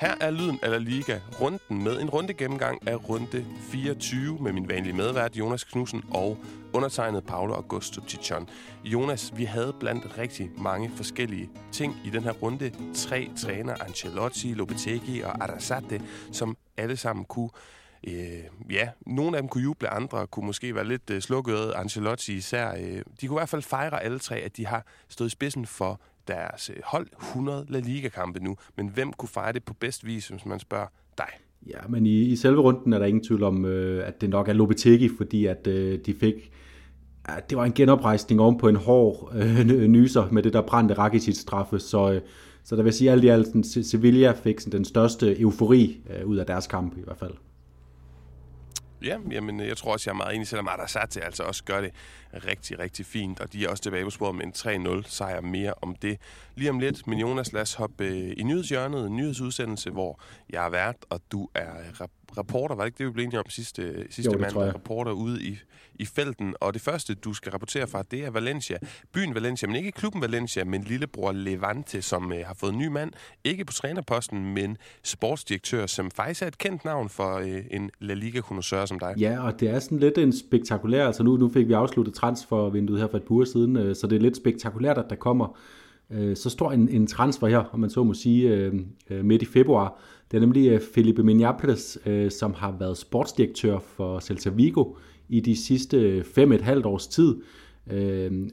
Her 0.00 0.14
er 0.20 0.30
lyden 0.30 0.58
af 0.62 0.70
La 0.70 0.78
Liga, 0.78 1.18
runden 1.40 1.84
med 1.84 2.00
en 2.00 2.10
runde 2.10 2.34
gennemgang 2.34 2.88
af 2.88 3.08
runde 3.08 3.46
24 3.70 4.38
med 4.38 4.52
min 4.52 4.68
vanlige 4.68 4.96
medvært 4.96 5.36
Jonas 5.36 5.64
Knudsen 5.64 6.04
og 6.10 6.38
undertegnet 6.72 7.24
Paolo 7.24 7.54
Augusto 7.54 8.00
Tichon. 8.00 8.48
Jonas, 8.84 9.32
vi 9.36 9.44
havde 9.44 9.74
blandt 9.80 10.18
rigtig 10.18 10.50
mange 10.58 10.90
forskellige 10.96 11.50
ting 11.72 11.96
i 12.04 12.10
den 12.10 12.22
her 12.22 12.32
runde. 12.32 12.72
Tre 12.94 13.30
træner, 13.38 13.74
Ancelotti, 13.80 14.54
Lopetegi 14.54 15.20
og 15.20 15.42
Arrasate, 15.44 16.02
som 16.32 16.56
alle 16.76 16.96
sammen 16.96 17.24
kunne 17.24 17.50
Øh, 18.06 18.44
ja, 18.70 18.88
nogle 19.06 19.36
af 19.36 19.42
dem 19.42 19.48
kunne 19.48 19.62
juble, 19.62 19.88
andre 19.88 20.26
kunne 20.26 20.46
måske 20.46 20.74
være 20.74 20.88
lidt 20.88 21.10
øh, 21.10 21.22
slukket. 21.22 21.72
Ancelotti 21.76 22.36
især. 22.36 22.72
Øh, 22.72 23.02
de 23.20 23.26
kunne 23.26 23.36
i 23.36 23.40
hvert 23.40 23.48
fald 23.48 23.62
fejre 23.62 24.02
alle 24.02 24.18
tre, 24.18 24.36
at 24.36 24.56
de 24.56 24.66
har 24.66 24.86
stået 25.08 25.28
i 25.28 25.30
spidsen 25.30 25.66
for 25.66 26.00
deres 26.28 26.70
øh, 26.70 26.76
hold 26.84 27.06
100 27.20 27.66
La 27.68 27.78
Liga-kampe 27.78 28.40
nu. 28.40 28.56
Men 28.76 28.88
hvem 28.88 29.12
kunne 29.12 29.28
fejre 29.28 29.52
det 29.52 29.64
på 29.64 29.74
bedst 29.74 30.06
vis, 30.06 30.28
hvis 30.28 30.46
man 30.46 30.58
spørger 30.58 30.86
dig? 31.18 31.28
Ja, 31.66 31.78
men 31.88 32.06
i, 32.06 32.20
i 32.20 32.36
selve 32.36 32.60
runden 32.60 32.92
er 32.92 32.98
der 32.98 33.06
ingen 33.06 33.24
tvivl 33.24 33.42
om, 33.42 33.64
øh, 33.64 34.08
at 34.08 34.20
det 34.20 34.30
nok 34.30 34.48
er 34.48 34.52
Lopetegi, 34.52 35.10
fordi 35.16 35.46
at 35.46 35.66
øh, 35.66 35.98
de 36.06 36.14
fik... 36.14 36.34
Ja, 37.28 37.34
det 37.50 37.58
var 37.58 37.64
en 37.64 37.72
genoprejsning 37.72 38.40
oven 38.40 38.58
på 38.58 38.68
en 38.68 38.76
hård 38.76 39.32
øh, 39.34 39.66
nyser 39.66 40.28
med 40.30 40.42
det 40.42 40.52
der 40.52 40.62
brændte 40.62 40.94
Rakitic-straffe, 40.94 41.78
så, 41.78 42.12
øh, 42.12 42.20
så 42.64 42.76
der 42.76 42.82
vil 42.82 42.92
sige 42.92 43.10
alt 43.10 43.24
i 43.24 43.28
alt, 43.28 43.66
Sevilla 43.86 44.32
fik 44.32 44.60
sådan, 44.60 44.78
den 44.78 44.84
største 44.84 45.40
eufori 45.40 46.00
øh, 46.10 46.26
ud 46.26 46.36
af 46.36 46.46
deres 46.46 46.66
kamp 46.66 46.96
i 46.98 47.00
hvert 47.04 47.18
fald. 47.18 47.34
Ja, 49.02 49.18
jamen, 49.30 49.60
jeg 49.60 49.76
tror 49.76 49.92
også, 49.92 50.10
jeg 50.10 50.14
er 50.14 50.16
meget 50.16 50.34
enig, 50.34 50.48
selvom 50.48 50.68
Arasate 50.68 51.24
altså 51.24 51.42
også 51.42 51.64
gør 51.64 51.80
det 51.80 51.90
rigtig, 52.46 52.78
rigtig 52.78 53.06
fint. 53.06 53.40
Og 53.40 53.52
de 53.52 53.64
er 53.64 53.68
også 53.68 53.82
tilbage 53.82 54.04
på 54.04 54.10
sporet 54.10 54.34
med 54.34 54.44
en 54.44 55.02
3-0 55.02 55.08
sejr 55.08 55.40
mere 55.40 55.74
om 55.82 55.94
det. 55.94 56.18
Lige 56.54 56.70
om 56.70 56.78
lidt, 56.78 57.06
min 57.06 57.18
Jonas, 57.18 57.52
lad 57.52 57.62
os 57.62 57.74
hoppe 57.74 58.04
øh, 58.04 58.32
i 58.36 58.42
nyhedshjørnet, 58.42 59.06
en 59.06 59.16
nyhedsudsendelse, 59.16 59.90
hvor 59.90 60.20
jeg 60.50 60.66
er 60.66 60.70
vært, 60.70 60.96
og 61.10 61.20
du 61.32 61.48
er 61.54 61.70
reporter. 62.38 62.74
Var 62.74 62.82
det 62.82 62.88
ikke 62.88 62.98
det, 62.98 63.06
vi 63.06 63.12
blev 63.12 63.24
enige 63.24 63.38
om 63.38 63.44
sidste, 63.48 64.06
sidste 64.10 64.32
jo, 64.32 64.38
mandag? 64.38 64.74
Reporter 64.74 65.12
ude 65.12 65.42
i, 65.42 65.58
i 65.94 66.04
felten. 66.04 66.54
Og 66.60 66.74
det 66.74 66.82
første, 66.82 67.14
du 67.14 67.34
skal 67.34 67.52
rapportere 67.52 67.86
fra, 67.86 68.02
det 68.10 68.24
er 68.24 68.30
Valencia. 68.30 68.76
Byen 69.14 69.34
Valencia, 69.34 69.68
men 69.68 69.76
ikke 69.76 69.92
klubben 69.92 70.22
Valencia, 70.22 70.64
men 70.64 70.82
lillebror 70.82 71.32
Levante, 71.32 72.02
som 72.02 72.32
øh, 72.32 72.38
har 72.46 72.54
fået 72.54 72.72
en 72.72 72.78
ny 72.78 72.86
mand. 72.86 73.10
Ikke 73.44 73.64
på 73.64 73.72
trænerposten, 73.72 74.54
men 74.54 74.76
sportsdirektør, 75.04 75.86
som 75.86 76.10
faktisk 76.10 76.42
er 76.42 76.46
et 76.46 76.58
kendt 76.58 76.84
navn 76.84 77.08
for 77.08 77.34
øh, 77.34 77.64
en 77.70 77.90
La 78.00 78.14
Liga-konnoisseur 78.14 78.86
som 78.86 78.98
dig. 78.98 79.14
Ja, 79.18 79.46
og 79.46 79.60
det 79.60 79.70
er 79.70 79.78
sådan 79.78 79.98
lidt 79.98 80.18
en 80.18 80.32
spektakulær... 80.32 81.06
Altså 81.06 81.22
nu, 81.22 81.36
nu 81.36 81.48
fik 81.48 81.68
vi 81.68 81.72
afsluttet 81.72 82.14
transfervinduet 82.14 83.00
her 83.00 83.08
for 83.08 83.16
et 83.16 83.22
par 83.22 83.32
uger 83.32 83.44
siden, 83.44 83.76
øh, 83.76 83.96
så 83.96 84.06
det 84.06 84.16
er 84.16 84.20
lidt 84.20 84.36
spektakulært, 84.36 84.98
at 84.98 85.06
der 85.10 85.16
kommer 85.16 85.58
øh, 86.10 86.36
så 86.36 86.50
stor 86.50 86.72
en, 86.72 86.88
en 86.88 87.06
transfer 87.06 87.46
her, 87.46 87.64
om 87.72 87.80
man 87.80 87.90
så 87.90 88.04
må 88.04 88.14
sige, 88.14 88.48
øh, 88.48 88.74
øh 89.10 89.24
midt 89.24 89.42
i 89.42 89.46
februar. 89.46 90.00
Det 90.30 90.36
er 90.36 90.40
nemlig 90.40 90.68
øh, 90.68 90.80
Felipe 90.94 91.22
Minapres, 91.22 91.98
øh, 92.06 92.30
som 92.30 92.54
har 92.54 92.76
været 92.78 92.96
sportsdirektør 92.96 93.78
for 93.78 94.20
Celta 94.20 94.50
Vigo 94.50 94.84
i 95.28 95.40
de 95.40 95.56
sidste 95.56 95.96
øh, 95.96 96.24
fem 96.24 96.52
et 96.52 96.60
halvt 96.60 96.86
års 96.86 97.06
tid, 97.06 97.36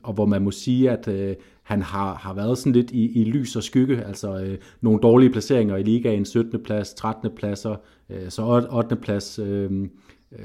og 0.03 0.14
hvor 0.14 0.25
man 0.25 0.42
må 0.42 0.52
sige, 0.52 0.92
at 0.92 1.38
han 1.64 1.81
har, 1.81 2.16
har 2.16 2.33
været 2.33 2.58
sådan 2.58 2.73
lidt 2.73 2.92
i, 2.92 3.22
i 3.22 3.23
lys 3.23 3.55
og 3.55 3.64
skygge, 3.64 4.03
altså 4.03 4.39
øh, 4.39 4.58
nogle 4.81 5.00
dårlige 5.00 5.30
placeringer 5.30 5.75
i 5.75 5.83
ligaen, 5.83 6.25
17. 6.25 6.64
plads, 6.64 6.94
13. 6.94 7.31
pladser, 7.36 7.75
øh, 8.09 8.30
så 8.30 8.67
8. 8.72 8.95
plads 8.95 9.39
øh, 9.39 9.72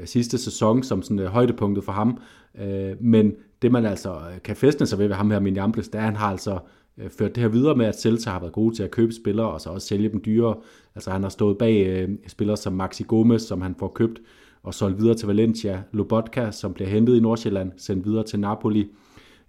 sidste 0.04 0.38
sæson 0.38 0.82
som 0.82 1.02
sådan 1.02 1.18
øh, 1.18 1.26
højdepunktet 1.26 1.84
for 1.84 1.92
ham. 1.92 2.20
Øh, 2.60 2.92
men 3.00 3.32
det 3.62 3.72
man 3.72 3.86
altså 3.86 4.20
kan 4.44 4.56
festne 4.56 4.86
sig 4.86 4.98
ved 4.98 5.06
ved 5.06 5.16
ham 5.16 5.30
her, 5.30 5.40
Minjambles, 5.40 5.88
det 5.88 5.94
er, 5.94 5.98
at 5.98 6.04
han 6.04 6.16
har 6.16 6.30
altså 6.30 6.52
øh, 6.52 6.60
Øh, 6.98 7.10
ført 7.10 7.34
det 7.34 7.42
her 7.42 7.48
videre 7.48 7.74
med, 7.74 7.86
at 7.86 8.00
Celta 8.00 8.30
har 8.30 8.40
været 8.40 8.52
gode 8.52 8.76
til 8.76 8.82
at 8.82 8.90
købe 8.90 9.12
spillere, 9.12 9.46
og 9.50 9.60
så 9.60 9.70
også 9.70 9.86
sælge 9.86 10.08
dem 10.08 10.22
dyre. 10.24 10.54
Altså 10.94 11.10
han 11.10 11.22
har 11.22 11.30
stået 11.30 11.58
bag 11.58 11.86
øh, 11.86 12.08
spillere 12.26 12.56
som 12.56 12.72
Maxi 12.72 13.02
Gomez, 13.02 13.42
som 13.42 13.62
han 13.62 13.74
får 13.78 13.88
købt 13.88 14.20
og 14.62 14.74
solgt 14.74 14.98
videre 14.98 15.14
til 15.14 15.26
Valencia. 15.26 15.82
Lobotka, 15.92 16.50
som 16.50 16.74
bliver 16.74 16.90
hentet 16.90 17.16
i 17.16 17.20
Nordsjælland, 17.20 17.72
sendt 17.76 18.06
videre 18.06 18.24
til 18.24 18.40
Napoli. 18.40 18.90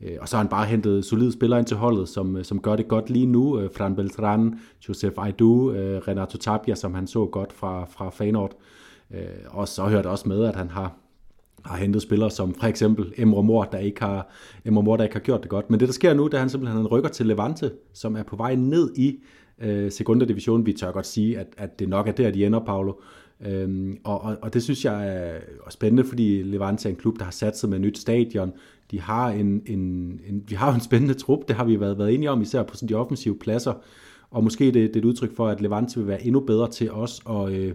Øh, 0.02 0.18
og 0.22 0.30
så 0.30 0.36
har 0.36 0.44
han 0.44 0.50
bare 0.50 0.66
hentet 0.66 1.06
solide 1.06 1.32
spillere 1.32 1.60
ind 1.60 1.68
til 1.68 1.78
holdet, 1.78 2.10
som, 2.10 2.38
øh, 2.38 2.44
som 2.46 2.62
gør 2.62 2.76
det 2.76 2.88
godt 2.88 3.10
lige 3.10 3.26
nu. 3.26 3.60
Øh, 3.60 3.70
Fran 3.76 3.96
Beltran, 3.96 4.60
Josef 4.90 5.18
Aidu, 5.18 5.72
øh, 5.72 6.02
Renato 6.08 6.38
Tapia, 6.38 6.76
som 6.76 6.94
han 6.94 7.08
så 7.08 7.26
godt 7.26 7.54
fra, 7.54 7.86
fra 7.86 8.10
Feyenoord. 8.10 8.52
Øh, 9.12 9.20
og 9.50 9.68
så 9.68 9.84
hørte 9.84 10.10
også 10.10 10.30
med, 10.30 10.44
at 10.44 10.56
han 10.56 10.70
har 10.70 11.03
har 11.66 11.78
hentet 11.78 12.02
spillere 12.02 12.32
som 12.32 12.54
for 12.54 12.68
eksempel 12.68 13.14
Emre 13.18 13.44
Mor, 13.44 13.64
der 13.64 13.78
ikke 13.78 14.02
har, 14.02 14.30
Emre 14.66 14.84
Mor, 14.84 14.98
der 14.98 15.04
ikke 15.04 15.16
har 15.16 15.22
gjort 15.22 15.42
det 15.42 15.50
godt. 15.50 15.70
Men 15.70 15.80
det, 15.80 15.88
der 15.88 15.94
sker 15.94 16.14
nu, 16.14 16.26
det 16.26 16.34
er, 16.34 16.38
at 16.38 16.42
han 16.42 16.50
simpelthen 16.50 16.88
rykker 16.88 17.10
til 17.10 17.26
Levante, 17.26 17.72
som 17.94 18.16
er 18.16 18.24
på 18.24 18.36
vej 18.36 18.56
ned 18.56 18.96
i 18.96 19.20
øh, 19.62 19.92
sekunda 19.92 20.26
division. 20.26 20.66
Vi 20.66 20.74
tør 20.74 20.92
godt 20.92 21.08
sige, 21.08 21.40
at, 21.40 21.48
at 21.58 21.80
det 21.80 21.90
nok 21.90 22.08
er 22.08 22.12
der, 22.12 22.32
de 22.32 22.46
ender, 22.46 22.60
Paolo. 22.60 22.94
Øhm, 23.46 23.98
og, 24.04 24.22
og, 24.22 24.38
og 24.42 24.54
det 24.54 24.64
synes 24.64 24.86
jeg 24.86 25.08
er 25.08 25.70
spændende, 25.70 26.04
fordi 26.04 26.44
Levante 26.44 26.90
er 26.90 26.92
en 26.94 26.96
klub, 26.96 27.20
der 27.20 27.24
har 27.24 27.32
sat 27.32 27.58
sig 27.58 27.70
med 27.70 27.78
et 27.78 27.82
nyt 27.82 27.98
stadion. 27.98 28.54
De 28.92 29.02
har 29.02 29.30
en, 29.30 29.62
en, 29.66 29.80
en, 30.28 30.44
vi 30.48 30.56
har 30.56 30.74
en 30.74 30.82
spændende 30.82 31.14
trup, 31.14 31.48
det 31.48 31.56
har 31.56 31.66
vi 31.66 31.80
været, 31.80 31.98
været 31.98 32.14
enige 32.14 32.32
om, 32.32 32.42
især 32.42 32.64
på 32.64 32.76
sådan 32.76 32.90
de 32.90 32.94
offensive 32.94 33.38
pladser. 33.40 33.74
Og 34.32 34.44
måske 34.44 34.66
det, 34.66 34.74
det 34.74 34.96
er 34.96 35.00
et 35.00 35.06
udtryk 35.06 35.36
for, 35.36 35.48
at 35.48 35.62
Levante 35.62 36.00
vil 36.00 36.08
være 36.08 36.26
endnu 36.26 36.40
bedre 36.40 36.72
til 36.72 36.92
os 36.92 37.22
at, 37.30 37.52
øh, 37.52 37.74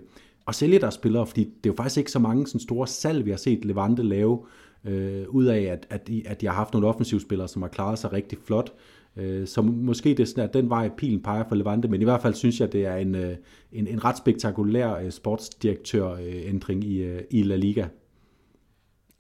at 0.49 0.55
sælge 0.55 0.79
deres 0.79 0.95
spillere, 0.95 1.27
fordi 1.27 1.45
det 1.45 1.71
er 1.71 1.73
jo 1.73 1.77
faktisk 1.77 1.99
ikke 1.99 2.11
så 2.11 2.19
mange 2.19 2.47
sådan 2.47 2.61
store 2.61 2.87
salg, 2.87 3.25
vi 3.25 3.31
har 3.31 3.37
set 3.37 3.65
Levante 3.65 4.03
lave, 4.03 4.39
øh, 4.85 5.29
ud 5.29 5.45
af, 5.45 5.61
at, 5.61 5.87
at, 5.91 6.09
de, 6.09 6.23
at 6.27 6.41
de 6.41 6.47
har 6.47 6.55
haft 6.55 6.73
nogle 6.73 6.87
offensivspillere, 6.89 7.49
som 7.49 7.63
har 7.63 7.69
klaret 7.69 7.99
sig 7.99 8.13
rigtig 8.13 8.39
flot. 8.45 8.73
Øh, 9.17 9.47
så 9.47 9.63
måske 9.63 10.09
det 10.09 10.21
er 10.21 10.25
sådan, 10.25 10.45
at 10.45 10.55
den 10.55 10.71
vej 10.71 10.89
pilen 10.89 11.23
peger 11.23 11.45
for 11.49 11.55
Levante, 11.55 11.89
men 11.89 12.01
i 12.01 12.05
hvert 12.05 12.23
fald 12.23 12.35
synes 12.35 12.61
jeg, 12.61 12.73
det 12.73 12.87
er 12.87 12.97
en, 12.97 13.15
øh, 13.15 13.37
en, 13.73 13.87
en 13.87 14.05
ret 14.05 14.17
spektakulær 14.17 14.95
øh, 14.95 15.11
sportsdirektørændring 15.11 16.85
i, 16.85 17.03
øh, 17.03 17.21
i 17.31 17.43
La 17.43 17.57
Liga. 17.57 17.87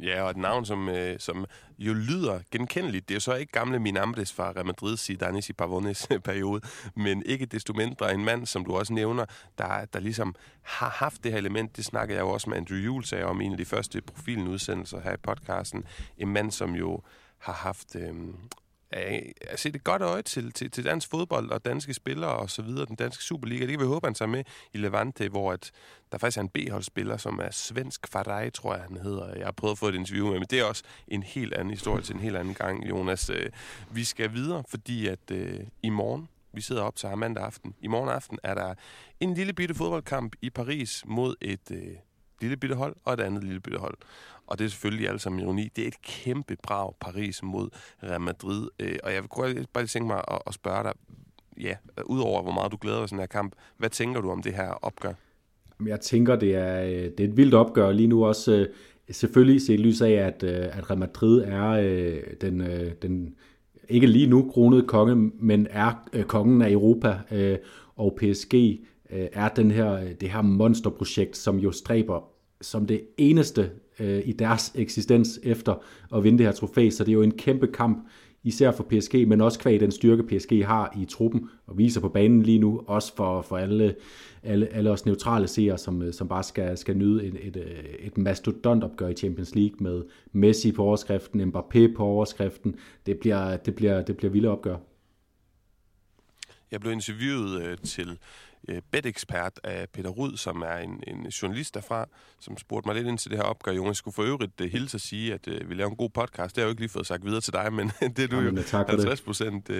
Ja, 0.02 0.22
og 0.22 0.30
et 0.30 0.36
navn, 0.36 0.64
som, 0.64 0.88
øh, 0.88 1.18
som 1.18 1.46
jo 1.78 1.94
lyder 1.94 2.40
genkendeligt. 2.50 3.08
Det 3.08 3.14
er 3.14 3.16
jo 3.16 3.20
så 3.20 3.34
ikke 3.34 3.52
gamle 3.52 3.78
Minambres 3.78 4.32
fra 4.32 4.52
Real 4.52 4.66
Madrid, 4.66 4.96
Zidanis 4.96 5.50
i 5.50 5.52
Pavones 5.52 6.06
øh, 6.12 6.20
periode, 6.20 6.60
men 6.94 7.22
ikke 7.26 7.46
desto 7.46 7.72
mindre 7.72 8.14
en 8.14 8.24
mand, 8.24 8.46
som 8.46 8.64
du 8.64 8.76
også 8.76 8.92
nævner, 8.92 9.24
der, 9.58 9.84
der 9.84 10.00
ligesom 10.00 10.34
har 10.62 10.90
haft 10.90 11.24
det 11.24 11.32
her 11.32 11.38
element. 11.38 11.76
Det 11.76 11.84
snakker 11.84 12.14
jeg 12.14 12.22
jo 12.22 12.28
også 12.28 12.50
med 12.50 12.56
Andrew 12.56 12.78
Jules 12.78 13.12
om 13.12 13.40
i 13.40 13.44
en 13.44 13.52
af 13.52 13.58
de 13.58 13.64
første 13.64 14.00
profilen-udsendelser 14.00 15.00
her 15.00 15.12
i 15.12 15.16
podcasten. 15.16 15.84
En 16.18 16.28
mand, 16.28 16.50
som 16.50 16.74
jo 16.74 17.02
har 17.38 17.52
haft 17.52 17.96
øh, 17.96 18.14
at 18.90 19.60
se 19.60 19.72
det 19.72 19.84
godt 19.84 20.02
øje 20.02 20.22
til, 20.22 20.52
til, 20.52 20.70
til 20.70 20.84
dansk 20.84 21.10
fodbold 21.10 21.50
og 21.50 21.64
danske 21.64 21.94
spillere 21.94 22.30
og 22.30 22.50
så 22.50 22.62
videre, 22.62 22.86
den 22.86 22.96
danske 22.96 23.24
Superliga. 23.24 23.60
Det 23.60 23.70
kan 23.70 23.80
vi 23.80 23.86
håbe, 23.86 24.06
han 24.06 24.14
tager 24.14 24.28
med 24.28 24.44
i 24.72 24.78
Levante, 24.78 25.28
hvor 25.28 25.52
at 25.52 25.70
der 26.12 26.18
faktisk 26.18 26.38
er 26.38 26.42
en 26.42 26.48
B-holdsspiller, 26.48 27.16
som 27.16 27.40
er 27.42 27.50
svensk 27.50 28.08
Farai, 28.08 28.50
tror 28.50 28.74
jeg, 28.74 28.82
han 28.82 28.96
hedder. 28.96 29.34
Jeg 29.34 29.46
har 29.46 29.52
prøvet 29.52 29.72
at 29.72 29.78
få 29.78 29.88
et 29.88 29.94
interview 29.94 30.26
med, 30.26 30.38
men 30.38 30.46
det 30.50 30.60
er 30.60 30.64
også 30.64 30.82
en 31.08 31.22
helt 31.22 31.54
anden 31.54 31.70
historie 31.70 32.02
til 32.02 32.14
en 32.14 32.20
helt 32.20 32.36
anden 32.36 32.54
gang, 32.54 32.88
Jonas. 32.88 33.30
Øh, 33.30 33.50
vi 33.90 34.04
skal 34.04 34.32
videre, 34.32 34.64
fordi 34.68 35.06
at 35.06 35.30
øh, 35.30 35.60
i 35.82 35.88
morgen, 35.88 36.28
vi 36.52 36.60
sidder 36.60 36.82
op 36.82 36.96
til 36.96 37.08
mandag 37.16 37.44
aften, 37.44 37.74
i 37.80 37.86
morgen 37.86 38.08
aften 38.08 38.38
er 38.42 38.54
der 38.54 38.74
en 39.20 39.34
lille 39.34 39.52
bitte 39.52 39.74
fodboldkamp 39.74 40.36
i 40.42 40.50
Paris 40.50 41.02
mod 41.06 41.34
et 41.40 41.70
øh, 41.70 41.88
lille 42.40 42.56
bitte 42.56 42.76
hold 42.76 42.96
og 43.04 43.14
et 43.14 43.20
andet 43.20 43.44
lille 43.44 43.60
bitte 43.60 43.78
hold. 43.78 43.98
Og 44.48 44.58
det 44.58 44.64
er 44.64 44.68
selvfølgelig 44.68 45.08
alt 45.08 45.20
sammen 45.20 45.42
ironi. 45.42 45.68
Det 45.76 45.84
er 45.84 45.88
et 45.88 46.02
kæmpe 46.02 46.56
brag 46.62 46.94
Paris 47.00 47.42
mod 47.42 47.68
Real 48.02 48.20
Madrid. 48.20 48.68
Øh, 48.80 48.96
og 49.04 49.12
jeg 49.12 49.22
vil 49.22 49.28
bare 49.72 49.84
lige 49.84 49.86
tænke 49.86 50.06
mig 50.06 50.22
at, 50.28 50.38
at 50.46 50.54
spørge 50.54 50.82
dig, 50.82 50.92
ja, 51.60 51.74
udover 52.06 52.42
hvor 52.42 52.52
meget 52.52 52.72
du 52.72 52.78
glæder 52.80 52.98
dig 52.98 53.08
sådan 53.08 53.20
her 53.20 53.26
kamp, 53.26 53.52
hvad 53.78 53.90
tænker 53.90 54.20
du 54.20 54.30
om 54.30 54.42
det 54.42 54.54
her 54.54 54.68
opgør? 54.68 55.12
Jeg 55.86 56.00
tænker, 56.00 56.36
det 56.36 56.54
er, 56.54 56.82
øh, 56.82 56.90
det 56.90 57.20
er 57.20 57.24
et 57.24 57.36
vildt 57.36 57.54
opgør 57.54 57.92
lige 57.92 58.06
nu 58.06 58.26
også. 58.26 58.52
Øh, 58.52 58.66
selvfølgelig 59.10 59.62
set 59.62 59.80
lys 59.80 60.00
af, 60.00 60.10
at, 60.10 60.42
øh, 60.42 60.78
at 60.78 60.90
Real 60.90 60.98
Madrid 60.98 61.42
er 61.42 61.72
den, 62.40 62.60
den 63.02 63.34
ikke 63.88 64.06
lige 64.06 64.26
nu 64.26 64.50
kronede 64.50 64.86
konge, 64.86 65.32
men 65.40 65.66
er 65.70 65.92
kongen 66.26 66.62
af 66.62 66.70
Europa, 66.70 67.18
og 67.96 68.18
PSG 68.20 68.54
er 69.10 69.48
den 69.48 69.70
her, 69.70 70.14
det 70.20 70.30
her 70.30 70.42
monsterprojekt, 70.42 71.36
som 71.36 71.58
jo 71.58 71.72
stræber 71.72 72.30
som 72.60 72.86
det 72.86 73.00
eneste 73.16 73.70
øh, 74.00 74.22
i 74.24 74.32
deres 74.32 74.72
eksistens 74.74 75.40
efter 75.42 75.74
at 76.14 76.24
vinde 76.24 76.38
det 76.38 76.46
her 76.46 76.52
trofæ. 76.52 76.90
Så 76.90 77.04
det 77.04 77.10
er 77.10 77.14
jo 77.14 77.22
en 77.22 77.38
kæmpe 77.38 77.66
kamp, 77.66 78.08
især 78.42 78.70
for 78.70 78.84
PSG, 78.84 79.28
men 79.28 79.40
også 79.40 79.58
kvæg 79.58 79.80
den 79.80 79.90
styrke, 79.90 80.22
PSG 80.22 80.66
har 80.66 80.96
i 81.00 81.04
truppen 81.04 81.48
og 81.66 81.78
viser 81.78 82.00
på 82.00 82.08
banen 82.08 82.42
lige 82.42 82.58
nu, 82.58 82.82
også 82.86 83.16
for, 83.16 83.42
for 83.42 83.56
alle, 83.56 83.94
alle, 84.42 84.66
alle 84.66 84.90
os 84.90 85.06
neutrale 85.06 85.48
seere, 85.48 85.78
som, 85.78 86.02
øh, 86.02 86.14
som 86.14 86.28
bare 86.28 86.42
skal, 86.42 86.78
skal 86.78 86.96
nyde 86.96 87.24
et, 87.24 87.36
et, 87.42 87.56
øh, 87.56 87.84
et 88.00 88.18
mastodontopgør 88.18 89.08
i 89.08 89.14
Champions 89.14 89.54
League 89.54 89.76
med 89.80 90.02
Messi 90.32 90.72
på 90.72 90.84
overskriften, 90.84 91.40
Mbappé 91.40 91.94
på 91.96 92.04
overskriften. 92.04 92.74
Det 93.06 93.18
bliver, 93.18 93.56
det 93.56 93.74
bliver, 93.74 94.02
det 94.02 94.16
bliver 94.16 94.30
vilde 94.30 94.48
opgør. 94.48 94.76
Jeg 96.70 96.80
blev 96.80 96.92
interviewet 96.92 97.62
øh, 97.62 97.78
til 97.78 98.18
øh, 98.68 98.82
betekspert 98.90 99.60
af 99.64 99.88
Peter 99.88 100.10
Rud, 100.10 100.36
som 100.36 100.62
er 100.62 100.76
en, 100.76 101.02
en 101.06 101.26
journalist 101.26 101.74
derfra, 101.74 102.06
som 102.40 102.58
spurgte 102.58 102.88
mig 102.88 102.96
lidt 102.96 103.06
ind 103.06 103.18
til 103.18 103.30
det 103.30 103.38
her 103.38 103.44
opgør. 103.44 103.72
Jonas 103.72 103.96
skulle 103.96 104.14
for 104.14 104.22
øvrigt 104.22 104.60
uh, 104.60 104.66
hilse 104.66 104.94
at 104.94 105.00
sige, 105.00 105.34
at 105.34 105.48
uh, 105.48 105.70
vi 105.70 105.74
laver 105.74 105.90
en 105.90 105.96
god 105.96 106.10
podcast. 106.10 106.56
Det 106.56 106.60
har 106.60 106.62
jeg 106.62 106.66
jo 106.66 106.70
ikke 106.70 106.82
lige 106.82 106.90
fået 106.90 107.06
sagt 107.06 107.24
videre 107.24 107.40
til 107.40 107.52
dig, 107.52 107.72
men 107.72 107.92
det 108.16 108.18
er 108.18 108.28
du 108.28 108.36
Jamen, 108.36 108.64
jo 108.72 108.84
50 108.88 109.20
procent 109.20 109.70
uh, 109.70 109.76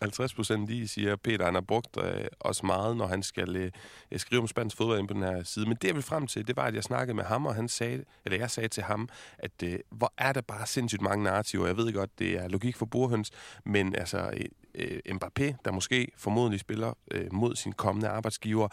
50 0.00 0.34
procent 0.34 0.66
lige, 0.66 0.88
siger 0.88 1.16
Peter. 1.16 1.44
Han 1.44 1.54
har 1.54 1.60
brugt 1.60 1.96
øh, 2.02 2.24
os 2.40 2.62
meget, 2.62 2.96
når 2.96 3.06
han 3.06 3.22
skal 3.22 3.56
øh, 3.56 3.70
skrive 4.16 4.40
om 4.40 4.48
spansk 4.48 4.76
fodbold 4.76 4.98
ind 4.98 5.08
på 5.08 5.14
den 5.14 5.22
her 5.22 5.42
side. 5.42 5.66
Men 5.66 5.76
det, 5.82 5.88
jeg 5.88 5.94
vil 5.94 6.02
frem 6.02 6.26
til, 6.26 6.46
det 6.46 6.56
var, 6.56 6.64
at 6.64 6.74
jeg 6.74 6.84
snakkede 6.84 7.16
med 7.16 7.24
ham, 7.24 7.46
og 7.46 7.54
han 7.54 7.68
sagde, 7.68 8.04
eller 8.24 8.38
jeg 8.38 8.50
sagde 8.50 8.68
til 8.68 8.82
ham, 8.82 9.08
at 9.38 9.62
øh, 9.64 9.78
hvor 9.90 10.12
er 10.18 10.32
der 10.32 10.40
bare 10.40 10.66
sindssygt 10.66 11.02
mange 11.02 11.24
narrativer. 11.24 11.66
Jeg 11.66 11.76
ved 11.76 11.92
godt, 11.92 12.18
det 12.18 12.38
er 12.38 12.48
logik 12.48 12.76
for 12.76 12.86
burhøns, 12.86 13.30
men 13.64 13.94
altså 13.94 14.30
øh, 14.74 14.98
Mbappé, 15.08 15.54
der 15.64 15.72
måske 15.72 16.12
formodentlig 16.16 16.60
spiller 16.60 16.92
øh, 17.10 17.32
mod 17.32 17.56
sin 17.56 17.72
kommende 17.72 18.08
arbejdsgiver, 18.08 18.68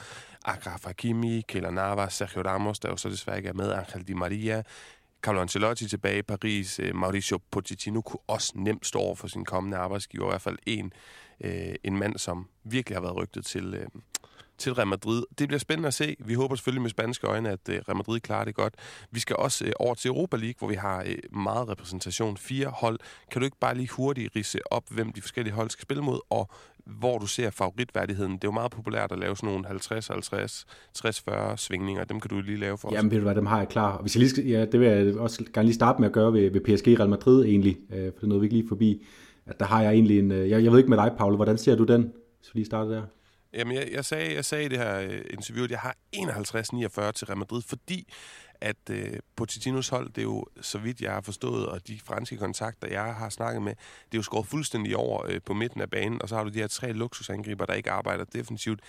Agraf 0.46 0.84
Hakimi, 0.86 1.42
Keller 1.48 1.72
Navas, 1.72 2.14
Sergio 2.14 2.42
Ramos, 2.42 2.80
der 2.80 2.90
jo 2.90 2.98
så 2.98 3.10
desværre 3.10 3.38
ikke 3.38 3.50
er 3.50 3.54
med, 3.54 3.72
Angel 3.72 4.08
Di 4.08 4.14
Maria, 4.14 4.64
Carlo 5.28 5.42
Ancelotti 5.42 5.88
tilbage 5.88 6.20
i 6.20 6.22
Paris, 6.22 6.80
øh, 6.80 6.96
Mauricio 6.96 7.40
Pochettino 7.52 8.02
kunne 8.02 8.20
også 8.28 8.54
nemt 8.56 8.86
stå 8.86 9.00
over 9.00 9.16
for 9.16 9.28
sin 9.28 9.46
kommende 9.46 9.78
arbejdsgiver, 9.78 10.26
i 10.26 10.30
hvert 10.30 10.42
fald 10.42 10.58
en, 10.66 10.94
øh, 11.42 11.76
en 11.84 11.98
mand, 11.98 12.18
som 12.18 12.48
virkelig 12.64 12.96
har 12.96 13.02
været 13.02 13.16
rygtet 13.16 13.46
til, 13.46 13.74
øh, 13.74 13.88
til 14.58 14.74
Real 14.74 14.88
Madrid. 14.88 15.24
Det 15.40 15.48
bliver 15.48 15.60
spændende 15.60 15.88
at 15.88 15.94
se. 15.94 16.16
Vi 16.20 16.34
håber 16.34 16.56
selvfølgelig 16.56 16.82
med 16.82 16.90
spanske 16.90 17.28
øjne, 17.28 17.50
at 17.50 17.70
øh, 17.70 17.82
Real 17.88 17.98
Madrid 17.98 18.20
klarer 18.20 18.46
det 18.46 18.56
godt. 18.56 18.76
Vi 19.12 19.20
skal 19.20 19.36
også 19.36 19.66
øh, 19.66 19.72
over 19.80 19.96
til 19.96 20.10
Europa 20.10 20.38
League, 20.38 20.56
hvor 20.60 20.68
vi 20.68 20.76
har 20.76 21.04
øh, 21.06 21.18
meget 21.32 21.70
repræsentation. 21.70 22.38
Fire 22.38 22.68
hold. 22.68 23.00
Kan 23.32 23.42
du 23.42 23.46
ikke 23.46 23.58
bare 23.60 23.76
lige 23.76 23.90
hurtigt 23.90 24.36
rise 24.36 24.60
op, 24.74 24.84
hvem 24.90 25.14
de 25.14 25.22
forskellige 25.22 25.54
hold 25.54 25.70
skal 25.70 25.82
spille 25.82 26.04
mod, 26.04 26.20
og 26.30 26.50
hvor 27.00 27.18
du 27.18 27.28
ser 27.28 27.50
favoritværdigheden. 27.50 28.32
Det 28.32 28.44
er 28.44 28.48
jo 28.48 28.52
meget 28.52 28.72
populært 28.72 29.12
at 29.12 29.20
lave 29.20 29.36
sådan 29.36 29.50
nogle 29.50 29.68
50-50, 29.68 30.66
60-40 30.98 31.56
svingninger. 31.56 32.04
Dem 32.04 32.20
kan 32.20 32.30
du 32.30 32.42
lige 32.42 32.58
lave 32.58 32.78
for 32.78 32.88
os. 32.88 32.94
Jamen 32.94 33.12
ved 33.12 33.18
du 33.18 33.24
hvad, 33.24 33.36
dem 33.36 33.46
har 33.46 33.58
jeg 33.58 33.70
klar. 33.70 33.92
Og 33.92 34.02
hvis 34.02 34.16
jeg 34.16 34.20
lige 34.20 34.30
skal, 34.30 34.46
ja, 34.46 34.66
det 34.66 34.80
vil 34.80 34.88
jeg 34.88 35.18
også 35.18 35.44
gerne 35.54 35.66
lige 35.66 35.76
starte 35.76 36.02
med 36.02 36.08
at 36.08 36.14
gøre 36.14 36.34
ved, 36.34 36.52
ved 36.52 36.62
PSG 36.62 37.00
Real 37.00 37.10
Madrid 37.10 37.46
egentlig, 37.46 37.78
øh, 37.94 38.06
for 38.06 38.12
det 38.12 38.24
er 38.24 38.28
noget, 38.28 38.42
vi 38.42 38.46
ikke 38.46 38.58
lige 38.58 38.68
forbi. 38.68 39.06
At 39.46 39.60
der 39.60 39.66
har 39.66 39.82
jeg 39.82 39.94
egentlig 39.94 40.20
en, 40.20 40.32
jeg, 40.32 40.64
jeg 40.64 40.72
ved 40.72 40.78
ikke 40.78 40.90
med 40.90 40.98
dig, 40.98 41.12
Paul, 41.18 41.36
hvordan 41.36 41.58
ser 41.58 41.76
du 41.76 41.84
den, 41.84 42.02
hvis 42.02 42.54
vi 42.54 42.60
lige 42.60 42.66
starter 42.66 42.92
der? 42.92 43.02
Jamen, 43.54 43.76
jeg, 43.76 43.88
jeg, 43.94 44.06
sagde, 44.06 44.36
jeg 44.36 44.46
sagde 44.46 44.66
i 44.66 44.68
det 44.68 44.78
her 44.78 45.00
øh, 45.00 45.22
interview, 45.30 45.64
at 45.64 45.72
jeg 45.72 45.80
har 45.80 45.96
51-49 46.16 47.12
til 47.12 47.28
Real 47.28 47.38
Madrid, 47.38 47.62
fordi 47.62 48.14
at 48.62 48.76
øh, 48.90 49.20
Pochettinos 49.36 49.90
hold, 49.90 50.10
det 50.10 50.18
er 50.18 50.24
jo, 50.24 50.46
så 50.62 50.78
vidt 50.78 51.02
jeg 51.02 51.14
har 51.14 51.22
forstået, 51.22 51.66
og 51.68 51.88
de 51.88 52.00
franske 52.06 52.38
kontakter, 52.38 52.88
jeg 52.88 53.16
har 53.16 53.30
snakket 53.30 53.62
med, 53.62 53.72
det 54.06 54.14
er 54.14 54.18
jo 54.18 54.22
skåret 54.22 54.48
fuldstændig 54.48 54.98
over 54.98 55.26
øh, 55.30 55.42
på 55.46 55.54
midten 55.54 55.82
af 55.82 55.90
banen, 55.90 56.22
og 56.22 56.30
så 56.30 56.36
har 56.36 56.44
du 56.44 56.50
de 56.50 56.60
her 56.60 56.68
tre 56.68 56.94
luksusangriber, 56.94 57.66
der 57.66 57.74
ikke 57.74 57.92
arbejder 57.92 58.24
defensivt, 58.24 58.80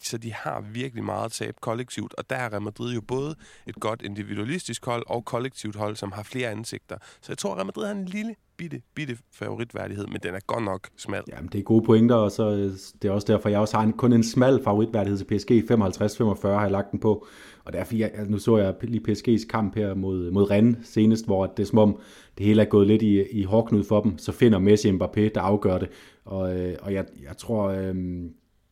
så 0.00 0.18
de 0.18 0.32
har 0.32 0.60
virkelig 0.60 1.04
meget 1.04 1.32
tab 1.32 1.56
kollektivt, 1.60 2.14
og 2.14 2.30
der 2.30 2.36
er 2.36 2.52
Real 2.52 2.62
Madrid 2.62 2.94
jo 2.94 3.00
både 3.00 3.36
et 3.66 3.74
godt 3.74 4.02
individualistisk 4.02 4.84
hold 4.84 5.04
og 5.06 5.24
kollektivt 5.24 5.76
hold, 5.76 5.96
som 5.96 6.12
har 6.12 6.22
flere 6.22 6.50
ansigter. 6.50 6.98
Så 7.20 7.32
jeg 7.32 7.38
tror, 7.38 7.50
at 7.50 7.56
Real 7.56 7.66
Madrid 7.66 7.84
har 7.86 7.92
en 7.92 8.04
lille 8.04 8.36
bitte, 8.60 8.82
bitte 8.94 9.16
favoritværdighed, 9.32 10.06
men 10.06 10.20
den 10.22 10.34
er 10.34 10.40
godt 10.46 10.64
nok 10.64 10.88
smal. 10.96 11.22
Jamen, 11.28 11.48
det 11.52 11.58
er 11.58 11.62
gode 11.62 11.84
pointer, 11.84 12.14
og 12.14 12.30
så 12.30 12.50
øh, 12.50 12.70
det 13.02 13.08
er 13.08 13.10
også 13.10 13.32
derfor, 13.32 13.48
jeg 13.48 13.60
også 13.60 13.76
har 13.76 13.84
en, 13.84 13.92
kun 13.92 14.12
en 14.12 14.22
smal 14.22 14.60
favoritværdighed 14.64 15.18
til 15.18 15.24
PSG. 15.24 15.50
55-45 15.50 16.48
har 16.48 16.62
jeg 16.62 16.70
lagt 16.70 16.92
den 16.92 17.00
på. 17.00 17.26
Og 17.64 17.72
derfor, 17.72 17.94
jeg, 17.94 18.10
altså, 18.14 18.30
nu 18.30 18.38
så 18.38 18.56
jeg 18.56 18.74
lige 18.82 19.10
PSG's 19.10 19.46
kamp 19.46 19.74
her 19.74 19.94
mod, 19.94 20.30
mod 20.30 20.50
Rennes 20.50 20.88
senest, 20.88 21.26
hvor 21.26 21.46
det 21.46 21.62
er 21.62 21.66
som 21.66 21.78
om, 21.78 21.98
det 22.38 22.46
hele 22.46 22.62
er 22.62 22.66
gået 22.66 22.86
lidt 22.86 23.02
i, 23.02 23.22
i 23.30 23.42
hårdknud 23.42 23.84
for 23.84 24.00
dem. 24.00 24.18
Så 24.18 24.32
finder 24.32 24.58
Messi 24.58 24.90
Mbappé, 24.90 25.20
der 25.34 25.40
afgør 25.40 25.78
det. 25.78 25.88
Og, 26.24 26.58
øh, 26.58 26.76
og 26.82 26.94
jeg, 26.94 27.04
jeg 27.22 27.36
tror, 27.36 27.68
øh, 27.68 27.94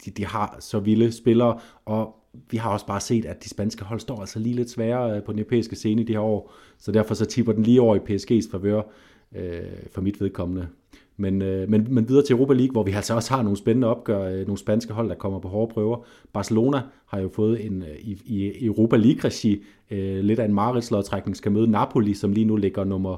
de, 0.04 0.10
de 0.10 0.26
har 0.26 0.56
så 0.60 0.78
vilde 0.78 1.12
spillere, 1.12 1.58
og 1.84 2.14
vi 2.50 2.56
har 2.56 2.70
også 2.70 2.86
bare 2.86 3.00
set, 3.00 3.24
at 3.24 3.44
de 3.44 3.48
spanske 3.48 3.84
hold 3.84 4.00
står 4.00 4.20
altså 4.20 4.38
lige 4.38 4.54
lidt 4.54 4.70
sværere 4.70 5.16
øh, 5.16 5.22
på 5.22 5.32
den 5.32 5.38
europæiske 5.38 5.76
scene 5.76 6.02
i 6.02 6.04
de 6.04 6.12
her 6.12 6.20
år. 6.20 6.52
Så 6.78 6.92
derfor 6.92 7.14
så 7.14 7.24
tipper 7.24 7.52
den 7.52 7.62
lige 7.62 7.80
over 7.80 7.96
i 7.96 7.98
PSG's 7.98 8.50
favør 8.50 8.82
øh, 9.36 9.60
for 9.90 10.00
mit 10.00 10.20
vedkommende. 10.20 10.68
Men, 11.20 11.42
øh, 11.42 11.68
men, 11.68 11.86
men 11.90 12.08
videre 12.08 12.24
til 12.24 12.34
Europa 12.34 12.52
League, 12.52 12.72
hvor 12.72 12.82
vi 12.82 12.90
altså 12.90 13.14
også 13.14 13.34
har 13.34 13.42
nogle 13.42 13.58
spændende 13.58 13.86
opgør, 13.88 14.22
øh, 14.22 14.46
nogle 14.46 14.58
spanske 14.58 14.92
hold, 14.92 15.08
der 15.08 15.14
kommer 15.14 15.38
på 15.38 15.48
hårde 15.48 15.72
prøver. 15.74 16.04
Barcelona 16.32 16.80
har 17.06 17.18
jo 17.18 17.28
fået 17.28 17.66
en 17.66 17.82
øh, 17.82 17.96
i, 17.98 18.18
i 18.24 18.64
Europa 18.66 18.96
League-regi 18.96 19.62
øh, 19.90 20.24
lidt 20.24 20.40
af 20.40 20.44
en 20.44 20.54
mareridslodtrækning, 20.54 21.36
skal 21.36 21.52
møde 21.52 21.70
Napoli, 21.70 22.14
som 22.14 22.32
lige 22.32 22.44
nu 22.44 22.56
ligger 22.56 22.84
nummer, 22.84 23.16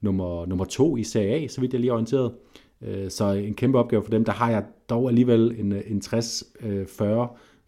nummer, 0.00 0.46
nummer 0.46 0.64
to 0.64 0.96
i 0.96 1.02
Serie 1.02 1.34
A, 1.34 1.46
så 1.46 1.60
vidt 1.60 1.72
jeg 1.72 1.80
lige 1.80 1.90
er 1.90 1.94
orienteret. 1.94 2.32
Øh, 2.82 3.10
så 3.10 3.32
en 3.32 3.54
kæmpe 3.54 3.78
opgave 3.78 4.02
for 4.02 4.10
dem. 4.10 4.24
Der 4.24 4.32
har 4.32 4.50
jeg 4.50 4.64
dog 4.90 5.08
alligevel 5.08 5.54
en, 5.58 5.72
øh, 5.72 5.82
en 5.86 6.02
60-40 6.04 6.66
øh, 6.66 6.86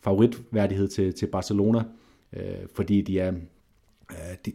favoritværdighed 0.00 0.88
til, 0.88 1.14
til 1.14 1.26
Barcelona, 1.26 1.82
øh, 2.32 2.42
fordi 2.74 3.00
de 3.00 3.18
er, 3.18 3.32
øh, 4.10 4.36
de, 4.46 4.52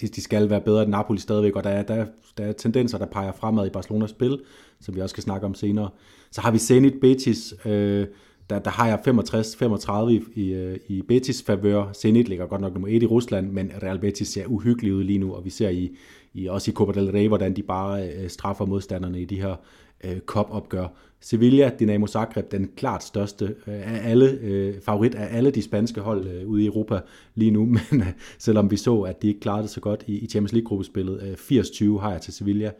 de, 0.00 0.08
de 0.08 0.20
skal 0.20 0.50
være 0.50 0.60
bedre 0.60 0.82
end 0.82 0.90
Napoli 0.90 1.18
stadigvæk, 1.18 1.56
og 1.56 1.64
der 1.64 1.70
er, 1.70 1.82
der, 1.82 2.06
der 2.38 2.44
er 2.44 2.52
tendenser, 2.52 2.98
der 2.98 3.06
peger 3.06 3.32
fremad 3.32 3.66
i 3.66 3.70
Barcelonas 3.70 4.10
spil, 4.10 4.40
som 4.80 4.94
vi 4.94 5.00
også 5.00 5.12
skal 5.12 5.22
snakke 5.22 5.46
om 5.46 5.54
senere. 5.54 5.88
Så 6.30 6.40
har 6.40 6.50
vi 6.50 6.58
Zenit 6.58 7.00
Betis, 7.00 7.54
øh, 7.64 8.06
der, 8.50 8.58
der 8.58 8.70
har 8.70 8.86
jeg 8.86 8.98
65-35 8.98 10.08
i, 10.08 10.22
i, 10.34 10.54
øh, 10.54 10.78
i 10.88 11.02
Betis 11.02 11.42
favør. 11.42 11.92
Zenit 11.92 12.28
ligger 12.28 12.46
godt 12.46 12.60
nok 12.60 12.72
nummer 12.72 12.88
1 12.88 13.02
i 13.02 13.06
Rusland, 13.06 13.50
men 13.50 13.72
Real 13.82 13.98
Betis 13.98 14.28
ser 14.28 14.46
uhyggeligt 14.46 14.94
ud 14.94 15.04
lige 15.04 15.18
nu, 15.18 15.34
og 15.34 15.44
vi 15.44 15.50
ser 15.50 15.68
i, 15.68 15.96
i 16.34 16.46
også 16.46 16.70
i 16.70 16.74
Copa 16.74 17.00
del 17.00 17.10
Rey, 17.10 17.28
hvordan 17.28 17.56
de 17.56 17.62
bare 17.62 18.08
øh, 18.08 18.28
straffer 18.28 18.66
modstanderne 18.66 19.20
i 19.20 19.24
de 19.24 19.40
her 19.40 19.56
øh, 20.04 20.18
cup-opgør. 20.18 20.86
Sevilla, 21.20 21.70
Dinamo 21.78 22.06
Zagreb, 22.06 22.52
den 22.52 22.70
klart 22.76 23.04
største 23.04 23.44
øh, 23.44 23.94
af 23.94 24.10
alle, 24.10 24.38
øh, 24.42 24.80
favorit 24.80 25.14
af 25.14 25.36
alle 25.36 25.50
de 25.50 25.62
spanske 25.62 26.00
hold 26.00 26.26
øh, 26.26 26.48
ude 26.48 26.62
i 26.62 26.66
Europa 26.66 27.00
lige 27.34 27.50
nu, 27.50 27.64
men 27.90 28.00
øh, 28.00 28.06
selvom 28.38 28.70
vi 28.70 28.76
så, 28.76 29.00
at 29.00 29.22
de 29.22 29.28
ikke 29.28 29.40
klarede 29.40 29.62
det 29.62 29.70
så 29.70 29.80
godt 29.80 30.04
i, 30.06 30.18
i 30.18 30.26
Champions 30.26 30.52
League-gruppespillet, 30.52 31.22
øh, 31.22 31.58
80-20 31.58 32.00
har 32.00 32.12
jeg 32.12 32.20
til 32.20 32.32
Sevilla. 32.32 32.70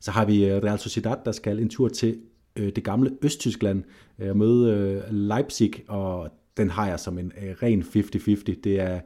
Så 0.00 0.10
har 0.10 0.24
vi 0.24 0.44
øh, 0.44 0.62
Real 0.62 0.78
Sociedad, 0.78 1.16
der 1.24 1.32
skal 1.32 1.58
en 1.58 1.68
tur 1.68 1.88
til 1.88 2.18
øh, 2.56 2.72
det 2.76 2.84
gamle 2.84 3.10
Østtyskland 3.22 3.82
øh, 4.18 4.24
og 4.24 4.30
øh, 4.30 4.36
møde 4.36 4.70
øh, 4.70 5.02
Leipzig, 5.10 5.72
og 5.88 6.30
den 6.56 6.70
har 6.70 6.88
jeg 6.88 7.00
som 7.00 7.18
en 7.18 7.32
øh, 7.42 7.54
ren 7.62 7.82
50-50. 7.82 8.60
Det 8.64 8.80
er, 8.80 9.00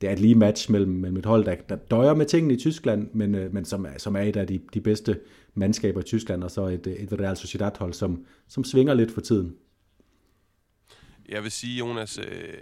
det 0.00 0.08
er 0.08 0.12
et 0.12 0.20
lige 0.20 0.34
match 0.34 0.70
mellem, 0.70 0.92
mellem 0.92 1.18
et 1.18 1.26
hold, 1.26 1.44
der, 1.44 1.54
der 1.68 1.76
døjer 1.76 2.14
med 2.14 2.26
tingene 2.26 2.54
i 2.54 2.56
Tyskland, 2.56 3.08
men, 3.12 3.34
øh, 3.34 3.54
men 3.54 3.64
som, 3.64 3.86
som 3.98 4.16
er 4.16 4.20
et 4.20 4.36
af 4.36 4.46
de, 4.46 4.60
de 4.74 4.80
bedste 4.80 5.18
mandskaber 5.54 6.00
i 6.00 6.04
Tyskland, 6.04 6.44
og 6.44 6.50
så 6.50 6.66
et, 6.66 6.86
et 6.86 7.20
Real 7.20 7.36
Sociedad-hold, 7.36 7.92
som, 7.92 8.26
som 8.48 8.64
svinger 8.64 8.94
lidt 8.94 9.14
for 9.14 9.20
tiden. 9.20 9.56
Jeg 11.28 11.42
vil 11.42 11.50
sige, 11.50 11.78
Jonas, 11.78 12.18
øh, 12.18 12.60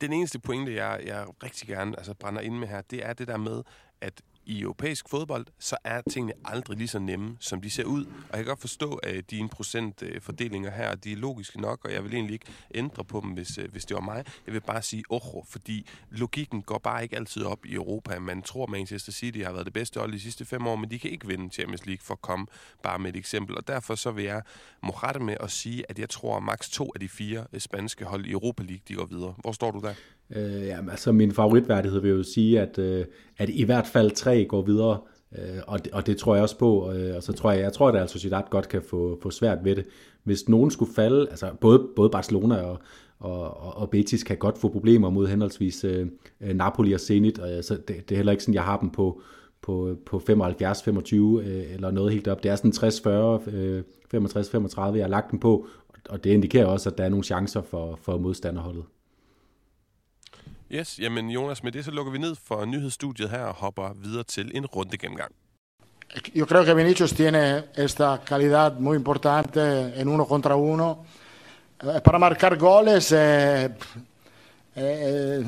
den 0.00 0.12
eneste 0.12 0.38
pointe, 0.38 0.74
jeg, 0.74 1.00
jeg 1.06 1.26
rigtig 1.42 1.68
gerne 1.68 1.96
altså, 1.96 2.14
brænder 2.14 2.40
ind 2.40 2.58
med 2.58 2.68
her, 2.68 2.82
det 2.82 3.06
er 3.06 3.12
det 3.12 3.28
der 3.28 3.36
med, 3.36 3.62
at 4.00 4.22
i 4.46 4.60
europæisk 4.60 5.08
fodbold, 5.08 5.46
så 5.58 5.76
er 5.84 6.00
tingene 6.10 6.32
aldrig 6.44 6.78
lige 6.78 6.88
så 6.88 6.98
nemme, 6.98 7.36
som 7.40 7.60
de 7.60 7.70
ser 7.70 7.84
ud. 7.84 8.04
Og 8.04 8.36
jeg 8.36 8.38
kan 8.38 8.44
godt 8.44 8.60
forstå, 8.60 8.94
at 8.94 9.30
dine 9.30 9.48
procentfordelinger 9.48 10.70
her, 10.70 10.94
de 10.94 11.12
er 11.12 11.16
logiske 11.16 11.60
nok, 11.60 11.84
og 11.84 11.92
jeg 11.92 12.04
vil 12.04 12.14
egentlig 12.14 12.32
ikke 12.32 12.46
ændre 12.74 13.04
på 13.04 13.20
dem, 13.20 13.30
hvis, 13.30 13.58
øh, 13.58 13.70
hvis 13.72 13.84
det 13.84 13.94
var 13.94 14.00
mig. 14.00 14.24
Jeg 14.46 14.54
vil 14.54 14.60
bare 14.60 14.82
sige 14.82 15.04
ojo, 15.10 15.44
fordi 15.48 15.86
logikken 16.10 16.62
går 16.62 16.78
bare 16.78 17.02
ikke 17.02 17.16
altid 17.16 17.44
op 17.44 17.66
i 17.66 17.74
Europa. 17.74 18.18
Man 18.18 18.42
tror, 18.42 18.66
Manchester 18.66 19.12
City 19.12 19.38
har 19.38 19.52
været 19.52 19.64
det 19.66 19.72
bedste 19.72 20.00
hold 20.00 20.12
de 20.12 20.20
sidste 20.20 20.44
fem 20.44 20.66
år, 20.66 20.76
men 20.76 20.90
de 20.90 20.98
kan 20.98 21.10
ikke 21.10 21.26
vinde 21.26 21.54
Champions 21.54 21.86
League 21.86 22.04
for 22.04 22.14
at 22.14 22.20
komme 22.20 22.46
bare 22.82 22.98
med 22.98 23.10
et 23.10 23.16
eksempel. 23.16 23.56
Og 23.56 23.68
derfor 23.68 23.94
så 23.94 24.10
vil 24.10 24.24
jeg 24.24 24.42
morette 24.82 25.20
med 25.20 25.36
at 25.40 25.50
sige, 25.50 25.90
at 25.90 25.98
jeg 25.98 26.10
tror, 26.10 26.36
at 26.36 26.42
maks 26.42 26.70
to 26.70 26.92
af 26.94 27.00
de 27.00 27.08
fire 27.08 27.46
øh, 27.52 27.60
spanske 27.60 28.04
hold 28.04 28.26
i 28.26 28.30
Europa 28.30 28.62
League, 28.62 28.82
de 28.88 28.94
går 28.94 29.06
videre. 29.06 29.34
Hvor 29.38 29.52
står 29.52 29.70
du 29.70 29.80
der? 29.80 29.94
Øh, 30.36 30.66
jamen, 30.66 30.90
altså 30.90 31.12
min 31.12 31.32
favoritværdighed 31.32 32.00
vil 32.00 32.10
jo 32.10 32.22
sige, 32.22 32.60
at, 32.60 32.78
øh, 32.78 33.04
at 33.38 33.48
i 33.48 33.64
hvert 33.64 33.86
fald 33.86 34.10
tre 34.10 34.44
går 34.44 34.62
videre, 34.62 34.98
øh, 35.38 35.58
og, 35.66 35.84
det, 35.84 35.92
og 35.92 36.06
det 36.06 36.16
tror 36.16 36.34
jeg 36.34 36.42
også 36.42 36.58
på, 36.58 36.92
øh, 36.92 37.16
og 37.16 37.22
så 37.22 37.32
tror 37.32 37.52
jeg, 37.52 37.60
jeg 37.60 37.72
tror, 37.72 37.88
at 37.88 37.96
altså 37.96 38.12
Sociedad 38.12 38.42
godt 38.50 38.68
kan 38.68 38.82
få, 38.82 39.18
få 39.22 39.30
svært 39.30 39.58
ved 39.64 39.76
det. 39.76 39.86
Hvis 40.24 40.48
nogen 40.48 40.70
skulle 40.70 40.94
falde, 40.94 41.28
altså 41.30 41.50
både, 41.60 41.86
både 41.96 42.10
Barcelona 42.10 42.56
og, 42.56 42.78
og, 43.18 43.76
og 43.76 43.90
Betis 43.90 44.24
kan 44.24 44.36
godt 44.36 44.58
få 44.58 44.68
problemer 44.68 45.10
mod 45.10 45.26
henholdsvis 45.26 45.84
øh, 45.84 46.06
øh 46.40 46.54
Napoli 46.54 46.92
og 46.92 47.00
Zenit, 47.00 47.38
og, 47.38 47.56
øh, 47.56 47.62
så 47.62 47.74
det, 47.74 48.08
det 48.08 48.12
er 48.12 48.16
heller 48.16 48.32
ikke 48.32 48.44
sådan, 48.44 48.54
jeg 48.54 48.64
har 48.64 48.78
dem 48.78 48.90
på, 48.90 49.20
på, 49.62 49.96
på 50.06 50.16
75-25 50.16 50.30
øh, 50.30 51.74
eller 51.74 51.90
noget 51.90 52.12
helt 52.12 52.28
op. 52.28 52.42
Det 52.42 52.50
er 52.50 52.56
sådan 52.56 53.40
60-40, 53.46 53.50
øh, 53.50 53.82
65-35, 54.14 54.80
jeg 54.80 55.04
har 55.04 55.08
lagt 55.08 55.30
dem 55.30 55.40
på, 55.40 55.66
og 56.08 56.24
det 56.24 56.30
indikerer 56.30 56.66
også, 56.66 56.90
at 56.90 56.98
der 56.98 57.04
er 57.04 57.08
nogle 57.08 57.24
chancer 57.24 57.62
for, 57.62 57.98
for 58.02 58.18
modstanderholdet. 58.18 58.84
Yes, 60.70 60.98
jamen 60.98 61.30
Jonas, 61.30 61.62
med 61.62 61.72
det 61.72 61.84
så 61.84 61.90
lukker 61.90 62.12
vi 62.12 62.18
ned 62.18 62.34
for 62.34 62.64
nyhedsstudiet 62.64 63.30
her 63.30 63.44
og 63.44 63.54
hopper 63.54 63.92
videre 63.94 64.22
til 64.22 64.50
en 64.54 64.66
runde 64.66 64.96
gennemgang. 64.96 65.32
Yo 66.34 66.46
creo 66.46 66.64
que 66.64 66.74
Vinicius 66.74 67.12
tiene 67.12 67.64
esta 67.76 68.20
calidad 68.24 68.78
muy 68.78 68.96
importante 68.96 69.60
en 69.96 70.08
uno 70.08 70.24
contra 70.26 70.54
uno. 70.54 71.04
Eh, 71.82 72.00
para 72.04 72.18
marcar 72.18 72.56
goles, 72.56 73.12
eh, 73.12 73.68
eh, 74.76 75.44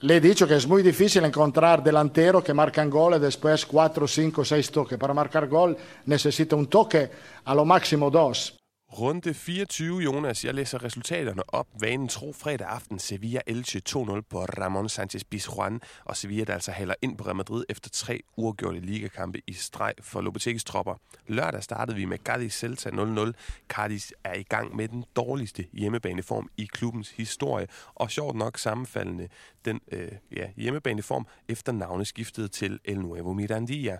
le 0.00 0.16
he 0.16 0.20
dicho 0.20 0.46
que 0.46 0.56
es 0.56 0.66
muy 0.66 0.82
difícil 0.82 1.24
encontrar 1.24 1.82
delanteros 1.82 2.42
que 2.42 2.54
marcan 2.54 2.90
goles 2.90 3.20
después 3.20 3.66
4, 3.66 4.08
5, 4.08 4.44
6 4.44 4.70
toques. 4.70 4.98
Para 4.98 5.14
marcar 5.14 5.48
gol 5.48 5.76
necesita 6.06 6.56
un 6.56 6.66
toque, 6.66 7.10
a 7.44 7.54
lo 7.54 7.64
máximo 7.64 8.10
dos. 8.10 8.56
Runde 8.98 9.34
24, 9.34 10.02
Jonas. 10.02 10.44
Jeg 10.44 10.54
læser 10.54 10.84
resultaterne 10.84 11.54
op. 11.54 11.66
Vanen 11.80 12.08
tro 12.08 12.32
fredag 12.32 12.68
aften. 12.68 12.98
Sevilla 12.98 13.40
Elche 13.46 13.80
2-0 13.88 13.94
på 14.30 14.44
Ramon 14.44 14.88
Sanchez 14.88 15.24
Pizjuan. 15.24 15.80
Og 16.04 16.16
Sevilla, 16.16 16.44
der 16.44 16.54
altså 16.54 16.72
hælder 16.72 16.94
ind 17.02 17.18
på 17.18 17.24
Real 17.24 17.36
Madrid 17.36 17.64
efter 17.68 17.90
tre 17.90 18.22
uafgjorte 18.36 18.80
ligakampe 18.80 19.40
i 19.46 19.52
streg 19.52 19.92
for 20.00 20.20
Lopetegis 20.20 20.64
tropper. 20.64 20.94
Lørdag 21.26 21.62
startede 21.62 21.96
vi 21.96 22.04
med 22.04 22.18
Cadiz 22.18 22.54
Celta 22.54 22.90
0-0. 22.90 23.32
Cadiz 23.68 24.10
er 24.24 24.34
i 24.34 24.42
gang 24.42 24.76
med 24.76 24.88
den 24.88 25.04
dårligste 25.16 25.66
hjemmebaneform 25.72 26.48
i 26.56 26.64
klubbens 26.64 27.10
historie. 27.10 27.66
Og 27.94 28.10
sjovt 28.10 28.36
nok 28.36 28.58
sammenfaldende 28.58 29.28
den 29.64 29.80
øh, 29.92 30.12
ja, 30.36 30.50
hjemmebaneform 30.56 31.26
efter 31.48 31.72
navneskiftet 31.72 32.52
til 32.52 32.80
El 32.84 33.00
Nuevo 33.00 33.32
Mirandilla. 33.32 33.98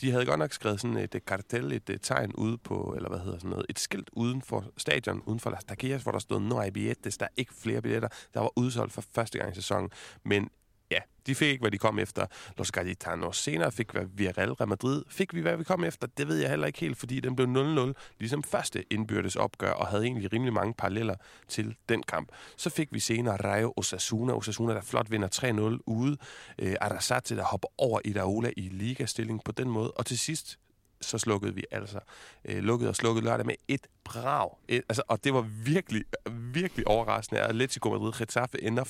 De 0.00 0.10
havde 0.10 0.26
godt 0.26 0.38
nok 0.38 0.52
skrevet 0.52 0.80
sådan 0.80 0.96
et 0.96 1.14
øh, 1.14 1.20
kartel, 1.26 1.72
et, 1.72 1.90
et 1.90 2.02
tegn 2.02 2.32
ude 2.32 2.58
på, 2.58 2.92
eller 2.96 3.08
hvad 3.08 3.18
hedder 3.18 3.38
sådan 3.38 3.50
noget, 3.50 3.66
et 3.68 3.78
skilt 3.78 4.10
uden 4.12 4.42
for 4.42 4.64
stadion, 4.76 5.22
uden 5.26 5.40
for 5.40 5.50
Las 5.50 5.64
Taquillas, 5.64 6.02
hvor 6.02 6.12
der 6.12 6.18
stod 6.18 6.40
no 6.40 6.60
hay 6.60 6.70
billetes, 6.70 7.18
der 7.18 7.26
er 7.26 7.34
ikke 7.36 7.54
flere 7.54 7.82
billetter. 7.82 8.08
Der 8.34 8.40
var 8.40 8.52
udsolgt 8.56 8.92
for 8.92 9.04
første 9.14 9.38
gang 9.38 9.52
i 9.52 9.54
sæsonen. 9.54 9.90
Men 10.24 10.50
ja, 10.90 10.98
de 11.26 11.34
fik 11.34 11.48
ikke, 11.48 11.60
hvad 11.60 11.70
de 11.70 11.78
kom 11.78 11.98
efter. 11.98 12.26
Los 12.58 12.72
Gaditanos 12.72 13.36
senere 13.36 13.72
fik 13.72 13.94
vi 13.94 14.28
Real 14.30 14.52
Real 14.52 14.68
Madrid. 14.68 15.02
Fik 15.08 15.34
vi, 15.34 15.40
hvad 15.40 15.56
vi 15.56 15.64
kom 15.64 15.84
efter? 15.84 16.06
Det 16.06 16.28
ved 16.28 16.36
jeg 16.36 16.50
heller 16.50 16.66
ikke 16.66 16.78
helt, 16.78 16.98
fordi 16.98 17.20
den 17.20 17.36
blev 17.36 17.46
0-0, 17.92 17.92
ligesom 18.18 18.42
første 18.42 18.84
indbyrdes 18.92 19.36
opgør, 19.36 19.70
og 19.70 19.86
havde 19.86 20.02
egentlig 20.02 20.32
rimelig 20.32 20.52
mange 20.54 20.74
paralleller 20.74 21.14
til 21.48 21.76
den 21.88 22.02
kamp. 22.02 22.28
Så 22.56 22.70
fik 22.70 22.88
vi 22.92 23.00
senere 23.00 23.36
Rayo 23.36 23.72
Osasuna. 23.76 24.32
Osasuna, 24.32 24.74
der 24.74 24.80
flot 24.80 25.10
vinder 25.10 25.76
3-0 25.78 25.82
ude. 25.86 26.16
Øh, 26.58 26.74
Arasate, 26.80 27.36
der 27.36 27.44
hopper 27.44 27.68
over 27.78 28.00
i 28.04 28.12
Daola 28.12 28.50
i 28.56 28.60
ligastilling 28.60 29.44
på 29.44 29.52
den 29.52 29.70
måde. 29.70 29.90
Og 29.90 30.06
til 30.06 30.18
sidst 30.18 30.58
så 31.00 31.18
slukkede 31.18 31.54
vi 31.54 31.64
altså 31.70 31.98
øh, 32.44 32.58
lukkede 32.58 32.90
og 32.90 32.96
slukkede 32.96 33.24
lørdag 33.24 33.46
med 33.46 33.54
et 33.68 33.86
brag. 34.04 34.50
Et, 34.68 34.82
altså, 34.88 35.02
og 35.08 35.24
det 35.24 35.34
var 35.34 35.40
virkelig, 35.64 36.04
virkelig 36.30 36.88
overraskende. 36.88 37.40
Atletico 37.40 37.90
Madrid 37.90 38.12
Getafe 38.18 38.62
ender 38.62 38.84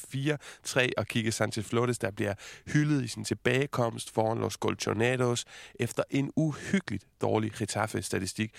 4-3, 0.66 0.88
og 0.96 1.06
Kike 1.06 1.32
Sanchez 1.32 1.66
Flores, 1.66 1.98
der 1.98 2.10
bliver 2.10 2.34
hyldet 2.66 3.04
i 3.04 3.08
sin 3.08 3.24
tilbagekomst 3.24 4.14
foran 4.14 4.38
Los 4.38 4.54
Colchonados 4.54 5.44
efter 5.74 6.02
en 6.10 6.32
uhyggeligt 6.36 7.06
dårlig 7.20 7.52
Getafe-statistik. 7.52 8.54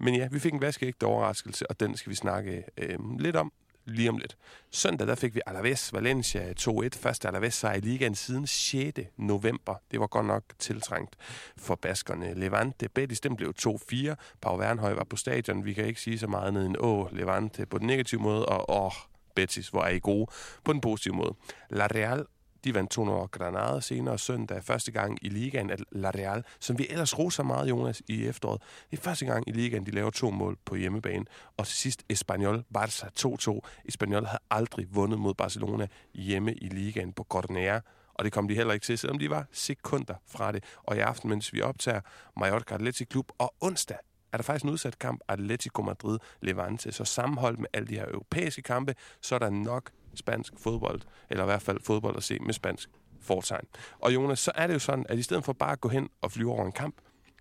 Men 0.00 0.14
ja, 0.14 0.28
vi 0.32 0.38
fik 0.38 0.52
en 0.52 0.60
vaskeægte 0.60 1.04
overraskelse, 1.04 1.70
og 1.70 1.80
den 1.80 1.96
skal 1.96 2.10
vi 2.10 2.16
snakke 2.16 2.64
øh, 2.78 2.98
lidt 3.18 3.36
om 3.36 3.52
lige 3.84 4.08
om 4.08 4.18
lidt. 4.18 4.36
Søndag 4.70 5.06
der 5.06 5.14
fik 5.14 5.34
vi 5.34 5.40
Alaves 5.46 5.92
Valencia 5.92 6.52
2-1. 6.60 6.88
Første 6.92 7.28
Alaves 7.28 7.54
sejr 7.54 7.74
i 7.74 7.80
ligaen 7.80 8.14
siden 8.14 8.46
6. 8.46 8.98
november. 9.16 9.74
Det 9.90 10.00
var 10.00 10.06
godt 10.06 10.26
nok 10.26 10.44
tiltrængt 10.58 11.16
for 11.56 11.74
baskerne. 11.74 12.34
Levante 12.34 12.88
Betis, 12.88 13.20
den 13.20 13.36
blev 13.36 13.54
2-4. 13.62 14.14
Pau 14.40 14.58
Wernhøj 14.58 14.92
var 14.92 15.04
på 15.04 15.16
stadion. 15.16 15.64
Vi 15.64 15.72
kan 15.72 15.86
ikke 15.86 16.00
sige 16.00 16.18
så 16.18 16.26
meget 16.26 16.54
ned 16.54 16.66
end 16.66 16.76
åh, 16.78 17.12
Levante 17.12 17.66
på 17.66 17.78
den 17.78 17.86
negative 17.86 18.20
måde, 18.20 18.46
og 18.46 18.84
åh, 18.84 18.92
Betis, 19.34 19.68
hvor 19.68 19.82
er 19.82 19.88
I 19.88 19.98
gode 19.98 20.26
på 20.64 20.72
den 20.72 20.80
positive 20.80 21.14
måde. 21.14 21.34
La 21.70 21.86
Real 21.86 22.26
de 22.64 22.74
vandt 22.74 22.90
200 22.90 23.18
over 23.18 23.26
Granada 23.26 23.80
senere 23.80 24.18
søndag. 24.18 24.64
Første 24.64 24.92
gang 24.92 25.18
i 25.22 25.28
ligaen 25.28 25.70
at 25.70 25.84
La 25.90 26.10
Real, 26.10 26.44
som 26.60 26.78
vi 26.78 26.86
ellers 26.90 27.18
roser 27.18 27.42
meget, 27.42 27.68
Jonas, 27.68 28.02
i 28.08 28.26
efteråret. 28.26 28.62
Det 28.90 28.98
er 28.98 29.02
første 29.02 29.26
gang 29.26 29.48
i 29.48 29.52
ligaen, 29.52 29.86
de 29.86 29.90
laver 29.90 30.10
to 30.10 30.30
mål 30.30 30.58
på 30.64 30.74
hjemmebane. 30.74 31.24
Og 31.56 31.66
til 31.66 31.76
sidst 31.76 32.02
Espanyol, 32.08 32.64
Barca 32.74 33.06
2-2. 33.18 33.60
Espanyol 33.84 34.24
havde 34.24 34.42
aldrig 34.50 34.86
vundet 34.90 35.18
mod 35.18 35.34
Barcelona 35.34 35.86
hjemme 36.14 36.54
i 36.54 36.68
ligaen 36.68 37.12
på 37.12 37.24
Cornea. 37.24 37.80
Og 38.14 38.24
det 38.24 38.32
kom 38.32 38.48
de 38.48 38.54
heller 38.54 38.74
ikke 38.74 38.84
til, 38.84 38.98
selvom 38.98 39.18
de 39.18 39.30
var 39.30 39.46
sekunder 39.52 40.14
fra 40.26 40.52
det. 40.52 40.64
Og 40.82 40.96
i 40.96 40.98
aften, 40.98 41.30
mens 41.30 41.52
vi 41.52 41.60
optager 41.60 42.00
Mallorca 42.36 42.74
Athletic 42.74 43.08
Klub, 43.08 43.32
og 43.38 43.54
onsdag 43.60 43.98
er 44.32 44.36
der 44.36 44.42
faktisk 44.42 44.64
en 44.64 44.70
udsat 44.70 44.98
kamp, 44.98 45.20
Atletico 45.28 45.82
Madrid-Levante. 45.82 46.92
Så 46.92 47.04
sammenholdt 47.04 47.58
med 47.58 47.68
alle 47.72 47.88
de 47.88 47.94
her 47.94 48.08
europæiske 48.08 48.62
kampe, 48.62 48.94
så 49.20 49.34
er 49.34 49.38
der 49.38 49.50
nok 49.50 49.90
spansk 50.14 50.52
fodbold, 50.58 51.00
eller 51.30 51.44
i 51.44 51.46
hvert 51.46 51.62
fald 51.62 51.80
fodbold 51.80 52.16
at 52.16 52.22
se 52.22 52.38
med 52.38 52.54
spansk 52.54 52.90
fortegn. 53.20 53.66
Og 53.98 54.14
Jonas, 54.14 54.38
så 54.38 54.52
er 54.54 54.66
det 54.66 54.74
jo 54.74 54.78
sådan, 54.78 55.06
at 55.08 55.18
i 55.18 55.22
stedet 55.22 55.44
for 55.44 55.52
bare 55.52 55.72
at 55.72 55.80
gå 55.80 55.88
hen 55.88 56.08
og 56.20 56.32
flyve 56.32 56.52
over 56.52 56.66
en 56.66 56.72
kamp, 56.72 56.94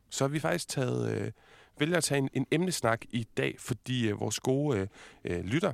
så 0.10 0.24
har 0.24 0.30
vi 0.30 0.40
faktisk 0.40 0.68
taget, 0.68 1.18
øh, 1.18 1.32
vælger 1.80 1.98
at 1.98 2.04
tage 2.04 2.18
en, 2.18 2.30
en 2.34 2.46
emnesnak 2.52 3.06
i 3.10 3.28
dag, 3.38 3.56
fordi 3.60 4.10
øh, 4.10 4.20
vores 4.20 4.40
gode 4.40 4.78
øh, 4.80 4.88
øh 5.24 5.44
lytter, 5.44 5.74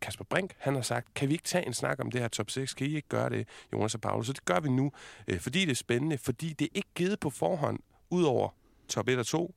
Kasper 0.00 0.24
Brink, 0.24 0.54
han 0.58 0.74
har 0.74 0.82
sagt, 0.82 1.14
kan 1.14 1.28
vi 1.28 1.32
ikke 1.32 1.44
tage 1.44 1.66
en 1.66 1.74
snak 1.74 2.00
om 2.00 2.10
det 2.10 2.20
her 2.20 2.28
top 2.28 2.50
6? 2.50 2.74
Kan 2.74 2.86
I 2.86 2.96
ikke 2.96 3.08
gøre 3.08 3.30
det, 3.30 3.48
Jonas 3.72 3.94
og 3.94 4.00
Paulus? 4.00 4.26
Så 4.26 4.32
det 4.32 4.44
gør 4.44 4.60
vi 4.60 4.68
nu, 4.68 4.92
øh, 5.28 5.40
fordi 5.40 5.60
det 5.60 5.70
er 5.70 5.74
spændende, 5.74 6.18
fordi 6.18 6.52
det 6.52 6.64
er 6.64 6.70
ikke 6.74 6.88
givet 6.94 7.20
på 7.20 7.30
forhånd, 7.30 7.78
ud 8.10 8.22
over 8.22 8.48
top 8.88 9.08
1 9.08 9.18
og 9.18 9.26
2, 9.26 9.54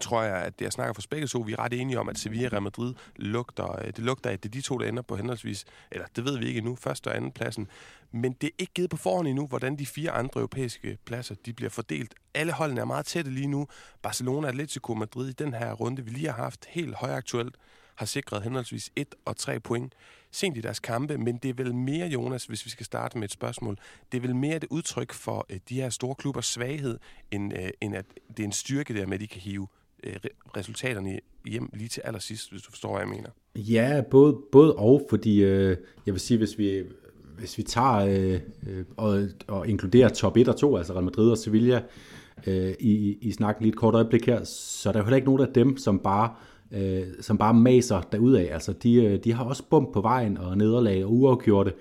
tror 0.00 0.22
jeg, 0.22 0.36
at 0.36 0.54
jeg 0.60 0.72
snakker 0.72 0.94
for 0.94 1.02
begge 1.10 1.26
to, 1.26 1.38
vi 1.38 1.52
er 1.52 1.58
ret 1.58 1.72
enige 1.72 2.00
om, 2.00 2.08
at 2.08 2.18
Sevilla 2.18 2.46
og 2.46 2.52
Real 2.52 2.62
Madrid 2.62 2.94
lugter, 3.16 3.78
øh, 3.80 3.86
det 3.86 3.98
lugter, 3.98 4.30
at 4.30 4.42
det 4.42 4.48
er 4.48 4.52
de 4.52 4.60
to, 4.60 4.78
der 4.78 4.88
ender 4.88 5.02
på 5.02 5.16
henholdsvis, 5.16 5.64
eller 5.90 6.06
det 6.16 6.24
ved 6.24 6.38
vi 6.38 6.46
ikke 6.46 6.58
endnu, 6.58 6.76
første 6.76 7.08
og 7.08 7.16
anden 7.16 7.32
pladsen. 7.32 7.68
Men 8.12 8.32
det 8.32 8.46
er 8.46 8.54
ikke 8.58 8.72
givet 8.74 8.90
på 8.90 8.96
forhånd 8.96 9.28
endnu, 9.28 9.46
hvordan 9.46 9.78
de 9.78 9.86
fire 9.86 10.10
andre 10.10 10.40
europæiske 10.40 10.98
pladser 11.04 11.34
de 11.46 11.52
bliver 11.52 11.70
fordelt. 11.70 12.14
Alle 12.34 12.52
holdene 12.52 12.80
er 12.80 12.84
meget 12.84 13.06
tætte 13.06 13.30
lige 13.30 13.46
nu. 13.46 13.66
Barcelona, 14.02 14.48
Atletico 14.48 14.94
Madrid 14.94 15.28
i 15.28 15.32
den 15.32 15.54
her 15.54 15.72
runde, 15.72 16.04
vi 16.04 16.10
lige 16.10 16.26
har 16.26 16.42
haft 16.42 16.66
helt 16.68 16.94
højaktuelt, 16.94 17.56
har 17.94 18.06
sikret 18.06 18.42
henholdsvis 18.42 18.90
1 18.96 19.14
og 19.24 19.36
3 19.36 19.60
point 19.60 19.94
sent 20.30 20.56
i 20.56 20.60
deres 20.60 20.80
kampe, 20.80 21.18
men 21.18 21.36
det 21.36 21.48
er 21.48 21.54
vel 21.54 21.74
mere, 21.74 22.06
Jonas, 22.06 22.44
hvis 22.44 22.64
vi 22.64 22.70
skal 22.70 22.86
starte 22.86 23.18
med 23.18 23.24
et 23.24 23.32
spørgsmål, 23.32 23.78
det 24.12 24.18
er 24.18 24.22
vel 24.22 24.36
mere 24.36 24.56
et 24.56 24.64
udtryk 24.70 25.12
for 25.12 25.46
øh, 25.50 25.60
de 25.68 25.74
her 25.74 25.90
store 25.90 26.14
klubbers 26.14 26.46
svaghed, 26.46 26.98
end, 27.30 27.58
øh, 27.58 27.70
end 27.80 27.96
at 27.96 28.06
det 28.28 28.40
er 28.40 28.44
en 28.44 28.52
styrke 28.52 28.94
der 28.94 29.06
med, 29.06 29.14
at 29.14 29.20
de 29.20 29.26
kan 29.26 29.40
hive 29.40 29.68
øh, 30.06 30.16
resultaterne 30.56 31.18
hjem 31.48 31.70
lige 31.74 31.88
til 31.88 32.00
allersidst, 32.04 32.50
hvis 32.50 32.62
du 32.62 32.70
forstår, 32.70 32.90
hvad 32.90 33.00
jeg 33.00 33.08
mener. 33.08 33.28
Ja, 33.56 34.02
både, 34.10 34.36
både 34.52 34.74
og, 34.74 35.06
fordi 35.10 35.44
øh, 35.44 35.76
jeg 36.06 36.14
vil 36.14 36.20
sige, 36.20 36.38
hvis 36.38 36.58
vi, 36.58 36.82
hvis 37.38 37.58
vi 37.58 37.62
tager 37.62 37.96
øh, 37.96 38.40
øh, 38.66 38.84
og, 38.96 39.28
og 39.46 39.68
inkluderer 39.68 40.08
top 40.08 40.36
1 40.36 40.48
og 40.48 40.56
2, 40.56 40.76
altså 40.76 40.92
Real 40.92 41.04
Madrid 41.04 41.30
og 41.30 41.38
Sevilla, 41.38 41.82
øh, 42.46 42.74
i, 42.80 43.18
i 43.20 43.32
snakken 43.32 43.62
lige 43.62 43.72
et 43.72 43.78
kort 43.78 43.94
øjeblik 43.94 44.26
her, 44.26 44.44
så 44.44 44.88
er 44.88 44.92
der 44.92 45.00
jo 45.00 45.04
heller 45.04 45.16
ikke 45.16 45.28
nogen 45.28 45.42
af 45.42 45.54
dem, 45.54 45.76
som 45.76 45.98
bare 45.98 46.30
øh, 46.72 47.02
som 47.20 47.38
bare 47.38 47.54
maser 47.54 48.00
derudad. 48.00 48.48
Altså, 48.48 48.72
de, 48.72 48.94
øh, 48.94 49.18
de 49.24 49.32
har 49.32 49.44
også 49.44 49.62
bump 49.70 49.92
på 49.92 50.00
vejen 50.00 50.38
og 50.38 50.58
nederlag 50.58 51.04
og 51.04 51.12
uafgjorte. 51.12 51.72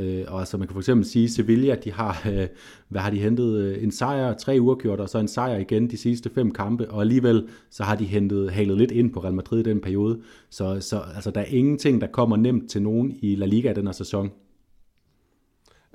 Øh, 0.00 0.24
og 0.28 0.40
altså 0.40 0.58
man 0.58 0.68
kan 0.68 0.72
for 0.72 0.80
eksempel 0.80 1.06
sige, 1.06 1.24
at 1.24 1.30
Sevilla, 1.30 1.74
de 1.74 1.92
har, 1.92 2.22
øh, 2.30 2.48
hvad 2.88 3.00
har 3.00 3.10
de 3.10 3.18
hentet? 3.18 3.56
Øh, 3.56 3.82
en 3.82 3.90
sejr, 3.90 4.34
tre 4.34 4.58
uafgjort, 4.60 5.00
og 5.00 5.08
så 5.08 5.18
en 5.18 5.28
sejr 5.28 5.56
igen 5.56 5.90
de 5.90 5.96
sidste 5.96 6.30
fem 6.34 6.50
kampe, 6.50 6.90
og 6.90 7.00
alligevel 7.00 7.48
så 7.70 7.82
har 7.84 7.96
de 7.96 8.04
hentet, 8.04 8.52
halet 8.52 8.78
lidt 8.78 8.90
ind 8.90 9.12
på 9.12 9.20
Real 9.20 9.34
Madrid 9.34 9.60
i 9.60 9.62
den 9.62 9.80
periode. 9.80 10.22
Så, 10.50 10.80
så 10.80 11.02
altså, 11.14 11.30
der 11.30 11.40
er 11.40 11.44
ingenting, 11.44 12.00
der 12.00 12.06
kommer 12.06 12.36
nemt 12.36 12.70
til 12.70 12.82
nogen 12.82 13.18
i 13.22 13.34
La 13.34 13.46
Liga 13.46 13.72
den 13.72 13.86
her 13.86 13.92
sæson. 13.92 14.30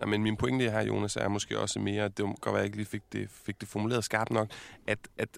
Ja, 0.02 0.06
men 0.06 0.24
min 0.24 0.38
pointe 0.38 0.70
her, 0.70 0.86
Jonas, 0.86 1.16
er 1.16 1.28
måske 1.28 1.60
også 1.60 1.80
mere, 1.80 2.04
det 2.04 2.16
kan 2.16 2.36
godt 2.42 2.54
være, 2.54 2.56
at 2.56 2.58
jeg 2.58 2.66
ikke 2.66 2.78
lige 2.78 2.88
fik 2.88 3.14
det, 3.14 3.30
fik 3.30 3.62
det 3.62 3.70
formuleret 3.70 4.04
skarpt 4.04 4.32
nok, 4.32 4.48
at, 4.88 5.00
at 5.18 5.30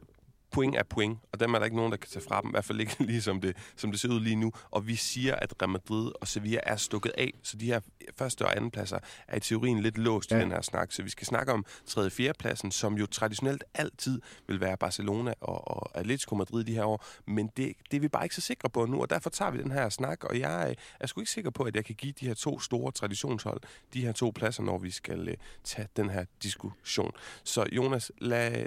point 0.52 0.76
er 0.76 0.84
point, 0.84 1.20
og 1.32 1.40
dem 1.40 1.54
er 1.54 1.60
der 1.60 1.66
ikke 1.66 1.78
nogen, 1.78 1.92
der 1.92 1.98
kan 1.98 2.10
tage 2.10 2.26
fra 2.28 2.42
dem, 2.42 2.50
i 2.50 2.52
hvert 2.52 2.66
fald 2.66 2.80
ikke 2.80 2.96
lige 3.10 3.22
som 3.22 3.42
det, 3.42 3.58
som 3.76 3.92
det 3.92 4.00
ser 4.00 4.10
ud 4.10 4.20
lige 4.20 4.36
nu. 4.36 4.52
Og 4.72 4.88
vi 4.88 4.96
siger, 4.96 5.36
at 5.36 5.54
Real 5.62 5.70
Madrid 5.70 6.12
og 6.22 6.28
Sevilla 6.28 6.60
er 6.64 6.76
stukket 6.76 7.12
af, 7.18 7.34
så 7.44 7.58
de 7.58 7.66
her 7.66 7.80
første 8.18 8.46
og 8.46 8.56
anden 8.56 8.72
pladser 8.72 9.00
er 9.28 9.38
i 9.38 9.40
teorien 9.40 9.80
lidt 9.80 9.98
låst 9.98 10.32
ja. 10.32 10.38
i 10.38 10.42
den 10.42 10.52
her 10.52 10.62
snak. 10.62 10.92
Så 10.92 11.04
vi 11.04 11.10
skal 11.10 11.28
snakke 11.28 11.54
om 11.54 11.66
tredje 11.86 12.08
og 12.08 12.12
fjerde 12.12 12.38
pladsen, 12.40 12.72
som 12.72 12.98
jo 12.98 13.06
traditionelt 13.06 13.64
altid 13.74 14.22
vil 14.48 14.60
være 14.60 14.78
Barcelona 14.78 15.34
og, 15.42 15.68
og 15.68 16.00
Atletico 16.00 16.36
Madrid 16.36 16.64
de 16.64 16.74
her 16.74 16.86
år, 16.86 17.06
men 17.26 17.52
det, 17.58 17.74
det 17.92 17.98
er 17.98 18.02
vi 18.02 18.08
bare 18.08 18.26
ikke 18.26 18.36
så 18.36 18.42
sikre 18.42 18.70
på 18.70 18.86
nu, 18.86 19.02
og 19.02 19.10
derfor 19.10 19.30
tager 19.30 19.52
vi 19.52 19.58
den 19.58 19.72
her 19.72 19.90
snak, 19.90 20.24
og 20.24 20.40
jeg 20.40 20.76
er 21.00 21.08
sgu 21.08 21.22
ikke 21.22 21.32
sikker 21.32 21.52
på, 21.52 21.64
at 21.64 21.76
jeg 21.76 21.86
kan 21.86 21.96
give 21.96 22.14
de 22.20 22.28
her 22.28 22.34
to 22.34 22.60
store 22.60 22.92
traditionshold 22.92 23.62
de 23.94 24.02
her 24.02 24.12
to 24.12 24.32
pladser, 24.36 24.64
når 24.64 24.78
vi 24.78 24.92
skal 24.92 25.30
uh, 25.30 25.34
tage 25.64 25.88
den 25.96 26.10
her 26.10 26.26
diskussion. 26.44 27.12
Så 27.44 27.66
Jonas, 27.72 28.12
lad, 28.18 28.66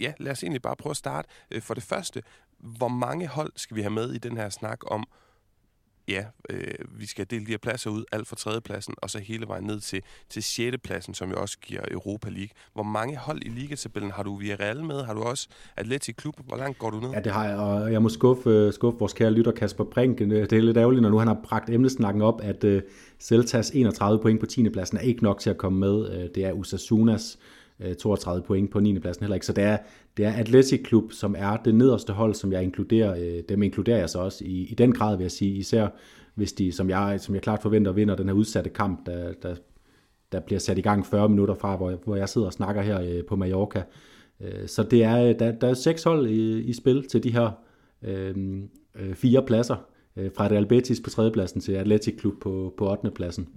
ja, 0.00 0.12
lad 0.18 0.32
os 0.32 0.42
egentlig 0.42 0.62
bare 0.62 0.76
prøve 0.76 0.90
at 0.90 0.96
starte 0.96 1.15
starte. 1.16 1.28
Øh, 1.50 1.62
for 1.62 1.74
det 1.74 1.82
første, 1.82 2.22
hvor 2.58 2.88
mange 2.88 3.26
hold 3.26 3.52
skal 3.56 3.76
vi 3.76 3.82
have 3.82 3.90
med 3.90 4.12
i 4.12 4.18
den 4.18 4.36
her 4.36 4.48
snak 4.48 4.78
om, 4.86 5.04
ja, 6.08 6.24
øh, 6.50 7.00
vi 7.00 7.06
skal 7.06 7.26
dele 7.30 7.46
de 7.46 7.50
her 7.50 7.58
pladser 7.58 7.90
ud, 7.90 8.04
alt 8.12 8.28
fra 8.28 8.36
tredjepladsen, 8.36 8.94
og 9.02 9.10
så 9.10 9.18
hele 9.18 9.48
vejen 9.48 9.64
ned 9.64 9.80
til, 9.80 10.02
til 10.28 10.42
sjette 10.42 10.78
pladsen, 10.78 11.14
som 11.14 11.30
jo 11.30 11.36
også 11.36 11.58
giver 11.58 11.80
Europa 11.90 12.28
League. 12.28 12.48
Hvor 12.74 12.82
mange 12.82 13.16
hold 13.16 13.42
i 13.42 13.48
ligatabellen 13.48 14.10
har 14.10 14.22
du 14.22 14.36
Villarreal 14.36 14.84
med? 14.84 15.04
Har 15.04 15.14
du 15.14 15.22
også 15.22 15.48
Atletic 15.76 16.16
Klub? 16.16 16.34
Hvor 16.46 16.56
langt 16.56 16.78
går 16.78 16.90
du 16.90 17.00
ned? 17.00 17.10
Ja, 17.10 17.20
det 17.20 17.32
har 17.32 17.48
jeg, 17.48 17.56
og 17.56 17.92
jeg 17.92 18.02
må 18.02 18.08
skuffe, 18.08 18.50
øh, 18.50 18.72
skuffe 18.72 18.98
vores 18.98 19.12
kære 19.12 19.30
lytter 19.30 19.52
Kasper 19.52 19.84
Brink. 19.84 20.20
Øh, 20.20 20.28
det 20.28 20.52
er 20.52 20.62
lidt 20.62 20.76
ærgerligt, 20.76 21.02
når 21.02 21.10
nu 21.10 21.18
han 21.18 21.28
har 21.28 21.40
bragt 21.44 21.70
emnesnakken 21.70 22.22
op, 22.22 22.40
at 22.42 22.64
uh, 22.64 22.80
Celtas 23.20 23.70
31 23.70 24.22
point 24.22 24.40
på 24.40 24.46
10. 24.46 24.68
pladsen 24.68 24.98
er 24.98 25.02
ikke 25.02 25.22
nok 25.22 25.40
til 25.40 25.50
at 25.50 25.56
komme 25.56 25.78
med. 25.78 25.94
Uh, 25.94 26.34
det 26.34 26.44
er 26.44 26.52
Usasunas 26.52 27.38
Øh, 27.80 27.94
32 27.94 28.42
point 28.42 28.70
på 28.70 28.80
9. 28.80 28.98
pladsen 28.98 29.22
heller 29.22 29.34
ikke. 29.34 29.46
Så 29.46 29.52
det 29.52 29.64
er, 29.64 29.78
det 30.16 30.24
er 30.24 30.32
Athletic 30.32 30.84
Klub, 30.84 31.12
som 31.12 31.34
er 31.38 31.56
det 31.56 31.74
nederste 31.74 32.12
hold, 32.12 32.34
som 32.34 32.52
jeg 32.52 32.62
inkluderer. 32.62 33.16
Øh, 33.18 33.42
dem 33.48 33.62
inkluderer 33.62 33.98
jeg 33.98 34.10
så 34.10 34.18
også 34.18 34.44
i, 34.44 34.66
i 34.70 34.74
den 34.74 34.92
grad, 34.92 35.16
vil 35.16 35.24
jeg 35.24 35.30
sige. 35.30 35.54
Især 35.54 35.88
hvis 36.34 36.52
de, 36.52 36.72
som 36.72 36.90
jeg, 36.90 37.20
som 37.20 37.34
jeg 37.34 37.42
klart 37.42 37.62
forventer, 37.62 37.92
vinder 37.92 38.16
den 38.16 38.28
her 38.28 38.34
udsatte 38.34 38.70
kamp, 38.70 39.06
der, 39.06 39.32
der, 39.42 39.54
der 40.32 40.40
bliver 40.40 40.58
sat 40.58 40.78
i 40.78 40.80
gang 40.80 41.06
40 41.06 41.28
minutter 41.28 41.54
fra, 41.54 41.76
hvor, 41.76 41.92
hvor 42.04 42.16
jeg 42.16 42.28
sidder 42.28 42.46
og 42.46 42.52
snakker 42.52 42.82
her 42.82 43.00
øh, 43.00 43.24
på 43.24 43.36
Mallorca. 43.36 43.82
Så 44.66 44.82
det 44.82 45.04
er, 45.04 45.32
der, 45.32 45.52
der 45.52 45.68
er 45.68 45.74
seks 45.74 46.02
hold 46.02 46.26
i, 46.26 46.60
i 46.60 46.72
spil 46.72 47.08
til 47.08 47.22
de 47.22 47.32
her 47.32 47.50
øh, 48.02 48.36
fire 49.14 49.42
pladser 49.46 49.76
fra 50.36 50.46
Real 50.46 50.66
Betis 50.66 51.00
på 51.00 51.10
tredjepladsen 51.10 51.60
til 51.60 51.72
Athletic 51.72 52.18
Klub 52.18 52.34
på, 52.40 52.74
på 52.76 52.90
8. 52.90 53.10
pladsen. 53.10 53.48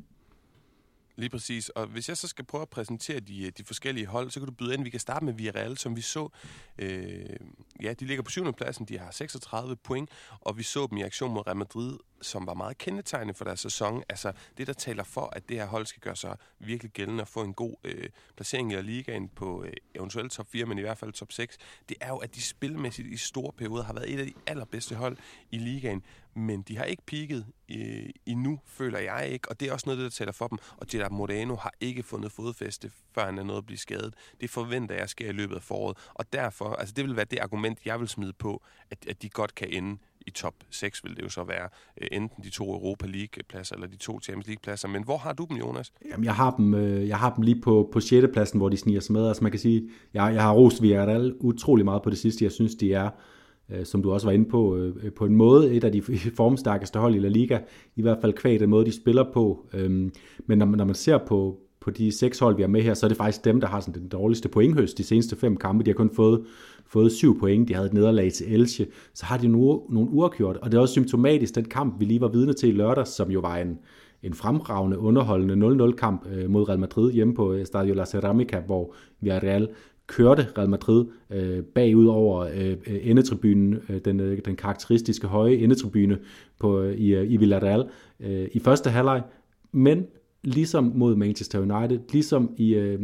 Lige 1.20 1.30
præcis. 1.30 1.70
Og 1.70 1.88
hvis 1.88 2.10
jeg 2.10 2.18
så 2.18 2.28
skal 2.28 2.46
prøve 2.46 2.62
at 2.62 2.70
præsentere 2.70 3.20
de, 3.20 3.52
de 3.52 3.64
forskellige 3.64 4.06
hold, 4.06 4.32
så 4.32 4.40
kan 4.40 4.48
du 4.48 4.54
byde 4.54 4.74
ind. 4.74 4.84
Vi 4.84 4.90
kan 4.90 5.00
starte 5.00 5.26
med 5.26 5.34
Villarreal, 5.34 5.78
som 5.78 5.96
vi 5.96 6.02
så. 6.02 6.30
Øh, 6.78 7.36
ja, 7.82 7.94
de 7.94 8.06
ligger 8.06 8.24
på 8.24 8.32
syvende 8.32 8.54
pladsen. 8.54 8.86
De 8.86 9.00
har 9.00 9.12
36 9.12 9.76
point, 9.76 10.10
og 10.42 10.58
vi 10.58 10.64
så 10.64 10.88
dem 10.90 10.98
i 10.98 11.02
aktion 11.02 11.34
mod 11.34 11.48
Real 11.48 11.58
Madrid, 11.58 11.98
som 12.22 12.48
var 12.48 12.54
meget 12.54 12.78
kendetegnende 12.78 13.34
for 13.34 13.46
deres 13.46 13.60
sæson. 13.60 14.04
Altså 14.10 14.32
det, 14.58 14.68
der 14.68 14.74
taler 14.74 15.04
for, 15.04 15.30
at 15.36 15.50
det 15.50 15.58
her 15.58 15.66
hold 15.66 15.86
skal 15.86 16.02
gøre 16.02 16.16
sig 16.16 16.38
virkelig 16.60 16.92
gældende 16.92 17.22
og 17.22 17.28
få 17.28 17.44
en 17.44 17.54
god 17.54 17.76
øh, 17.84 18.10
placering 18.36 18.74
i 18.74 18.82
Ligaen 18.82 19.30
på 19.30 19.64
øh, 19.64 19.74
eventuelt 19.96 20.32
top 20.32 20.48
4, 20.52 20.66
men 20.66 20.78
i 20.78 20.82
hvert 20.82 20.98
fald 20.98 21.14
top 21.14 21.32
6, 21.32 21.58
det 21.90 21.98
er 22.02 22.08
jo, 22.08 22.18
at 22.18 22.36
de 22.36 22.42
spilmæssigt 22.42 23.08
i 23.08 23.18
store 23.18 23.52
perioder 23.58 23.84
har 23.84 23.94
været 23.94 24.14
et 24.14 24.20
af 24.20 24.26
de 24.26 24.34
allerbedste 24.48 24.96
hold 24.96 25.18
i 25.52 25.58
ligaen 25.58 26.04
men 26.40 26.62
de 26.62 26.78
har 26.78 26.84
ikke 26.84 27.04
peaked 27.06 27.44
øh, 27.72 28.10
endnu, 28.26 28.60
føler 28.66 29.00
jeg 29.00 29.30
ikke, 29.30 29.50
og 29.50 29.60
det 29.60 29.68
er 29.68 29.74
også 29.74 29.90
noget, 29.90 30.00
der 30.00 30.10
taler 30.10 30.32
for 30.32 30.48
dem. 30.48 30.58
Og 30.78 30.88
Gerard 30.88 31.12
Moreno 31.12 31.56
har 31.56 31.74
ikke 31.82 32.04
fundet 32.04 32.32
fodfæste, 32.32 32.92
før 33.16 33.26
han 33.26 33.38
er 33.38 33.44
nået 33.44 33.58
at 33.58 33.66
blive 33.66 33.78
skadet. 33.78 34.14
Det 34.42 34.50
forventer 34.50 34.96
jeg 34.96 35.10
sker 35.10 35.30
i 35.30 35.32
løbet 35.32 35.56
af 35.56 35.64
foråret, 35.64 35.98
og 36.14 36.34
derfor, 36.34 36.74
altså 36.74 36.94
det 36.94 37.06
vil 37.06 37.16
være 37.16 37.26
det 37.26 37.40
argument, 37.40 37.80
jeg 37.86 38.00
vil 38.00 38.08
smide 38.08 38.34
på, 38.34 38.64
at, 38.92 39.08
at 39.08 39.22
de 39.22 39.30
godt 39.30 39.56
kan 39.56 39.70
ende 39.70 39.98
i 40.28 40.32
top 40.32 40.54
6 40.70 41.04
vil 41.04 41.16
det 41.16 41.24
jo 41.24 41.30
så 41.30 41.44
være 41.44 41.70
øh, 42.02 42.08
enten 42.12 42.44
de 42.44 42.50
to 42.50 42.74
Europa 42.74 43.08
League-pladser 43.08 43.76
eller 43.76 43.88
de 43.88 43.98
to 43.98 44.20
Champions 44.22 44.48
League-pladser. 44.48 44.88
Men 44.88 45.04
hvor 45.04 45.18
har 45.18 45.34
du 45.34 45.46
dem, 45.50 45.58
Jonas? 45.58 45.92
Jamen, 46.12 46.26
jeg 46.26 46.36
har 46.36 46.56
dem, 46.56 46.74
øh, 46.74 47.08
jeg 47.08 47.18
har 47.18 47.34
dem 47.36 47.44
lige 47.44 47.62
på, 47.62 47.90
på 47.94 48.00
6. 48.00 48.28
pladsen, 48.34 48.60
hvor 48.60 48.70
de 48.70 48.78
sniger 48.78 49.00
sig 49.00 49.14
med. 49.14 49.28
Altså 49.28 49.44
man 49.44 49.52
kan 49.52 49.60
sige, 49.60 49.90
jeg, 50.14 50.34
jeg 50.34 50.42
har 50.42 50.54
rost 50.54 50.82
Villarreal 50.82 51.36
utrolig 51.40 51.86
meget 51.86 52.04
på 52.04 52.10
det 52.10 52.18
sidste. 52.18 52.44
Jeg 52.44 52.52
synes, 52.52 52.76
de 52.76 52.94
er 52.94 53.10
øh, 53.70 53.86
som 53.86 54.04
du 54.04 54.12
også 54.12 54.28
var 54.28 54.32
inde 54.32 54.50
på, 54.50 54.76
øh, 54.76 54.96
øh 55.04 55.12
på 55.12 55.26
en 55.26 55.36
måde 55.36 55.74
et 55.74 55.84
af 55.84 55.92
de 55.92 56.02
formstærkeste 56.38 57.00
hold 57.00 57.16
i 57.16 57.20
La 57.20 57.28
Liga, 57.28 57.60
i 57.96 58.02
hvert 58.02 58.18
fald 58.22 58.34
kvæg 58.34 58.60
den 58.60 58.70
måde, 58.70 58.86
de 58.86 58.92
spiller 58.92 59.32
på. 59.34 59.68
Øhm, 59.74 60.12
men 60.46 60.58
når, 60.58 60.66
når 60.66 60.86
man 60.86 60.96
ser 60.96 61.18
på, 61.18 61.60
på 61.82 61.90
de 61.90 62.12
seks 62.12 62.40
hold, 62.40 62.56
vi 62.56 62.62
har 62.62 62.70
med 62.70 62.82
her, 62.82 62.94
så 62.94 63.06
er 63.06 63.08
det 63.08 63.18
faktisk 63.18 63.46
dem, 63.46 63.62
der 63.62 63.68
har 63.68 63.80
sådan 63.80 64.02
den 64.02 64.10
dårligste 64.10 64.50
pointhøst 64.50 64.98
de 64.98 65.04
seneste 65.04 65.36
fem 65.36 65.58
kampe. 65.58 65.84
De 65.84 65.90
har 65.90 65.96
kun 65.96 66.12
fået, 66.16 66.46
fået 66.86 67.12
syv 67.12 67.40
point. 67.40 67.68
De 67.68 67.74
havde 67.74 67.88
et 67.88 67.94
nederlag 67.94 68.34
til 68.34 68.54
Elche. 68.54 68.88
Så 69.14 69.26
har 69.26 69.38
de 69.38 69.48
nu, 69.48 69.84
nogle 69.90 70.10
uafgjort. 70.10 70.58
Og 70.58 70.72
det 70.72 70.78
er 70.78 70.82
også 70.82 70.92
symptomatisk, 70.92 71.56
den 71.56 71.66
kamp, 71.66 72.00
vi 72.00 72.06
lige 72.06 72.22
var 72.22 72.28
vidne 72.28 72.54
til 72.54 72.70
i 72.70 72.72
lørdag, 72.72 73.08
som 73.08 73.32
jo 73.32 73.40
var 73.40 73.58
en, 73.58 73.80
en 74.24 74.34
fremragende, 74.34 75.00
underholdende 75.00 75.86
0-0-kamp 75.88 76.28
øh, 76.32 76.50
mod 76.50 76.70
Real 76.70 76.80
Madrid 76.80 77.12
hjemme 77.12 77.34
på 77.34 77.54
øh, 77.54 77.66
Stadio 77.66 77.94
La 77.94 78.06
Ceramica, 78.06 78.60
hvor 78.60 78.94
Villarreal 79.22 79.70
kørte 80.08 80.48
Real 80.58 80.70
Madrid 80.70 81.06
øh, 81.30 81.64
bagud 81.64 82.08
over 82.08 82.40
øh, 82.40 82.72
øh, 82.72 83.00
endetribunen, 83.02 83.80
øh, 83.90 84.02
den, 84.06 84.20
øh, 84.20 84.40
den 84.46 84.56
karakteristiske 84.56 85.28
høje 85.28 85.56
endetribune 85.56 86.18
på, 86.60 86.80
øh, 86.82 86.98
i, 86.98 87.16
øh, 87.16 87.32
i 87.32 87.38
Villarreal 87.38 87.86
øh, 88.20 88.48
i 88.52 88.60
første 88.60 88.90
halvleg, 88.90 89.22
men 89.72 90.06
ligesom 90.44 90.92
mod 90.96 91.16
Manchester 91.16 91.60
United, 91.60 92.00
ligesom 92.12 92.52
i, 92.58 92.76
øh, 92.76 93.00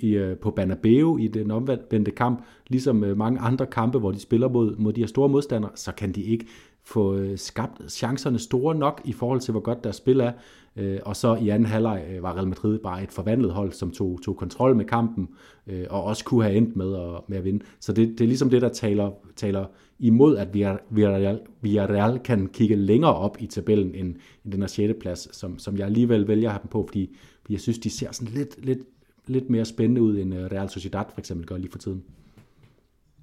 i, 0.00 0.08
øh, 0.08 0.36
på 0.36 0.50
Banabeo 0.50 1.18
i 1.18 1.28
den 1.28 1.50
omvendte 1.50 2.10
kamp, 2.10 2.44
ligesom 2.68 3.04
øh, 3.04 3.16
mange 3.16 3.40
andre 3.40 3.66
kampe, 3.66 3.98
hvor 3.98 4.12
de 4.12 4.20
spiller 4.20 4.48
mod, 4.48 4.76
mod 4.76 4.92
de 4.92 5.00
her 5.00 5.08
store 5.08 5.28
modstandere, 5.28 5.70
så 5.74 5.92
kan 5.92 6.12
de 6.12 6.22
ikke 6.22 6.46
få 6.84 7.16
øh, 7.16 7.38
skabt 7.38 7.92
chancerne 7.92 8.38
store 8.38 8.74
nok 8.74 9.00
i 9.04 9.12
forhold 9.12 9.40
til, 9.40 9.52
hvor 9.52 9.60
godt 9.60 9.84
deres 9.84 9.96
spil 9.96 10.20
er. 10.20 10.32
Øh, 10.76 10.98
og 11.04 11.16
så 11.16 11.34
i 11.34 11.48
anden 11.48 11.66
halvleg 11.66 12.04
øh, 12.10 12.22
var 12.22 12.36
Real 12.36 12.48
Madrid 12.48 12.78
bare 12.78 13.02
et 13.02 13.12
forvandlet 13.12 13.52
hold, 13.52 13.72
som 13.72 13.90
tog, 13.90 14.20
tog 14.22 14.36
kontrol 14.36 14.76
med 14.76 14.84
kampen, 14.84 15.28
øh, 15.66 15.86
og 15.90 16.04
også 16.04 16.24
kunne 16.24 16.44
have 16.44 16.56
endt 16.56 16.76
med 16.76 16.94
at, 16.94 17.20
med 17.28 17.38
at 17.38 17.44
vinde. 17.44 17.64
Så 17.80 17.92
det, 17.92 18.08
det 18.08 18.20
er 18.20 18.28
ligesom 18.28 18.50
det, 18.50 18.62
der 18.62 18.68
taler, 18.68 19.10
taler 19.36 19.66
imod, 19.98 20.36
at 20.36 20.54
Villarreal, 20.90 21.40
Villarreal 21.60 22.18
kan 22.18 22.46
kigge 22.46 22.76
længere 22.76 23.14
op 23.14 23.36
i 23.40 23.46
tabellen 23.46 23.94
end, 23.94 24.16
end 24.44 24.52
den 24.52 24.60
her 24.60 24.66
6. 24.66 24.94
plads, 25.00 25.36
som, 25.36 25.58
som 25.58 25.76
jeg 25.76 25.86
alligevel 25.86 26.28
vælger 26.28 26.48
at 26.48 26.52
have 26.52 26.62
dem 26.62 26.70
på, 26.70 26.84
fordi, 26.88 27.16
fordi 27.40 27.52
jeg 27.52 27.60
synes, 27.60 27.78
de 27.78 27.90
ser 27.90 28.12
sådan 28.12 28.34
lidt, 28.34 28.64
lidt, 28.64 28.80
lidt 29.26 29.50
mere 29.50 29.64
spændende 29.64 30.02
ud, 30.02 30.18
end 30.18 30.34
øh, 30.34 30.44
Real 30.44 30.70
Sociedad 30.70 31.04
for 31.12 31.18
eksempel 31.18 31.46
gør 31.46 31.56
lige 31.56 31.70
for 31.70 31.78
tiden. 31.78 32.02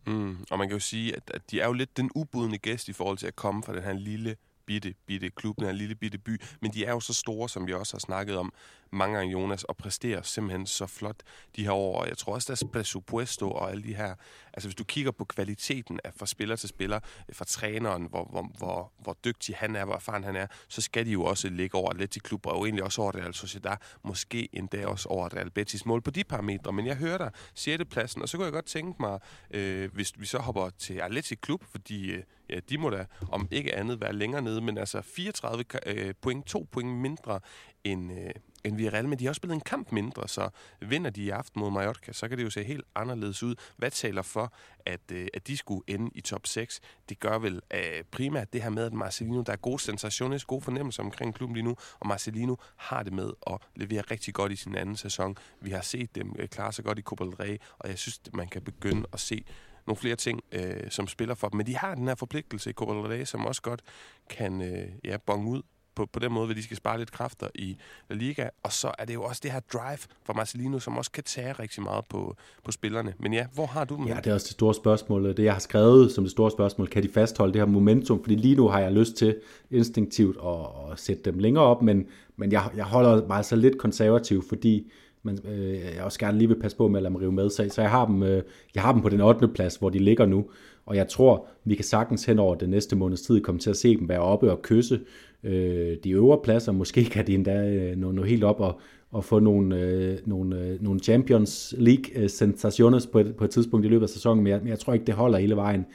Mm, 0.10 0.46
og 0.52 0.58
man 0.58 0.68
kan 0.68 0.76
jo 0.76 0.80
sige, 0.80 1.16
at, 1.16 1.24
at 1.34 1.52
de 1.52 1.62
er 1.62 1.66
jo 1.66 1.74
lidt 1.74 1.98
den 1.98 2.12
ubudne 2.16 2.58
gæst 2.58 2.90
i 2.90 2.94
forhold 2.94 3.18
til 3.18 3.28
at 3.28 3.36
komme 3.36 3.64
fra 3.64 3.74
den 3.74 3.84
her 3.84 3.94
lille 3.94 4.36
bitte, 4.66 4.94
bitte 5.06 5.30
klub, 5.30 5.60
den 5.60 5.66
her 5.66 5.74
lille 5.74 5.96
bitte 5.96 6.18
by, 6.18 6.42
men 6.62 6.74
de 6.74 6.86
er 6.86 6.92
jo 6.92 7.00
så 7.00 7.14
store, 7.14 7.50
som 7.50 7.68
vi 7.68 7.74
også 7.74 7.94
har 7.94 8.00
snakket 8.00 8.38
om 8.38 8.54
mange 8.92 9.18
gange, 9.18 9.32
Jonas, 9.32 9.64
og 9.64 9.78
præsterer 9.78 10.22
simpelthen 10.22 10.66
så 10.66 10.86
flot 10.86 11.16
de 11.56 11.64
her 11.64 11.72
år. 11.72 12.06
Jeg 12.06 12.18
tror 12.18 12.34
også, 12.34 12.48
deres 12.48 12.64
presupuesto 12.74 13.52
og 13.52 13.72
alle 13.72 13.84
de 13.84 13.96
her... 13.96 14.16
Altså, 14.60 14.70
hvis 14.70 14.76
du 14.76 14.84
kigger 14.84 15.12
på 15.12 15.26
kvaliteten 15.26 16.00
af 16.04 16.14
fra 16.14 16.26
spiller 16.26 16.56
til 16.56 16.70
spiller, 16.70 17.00
øh, 17.30 17.36
fra 17.36 17.46
træneren, 17.46 18.06
hvor, 18.10 18.26
hvor, 18.26 18.52
hvor, 18.58 18.92
hvor 19.00 19.18
dygtig 19.26 19.56
han 19.56 19.76
er, 19.76 19.86
hvor 19.86 19.94
erfaren 19.96 20.24
han 20.24 20.36
er, 20.36 20.48
så 20.68 20.82
skal 20.82 21.06
de 21.06 21.12
jo 21.12 21.24
også 21.24 21.50
ligge 21.50 21.78
over 21.78 21.90
Atletico 21.90 22.28
Klub, 22.28 22.46
og 22.46 22.66
egentlig 22.66 22.84
også 22.84 23.02
over 23.02 23.16
Real 23.16 23.34
Sociedad, 23.34 23.78
måske 24.04 24.50
endda 24.54 24.88
også 24.88 25.10
over 25.10 25.36
Real 25.36 25.52
Betis 25.52 25.86
mål 25.86 26.02
på 26.02 26.12
de 26.12 26.24
parametre. 26.24 26.72
Men 26.74 26.86
jeg 26.86 26.96
hører 26.96 27.18
dig, 27.18 27.32
6. 27.54 27.84
pladsen, 27.90 28.22
og 28.22 28.30
så 28.30 28.38
kunne 28.38 28.46
jeg 28.46 28.54
godt 28.54 28.66
tænke 28.66 29.02
mig, 29.02 29.20
øh, 29.52 29.94
hvis 29.94 30.14
vi 30.20 30.26
så 30.26 30.38
hopper 30.38 30.70
til 30.70 30.94
Atletic 30.94 31.40
Klub, 31.42 31.64
fordi 31.72 32.12
øh, 32.12 32.24
ja, 32.50 32.60
de 32.70 32.78
må 32.78 32.90
da 32.90 33.06
om 33.32 33.48
ikke 33.52 33.76
andet 33.76 34.02
være 34.02 34.14
længere 34.14 34.42
nede, 34.42 34.62
men 34.62 34.78
altså 34.78 35.02
34 35.02 35.64
øh, 35.86 36.14
point, 36.22 36.46
to 36.46 36.68
point 36.72 36.90
mindre 36.90 37.40
end, 37.84 38.12
øh, 38.12 38.30
end 38.64 38.76
Villarreal, 38.76 39.08
men 39.08 39.20
de 39.20 39.24
har 39.24 39.30
også 39.30 39.40
spillet 39.40 39.56
en 39.56 39.62
kamp 39.62 39.92
mindre, 39.92 40.28
så 40.28 40.50
vinder 40.82 41.10
de 41.10 41.24
i 41.24 41.30
aften 41.30 41.60
mod 41.60 41.72
Mallorca, 41.72 42.14
så 42.14 42.28
kan 42.28 42.38
det 42.38 42.44
jo 42.44 42.50
se 42.50 42.64
helt 42.64 42.86
anderledes 42.96 43.44
ud. 43.44 43.56
Hvad 43.78 43.92
taler 43.92 44.22
for, 44.22 44.54
at, 44.86 45.12
øh, 45.12 45.28
at 45.34 45.48
de 45.48 45.58
skulle 45.58 45.84
ende 45.88 46.12
i 46.16 46.22
top 46.22 46.48
6? 46.48 46.82
Det 47.10 47.20
gør 47.20 47.40
vel 47.40 47.62
øh, 47.74 48.04
primært 48.12 48.54
det 48.54 48.64
her 48.64 48.70
med, 48.70 48.86
at 48.86 48.94
Marcelino, 48.94 49.42
der 49.42 49.52
er 49.52 49.58
gode 49.58 49.80
sensationer, 49.80 50.44
gode 50.48 50.62
fornemmelser 50.62 51.04
omkring 51.04 51.36
klubben 51.36 51.56
lige 51.56 51.66
nu, 51.66 51.76
og 52.00 52.08
Marcelino 52.08 52.56
har 52.76 53.04
det 53.04 53.14
med 53.14 53.32
at 53.48 53.58
levere 53.76 54.02
rigtig 54.02 54.34
godt 54.34 54.52
i 54.52 54.56
sin 54.56 54.76
anden 54.76 54.96
sæson. 54.96 55.38
Vi 55.62 55.72
har 55.72 55.82
set 55.82 56.16
dem 56.16 56.36
øh, 56.40 56.48
klare 56.48 56.74
sig 56.74 56.86
godt 56.86 57.00
i 57.00 57.02
Copa 57.02 57.24
del 57.24 57.34
Rey, 57.34 57.58
og 57.80 57.90
jeg 57.90 57.98
synes, 57.98 58.22
man 58.34 58.48
kan 58.48 58.62
begynde 58.62 59.08
at 59.14 59.20
se 59.20 59.46
nogle 59.88 59.98
flere 59.98 60.16
ting, 60.16 60.42
øh, 60.52 60.92
som 60.92 61.08
spiller 61.08 61.36
for 61.36 61.50
dem. 61.50 61.58
Men 61.58 61.66
de 61.66 61.78
har 61.78 61.96
den 61.96 62.08
her 62.08 62.16
forpligtelse 62.16 62.70
i 62.70 62.74
Copa 62.74 62.94
del 62.94 63.02
Rey, 63.02 63.26
som 63.26 63.46
også 63.46 63.62
godt 63.62 63.82
kan 64.30 64.62
øh, 64.62 64.88
ja, 65.04 65.18
bonge 65.18 65.50
ud 65.50 65.62
på, 65.96 66.06
på 66.06 66.20
den 66.20 66.32
måde, 66.32 66.46
hvor 66.46 66.54
de 66.54 66.64
skal 66.64 66.78
spare 66.78 66.98
lidt 66.98 67.12
kræfter 67.12 67.48
i 67.56 67.78
La 68.10 68.16
Liga. 68.16 68.50
Og 68.64 68.72
så 68.72 68.92
er 69.00 69.06
det 69.06 69.14
jo 69.14 69.24
også 69.24 69.40
det 69.44 69.52
her 69.52 69.60
drive 69.74 69.98
fra 70.24 70.34
Marcelino, 70.34 70.80
som 70.80 70.98
også 70.98 71.12
kan 71.12 71.24
tage 71.24 71.54
rigtig 71.54 71.84
meget 71.84 72.06
på, 72.10 72.36
på 72.64 72.72
spillerne. 72.72 73.14
Men 73.20 73.34
ja, 73.34 73.46
hvor 73.54 73.66
har 73.66 73.86
du 73.86 73.96
dem? 73.96 74.08
Ja, 74.08 74.16
det 74.16 74.28
er 74.28 74.34
også 74.34 74.46
det 74.46 74.52
store 74.52 74.74
spørgsmål. 74.74 75.38
Det, 75.38 75.44
jeg 75.44 75.54
har 75.54 75.60
skrevet 75.60 76.12
som 76.12 76.24
det 76.24 76.32
store 76.32 76.52
spørgsmål, 76.52 76.88
kan 76.88 77.04
de 77.04 77.10
fastholde 77.10 77.54
det 77.54 77.62
her 77.62 77.66
momentum? 77.66 78.24
Fordi 78.24 78.36
lige 78.36 78.56
nu 78.56 78.68
har 78.68 78.80
jeg 78.80 78.92
lyst 78.92 79.16
til 79.16 79.36
instinktivt 79.72 80.38
at, 80.46 80.92
at 80.92 81.00
sætte 81.00 81.24
dem 81.24 81.40
længere 81.40 81.64
op, 81.64 81.82
men, 81.82 82.08
men 82.36 82.52
jeg, 82.52 82.70
jeg 82.76 82.86
holder 82.86 83.28
mig 83.28 83.38
altså 83.38 83.56
lidt 83.56 83.78
konservativ, 83.78 84.44
fordi 84.50 84.92
men 85.24 85.40
øh, 85.46 85.80
jeg 85.96 86.04
også 86.04 86.20
gerne 86.20 86.38
lige 86.38 86.48
vil 86.48 86.60
passe 86.60 86.78
på 86.78 86.88
med 86.88 87.00
at 87.00 87.04
lade 87.04 87.12
mig 87.12 87.22
rive 87.22 87.32
med. 87.32 87.50
Så, 87.50 87.70
så 87.72 87.82
jeg, 87.82 87.92
har 87.92 88.06
dem, 88.06 88.24
øh, 88.24 88.44
jeg 88.76 88.84
har 88.84 88.92
dem 88.92 89.02
på 89.02 89.10
den 89.10 89.22
8. 89.22 89.48
plads, 89.48 89.76
hvor 89.76 89.90
de 89.90 90.00
ligger 90.00 90.26
nu. 90.26 90.46
Og 90.86 90.96
jeg 90.96 91.08
tror, 91.08 91.48
vi 91.64 91.76
kan 91.76 91.86
sagtens 91.86 92.26
hen 92.26 92.40
over 92.40 92.56
den 92.56 92.70
næste 92.70 92.96
måneds 92.96 93.22
tid 93.22 93.42
komme 93.42 93.60
til 93.60 93.70
at 93.70 93.78
se 93.78 93.98
dem 93.98 94.10
være 94.10 94.20
oppe 94.20 94.52
og 94.52 94.62
kysse 94.62 95.00
øh, 95.44 95.98
de 96.04 96.12
øvre 96.12 96.40
pladser. 96.44 96.72
Måske 96.72 97.04
kan 97.04 97.28
de 97.28 97.34
endda 97.34 97.70
øh, 97.70 97.98
nå, 97.98 98.12
nå 98.12 98.24
helt 98.24 98.44
op 98.44 98.60
og, 98.60 98.80
og 99.12 99.24
få 99.24 99.40
nogle, 99.40 99.80
øh, 99.80 100.18
nogle, 100.26 100.60
øh, 100.60 100.84
nogle 100.84 101.00
Champions 101.00 101.76
League-sensationer 101.78 103.06
øh, 103.08 103.12
på, 103.12 103.20
et, 103.20 103.36
på 103.36 103.44
et 103.44 103.50
tidspunkt 103.50 103.86
i 103.86 103.90
løbet 103.90 104.04
af 104.04 104.10
sæsonen, 104.10 104.44
men 104.44 104.52
jeg, 104.52 104.60
men 104.60 104.68
jeg 104.68 104.80
tror 104.80 104.94
ikke, 104.94 105.06
det 105.06 105.16
holder 105.16 105.40
hele 105.40 105.56
vejen. 105.56 105.86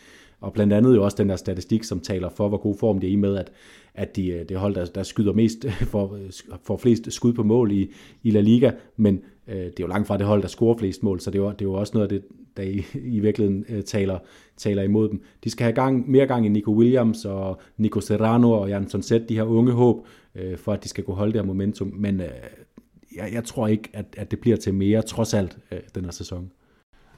Og 0.41 0.53
blandt 0.53 0.73
andet 0.73 0.97
jo 0.97 1.05
også 1.05 1.17
den 1.17 1.29
der 1.29 1.37
statistik, 1.37 1.85
som 1.85 2.01
taler 2.01 2.29
for, 2.29 2.49
hvor 2.49 2.59
god 2.59 2.77
form 2.79 3.01
det 3.01 3.09
er 3.09 3.13
i 3.13 3.17
med, 3.17 3.37
at, 3.37 3.53
at 3.95 4.17
de, 4.17 4.29
øh, 4.29 4.49
det 4.49 4.57
hold, 4.57 4.75
der, 4.75 4.85
der 4.85 5.03
skyder 5.03 5.33
mest, 5.33 5.65
øh, 5.65 5.83
for, 5.93 6.19
for 6.65 6.77
flest 6.77 7.13
skud 7.13 7.33
på 7.33 7.43
mål 7.43 7.73
i, 7.73 7.91
i 8.23 8.31
La 8.31 8.41
Liga, 8.41 8.71
men 8.97 9.21
Øh, 9.49 9.57
det 9.57 9.67
er 9.67 9.75
jo 9.81 9.87
langt 9.87 10.07
fra 10.07 10.17
det 10.17 10.27
hold, 10.27 10.43
der 10.43 10.49
scorer 10.49 10.79
flest 10.79 11.03
mål, 11.03 11.21
så 11.21 11.31
det 11.31 11.39
er 11.39 11.43
jo, 11.43 11.51
det 11.51 11.61
er 11.61 11.65
jo 11.65 11.73
også 11.73 11.93
noget 11.95 12.13
af 12.13 12.21
det, 12.21 12.29
der 12.57 12.63
i, 12.63 12.85
i 13.17 13.21
virkeligheden 13.21 13.65
øh, 13.69 13.85
taler, 13.85 14.19
taler 14.57 14.83
imod 14.83 15.09
dem. 15.09 15.23
De 15.45 15.51
skal 15.51 15.65
have 15.65 15.75
gang, 15.75 16.11
mere 16.11 16.27
gang 16.27 16.47
i 16.47 16.49
Nico 16.49 16.73
Williams 16.73 17.25
og 17.25 17.61
Nico 17.77 18.01
Serrano 18.01 18.53
og 18.53 18.69
Jan 18.69 19.03
Set, 19.03 19.29
de 19.29 19.35
her 19.35 19.43
unge 19.43 19.73
håb, 19.73 20.07
øh, 20.35 20.59
for 20.59 20.73
at 20.73 20.85
de 20.85 20.89
skal 20.89 21.05
kunne 21.05 21.17
holde 21.17 21.33
det 21.33 21.41
her 21.41 21.47
momentum, 21.47 21.93
men 21.95 22.21
øh, 22.21 22.29
jeg, 23.17 23.33
jeg 23.33 23.45
tror 23.45 23.69
ikke, 23.69 23.89
at, 23.93 24.07
at 24.17 24.31
det 24.31 24.41
bliver 24.41 24.57
til 24.57 24.75
mere, 24.75 25.03
trods 25.03 25.35
alt, 25.35 25.59
øh, 25.71 25.81
den 25.95 26.05
her 26.05 26.13
sæson. 26.13 26.51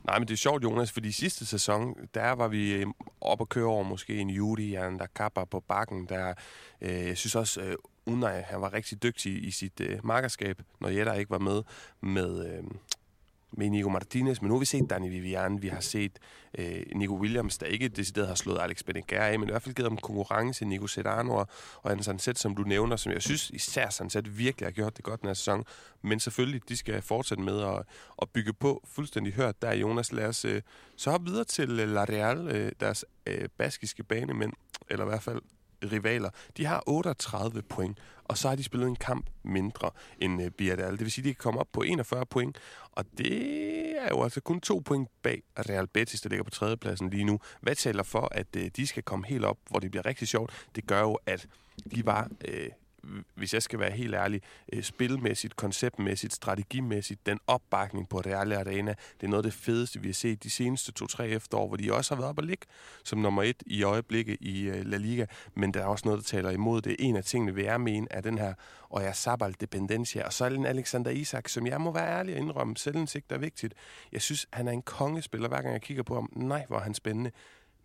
Nej, 0.05 0.19
men 0.19 0.29
det 0.29 0.35
er 0.35 0.39
sjovt, 0.39 0.65
Jonas, 0.65 0.93
fordi 0.93 1.12
sidste 1.12 1.47
sæson, 1.47 1.95
der 2.15 2.33
var 2.33 2.49
vi 2.49 2.75
øh, 2.75 2.87
op 3.21 3.41
og 3.41 3.49
køre 3.49 3.67
over 3.67 3.83
måske 3.83 4.19
en 4.19 4.31
Judy, 4.31 4.73
der 4.73 5.07
kapper 5.15 5.45
på 5.45 5.61
bakken, 5.61 6.07
der, 6.09 6.35
øh, 6.81 7.07
jeg 7.07 7.17
synes 7.17 7.35
også, 7.35 7.61
øh, 7.61 7.75
Unai, 8.07 8.40
han 8.40 8.61
var 8.61 8.73
rigtig 8.73 9.03
dygtig 9.03 9.45
i 9.45 9.51
sit 9.51 9.81
øh, 9.81 10.07
markerskab, 10.07 10.62
når 10.81 10.88
Jetta 10.88 11.12
ikke 11.12 11.31
var 11.31 11.38
med, 11.38 11.62
med, 12.01 12.47
øh, 12.47 12.64
med 13.53 13.71
Nico 13.71 13.88
Martinez, 13.88 14.40
men 14.40 14.49
nu 14.49 14.55
har 14.55 14.59
vi 14.59 14.66
set 14.66 14.90
Dani 14.90 15.09
Vivian, 15.09 15.62
vi 15.62 15.69
har 15.69 15.81
set 15.81 16.19
øh, 16.59 16.83
Nico 16.95 17.14
Williams, 17.14 17.59
der 17.59 17.66
ikke 17.66 17.88
decideret 17.88 18.29
har 18.29 18.35
slået 18.35 18.59
Alex 18.59 18.85
Benegar 18.85 19.27
af, 19.27 19.38
men 19.38 19.49
i 19.49 19.53
hvert 19.53 19.62
fald 19.62 19.75
givet 19.75 19.90
ham 19.90 19.99
konkurrence, 19.99 20.64
Nico 20.64 20.87
Sedano 20.87 21.35
og, 21.35 21.49
og 21.83 21.92
en 21.92 22.03
Sanset, 22.03 22.38
som 22.38 22.57
du 22.57 22.62
nævner, 22.62 22.97
som 22.97 23.12
jeg 23.12 23.23
synes 23.23 23.51
især 23.51 23.90
Sanset 23.90 24.38
virkelig 24.38 24.66
har 24.66 24.73
gjort 24.73 24.97
det 24.97 25.05
godt 25.05 25.21
den 25.21 25.29
her 25.29 25.35
sæson. 25.35 25.64
Men 26.03 26.21
selvfølgelig, 26.21 26.69
de 26.69 26.77
skal 26.77 27.03
fortsætte 27.03 27.45
med 27.45 27.61
at, 27.61 27.83
at 28.23 28.29
bygge 28.31 28.53
på. 28.53 28.85
Fuldstændig 28.85 29.33
hørt 29.33 29.62
der, 29.62 29.75
Jonas. 29.75 30.12
Lad 30.12 30.27
os 30.27 30.45
øh, 30.45 30.62
så 30.97 31.11
hoppe 31.11 31.27
videre 31.31 31.45
til 31.45 31.81
øh, 31.81 31.88
La 31.88 32.05
Real, 32.05 32.49
øh, 32.49 32.73
deres 32.81 33.05
øh, 33.27 33.49
baskiske 33.59 34.05
bane, 34.05 34.35
men 34.35 34.53
eller 34.90 35.05
i 35.05 35.09
hvert 35.09 35.23
fald 35.23 35.40
rivaler, 35.83 36.31
de 36.57 36.65
har 36.65 36.83
38 36.87 37.62
point, 37.62 37.99
og 38.25 38.39
så 38.39 38.49
har 38.49 38.57
de 38.57 38.62
spillet 38.62 38.89
en 38.89 38.97
kamp 38.97 39.27
mindre 39.43 39.91
end 40.19 40.43
uh, 40.43 40.49
Villarreal. 40.59 40.93
Det 40.93 41.01
vil 41.01 41.12
sige, 41.12 41.23
at 41.23 41.25
de 41.25 41.35
kan 41.35 41.43
komme 41.43 41.61
op 41.61 41.69
på 41.73 41.83
41 41.83 42.27
point, 42.27 42.59
og 42.93 43.05
det 43.19 43.33
er 43.99 44.09
jo 44.11 44.23
altså 44.23 44.41
kun 44.41 44.61
to 44.61 44.83
point 44.85 45.09
bag 45.23 45.43
Real 45.59 45.87
Betis, 45.87 46.21
der 46.21 46.29
ligger 46.29 46.45
på 46.45 46.51
tredjepladsen 46.51 47.11
lige 47.11 47.25
nu. 47.25 47.41
Hvad 47.61 47.75
taler 47.75 48.03
for, 48.03 48.29
at 48.31 48.57
øh, 48.57 48.71
de 48.77 48.87
skal 48.87 49.03
komme 49.03 49.27
helt 49.27 49.45
op, 49.45 49.59
hvor 49.71 49.79
det 49.79 49.91
bliver 49.91 50.07
rigtig 50.07 50.29
sjovt? 50.29 50.67
Det 50.75 50.87
gør 50.87 51.01
jo, 51.01 51.19
at 51.27 51.49
de 51.95 52.07
var 52.07 52.31
øh, 52.49 52.69
hvis 53.35 53.55
jeg 53.55 53.62
skal 53.62 53.79
være 53.79 53.90
helt 53.90 54.14
ærlig, 54.14 54.42
øh, 54.73 54.83
spilmæssigt, 54.83 55.57
konceptmæssigt, 55.57 56.35
strategimæssigt, 56.35 57.27
den 57.27 57.40
opbakning 57.47 58.09
på 58.09 58.19
Real 58.19 58.53
Arena, 58.53 58.95
det 59.21 59.27
er 59.27 59.31
noget 59.31 59.45
af 59.45 59.51
det 59.51 59.61
fedeste, 59.61 60.01
vi 60.01 60.09
har 60.09 60.14
set 60.14 60.42
de 60.42 60.51
seneste 60.51 60.92
to-tre 60.92 61.29
efterår, 61.29 61.69
hvor 61.69 61.77
de 61.77 61.92
også 61.92 62.14
har 62.14 62.21
været 62.21 62.31
op 62.31 62.38
og 62.38 62.45
ligge 62.45 62.66
som 63.05 63.19
nummer 63.19 63.42
et 63.42 63.62
i 63.66 63.83
øjeblikket 63.83 64.37
i 64.40 64.62
øh, 64.62 64.85
La 64.87 64.97
Liga, 64.97 65.27
men 65.55 65.75
der 65.75 65.81
er 65.81 65.87
også 65.87 66.03
noget, 66.09 66.19
der 66.19 66.25
taler 66.25 66.51
imod 66.51 66.81
det. 66.81 66.97
En 66.99 67.16
af 67.16 67.25
tingene, 67.25 67.55
vi 67.55 67.64
er 67.64 67.79
med 67.79 68.07
er 68.11 68.21
den 68.21 68.38
her 68.38 68.55
og 68.90 69.03
jeg 69.03 69.16
sabal 69.16 69.55
dependencia, 69.61 70.25
og 70.27 70.33
så 70.33 70.45
er 70.45 70.49
den 70.49 70.66
Alexander 70.66 71.11
Isak, 71.11 71.49
som 71.49 71.66
jeg 71.66 71.81
må 71.81 71.92
være 71.92 72.19
ærlig 72.19 72.35
og 72.35 72.40
indrømme, 72.40 72.77
selvindsigt 72.77 73.33
er 73.33 73.38
vigtigt. 73.38 73.75
Jeg 74.12 74.23
synes, 74.23 74.47
han 74.53 74.69
er 74.69 74.73
en 74.73 74.83
kongespiller, 74.83 75.49
hver 75.49 75.62
gang 75.62 75.73
jeg 75.73 75.83
kigger 75.83 76.03
på 76.03 76.14
ham. 76.14 76.33
Nej, 76.33 76.64
hvor 76.69 76.77
er 76.77 76.81
han 76.81 76.95
spændende. 76.95 77.31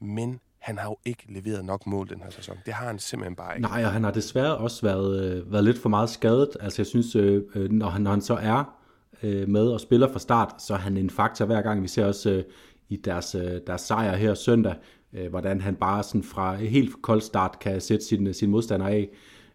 Men 0.01 0.39
han 0.59 0.77
har 0.77 0.89
jo 0.89 0.97
ikke 1.05 1.23
leveret 1.29 1.65
nok 1.65 1.87
mål 1.87 2.09
den 2.09 2.21
her 2.23 2.29
sæson. 2.29 2.57
Det 2.65 2.73
har 2.73 2.87
han 2.87 2.99
simpelthen 2.99 3.35
bare 3.35 3.55
ikke. 3.57 3.67
Nej, 3.67 3.85
og 3.85 3.91
han 3.91 4.03
har 4.03 4.11
desværre 4.11 4.57
også 4.57 4.81
været, 4.81 5.23
øh, 5.23 5.51
været 5.51 5.63
lidt 5.63 5.77
for 5.77 5.89
meget 5.89 6.09
skadet. 6.09 6.49
Altså 6.59 6.81
jeg 6.81 6.87
synes, 6.87 7.15
øh, 7.15 7.43
øh, 7.55 7.71
når, 7.71 7.89
han, 7.89 8.01
når 8.01 8.11
han 8.11 8.21
så 8.21 8.33
er 8.33 8.77
øh, 9.23 9.49
med 9.49 9.67
og 9.67 9.79
spiller 9.79 10.11
fra 10.11 10.19
start, 10.19 10.61
så 10.61 10.73
er 10.73 10.77
han 10.77 10.97
en 10.97 11.09
faktor 11.09 11.45
hver 11.45 11.61
gang. 11.61 11.83
Vi 11.83 11.87
ser 11.87 12.05
også 12.05 12.29
øh, 12.29 12.43
i 12.89 12.95
deres, 12.95 13.35
øh, 13.35 13.61
deres 13.67 13.81
sejr 13.81 14.15
her 14.15 14.33
søndag, 14.33 14.75
øh, 15.13 15.29
hvordan 15.29 15.61
han 15.61 15.75
bare 15.75 16.03
sådan 16.03 16.23
fra 16.23 16.55
helt 16.55 17.01
kold 17.01 17.21
start 17.21 17.59
kan 17.59 17.81
sætte 17.81 18.05
sin, 18.05 18.33
sin 18.33 18.49
modstander 18.49 18.87
af. 18.87 19.09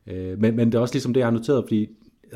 Øh, 0.07 0.41
men, 0.41 0.57
men 0.57 0.67
det 0.67 0.75
er 0.75 0.83
også 0.83 0.95
ligesom 0.95 1.13
det, 1.13 1.21
jeg 1.21 1.27
har 1.27 1.33
noteret, 1.33 1.65
fordi 1.65 1.89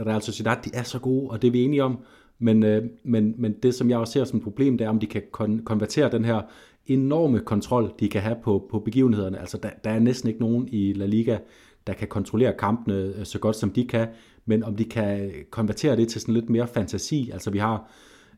Real 0.07 0.23
Sociedad, 0.23 0.57
de 0.64 0.70
er 0.75 0.83
så 0.83 0.99
gode, 0.99 1.31
og 1.31 1.42
det 1.42 1.49
er 1.49 1.53
vi 1.53 1.62
enige 1.62 1.85
om. 1.85 1.99
Men, 2.38 2.62
øh, 2.62 2.85
men, 3.05 3.35
men 3.38 3.53
det, 3.53 3.75
som 3.75 3.90
jeg 3.90 3.99
også 3.99 4.12
ser 4.12 4.25
som 4.25 4.37
et 4.38 4.44
problem, 4.44 4.79
det 4.79 4.85
er, 4.85 4.88
om 4.88 4.99
de 4.99 5.07
kan 5.07 5.23
kon- 5.37 5.62
konvertere 5.64 6.11
den 6.11 6.25
her 6.25 6.42
enorme 6.87 7.40
kontrol, 7.40 7.93
de 8.01 8.09
kan 8.09 8.23
have 8.23 8.37
på, 8.43 8.66
på 8.71 8.79
begivenhederne. 8.79 9.40
Altså, 9.40 9.59
der, 9.59 9.71
der 9.85 9.90
er 9.90 9.99
næsten 9.99 10.29
ikke 10.29 10.40
nogen 10.40 10.69
i 10.69 10.93
La 10.93 11.07
Liga, 11.07 11.38
der 11.87 11.93
kan 11.93 12.09
kontrollere 12.09 12.53
kampene 12.59 12.95
øh, 12.95 13.25
så 13.25 13.38
godt, 13.38 13.57
som 13.57 13.71
de 13.71 13.87
kan, 13.87 14.09
men 14.47 14.64
om 14.64 14.77
de 14.77 14.85
kan 14.85 15.31
konvertere 15.51 15.97
det 15.97 16.09
til 16.09 16.21
sådan 16.21 16.35
lidt 16.35 16.51
mere 16.51 16.66
fantasi. 16.66 17.31
Altså, 17.33 17.51
vi 17.51 17.59
har 17.59 17.90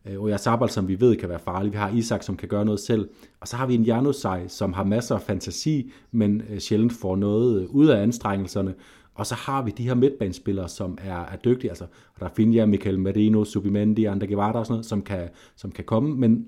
øh, 0.07 0.22
Oya 0.22 0.37
Sabal, 0.37 0.70
som 0.70 0.88
vi 0.88 1.00
ved 1.00 1.16
kan 1.16 1.28
være 1.28 1.38
farlig. 1.38 1.72
Vi 1.72 1.76
har 1.76 1.90
Isak, 1.90 2.22
som 2.22 2.37
kan 2.37 2.48
gøre 2.48 2.64
noget 2.64 2.81
selv. 2.81 3.09
Og 3.40 3.48
så 3.48 3.57
har 3.57 3.66
vi 3.66 3.74
en 3.74 3.83
Janusaj, 3.83 4.48
som 4.48 4.72
har 4.72 4.85
masser 4.85 5.14
af 5.14 5.22
fantasi, 5.22 5.92
men 6.11 6.42
øh, 6.50 6.59
sjældent 6.59 6.92
får 6.92 7.16
noget 7.16 7.62
øh, 7.62 7.70
ud 7.70 7.87
af 7.87 8.02
anstrengelserne. 8.02 8.74
Og 9.14 9.26
så 9.26 9.35
har 9.35 9.62
vi 9.62 9.70
de 9.70 9.83
her 9.83 9.94
midtbanespillere, 9.94 10.68
som 10.68 10.98
er, 11.00 11.20
er 11.20 11.37
dygtige. 11.37 11.70
Altså, 11.70 11.87
Rafinha, 12.22 12.66
Michael 12.66 12.98
Merino, 12.98 13.44
Subimendi, 13.44 14.05
Ander 14.05 14.26
Guevara 14.26 14.59
og 14.59 14.66
sådan 14.66 14.74
noget, 14.74 14.87
som 14.87 15.02
kan, 15.02 15.28
som 15.57 15.72
kan 15.72 15.85
komme. 15.85 16.16
Men 16.16 16.46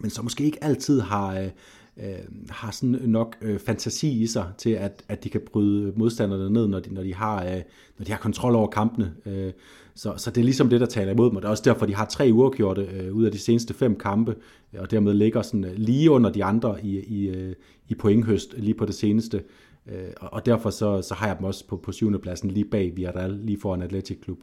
men 0.00 0.10
som 0.10 0.24
måske 0.24 0.44
ikke 0.44 0.64
altid 0.64 1.00
har, 1.00 1.38
øh, 1.38 1.48
øh, 1.96 2.18
har 2.50 2.70
sådan 2.70 3.00
nok 3.02 3.36
øh, 3.40 3.58
fantasi 3.58 4.22
i 4.22 4.26
sig 4.26 4.46
til, 4.58 4.70
at, 4.70 5.04
at 5.08 5.24
de 5.24 5.28
kan 5.28 5.40
bryde 5.52 5.92
modstanderne 5.96 6.50
ned, 6.50 6.68
når 6.68 6.80
de, 6.80 6.94
når 6.94 7.02
de, 7.02 7.14
har, 7.14 7.44
øh, 7.44 7.62
når 7.98 8.04
de 8.04 8.12
har 8.12 8.18
kontrol 8.18 8.54
over 8.54 8.70
kampene. 8.70 9.14
Øh, 9.26 9.52
så, 9.94 10.14
så 10.16 10.30
det 10.30 10.40
er 10.40 10.44
ligesom 10.44 10.68
det, 10.68 10.80
der 10.80 10.86
taler 10.86 11.12
imod 11.12 11.28
dem, 11.28 11.36
og 11.36 11.42
det 11.42 11.46
er 11.46 11.50
også 11.50 11.62
derfor, 11.66 11.86
de 11.86 11.94
har 11.94 12.04
tre 12.04 12.30
uafgjorte 12.32 12.82
øh, 12.82 13.14
ud 13.14 13.24
af 13.24 13.32
de 13.32 13.38
seneste 13.38 13.74
fem 13.74 13.98
kampe, 13.98 14.34
øh, 14.74 14.80
og 14.80 14.90
dermed 14.90 15.14
ligger 15.14 15.42
sådan 15.42 15.64
øh, 15.64 15.72
lige 15.76 16.10
under 16.10 16.30
de 16.30 16.44
andre 16.44 16.84
i, 16.84 16.98
i, 16.98 17.28
øh, 17.28 17.54
i 17.88 17.94
pointhøst 17.94 18.54
lige 18.58 18.74
på 18.74 18.86
det 18.86 18.94
seneste. 18.94 19.42
Øh, 19.86 20.08
og 20.16 20.46
derfor 20.46 20.70
så, 20.70 21.02
så 21.02 21.14
har 21.14 21.26
jeg 21.26 21.36
dem 21.36 21.44
også 21.44 21.66
på, 21.66 21.76
på 21.76 21.92
syvende 21.92 22.18
pladsen 22.18 22.50
lige 22.50 22.64
bag 22.64 22.96
Villarreal, 22.96 23.38
lige 23.42 23.60
foran 23.60 23.82
Atletic 23.82 24.20
Klub. 24.20 24.38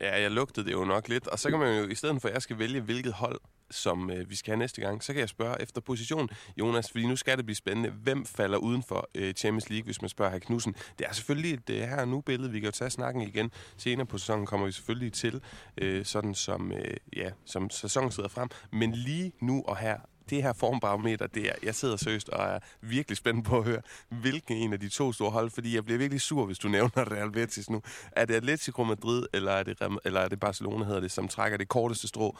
Ja, 0.00 0.20
jeg 0.20 0.30
lugtede 0.30 0.66
det 0.66 0.72
jo 0.72 0.84
nok 0.84 1.08
lidt. 1.08 1.26
Og 1.26 1.38
så 1.38 1.50
kan 1.50 1.58
man 1.58 1.78
jo, 1.78 1.88
i 1.88 1.94
stedet 1.94 2.22
for 2.22 2.28
at 2.28 2.34
jeg 2.34 2.42
skal 2.42 2.58
vælge, 2.58 2.80
hvilket 2.80 3.12
hold, 3.12 3.40
som 3.70 4.10
øh, 4.10 4.30
vi 4.30 4.36
skal 4.36 4.50
have 4.50 4.58
næste 4.58 4.80
gang, 4.80 5.04
så 5.04 5.12
kan 5.12 5.20
jeg 5.20 5.28
spørge 5.28 5.62
efter 5.62 5.80
position, 5.80 6.28
Jonas, 6.56 6.90
fordi 6.90 7.06
nu 7.06 7.16
skal 7.16 7.36
det 7.36 7.46
blive 7.46 7.56
spændende. 7.56 7.90
Hvem 7.90 8.26
falder 8.26 8.58
uden 8.58 8.82
for 8.82 9.08
øh, 9.14 9.34
Champions 9.34 9.70
League, 9.70 9.84
hvis 9.84 10.02
man 10.02 10.08
spørger 10.08 10.32
her 10.32 10.38
Knudsen? 10.38 10.74
Det 10.98 11.06
er 11.06 11.12
selvfølgelig 11.12 11.54
et 11.54 11.70
øh, 11.70 11.80
her 11.80 12.04
nu 12.04 12.20
billede. 12.20 12.50
Vi 12.52 12.60
kan 12.60 12.66
jo 12.66 12.72
tage 12.72 12.90
snakken 12.90 13.22
igen. 13.22 13.50
Senere 13.76 14.06
på 14.06 14.18
sæsonen 14.18 14.46
kommer 14.46 14.66
vi 14.66 14.72
selvfølgelig 14.72 15.12
til, 15.12 15.40
øh, 15.78 16.04
sådan 16.04 16.34
som, 16.34 16.72
øh, 16.72 16.96
ja, 17.16 17.30
som 17.44 17.70
sæsonen 17.70 18.10
sidder 18.10 18.28
frem. 18.28 18.48
Men 18.72 18.92
lige 18.92 19.32
nu 19.40 19.64
og 19.66 19.76
her, 19.76 19.98
det 20.30 20.42
her 20.42 20.52
formbarometer, 20.52 21.26
det 21.26 21.48
er, 21.48 21.54
jeg 21.62 21.74
sidder 21.74 21.96
seriøst 21.96 22.28
og 22.28 22.44
er 22.44 22.58
virkelig 22.80 23.16
spændt 23.16 23.46
på 23.46 23.58
at 23.58 23.64
høre, 23.64 23.80
hvilken 24.08 24.56
en 24.56 24.72
af 24.72 24.80
de 24.80 24.88
to 24.88 25.12
store 25.12 25.30
hold, 25.30 25.50
fordi 25.50 25.74
jeg 25.74 25.84
bliver 25.84 25.98
virkelig 25.98 26.20
sur, 26.20 26.46
hvis 26.46 26.58
du 26.58 26.68
nævner 26.68 27.10
Real 27.14 27.32
Betis 27.32 27.70
nu. 27.70 27.82
Er 28.12 28.24
det 28.24 28.34
Atletico 28.34 28.84
Madrid, 28.84 29.26
eller 29.34 29.52
er 29.52 29.62
det, 29.62 29.82
eller 30.04 30.20
er 30.20 30.28
det 30.28 30.40
Barcelona, 30.40 30.84
hedder 30.84 31.00
det, 31.00 31.10
som 31.10 31.28
trækker 31.28 31.58
det 31.58 31.68
korteste 31.68 32.08
strå, 32.08 32.36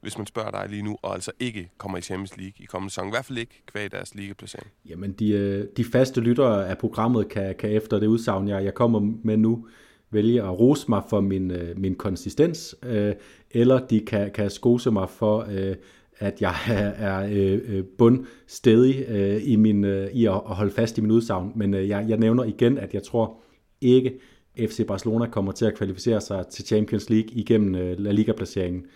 hvis 0.00 0.18
man 0.18 0.26
spørger 0.26 0.50
dig 0.50 0.68
lige 0.68 0.82
nu, 0.82 0.96
og 1.02 1.14
altså 1.14 1.32
ikke 1.40 1.70
kommer 1.78 1.98
i 1.98 2.00
Champions 2.00 2.36
League 2.36 2.54
i 2.58 2.64
kommende 2.64 2.90
sæson. 2.90 3.08
I 3.08 3.10
hvert 3.10 3.24
fald 3.24 3.38
ikke 3.38 3.62
kvæg 3.66 3.92
deres 3.92 4.14
ligaplacering. 4.14 4.70
Jamen, 4.88 5.12
de, 5.12 5.30
øh, 5.30 5.66
de 5.76 5.84
faste 5.84 6.20
lyttere 6.20 6.68
af 6.68 6.78
programmet 6.78 7.28
kan, 7.28 7.54
kan 7.58 7.70
efter 7.70 7.98
det 7.98 8.06
udsagn, 8.06 8.48
jeg, 8.48 8.64
jeg 8.64 8.74
kommer 8.74 9.00
med 9.22 9.36
nu, 9.36 9.66
vælge 10.10 10.42
at 10.42 10.60
rose 10.60 10.86
mig 10.88 11.02
for 11.10 11.20
min, 11.20 11.50
øh, 11.50 11.78
min 11.78 11.94
konsistens, 11.94 12.76
øh, 12.82 13.14
eller 13.50 13.86
de 13.86 14.00
kan, 14.00 14.30
kan 14.30 14.50
skose 14.50 14.90
mig 14.90 15.08
for 15.08 15.46
øh, 15.50 15.76
at 16.18 16.40
jeg 16.40 16.54
er 16.98 17.28
øh, 17.30 17.60
øh 17.68 17.84
bundstedig 17.98 19.04
øh, 19.08 19.40
i, 19.44 19.56
min, 19.56 19.84
øh, 19.84 20.10
i 20.10 20.26
at, 20.26 20.34
at 20.34 20.54
holde 20.54 20.70
fast 20.70 20.98
i 20.98 21.00
min 21.00 21.10
udsagn. 21.10 21.52
Men 21.56 21.74
øh, 21.74 21.88
jeg, 21.88 22.04
jeg 22.08 22.18
nævner 22.18 22.44
igen, 22.44 22.78
at 22.78 22.94
jeg 22.94 23.02
tror 23.02 23.40
ikke, 23.80 24.18
FC 24.58 24.86
Barcelona 24.86 25.26
kommer 25.26 25.52
til 25.52 25.64
at 25.64 25.74
kvalificere 25.74 26.20
sig 26.20 26.46
til 26.46 26.64
Champions 26.64 27.10
League 27.10 27.30
igennem 27.30 27.74
øh, 27.74 27.98
La 27.98 28.10
Liga-placeringen. 28.10 28.86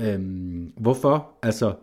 Øhm, 0.00 0.72
hvorfor? 0.76 1.28
Altså, 1.42 1.74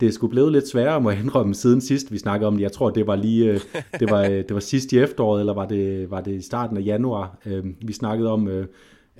det 0.00 0.14
skulle 0.14 0.30
blevet 0.30 0.52
lidt 0.52 0.68
sværere, 0.68 1.00
må 1.00 1.10
jeg 1.10 1.20
indrømme, 1.20 1.54
siden 1.54 1.80
sidst 1.80 2.12
vi 2.12 2.18
snakkede 2.18 2.48
om 2.48 2.54
det. 2.54 2.62
Jeg 2.62 2.72
tror, 2.72 2.90
det 2.90 3.06
var 3.06 3.16
lige, 3.16 3.50
øh, 3.50 3.60
det 4.00 4.10
var, 4.10 4.22
øh, 4.22 4.30
det 4.30 4.54
var 4.54 4.60
sidst 4.60 4.92
i 4.92 4.98
efteråret, 4.98 5.40
eller 5.40 5.54
var 5.54 5.66
det, 5.66 6.10
var 6.10 6.20
det 6.20 6.34
i 6.34 6.40
starten 6.40 6.76
af 6.76 6.84
januar, 6.84 7.38
øh, 7.46 7.64
vi 7.86 7.92
snakkede 7.92 8.30
om, 8.30 8.48
øh, 8.48 8.66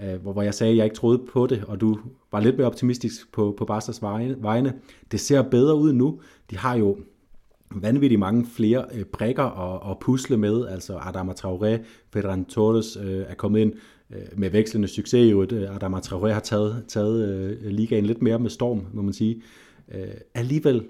øh, 0.02 0.22
hvor 0.22 0.42
jeg 0.42 0.54
sagde, 0.54 0.70
at 0.70 0.76
jeg 0.76 0.84
ikke 0.84 0.96
troede 0.96 1.18
på 1.32 1.46
det, 1.46 1.64
og 1.68 1.80
du 1.80 1.98
var 2.32 2.40
lidt 2.40 2.56
mere 2.56 2.66
optimistisk 2.66 3.32
på, 3.32 3.54
på 3.58 3.66
Barca's 3.70 3.98
vegne. 4.42 4.74
Det 5.12 5.20
ser 5.20 5.42
bedre 5.42 5.76
ud 5.76 5.92
nu. 5.92 6.20
De 6.50 6.56
har 6.56 6.76
jo 6.76 6.98
vanvittigt 7.70 8.18
mange 8.18 8.46
flere 8.46 8.84
øh, 8.94 9.04
brækker 9.04 9.44
at, 9.44 9.90
at 9.90 9.98
pusle 9.98 10.36
med, 10.36 10.66
altså 10.66 10.98
Adama 10.98 11.32
Traoré, 11.32 11.84
Ferran 12.12 12.44
Torres 12.44 12.96
øh, 12.96 13.24
er 13.28 13.34
kommet 13.34 13.60
ind 13.60 13.72
øh, 14.10 14.38
med 14.38 14.50
vekslende 14.50 14.88
succes 14.88 15.32
jo, 15.32 15.42
øh, 15.42 15.74
Adama 15.76 15.98
Traoré 15.98 16.28
har 16.28 16.40
taget, 16.40 16.84
taget 16.88 17.28
øh, 17.28 17.70
ligaen 17.70 18.06
lidt 18.06 18.22
mere 18.22 18.38
med 18.38 18.50
storm, 18.50 18.86
må 18.92 19.02
man 19.02 19.12
sige. 19.12 19.42
Øh, 19.94 20.08
alligevel, 20.34 20.84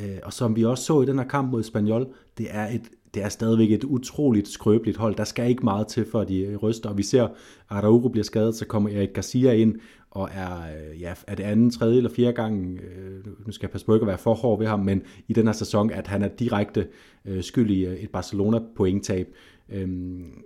øh, 0.00 0.18
og 0.22 0.32
som 0.32 0.56
vi 0.56 0.64
også 0.64 0.84
så 0.84 1.02
i 1.02 1.06
den 1.06 1.18
her 1.18 1.28
kamp 1.28 1.50
mod 1.50 1.62
Spaniol, 1.62 2.06
det 2.38 2.46
er 2.50 2.66
et 2.66 2.90
det 3.14 3.22
er 3.22 3.28
stadigvæk 3.28 3.72
et 3.72 3.84
utroligt 3.84 4.48
skrøbeligt 4.48 4.96
hold. 4.96 5.14
Der 5.16 5.24
skal 5.24 5.50
ikke 5.50 5.64
meget 5.64 5.86
til, 5.86 6.04
for 6.04 6.24
de 6.24 6.56
ryster. 6.56 6.88
Og 6.88 6.98
vi 6.98 7.02
ser, 7.02 7.24
at 7.24 7.30
Araujo 7.70 8.08
bliver 8.08 8.24
skadet, 8.24 8.54
så 8.54 8.66
kommer 8.66 8.90
Erik 8.90 9.12
Garcia 9.14 9.52
ind, 9.52 9.76
og 10.10 10.28
er, 10.34 10.60
øh, 10.60 11.00
ja, 11.00 11.14
er 11.26 11.34
det 11.34 11.44
anden, 11.44 11.70
tredje 11.70 11.96
eller 11.96 12.10
fjerde 12.10 12.32
gang, 12.32 12.78
øh, 12.78 13.26
nu 13.46 13.52
skal 13.52 13.66
jeg 13.66 13.70
passe 13.70 13.86
på 13.86 13.94
ikke 13.94 14.04
at 14.04 14.08
være 14.08 14.18
for 14.18 14.34
hård 14.34 14.58
ved 14.58 14.66
ham, 14.66 14.80
men 14.80 15.02
i 15.28 15.32
den 15.32 15.46
her 15.46 15.52
sæson, 15.52 15.90
at 15.90 16.06
han 16.06 16.22
er 16.22 16.28
direkte 16.28 16.88
øh, 17.24 17.42
skyld 17.42 17.70
i 17.70 17.86
øh, 17.86 17.94
et 17.94 18.10
Barcelona-pointtab. 18.10 19.28
Øhm, 19.68 20.42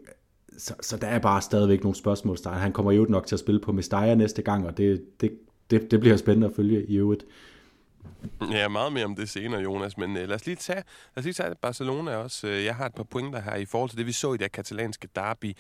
så, 0.58 0.74
så 0.80 0.96
der 0.96 1.06
er 1.06 1.18
bare 1.18 1.42
stadigvæk 1.42 1.82
nogle 1.82 1.96
spørgsmål. 1.96 2.36
Han 2.46 2.72
kommer 2.72 2.92
jo 2.92 3.06
nok 3.08 3.26
til 3.26 3.36
at 3.36 3.40
spille 3.40 3.60
på 3.60 3.72
Mestalla 3.72 4.14
næste 4.14 4.42
gang, 4.42 4.66
og 4.66 4.78
det, 4.78 5.02
det, 5.20 5.32
det, 5.70 5.90
det 5.90 6.00
bliver 6.00 6.16
spændende 6.16 6.46
at 6.46 6.52
følge 6.52 6.86
i 6.86 6.96
øvrigt. 6.96 7.26
Ja, 8.50 8.68
meget 8.68 8.92
mere 8.92 9.04
om 9.04 9.16
det 9.16 9.28
senere, 9.28 9.60
Jonas. 9.60 9.96
Men 9.98 10.16
øh, 10.16 10.28
lad 10.28 10.36
os 10.36 10.46
lige 10.46 10.56
tage, 10.56 10.82
lad 11.14 11.18
os 11.18 11.24
lige 11.24 11.34
tage 11.34 11.54
Barcelona 11.62 12.16
også. 12.16 12.46
Øh, 12.46 12.64
jeg 12.64 12.74
har 12.74 12.86
et 12.86 12.94
par 12.94 13.02
pointer 13.02 13.40
her 13.40 13.54
i 13.54 13.64
forhold 13.64 13.90
til 13.90 13.98
det, 13.98 14.06
vi 14.06 14.12
så 14.12 14.32
i 14.32 14.36
det 14.36 14.52
katalanske 14.52 15.08
derby 15.16 15.56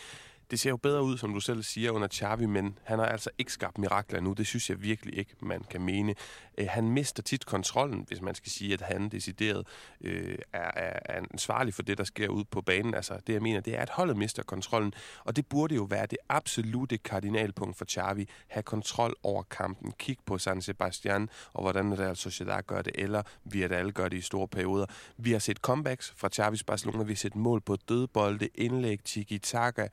det 0.50 0.60
ser 0.60 0.70
jo 0.70 0.76
bedre 0.76 1.02
ud, 1.02 1.18
som 1.18 1.34
du 1.34 1.40
selv 1.40 1.62
siger, 1.62 1.90
under 1.90 2.08
Xavi, 2.08 2.46
men 2.46 2.78
han 2.84 2.98
har 2.98 3.06
altså 3.06 3.30
ikke 3.38 3.52
skabt 3.52 3.78
mirakler 3.78 4.20
nu. 4.20 4.32
Det 4.32 4.46
synes 4.46 4.70
jeg 4.70 4.82
virkelig 4.82 5.18
ikke, 5.18 5.34
man 5.40 5.62
kan 5.70 5.82
mene. 5.82 6.14
Øh, 6.58 6.66
han 6.70 6.90
mister 6.90 7.22
tit 7.22 7.46
kontrollen, 7.46 8.04
hvis 8.08 8.20
man 8.22 8.34
skal 8.34 8.52
sige, 8.52 8.74
at 8.74 8.80
han 8.80 9.08
decideret 9.08 9.66
øh, 10.00 10.38
er, 10.52 10.70
er 10.76 11.24
ansvarlig 11.32 11.74
for 11.74 11.82
det, 11.82 11.98
der 11.98 12.04
sker 12.04 12.28
ud 12.28 12.44
på 12.44 12.60
banen. 12.60 12.94
Altså, 12.94 13.18
det 13.26 13.32
jeg 13.32 13.42
mener, 13.42 13.60
det 13.60 13.76
er, 13.76 13.82
at 13.82 13.90
holdet 13.90 14.16
mister 14.16 14.42
kontrollen, 14.42 14.92
og 15.24 15.36
det 15.36 15.46
burde 15.46 15.74
jo 15.74 15.82
være 15.82 16.06
det 16.06 16.18
absolute 16.28 16.98
kardinalpunkt 16.98 17.78
for 17.78 17.84
Xavi. 17.84 18.28
Have 18.48 18.62
kontrol 18.62 19.14
over 19.22 19.42
kampen. 19.42 19.92
Kig 19.98 20.18
på 20.26 20.38
San 20.38 20.62
Sebastian, 20.62 21.28
og 21.52 21.62
hvordan 21.62 21.98
Real 21.98 22.16
Sociedad 22.16 22.62
gør 22.62 22.82
det, 22.82 22.92
eller 22.94 23.22
vi 23.44 23.62
at 23.62 23.72
alle 23.72 23.92
gør 23.92 24.08
det 24.08 24.16
i 24.16 24.20
store 24.20 24.48
perioder. 24.48 24.86
Vi 25.16 25.32
har 25.32 25.38
set 25.38 25.56
comebacks 25.56 26.14
fra 26.16 26.28
Xavis 26.28 26.64
Barcelona, 26.64 27.04
vi 27.04 27.12
har 27.12 27.16
set 27.16 27.36
mål 27.36 27.60
på 27.60 27.76
dødbolde, 27.76 28.48
indlæg, 28.54 29.04
tiki-taka, 29.04 29.86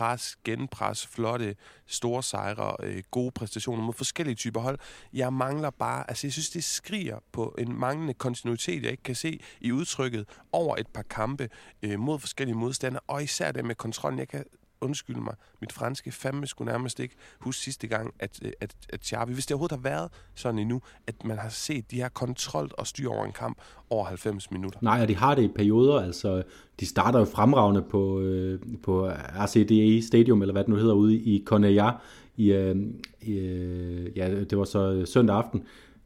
pres, 0.00 0.36
genpres, 0.44 1.06
flotte, 1.06 1.56
store 1.86 2.22
sejre, 2.22 2.76
øh, 2.82 3.02
gode 3.10 3.30
præstationer 3.30 3.82
mod 3.82 3.94
forskellige 3.94 4.34
typer 4.34 4.60
hold. 4.60 4.78
Jeg 5.12 5.32
mangler 5.32 5.70
bare, 5.70 6.10
altså 6.10 6.26
jeg 6.26 6.32
synes, 6.32 6.50
det 6.50 6.64
skriger 6.64 7.18
på 7.32 7.54
en 7.58 7.78
manglende 7.80 8.14
kontinuitet, 8.14 8.82
jeg 8.82 8.90
ikke 8.90 9.02
kan 9.02 9.14
se 9.14 9.40
i 9.60 9.72
udtrykket 9.72 10.28
over 10.52 10.76
et 10.76 10.86
par 10.86 11.02
kampe 11.02 11.48
øh, 11.82 11.98
mod 11.98 12.18
forskellige 12.18 12.56
modstandere, 12.56 13.00
og 13.06 13.22
især 13.22 13.52
det 13.52 13.64
med 13.64 13.74
kontrollen. 13.74 14.18
Jeg 14.18 14.28
kan 14.28 14.44
undskyld 14.80 15.16
mig, 15.16 15.34
mit 15.60 15.72
franske 15.72 16.12
fandme 16.12 16.46
skulle 16.46 16.72
nærmest 16.72 17.00
ikke 17.00 17.14
huske 17.40 17.62
sidste 17.62 17.86
gang, 17.86 18.14
at, 18.18 18.40
øh, 18.44 18.52
at, 18.60 18.74
at 18.88 19.06
Xavi, 19.06 19.32
hvis 19.32 19.46
det 19.46 19.54
overhovedet 19.54 19.76
har 19.76 19.90
været 19.90 20.10
sådan 20.34 20.58
endnu, 20.58 20.82
at 21.06 21.24
man 21.24 21.38
har 21.38 21.48
set 21.48 21.90
de 21.90 21.96
her 21.96 22.08
kontrol 22.08 22.70
og 22.78 22.86
styr 22.86 23.08
over 23.08 23.24
en 23.24 23.32
kamp 23.32 23.58
over 23.90 24.04
90 24.04 24.50
minutter. 24.50 24.78
Nej, 24.82 25.02
og 25.02 25.08
de 25.08 25.16
har 25.16 25.34
det 25.34 25.42
i 25.42 25.48
perioder, 25.48 26.00
altså 26.00 26.42
de 26.80 26.86
starter 26.86 27.18
jo 27.18 27.24
fremragende 27.24 27.82
på, 27.82 28.20
øh, 28.20 28.60
på 28.82 29.08
RCDE 29.10 30.06
Stadium, 30.06 30.42
eller 30.42 30.52
hvad 30.52 30.64
det 30.64 30.70
nu 30.70 30.76
hedder, 30.76 30.94
ude 30.94 31.14
i 31.14 31.44
Cornellà, 31.50 31.92
i, 32.36 32.52
øh, 32.52 32.76
i, 33.20 33.38
øh, 33.38 34.18
ja, 34.18 34.44
det 34.44 34.58
var 34.58 34.64
så 34.64 34.92
øh, 34.92 35.06
søndag 35.06 35.36
aften, 35.36 35.64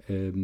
øh, 0.09 0.35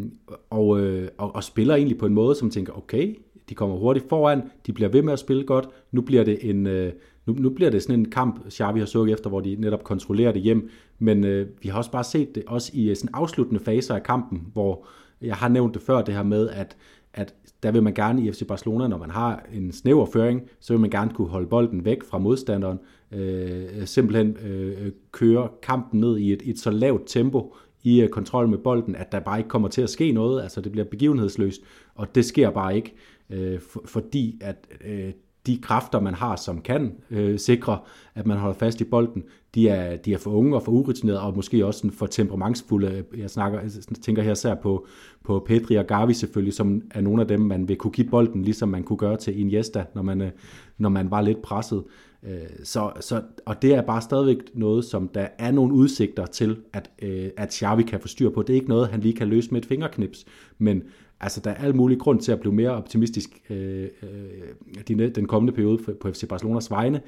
og, 0.50 0.80
øh, 0.80 1.08
og, 1.18 1.34
og 1.34 1.44
spiller 1.44 1.74
egentlig 1.74 1.98
på 1.98 2.06
en 2.06 2.14
måde, 2.14 2.34
som 2.34 2.50
tænker, 2.50 2.72
okay, 2.78 3.16
de 3.48 3.54
kommer 3.54 3.76
hurtigt 3.76 4.08
foran, 4.08 4.42
de 4.66 4.72
bliver 4.72 4.88
ved 4.88 5.02
med 5.02 5.12
at 5.12 5.18
spille 5.18 5.44
godt, 5.44 5.68
nu 5.92 6.00
bliver 6.00 6.24
det 6.24 6.50
en, 6.50 6.66
øh, 6.66 6.92
nu, 7.30 7.42
nu 7.42 7.50
bliver 7.50 7.70
det 7.70 7.82
sådan 7.82 7.98
en 7.98 8.10
kamp, 8.10 8.50
Xavi 8.50 8.78
har 8.78 8.86
sukket 8.86 9.12
efter, 9.12 9.30
hvor 9.30 9.40
de 9.40 9.56
netop 9.58 9.84
kontrollerer 9.84 10.32
det 10.32 10.42
hjem, 10.42 10.70
men 10.98 11.24
øh, 11.24 11.48
vi 11.62 11.68
har 11.68 11.78
også 11.78 11.90
bare 11.90 12.04
set 12.04 12.34
det 12.34 12.42
også 12.46 12.70
i 12.74 12.90
øh, 12.90 12.96
sådan 12.96 13.10
afsluttende 13.14 13.60
faser 13.60 13.94
af 13.94 14.02
kampen, 14.02 14.46
hvor 14.52 14.86
jeg 15.22 15.34
har 15.34 15.48
nævnt 15.48 15.74
det 15.74 15.82
før, 15.82 16.02
det 16.02 16.14
her 16.14 16.22
med, 16.22 16.48
at, 16.48 16.76
at 17.14 17.34
der 17.62 17.70
vil 17.70 17.82
man 17.82 17.94
gerne 17.94 18.22
i 18.22 18.32
FC 18.32 18.46
Barcelona, 18.46 18.88
når 18.88 18.98
man 18.98 19.10
har 19.10 19.46
en 19.52 19.72
snæver 19.72 20.06
føring, 20.06 20.42
så 20.60 20.72
vil 20.72 20.80
man 20.80 20.90
gerne 20.90 21.10
kunne 21.14 21.28
holde 21.28 21.46
bolden 21.46 21.84
væk 21.84 22.04
fra 22.04 22.18
modstanderen, 22.18 22.78
øh, 23.12 23.86
simpelthen 23.86 24.36
øh, 24.46 24.92
køre 25.12 25.48
kampen 25.62 26.00
ned 26.00 26.18
i 26.18 26.32
et, 26.32 26.42
et 26.44 26.58
så 26.58 26.70
lavt 26.70 27.02
tempo 27.06 27.54
i 27.82 28.00
øh, 28.00 28.08
kontrol 28.08 28.48
med 28.48 28.58
bolden, 28.58 28.96
at 28.96 29.12
der 29.12 29.20
bare 29.20 29.38
ikke 29.38 29.48
kommer 29.48 29.68
til 29.68 29.82
at 29.82 29.90
ske 29.90 30.12
noget, 30.12 30.42
altså 30.42 30.60
det 30.60 30.72
bliver 30.72 30.84
begivenhedsløst, 30.84 31.60
og 31.94 32.14
det 32.14 32.24
sker 32.24 32.50
bare 32.50 32.76
ikke, 32.76 32.94
øh, 33.30 33.60
for, 33.60 33.82
fordi 33.84 34.38
at 34.40 34.66
øh, 34.84 35.12
de 35.50 35.58
kræfter, 35.62 36.00
man 36.00 36.14
har, 36.14 36.36
som 36.36 36.60
kan 36.60 36.92
øh, 37.10 37.38
sikre, 37.38 37.78
at 38.14 38.26
man 38.26 38.38
holder 38.38 38.58
fast 38.58 38.80
i 38.80 38.84
bolden, 38.84 39.24
de 39.54 39.68
er, 39.68 39.96
de 39.96 40.12
er 40.12 40.18
for 40.18 40.30
unge 40.30 40.56
og 40.56 40.62
for 40.62 40.72
urutinerede, 40.72 41.20
og 41.20 41.36
måske 41.36 41.66
også 41.66 41.90
for 41.92 42.06
temperamentsfulde. 42.06 43.04
Jeg, 43.16 43.30
snakker, 43.30 43.60
jeg 43.60 43.70
tænker 44.02 44.22
her 44.22 44.32
især 44.32 44.54
på, 44.54 44.86
på 45.24 45.44
Pedri 45.46 45.74
og 45.74 45.86
Gavi 45.86 46.14
selvfølgelig, 46.14 46.54
som 46.54 46.82
er 46.90 47.00
nogle 47.00 47.22
af 47.22 47.28
dem, 47.28 47.40
man 47.40 47.68
vil 47.68 47.76
kunne 47.76 47.90
give 47.90 48.10
bolden, 48.10 48.42
ligesom 48.42 48.68
man 48.68 48.82
kunne 48.82 48.98
gøre 48.98 49.16
til 49.16 49.40
Iniesta, 49.40 49.84
når 49.94 50.02
man, 50.02 50.20
øh, 50.20 50.30
når 50.78 50.88
man 50.88 51.10
var 51.10 51.20
lidt 51.20 51.42
presset. 51.42 51.84
Øh, 52.22 52.32
så, 52.64 52.92
så, 53.00 53.22
og 53.46 53.62
det 53.62 53.74
er 53.74 53.82
bare 53.82 54.00
stadigvæk 54.00 54.36
noget, 54.54 54.84
som 54.84 55.08
der 55.08 55.26
er 55.38 55.50
nogle 55.50 55.74
udsigter 55.74 56.26
til, 56.26 56.56
at, 56.72 56.90
øh, 57.02 57.30
at 57.36 57.54
Xavi 57.54 57.82
kan 57.82 58.00
få 58.00 58.08
styr 58.08 58.30
på. 58.30 58.42
Det 58.42 58.50
er 58.50 58.54
ikke 58.54 58.68
noget, 58.68 58.88
han 58.88 59.00
lige 59.00 59.14
kan 59.14 59.28
løse 59.28 59.50
med 59.50 59.60
et 59.60 59.66
fingerknips, 59.66 60.24
men 60.58 60.82
altså, 61.20 61.40
der 61.40 61.50
er 61.50 61.64
al 61.64 61.76
mulig 61.76 61.98
grund 61.98 62.20
til 62.20 62.32
at 62.32 62.40
blive 62.40 62.54
mere 62.54 62.70
optimistisk 62.70 63.30
øh, 63.50 63.88
øh, 64.02 65.14
den 65.14 65.26
kommende 65.26 65.52
periode 65.52 65.94
på 66.00 66.12
FC 66.12 66.28
Barcelonas 66.28 66.70
vegne. 66.70 67.02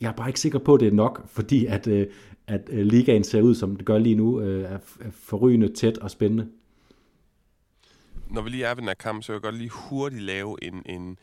Jeg 0.00 0.08
er 0.08 0.12
bare 0.12 0.28
ikke 0.28 0.40
sikker 0.40 0.58
på, 0.58 0.74
at 0.74 0.80
det 0.80 0.88
er 0.88 0.92
nok, 0.92 1.28
fordi 1.28 1.66
at, 1.66 1.86
øh, 1.86 2.06
at 2.46 2.68
øh, 2.72 2.86
ligaen 2.86 3.24
ser 3.24 3.42
ud, 3.42 3.54
som 3.54 3.76
det 3.76 3.86
gør 3.86 3.98
lige 3.98 4.14
nu, 4.14 4.40
øh, 4.40 4.62
er, 4.62 4.78
er 5.00 5.10
forrygende 5.10 5.72
tæt 5.72 5.98
og 5.98 6.10
spændende. 6.10 6.48
Når 8.30 8.42
vi 8.42 8.50
lige 8.50 8.64
er 8.64 8.68
ved 8.68 8.76
den 8.76 8.88
her 8.88 8.94
kamp, 8.94 9.22
så 9.22 9.32
vil 9.32 9.36
jeg 9.36 9.42
godt 9.42 9.58
lige 9.58 9.70
hurtigt 9.70 10.22
lave 10.22 10.64
en, 10.64 10.82
en, 10.86 11.18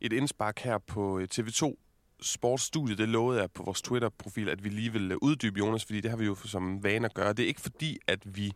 et 0.00 0.12
indspark 0.12 0.58
her 0.58 0.78
på 0.78 1.18
øh, 1.18 1.28
TV2 1.34 1.74
sportsstudie, 2.22 2.96
det 2.96 3.08
lovede 3.08 3.40
jeg 3.40 3.50
på 3.50 3.62
vores 3.62 3.82
Twitter-profil, 3.82 4.48
at 4.48 4.64
vi 4.64 4.68
lige 4.68 4.92
vil 4.92 5.16
uddybe, 5.16 5.58
Jonas, 5.58 5.84
fordi 5.84 6.00
det 6.00 6.10
har 6.10 6.18
vi 6.18 6.24
jo 6.24 6.34
som 6.34 6.84
vane 6.84 7.06
at 7.06 7.14
gøre. 7.14 7.32
Det 7.32 7.42
er 7.42 7.46
ikke 7.46 7.60
fordi, 7.60 7.98
at 8.06 8.36
vi 8.36 8.52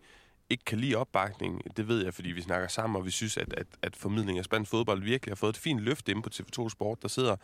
ikke 0.53 0.65
kan 0.65 0.79
lide 0.79 0.97
opbakning, 0.97 1.77
det 1.77 1.89
ved 1.89 2.05
jeg, 2.05 2.15
fordi 2.15 2.29
vi 2.29 2.43
snakker 2.43 2.69
sammen, 2.69 2.97
og 2.97 3.07
vi 3.07 3.11
synes, 3.11 3.37
at, 3.37 3.55
at, 3.57 3.67
at 3.83 3.97
formidling 3.97 4.39
af 4.39 4.45
spansk 4.45 4.71
fodbold 4.71 5.03
virkelig 5.03 5.31
har 5.31 5.37
fået 5.37 5.51
et 5.51 5.57
fint 5.57 5.81
løft 5.81 6.09
inde 6.09 6.23
på 6.23 6.31
TV2 6.35 6.69
Sport. 6.69 7.03
Der 7.03 7.09
sidder 7.09 7.37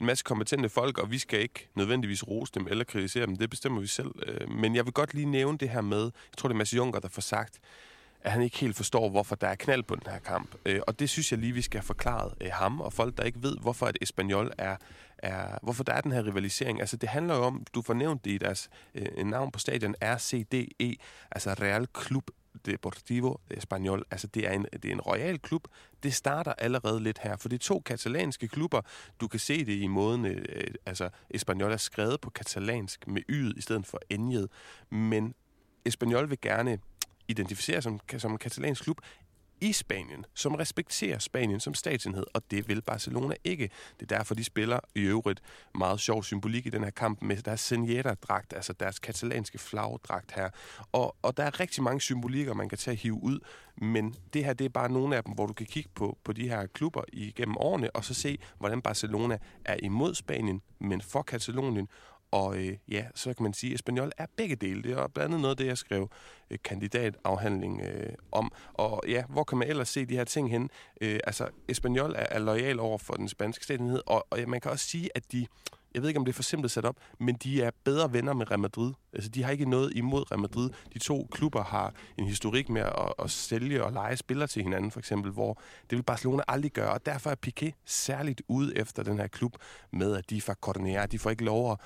en 0.00 0.06
masse 0.06 0.24
kompetente 0.24 0.68
folk, 0.68 0.98
og 0.98 1.10
vi 1.10 1.18
skal 1.18 1.40
ikke 1.40 1.68
nødvendigvis 1.74 2.28
rose 2.28 2.52
dem 2.54 2.66
eller 2.70 2.84
kritisere 2.84 3.26
dem. 3.26 3.36
Det 3.36 3.50
bestemmer 3.50 3.80
vi 3.80 3.86
selv. 3.86 4.10
Øh, 4.26 4.50
men 4.50 4.76
jeg 4.76 4.84
vil 4.84 4.92
godt 4.92 5.14
lige 5.14 5.26
nævne 5.26 5.58
det 5.58 5.68
her 5.68 5.80
med, 5.80 6.02
jeg 6.02 6.36
tror, 6.36 6.48
det 6.48 6.54
er 6.54 6.58
Mads 6.58 6.74
Juncker, 6.74 7.00
der 7.00 7.08
får 7.08 7.22
sagt, 7.22 7.60
at 8.22 8.32
han 8.32 8.42
ikke 8.42 8.58
helt 8.58 8.76
forstår, 8.76 9.08
hvorfor 9.08 9.36
der 9.36 9.48
er 9.48 9.54
knald 9.54 9.82
på 9.82 9.94
den 9.94 10.12
her 10.12 10.18
kamp. 10.18 10.54
Øh, 10.66 10.80
og 10.86 10.98
det 10.98 11.10
synes 11.10 11.32
jeg 11.32 11.40
lige, 11.40 11.52
vi 11.52 11.62
skal 11.62 11.78
have 11.80 11.86
forklaret 11.86 12.34
øh, 12.40 12.50
ham 12.52 12.80
og 12.80 12.92
folk, 12.92 13.16
der 13.16 13.24
ikke 13.24 13.42
ved, 13.42 13.56
hvorfor 13.60 13.88
et 13.88 13.98
Espanyol 14.00 14.52
er, 14.58 14.76
er, 15.18 15.58
hvorfor 15.62 15.84
der 15.84 15.92
er 15.92 16.00
den 16.00 16.12
her 16.12 16.26
rivalisering. 16.26 16.80
Altså 16.80 16.96
det 16.96 17.08
handler 17.08 17.36
jo 17.36 17.42
om, 17.42 17.64
du 17.74 17.82
får 17.82 17.94
nævnt 17.94 18.24
det 18.24 18.30
i 18.30 18.38
deres 18.38 18.70
øh, 18.94 19.24
navn 19.24 19.50
på 19.50 19.58
stadion, 19.58 19.94
RCDE, 20.02 20.96
altså 21.30 21.54
Real 21.60 21.86
Club 22.02 22.30
Deportivo 22.66 23.36
Espanyol. 23.50 24.04
Altså, 24.10 24.26
det 24.26 24.46
er, 24.46 24.52
en, 24.52 24.66
det 24.72 24.84
er 24.84 24.92
en 24.92 25.00
royal 25.00 25.38
klub. 25.38 25.68
Det 26.02 26.14
starter 26.14 26.52
allerede 26.52 27.02
lidt 27.02 27.18
her, 27.18 27.36
for 27.36 27.48
det 27.48 27.56
er 27.56 27.64
to 27.64 27.80
katalanske 27.80 28.48
klubber. 28.48 28.80
Du 29.20 29.28
kan 29.28 29.40
se 29.40 29.64
det 29.64 29.72
i 29.72 29.86
måden, 29.86 30.26
øh, 30.26 30.74
altså, 30.86 31.08
Espanyol 31.30 31.72
er 31.72 31.76
skrevet 31.76 32.20
på 32.20 32.30
katalansk 32.30 33.06
med 33.06 33.22
ydet 33.28 33.56
i 33.56 33.60
stedet 33.60 33.86
for 33.86 34.00
enjet. 34.10 34.48
Men 34.90 35.34
Espanyol 35.84 36.30
vil 36.30 36.40
gerne 36.40 36.78
identificere 37.28 37.82
som, 37.82 38.00
som 38.18 38.32
en 38.32 38.38
katalansk 38.38 38.84
klub 38.84 39.00
i 39.60 39.72
Spanien, 39.72 40.26
som 40.34 40.54
respekterer 40.54 41.18
Spanien 41.18 41.60
som 41.60 41.74
statsenhed, 41.74 42.24
og 42.34 42.42
det 42.50 42.68
vil 42.68 42.82
Barcelona 42.82 43.34
ikke. 43.44 43.70
Det 44.00 44.12
er 44.12 44.16
derfor, 44.16 44.34
de 44.34 44.44
spiller 44.44 44.80
i 44.94 45.00
øvrigt 45.00 45.40
meget 45.74 46.00
sjov 46.00 46.24
symbolik 46.24 46.66
i 46.66 46.70
den 46.70 46.84
her 46.84 46.90
kamp 46.90 47.22
med 47.22 47.36
deres 47.36 47.60
senjeta-dragt, 47.60 48.52
altså 48.52 48.72
deres 48.72 48.98
katalanske 48.98 49.58
flagdragt 49.58 50.32
her. 50.32 50.50
Og, 50.92 51.16
og 51.22 51.36
der 51.36 51.44
er 51.44 51.60
rigtig 51.60 51.82
mange 51.82 52.00
symbolikker, 52.00 52.54
man 52.54 52.68
kan 52.68 52.78
tage 52.78 52.94
og 52.94 52.98
hive 52.98 53.22
ud, 53.22 53.38
men 53.76 54.14
det 54.32 54.44
her 54.44 54.52
det 54.52 54.64
er 54.64 54.68
bare 54.68 54.92
nogle 54.92 55.16
af 55.16 55.24
dem, 55.24 55.34
hvor 55.34 55.46
du 55.46 55.52
kan 55.52 55.66
kigge 55.66 55.90
på, 55.94 56.18
på 56.24 56.32
de 56.32 56.48
her 56.48 56.66
klubber 56.66 57.02
igennem 57.12 57.56
årene, 57.56 57.90
og 57.90 58.04
så 58.04 58.14
se, 58.14 58.38
hvordan 58.58 58.82
Barcelona 58.82 59.38
er 59.64 59.76
imod 59.82 60.14
Spanien, 60.14 60.62
men 60.78 61.00
for 61.00 61.22
Katalonien, 61.22 61.88
og 62.30 62.56
øh, 62.56 62.76
ja, 62.88 63.04
så 63.14 63.34
kan 63.34 63.42
man 63.42 63.52
sige, 63.52 63.70
at 63.70 63.74
Espanol 63.74 64.12
er 64.18 64.26
begge 64.36 64.56
dele. 64.56 64.82
Det 64.82 64.92
er 64.92 65.06
blandt 65.08 65.24
andet 65.24 65.40
noget 65.40 65.50
af 65.50 65.56
det, 65.56 65.66
jeg 65.66 65.78
skrev 65.78 66.10
øh, 66.50 66.58
kandidatafhandling 66.64 67.80
øh, 67.80 68.12
om. 68.32 68.52
Og 68.74 69.02
ja, 69.08 69.24
hvor 69.28 69.44
kan 69.44 69.58
man 69.58 69.68
ellers 69.68 69.88
se 69.88 70.06
de 70.06 70.16
her 70.16 70.24
ting 70.24 70.50
hen? 70.50 70.70
Øh, 71.00 71.20
altså, 71.24 71.48
Espanol 71.68 72.10
er, 72.10 72.26
er 72.30 72.38
lojal 72.38 72.80
over 72.80 72.98
for 72.98 73.14
den 73.14 73.28
spanske 73.28 73.64
statenhed, 73.64 74.00
og, 74.06 74.26
og 74.30 74.38
ja, 74.38 74.46
man 74.46 74.60
kan 74.60 74.70
også 74.70 74.86
sige, 74.86 75.10
at 75.14 75.32
de 75.32 75.46
jeg 75.94 76.02
ved 76.02 76.08
ikke, 76.08 76.18
om 76.18 76.24
det 76.24 76.32
er 76.32 76.36
for 76.36 76.42
simpelt 76.42 76.72
sat 76.72 76.84
op, 76.84 76.96
men 77.18 77.34
de 77.34 77.62
er 77.62 77.70
bedre 77.84 78.12
venner 78.12 78.32
med 78.32 78.50
Real 78.50 78.60
Madrid. 78.60 78.92
Altså, 79.12 79.30
de 79.30 79.42
har 79.42 79.50
ikke 79.50 79.70
noget 79.70 79.92
imod 79.96 80.30
Real 80.30 80.40
Madrid. 80.40 80.70
De 80.92 80.98
to 80.98 81.28
klubber 81.30 81.64
har 81.64 81.94
en 82.18 82.26
historik 82.26 82.68
med 82.68 82.82
at, 82.82 83.12
at 83.18 83.30
sælge 83.30 83.84
og 83.84 83.92
lege 83.92 84.16
spillere 84.16 84.48
til 84.48 84.62
hinanden, 84.62 84.90
for 84.90 84.98
eksempel, 84.98 85.32
hvor 85.32 85.60
det 85.90 85.98
vil 85.98 86.02
Barcelona 86.02 86.42
aldrig 86.48 86.72
gøre, 86.72 86.92
og 86.92 87.06
derfor 87.06 87.30
er 87.30 87.34
Piqué 87.46 87.70
særligt 87.84 88.42
ude 88.48 88.78
efter 88.78 89.02
den 89.02 89.18
her 89.18 89.26
klub 89.26 89.56
med, 89.92 90.16
at 90.16 90.30
de 90.30 90.36
er 90.36 90.40
fra 90.40 90.54
Cordonera. 90.54 91.06
De 91.06 91.18
får 91.18 91.30
ikke 91.30 91.44
lov 91.44 91.72
at 91.72 91.78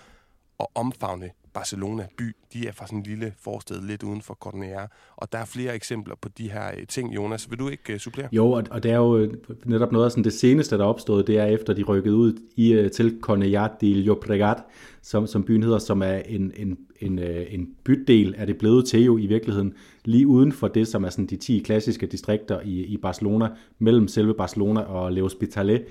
at 0.60 0.66
omfavne 0.74 1.30
Barcelona 1.54 2.06
by. 2.18 2.36
De 2.52 2.68
er 2.68 2.72
fra 2.72 2.86
sådan 2.86 2.98
en 2.98 3.04
lille 3.04 3.32
forsted 3.38 3.82
lidt 3.82 4.02
uden 4.02 4.22
for 4.22 4.34
Cordonera. 4.34 4.88
Og 5.16 5.32
der 5.32 5.38
er 5.38 5.44
flere 5.44 5.74
eksempler 5.74 6.14
på 6.20 6.28
de 6.28 6.50
her 6.50 6.66
øh, 6.78 6.86
ting, 6.86 7.14
Jonas. 7.14 7.50
Vil 7.50 7.58
du 7.58 7.68
ikke 7.68 7.92
øh, 7.92 7.98
supplere? 7.98 8.28
Jo, 8.32 8.50
og, 8.50 8.64
og 8.70 8.82
det 8.82 8.90
er 8.90 8.96
jo 8.96 9.18
øh, 9.18 9.34
netop 9.64 9.92
noget 9.92 10.04
af 10.04 10.10
sådan 10.10 10.24
det 10.24 10.32
seneste, 10.32 10.78
der 10.78 10.84
er 10.84 10.88
opstået, 10.88 11.26
det 11.26 11.38
er 11.38 11.44
efter 11.44 11.72
de 11.72 11.82
rykkede 11.82 12.16
ud 12.16 12.32
i, 12.56 12.88
til 12.94 13.18
Cornellà 13.26 13.76
de 13.80 13.94
Llobregat, 13.94 14.58
som, 15.02 15.26
som 15.26 15.44
byen 15.44 15.62
hedder, 15.62 15.78
som 15.78 16.02
er 16.02 16.16
en, 16.16 16.52
en, 16.56 16.78
en, 17.00 17.18
en 17.50 17.68
bydel, 17.84 18.34
er 18.38 18.44
det 18.44 18.58
blevet 18.58 18.86
til 18.86 19.04
jo 19.04 19.18
i 19.18 19.26
virkeligheden, 19.26 19.74
lige 20.04 20.26
uden 20.26 20.52
for 20.52 20.68
det, 20.68 20.88
som 20.88 21.04
er 21.04 21.10
sådan 21.10 21.26
de 21.26 21.36
10 21.36 21.58
klassiske 21.58 22.06
distrikter 22.06 22.60
i, 22.60 22.84
i 22.84 22.96
Barcelona, 22.96 23.48
mellem 23.78 24.08
selve 24.08 24.34
Barcelona 24.34 24.80
og 24.80 25.10
L'Hospitalet, 25.10 25.82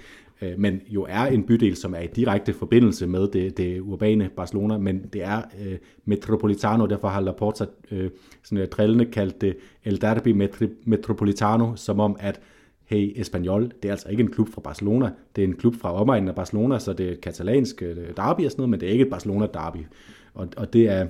øh, 0.42 0.60
men 0.60 0.82
jo 0.88 1.06
er 1.10 1.26
en 1.26 1.44
bydel, 1.44 1.76
som 1.76 1.94
er 1.94 2.00
i 2.00 2.08
direkte 2.08 2.54
forbindelse 2.54 3.08
med 3.08 3.28
det, 3.28 3.58
det 3.58 3.80
urbane 3.80 4.30
Barcelona, 4.36 4.78
men 4.78 5.06
det 5.14 5.24
er 5.24 5.42
øh, 5.66 5.78
Metropolitano, 6.06 6.86
derfor 6.86 7.08
har 7.08 7.22
Laporta 7.22 7.66
øh, 7.92 8.10
sådan 8.44 8.58
øh, 8.58 8.68
drillende 8.68 9.06
kaldt 9.06 9.42
det 9.42 9.58
El 9.84 10.02
Derby 10.02 10.42
Metri- 10.44 10.84
Metropolitano, 10.86 11.76
som 11.76 12.00
om 12.00 12.18
at 12.20 12.42
hey, 12.86 13.22
Espanyol, 13.22 13.72
det 13.84 13.88
er 13.88 13.92
altså 13.92 14.10
ikke 14.10 14.24
en 14.24 14.32
klub 14.32 14.50
fra 14.50 14.62
Barcelona, 14.62 15.12
det 15.36 15.44
er 15.44 15.48
en 15.48 15.56
klub 15.56 15.76
fra 15.76 15.94
omegnen 15.94 16.30
af 16.30 16.36
Barcelona, 16.36 16.80
så 16.80 16.94
det 16.94 17.08
er 17.08 17.12
et 17.12 17.22
katalansk 17.22 17.82
øh, 17.82 17.98
derby 18.18 18.46
og 18.46 18.52
sådan 18.52 18.62
noget, 18.62 18.70
men 18.70 18.80
det 18.80 18.88
er 18.88 18.92
ikke 18.92 19.06
et 19.06 19.10
Barcelona-derby. 19.10 19.86
Og, 20.34 20.48
og 20.58 20.74
det 20.74 20.90
er, 20.90 21.08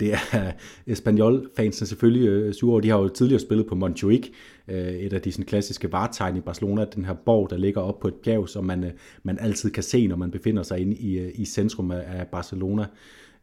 det 0.00 0.12
er 0.12 0.18
øh, 0.34 0.52
Espanyol-fansene 0.86 1.86
selvfølgelig 1.86 2.28
øh, 2.28 2.54
sure 2.54 2.72
over. 2.72 2.80
De 2.80 2.88
har 2.88 2.98
jo 2.98 3.08
tidligere 3.08 3.40
spillet 3.40 3.66
på 3.66 3.74
Montjuic, 3.74 4.30
øh, 4.68 4.76
et 4.76 5.12
af 5.12 5.20
de 5.20 5.32
sådan, 5.32 5.46
klassiske 5.46 5.92
vartegn 5.92 6.36
i 6.36 6.40
Barcelona, 6.40 6.84
den 6.84 7.04
her 7.04 7.14
borg, 7.14 7.50
der 7.50 7.56
ligger 7.56 7.80
op 7.80 8.00
på 8.00 8.08
et 8.08 8.14
bjerg, 8.14 8.48
som 8.48 8.64
man, 8.64 8.84
øh, 8.84 8.90
man 9.22 9.38
altid 9.38 9.70
kan 9.70 9.82
se, 9.82 10.06
når 10.06 10.16
man 10.16 10.30
befinder 10.30 10.62
sig 10.62 10.78
inde 10.78 10.96
i, 10.96 11.18
øh, 11.18 11.30
i 11.34 11.44
centrum 11.44 11.90
af, 11.90 12.26
Barcelona. 12.32 12.86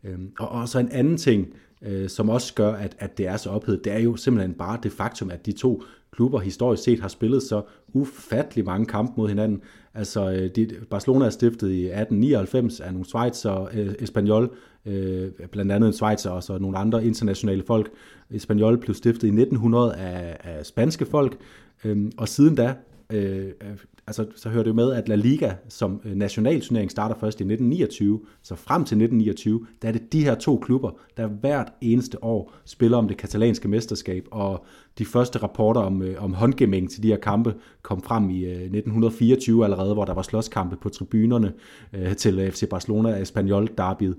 Øh, 0.03 0.19
og, 0.39 0.49
og 0.49 0.69
så 0.69 0.79
en 0.79 0.91
anden 0.91 1.17
ting, 1.17 1.47
øh, 1.81 2.09
som 2.09 2.29
også 2.29 2.53
gør, 2.53 2.73
at, 2.73 2.95
at 2.99 3.17
det 3.17 3.27
er 3.27 3.37
så 3.37 3.49
ophedet, 3.49 3.85
det 3.85 3.93
er 3.93 3.99
jo 3.99 4.15
simpelthen 4.15 4.53
bare 4.53 4.79
det 4.83 4.91
faktum, 4.91 5.31
at 5.31 5.45
de 5.45 5.51
to 5.51 5.83
klubber 6.11 6.39
historisk 6.39 6.83
set 6.83 6.99
har 6.99 7.07
spillet 7.07 7.43
så 7.43 7.61
ufattelig 7.93 8.65
mange 8.65 8.85
kampe 8.85 9.13
mod 9.17 9.27
hinanden. 9.27 9.61
Altså, 9.93 10.31
øh, 10.31 10.49
de, 10.55 10.69
Barcelona 10.89 11.25
er 11.25 11.29
stiftet 11.29 11.69
i 11.69 11.85
1899 11.85 12.79
af 12.79 12.93
nogle 12.93 13.05
Schweizer, 13.05 13.69
øh, 13.73 13.93
Espanyol, 13.99 14.55
øh, 14.85 15.31
blandt 15.51 15.71
andet 15.71 15.87
en 15.87 15.93
Schweizer 15.93 16.29
og 16.29 16.43
så 16.43 16.57
nogle 16.57 16.77
andre 16.77 17.05
internationale 17.05 17.63
folk. 17.67 17.91
Espanol 18.31 18.77
blev 18.77 18.95
stiftet 18.95 19.23
i 19.23 19.27
1900 19.27 19.95
af, 19.95 20.37
af 20.43 20.65
spanske 20.65 21.05
folk, 21.05 21.37
øh, 21.83 22.11
og 22.17 22.27
siden 22.27 22.55
da 22.55 22.75
øh, 23.13 23.51
altså, 24.07 24.25
så 24.35 24.49
hører 24.49 24.63
det 24.63 24.69
jo 24.69 24.75
med, 24.75 24.91
at 24.91 25.09
La 25.09 25.15
Liga 25.15 25.53
som 25.67 26.01
øh, 26.05 26.15
nationalturnering 26.15 26.91
starter 26.91 27.15
først 27.15 27.39
i 27.39 27.43
1929, 27.43 28.19
så 28.41 28.55
frem 28.55 28.81
til 28.81 28.95
1929, 28.95 29.67
der 29.81 29.87
er 29.87 29.91
det 29.91 30.13
de 30.13 30.23
her 30.23 30.35
to 30.35 30.57
klubber, 30.57 30.91
der 31.17 31.27
hvert 31.27 31.73
eneste 31.81 32.23
år 32.23 32.53
spiller 32.65 32.97
om 32.97 33.07
det 33.07 33.17
katalanske 33.17 33.67
mesterskab, 33.67 34.27
og 34.31 34.65
de 34.99 35.05
første 35.05 35.39
rapporter 35.39 35.81
om, 35.81 36.01
øh, 36.01 36.23
om 36.23 36.33
håndgemæng 36.33 36.89
til 36.89 37.03
de 37.03 37.07
her 37.07 37.17
kampe 37.17 37.55
kom 37.81 38.01
frem 38.01 38.29
i 38.29 38.45
øh, 38.45 38.51
1924 38.51 39.63
allerede, 39.63 39.93
hvor 39.93 40.05
der 40.05 40.13
var 40.13 40.21
slåskampe 40.21 40.75
på 40.75 40.89
tribunerne 40.89 41.53
øh, 41.93 42.15
til 42.15 42.39
øh, 42.39 42.51
FC 42.51 42.69
Barcelona 42.69 43.13
og 43.13 43.21
Espanyol 43.21 43.69
derbyet. 43.77 44.17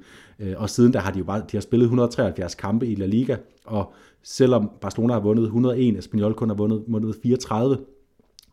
og 0.56 0.70
siden 0.70 0.92
der 0.92 1.00
har 1.00 1.10
de 1.10 1.18
jo 1.18 1.24
bare, 1.24 1.38
de 1.38 1.56
har 1.56 1.60
spillet 1.60 1.84
173 1.84 2.54
kampe 2.54 2.86
i 2.86 2.94
La 2.94 3.06
Liga, 3.06 3.36
og 3.64 3.92
selvom 4.22 4.70
Barcelona 4.80 5.12
har 5.12 5.20
vundet 5.20 5.44
101, 5.44 5.98
Espanyol 5.98 6.34
kun 6.34 6.48
har 6.48 6.56
vundet, 6.56 6.84
vundet 6.86 7.16
34, 7.22 7.78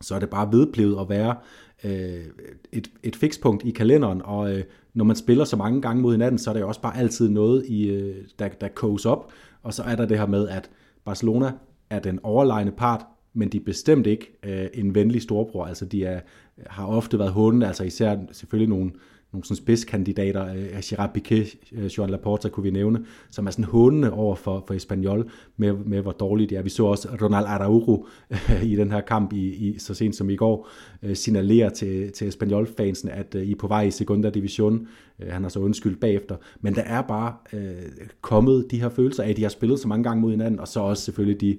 så 0.00 0.14
er 0.14 0.18
det 0.18 0.30
bare 0.30 0.52
vedblevet 0.52 1.00
at 1.00 1.08
være 1.08 1.36
øh, 1.84 2.24
et, 2.72 2.90
et 3.02 3.16
fikspunkt 3.16 3.64
i 3.64 3.70
kalenderen, 3.70 4.22
og 4.24 4.54
øh, 4.54 4.64
når 4.94 5.04
man 5.04 5.16
spiller 5.16 5.44
så 5.44 5.56
mange 5.56 5.82
gange 5.82 6.02
mod 6.02 6.12
hinanden, 6.12 6.38
så 6.38 6.50
er 6.50 6.54
det 6.54 6.60
jo 6.60 6.68
også 6.68 6.80
bare 6.80 6.96
altid 6.98 7.28
noget, 7.28 7.66
i, 7.66 7.88
øh, 7.88 8.16
der, 8.38 8.48
der 8.48 8.68
koges 8.68 9.06
op, 9.06 9.32
og 9.62 9.74
så 9.74 9.82
er 9.82 9.96
der 9.96 10.06
det 10.06 10.18
her 10.18 10.26
med, 10.26 10.48
at 10.48 10.70
Barcelona 11.04 11.52
er 11.90 11.98
den 11.98 12.20
overlegne 12.22 12.72
part, 12.72 13.06
men 13.34 13.48
de 13.48 13.56
er 13.56 13.64
bestemt 13.64 14.06
ikke 14.06 14.38
øh, 14.42 14.66
en 14.74 14.94
venlig 14.94 15.22
storbror, 15.22 15.64
altså 15.64 15.84
de 15.84 16.04
er, 16.04 16.20
har 16.66 16.86
ofte 16.86 17.18
været 17.18 17.32
hunde, 17.32 17.66
altså 17.66 17.84
især 17.84 18.16
selvfølgelig 18.32 18.68
nogle 18.68 18.92
nogle 19.32 19.44
sådan 19.44 19.56
spidskandidater, 19.56 20.54
øh, 20.54 20.80
Gerard 20.84 21.12
Piquet, 21.14 21.54
øh, 21.72 21.84
Joan 21.84 22.10
Laporta 22.10 22.48
kunne 22.48 22.64
vi 22.64 22.70
nævne, 22.70 23.04
som 23.30 23.46
er 23.46 23.50
sådan 23.50 23.64
hånende 23.64 24.12
over 24.12 24.34
for, 24.34 24.64
for 24.66 24.74
Espanyol 24.74 25.30
med, 25.56 25.72
med, 25.72 26.02
hvor 26.02 26.12
dårligt 26.12 26.50
det 26.50 26.58
er. 26.58 26.62
Vi 26.62 26.70
så 26.70 26.84
også 26.84 27.08
Ronald 27.22 27.46
Araujo 27.46 28.06
øh, 28.30 28.64
i 28.64 28.76
den 28.76 28.90
her 28.90 29.00
kamp 29.00 29.32
i, 29.32 29.68
i, 29.68 29.78
så 29.78 29.94
sent 29.94 30.16
som 30.16 30.30
i 30.30 30.36
går 30.36 30.68
øh, 31.02 31.16
signalere 31.16 31.70
til, 31.70 32.12
til 32.12 32.28
Espanyol-fansen, 32.28 33.08
at 33.08 33.34
øh, 33.34 33.42
I 33.42 33.52
er 33.52 33.56
på 33.56 33.66
vej 33.66 33.82
i 33.82 33.90
Segunda 33.90 34.30
Division. 34.30 34.88
Øh, 35.20 35.32
han 35.32 35.42
har 35.42 35.48
så 35.48 35.58
undskyldt 35.60 36.00
bagefter. 36.00 36.36
Men 36.60 36.74
der 36.74 36.82
er 36.82 37.02
bare 37.02 37.34
øh, 37.52 37.82
kommet 38.20 38.66
de 38.70 38.80
her 38.80 38.88
følelser 38.88 39.22
af, 39.22 39.30
at 39.30 39.36
de 39.36 39.42
har 39.42 39.48
spillet 39.48 39.80
så 39.80 39.88
mange 39.88 40.04
gange 40.04 40.20
mod 40.20 40.30
hinanden, 40.30 40.60
og 40.60 40.68
så 40.68 40.80
også 40.80 41.02
selvfølgelig 41.02 41.40
de, 41.40 41.58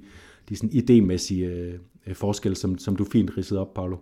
de 0.49 0.55
sådan 0.55 0.69
idémæssige 0.69 1.43
øh, 1.43 1.73
øh 2.07 2.15
forskelle, 2.15 2.55
som, 2.55 2.77
som 2.77 2.95
du 2.95 3.05
fint 3.05 3.37
ridsede 3.37 3.59
op, 3.59 3.73
Paolo. 3.73 3.97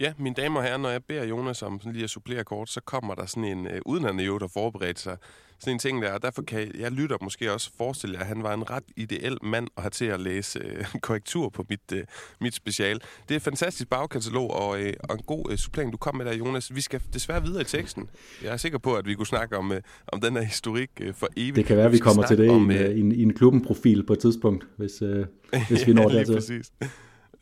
Ja, 0.00 0.12
mine 0.18 0.34
damer 0.34 0.60
og 0.60 0.64
herrer, 0.64 0.76
når 0.76 0.88
jeg 0.88 1.04
beder 1.04 1.24
Jonas 1.24 1.62
om 1.62 1.80
sådan 1.80 1.92
lige 1.92 2.04
at 2.04 2.10
supplere 2.10 2.44
kort, 2.44 2.70
så 2.70 2.80
kommer 2.80 3.14
der 3.14 3.26
sådan 3.26 3.44
en, 3.44 3.66
øh, 3.66 3.80
uden 3.86 4.04
han 4.04 4.20
jo 4.20 4.38
der 4.38 4.48
forberedt 4.48 4.98
sig, 4.98 5.16
sådan 5.58 5.74
en 5.74 5.78
ting 5.78 6.02
der, 6.02 6.12
og 6.12 6.22
derfor 6.22 6.42
kan 6.42 6.72
jeg 6.78 6.92
lytter 6.92 7.16
måske 7.22 7.52
også 7.52 7.70
forestille 7.78 8.14
jer, 8.14 8.20
at 8.20 8.26
han 8.26 8.42
var 8.42 8.54
en 8.54 8.70
ret 8.70 8.82
ideel 8.96 9.38
mand 9.42 9.68
at 9.76 9.82
have 9.82 9.90
til 9.90 10.04
at 10.04 10.20
læse 10.20 10.58
øh, 10.64 10.84
korrektur 11.02 11.48
på 11.48 11.64
mit, 11.68 11.80
øh, 11.92 12.04
mit 12.40 12.54
special. 12.54 13.00
Det 13.28 13.30
er 13.30 13.36
et 13.36 13.42
fantastisk 13.42 13.90
bagkatalog 13.90 14.50
og, 14.50 14.82
øh, 14.82 14.92
og 15.08 15.14
en 15.14 15.22
god 15.26 15.46
øh, 15.50 15.58
supplering, 15.58 15.92
du 15.92 15.96
kom 15.96 16.16
med 16.16 16.24
der, 16.24 16.34
Jonas. 16.34 16.74
Vi 16.74 16.80
skal 16.80 17.00
desværre 17.12 17.42
videre 17.42 17.60
i 17.60 17.64
teksten. 17.64 18.08
Jeg 18.42 18.52
er 18.52 18.56
sikker 18.56 18.78
på, 18.78 18.94
at 18.94 19.06
vi 19.06 19.14
kunne 19.14 19.26
snakke 19.26 19.56
om, 19.56 19.72
øh, 19.72 19.80
om 20.06 20.20
den 20.20 20.36
her 20.36 20.42
historik 20.42 20.90
øh, 21.00 21.14
for 21.14 21.28
evigt. 21.36 21.56
Det 21.56 21.64
kan 21.64 21.76
være, 21.76 21.86
at 21.86 21.92
vi, 21.92 21.96
vi 21.96 22.00
kommer 22.00 22.26
til 22.26 22.38
det 22.38 22.50
om, 22.50 22.70
i, 22.70 22.74
en, 22.74 22.82
øh, 22.82 22.90
i, 22.90 23.00
en, 23.00 23.12
i 23.12 23.22
en 23.22 23.34
klubben-profil 23.34 24.06
på 24.06 24.12
et 24.12 24.18
tidspunkt, 24.18 24.66
hvis, 24.76 25.02
øh, 25.02 25.26
hvis 25.68 25.86
vi 25.86 25.92
når 25.98 26.10
ja, 26.10 26.18
dertil. 26.18 26.34
præcis. 26.34 26.72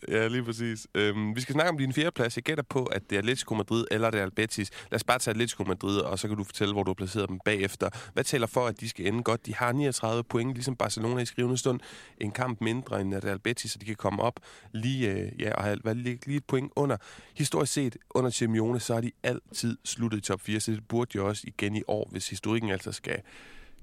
Ja, 0.08 0.28
lige 0.28 0.44
præcis. 0.44 0.86
Øhm, 0.94 1.36
vi 1.36 1.40
skal 1.40 1.52
snakke 1.52 1.70
om 1.70 1.78
din 1.78 1.92
fjerdeplads. 1.92 2.36
Jeg 2.36 2.44
gætter 2.44 2.64
på, 2.64 2.84
at 2.84 3.10
det 3.10 3.16
er 3.16 3.18
Atletico 3.18 3.54
Madrid 3.54 3.84
eller 3.90 4.10
det 4.10 4.20
er 4.20 4.30
Betis. 4.36 4.70
Lad 4.90 4.96
os 4.96 5.04
bare 5.04 5.18
tage 5.18 5.32
Atletico 5.32 5.64
Madrid, 5.64 5.98
og 5.98 6.18
så 6.18 6.28
kan 6.28 6.36
du 6.36 6.44
fortælle, 6.44 6.72
hvor 6.74 6.82
du 6.82 6.90
har 6.90 6.94
placeret 6.94 7.28
dem 7.28 7.38
bagefter. 7.44 7.90
Hvad 8.12 8.24
taler 8.24 8.46
for, 8.46 8.66
at 8.66 8.80
de 8.80 8.88
skal 8.88 9.06
ende 9.06 9.22
godt? 9.22 9.46
De 9.46 9.54
har 9.54 9.72
39 9.72 10.24
point, 10.24 10.54
ligesom 10.54 10.76
Barcelona 10.76 11.22
i 11.22 11.26
skrivende 11.26 11.58
stund. 11.58 11.80
En 12.18 12.30
kamp 12.30 12.60
mindre 12.60 13.00
end 13.00 13.14
Real 13.14 13.38
Betis, 13.38 13.70
så 13.70 13.78
de 13.78 13.84
kan 13.84 13.96
komme 13.96 14.22
op 14.22 14.40
lige, 14.72 15.10
øh, 15.10 15.40
ja, 15.40 15.54
og 15.54 15.64
have 15.64 15.94
lige, 15.94 16.18
lige 16.26 16.36
et 16.36 16.44
point 16.44 16.72
under. 16.76 16.96
Historisk 17.34 17.72
set, 17.72 17.96
under 18.10 18.30
Simeone, 18.30 18.80
så 18.80 18.94
har 18.94 19.00
de 19.00 19.10
altid 19.22 19.78
sluttet 19.84 20.18
i 20.18 20.20
top 20.20 20.40
4, 20.40 20.60
så 20.60 20.72
det 20.72 20.88
burde 20.88 21.10
jo 21.14 21.28
også 21.28 21.42
igen 21.46 21.76
i 21.76 21.82
år, 21.88 22.08
hvis 22.10 22.28
historikken 22.28 22.70
altså 22.70 22.92
skal 22.92 23.22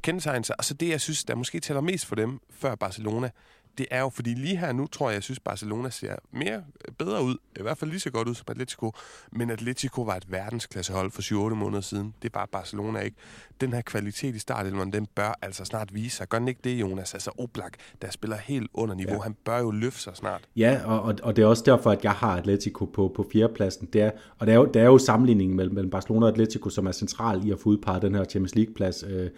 kendetegne 0.01 0.45
sig. 0.45 0.55
Og 0.57 0.65
så 0.65 0.73
det, 0.73 0.89
jeg 0.89 1.01
synes, 1.01 1.23
der 1.23 1.35
måske 1.35 1.59
tæller 1.59 1.81
mest 1.81 2.05
for 2.05 2.15
dem 2.15 2.39
før 2.49 2.75
Barcelona, 2.75 3.29
det 3.77 3.85
er 3.91 4.01
jo, 4.01 4.09
fordi 4.09 4.33
lige 4.33 4.57
her 4.57 4.71
nu 4.71 4.87
tror 4.87 5.09
jeg, 5.09 5.15
jeg 5.15 5.23
synes, 5.23 5.39
Barcelona 5.39 5.89
ser 5.89 6.15
mere 6.31 6.63
bedre 6.97 7.23
ud, 7.23 7.35
i 7.59 7.61
hvert 7.61 7.77
fald 7.77 7.91
lige 7.91 7.99
så 7.99 8.11
godt 8.11 8.27
ud 8.27 8.35
som 8.35 8.45
Atletico, 8.49 8.91
men 9.31 9.49
Atletico 9.49 10.01
var 10.01 10.15
et 10.15 10.31
verdensklassehold 10.31 11.11
for 11.11 11.49
7-8 11.49 11.53
måneder 11.53 11.81
siden. 11.81 12.13
Det 12.21 12.29
er 12.29 12.33
bare 12.33 12.47
Barcelona 12.47 12.99
ikke. 12.99 13.17
Den 13.61 13.73
her 13.73 13.81
kvalitet 13.81 14.35
i 14.35 14.39
starten, 14.39 14.93
den 14.93 15.07
bør 15.15 15.39
altså 15.41 15.65
snart 15.65 15.95
vise 15.95 16.17
sig. 16.17 16.29
Gør 16.29 16.39
den 16.39 16.47
ikke 16.47 16.61
det, 16.63 16.81
Jonas? 16.81 17.13
Altså 17.13 17.31
Oblak, 17.37 17.73
der 18.01 18.09
spiller 18.09 18.37
helt 18.37 18.71
under 18.73 18.95
niveau, 18.95 19.15
ja. 19.15 19.21
han 19.21 19.35
bør 19.45 19.59
jo 19.59 19.71
løfte 19.71 20.01
sig 20.01 20.15
snart. 20.15 20.41
Ja, 20.55 20.81
og, 20.85 21.15
og 21.23 21.35
det 21.35 21.41
er 21.41 21.45
også 21.45 21.63
derfor, 21.65 21.91
at 21.91 22.03
jeg 22.03 22.11
har 22.11 22.37
Atletico 22.37 22.85
på, 22.85 23.11
på 23.15 23.29
fjerdepladsen. 23.33 23.87
Det 23.93 24.01
er, 24.01 24.11
og 24.39 24.47
det 24.47 24.53
er, 24.53 24.57
jo, 24.57 24.65
det 24.65 24.81
er 24.81 24.85
jo 24.85 24.97
sammenligningen 24.97 25.57
mellem, 25.57 25.75
mellem 25.75 25.91
Barcelona 25.91 26.25
og 26.25 26.31
Atletico, 26.31 26.69
som 26.69 26.87
er 26.87 26.91
central 26.91 27.47
i 27.47 27.51
at 27.51 27.59
få 27.59 27.69
udpeget 27.69 28.01
den 28.01 28.15
her 28.15 28.23
Champions 28.23 28.55
League-plads. 28.55 29.03
Øh, 29.03 29.15
Øh, 29.15 29.29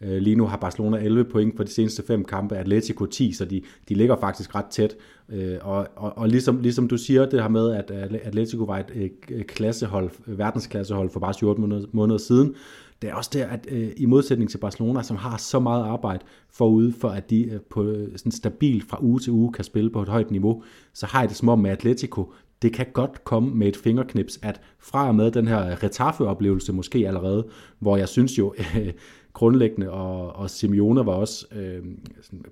Øh, 0.00 0.18
lige 0.18 0.36
nu 0.36 0.46
har 0.46 0.56
Barcelona 0.56 0.98
11 0.98 1.24
point 1.24 1.56
på 1.56 1.62
de 1.62 1.70
seneste 1.70 2.02
fem 2.06 2.24
kampe, 2.24 2.56
Atletico 2.56 3.06
10, 3.06 3.32
så 3.32 3.44
de, 3.44 3.62
de 3.88 3.94
ligger 3.94 4.16
faktisk 4.16 4.54
ret 4.54 4.66
tæt. 4.70 4.96
Øh, 5.28 5.56
og, 5.60 5.88
og, 5.96 6.18
og 6.18 6.28
ligesom, 6.28 6.60
ligesom 6.60 6.88
du 6.88 6.96
siger 6.96 7.26
det 7.26 7.42
her 7.42 7.48
med, 7.48 7.72
at 7.72 7.90
Atletico 8.24 8.64
var 8.64 8.84
et, 8.94 9.10
klassehold, 9.46 10.10
verdensklassehold 10.26 11.10
for 11.10 11.20
bare 11.20 11.34
7 11.34 11.58
måneder, 11.58 11.86
måneder 11.92 12.18
siden, 12.18 12.54
det 13.02 13.10
er 13.10 13.14
også 13.14 13.30
der, 13.32 13.46
at 13.46 13.66
øh, 13.70 13.90
i 13.96 14.06
modsætning 14.06 14.50
til 14.50 14.58
Barcelona, 14.58 15.02
som 15.02 15.16
har 15.16 15.36
så 15.36 15.60
meget 15.60 15.84
arbejde 15.84 16.24
forude, 16.52 16.92
for, 17.00 17.08
at 17.08 17.30
de 17.30 17.44
øh, 17.44 17.60
på 17.70 17.84
øh, 17.84 18.08
sådan 18.16 18.32
stabilt 18.32 18.88
fra 18.90 18.98
uge 19.02 19.20
til 19.20 19.32
uge 19.32 19.52
kan 19.52 19.64
spille 19.64 19.90
på 19.90 20.02
et 20.02 20.08
højt 20.08 20.30
niveau, 20.30 20.62
så 20.94 21.06
har 21.06 21.20
jeg 21.20 21.28
det 21.28 21.36
som 21.36 21.48
om 21.48 21.58
med 21.58 21.70
Atletico, 21.70 22.32
det 22.62 22.72
kan 22.72 22.86
godt 22.92 23.24
komme 23.24 23.54
med 23.54 23.68
et 23.68 23.76
fingerknips, 23.76 24.38
at 24.42 24.60
fra 24.78 25.08
og 25.08 25.14
med 25.14 25.30
den 25.30 25.48
her 25.48 25.82
retarfe-oplevelse 25.82 26.72
måske 26.72 27.06
allerede, 27.06 27.46
hvor 27.78 27.96
jeg 27.96 28.08
synes 28.08 28.38
jo, 28.38 28.54
øh, 28.76 28.92
grundlæggende, 29.36 29.90
og, 29.90 30.36
og 30.36 30.50
Simeone 30.50 31.06
var 31.06 31.12
også 31.12 31.46
øh, 31.56 31.84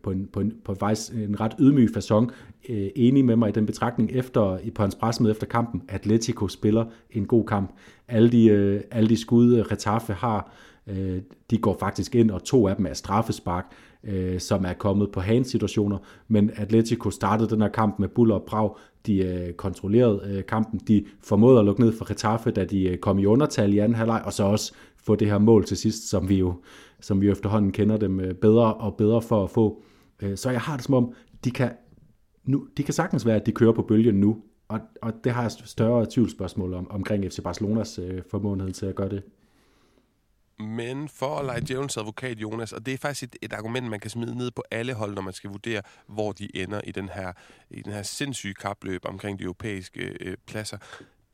på, 0.02 0.10
en, 0.10 0.28
på, 0.32 0.40
en, 0.40 0.52
på 0.64 0.74
faktisk 0.74 1.12
en 1.12 1.40
ret 1.40 1.52
ydmyg 1.58 1.90
façon 1.96 2.30
øh, 2.68 2.88
enig 2.96 3.24
med 3.24 3.36
mig 3.36 3.48
i 3.48 3.52
den 3.52 3.66
betragtning 3.66 4.10
efter, 4.12 4.58
på 4.74 4.82
hans 4.82 4.94
pressemøde 4.94 5.30
efter 5.30 5.46
kampen. 5.46 5.82
Atletico 5.88 6.48
spiller 6.48 6.84
en 7.10 7.26
god 7.26 7.46
kamp. 7.46 7.70
Alle 8.08 8.32
de, 8.32 8.46
øh, 8.46 8.80
alle 8.90 9.08
de 9.08 9.16
skud, 9.16 9.56
øh, 9.56 9.64
Retaffe 9.72 10.12
har, 10.12 10.52
øh, 10.86 11.22
de 11.50 11.58
går 11.58 11.76
faktisk 11.80 12.14
ind, 12.14 12.30
og 12.30 12.44
to 12.44 12.68
af 12.68 12.76
dem 12.76 12.86
er 12.86 12.94
straffespark, 12.94 13.64
øh, 14.04 14.40
som 14.40 14.64
er 14.64 14.72
kommet 14.72 15.12
på 15.12 15.20
hans 15.20 15.48
situationer, 15.48 15.98
men 16.28 16.50
Atletico 16.56 17.10
startede 17.10 17.50
den 17.50 17.60
her 17.60 17.68
kamp 17.68 17.98
med 17.98 18.08
buller 18.08 18.34
og 18.34 18.42
brag, 18.42 18.70
de 19.06 19.18
øh, 19.18 19.52
kontrollerede 19.52 20.22
øh, 20.26 20.44
kampen, 20.44 20.80
de 20.88 21.04
formåede 21.20 21.58
at 21.58 21.64
lukke 21.64 21.80
ned 21.80 21.92
for 21.92 22.08
Getafe, 22.08 22.50
da 22.50 22.64
de 22.64 22.88
øh, 22.88 22.98
kom 22.98 23.18
i 23.18 23.26
undertal 23.26 23.74
i 23.74 23.78
anden 23.78 23.96
halvleg, 23.96 24.22
og 24.24 24.32
så 24.32 24.44
også 24.44 24.72
få 24.96 25.14
det 25.16 25.28
her 25.28 25.38
mål 25.38 25.64
til 25.64 25.76
sidst, 25.76 26.10
som 26.10 26.28
vi 26.28 26.38
jo, 26.38 26.54
som 27.00 27.20
vi 27.20 27.30
efterhånden 27.30 27.72
kender 27.72 27.96
dem 27.96 28.20
øh, 28.20 28.34
bedre 28.34 28.74
og 28.74 28.96
bedre 28.96 29.22
for 29.22 29.44
at 29.44 29.50
få. 29.50 29.82
Øh, 30.22 30.36
så 30.36 30.50
jeg 30.50 30.60
har 30.60 30.76
det 30.76 30.84
som 30.84 30.94
om, 30.94 31.12
de 31.44 31.50
kan, 31.50 31.70
nu, 32.44 32.66
de 32.76 32.82
kan 32.82 32.94
sagtens 32.94 33.26
være, 33.26 33.36
at 33.36 33.46
de 33.46 33.52
kører 33.52 33.72
på 33.72 33.82
bølgen 33.82 34.14
nu, 34.14 34.36
og, 34.68 34.80
og 35.02 35.12
det 35.24 35.32
har 35.32 35.42
jeg 35.42 35.50
større 35.50 36.06
tvivlsspørgsmål 36.10 36.74
om, 36.74 36.90
omkring 36.90 37.24
FC 37.24 37.42
Barcelonas 37.42 37.98
øh, 37.98 38.22
formåenhed 38.30 38.72
til 38.72 38.86
at 38.86 38.94
gøre 38.94 39.08
det. 39.08 39.22
Men 40.58 41.08
for 41.08 41.38
at 41.38 41.44
lege 41.44 41.60
djævelens 41.60 41.96
advokat, 41.96 42.38
Jonas, 42.38 42.72
og 42.72 42.86
det 42.86 42.94
er 42.94 42.98
faktisk 42.98 43.22
et, 43.22 43.36
et 43.42 43.52
argument, 43.52 43.90
man 43.90 44.00
kan 44.00 44.10
smide 44.10 44.38
ned 44.38 44.50
på 44.50 44.62
alle 44.70 44.94
hold, 44.94 45.14
når 45.14 45.22
man 45.22 45.32
skal 45.32 45.50
vurdere, 45.50 45.82
hvor 46.06 46.32
de 46.32 46.56
ender 46.56 46.80
i 46.84 46.92
den 46.92 47.08
her, 47.08 47.32
i 47.70 47.82
den 47.82 47.92
her 47.92 48.02
sindssyge 48.02 48.54
kapløb 48.54 49.00
omkring 49.04 49.38
de 49.38 49.44
europæiske 49.44 50.16
øh, 50.20 50.36
pladser 50.46 50.78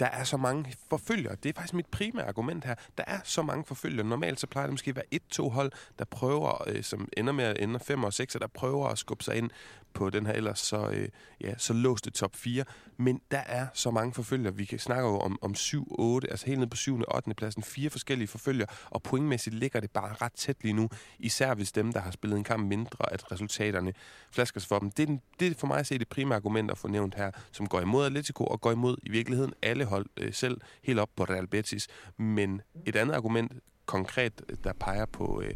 der 0.00 0.06
er 0.06 0.24
så 0.24 0.36
mange 0.36 0.74
forfølgere. 0.90 1.36
Det 1.42 1.48
er 1.48 1.52
faktisk 1.52 1.74
mit 1.74 1.86
primære 1.86 2.28
argument 2.28 2.64
her. 2.64 2.74
Der 2.98 3.04
er 3.06 3.18
så 3.24 3.42
mange 3.42 3.64
forfølgere. 3.64 4.06
Normalt 4.06 4.40
så 4.40 4.46
plejer 4.46 4.66
det 4.66 4.72
måske 4.72 4.88
at 4.88 4.96
være 4.96 5.04
et-to 5.10 5.48
hold, 5.48 5.72
der 5.98 6.04
prøver, 6.04 6.68
øh, 6.68 6.82
som 6.82 7.08
ender 7.16 7.32
med 7.32 7.44
at 7.44 7.58
ende 7.58 7.80
5 7.80 8.04
og 8.04 8.12
6, 8.12 8.36
der 8.40 8.46
prøver 8.46 8.88
at 8.88 8.98
skubbe 8.98 9.24
sig 9.24 9.36
ind 9.36 9.50
på 9.92 10.10
den 10.10 10.26
her 10.26 10.32
ellers 10.32 10.58
så, 10.58 10.90
øh, 10.90 11.08
ja, 11.40 11.54
så 11.58 11.72
låste 11.72 12.10
top 12.10 12.36
4. 12.36 12.64
Men 12.96 13.20
der 13.30 13.38
er 13.38 13.66
så 13.74 13.90
mange 13.90 14.14
forfølgere. 14.14 14.54
Vi 14.54 14.64
kan 14.64 14.78
snakke 14.78 15.08
jo 15.08 15.18
om, 15.18 15.38
om 15.42 15.54
7-8, 15.58 16.30
altså 16.30 16.46
helt 16.46 16.58
ned 16.58 16.66
på 16.66 16.76
7. 16.76 17.00
og 17.00 17.14
8. 17.16 17.34
pladsen. 17.34 17.62
Fire 17.62 17.90
forskellige 17.90 18.28
forfølgere, 18.28 18.68
og 18.90 19.02
pointmæssigt 19.02 19.56
ligger 19.56 19.80
det 19.80 19.90
bare 19.90 20.14
ret 20.20 20.32
tæt 20.32 20.56
lige 20.62 20.72
nu. 20.72 20.88
Især 21.18 21.55
hvis 21.55 21.72
dem, 21.72 21.92
der 21.92 22.01
har 22.01 22.11
spillet 22.11 22.36
en 22.36 22.44
kamp 22.44 22.68
mindre, 22.68 23.12
at 23.12 23.32
resultaterne 23.32 23.92
flasker 24.32 24.61
sig 24.61 24.68
for 24.68 24.78
dem. 24.78 24.90
Det 24.90 25.03
er, 25.03 25.07
den, 25.07 25.20
det 25.40 25.48
er 25.48 25.55
for 25.59 25.66
mig 25.66 25.78
at 25.78 25.86
se 25.86 25.98
det 25.98 26.09
primære 26.09 26.36
argument 26.36 26.70
at 26.70 26.78
få 26.78 26.88
nævnt 26.88 27.14
her, 27.14 27.30
som 27.53 27.66
går 27.66 27.80
imod 27.80 28.07
Atletico 28.07 28.44
og 28.44 28.61
går 28.61 28.72
imod 28.72 28.96
i 29.03 29.11
virkeligheden 29.11 29.55
alle 29.62 29.84
hold 29.91 30.07
øh, 30.16 30.34
selv, 30.34 30.61
helt 30.82 30.99
op 30.99 31.11
på 31.16 31.24
Real 31.24 31.47
Betis. 31.47 31.88
Men 32.16 32.62
et 32.86 32.97
andet 32.97 33.14
argument 33.14 33.53
konkret, 33.86 34.43
der 34.64 34.72
peger 34.72 35.07
på, 35.07 35.43
øh, 35.45 35.55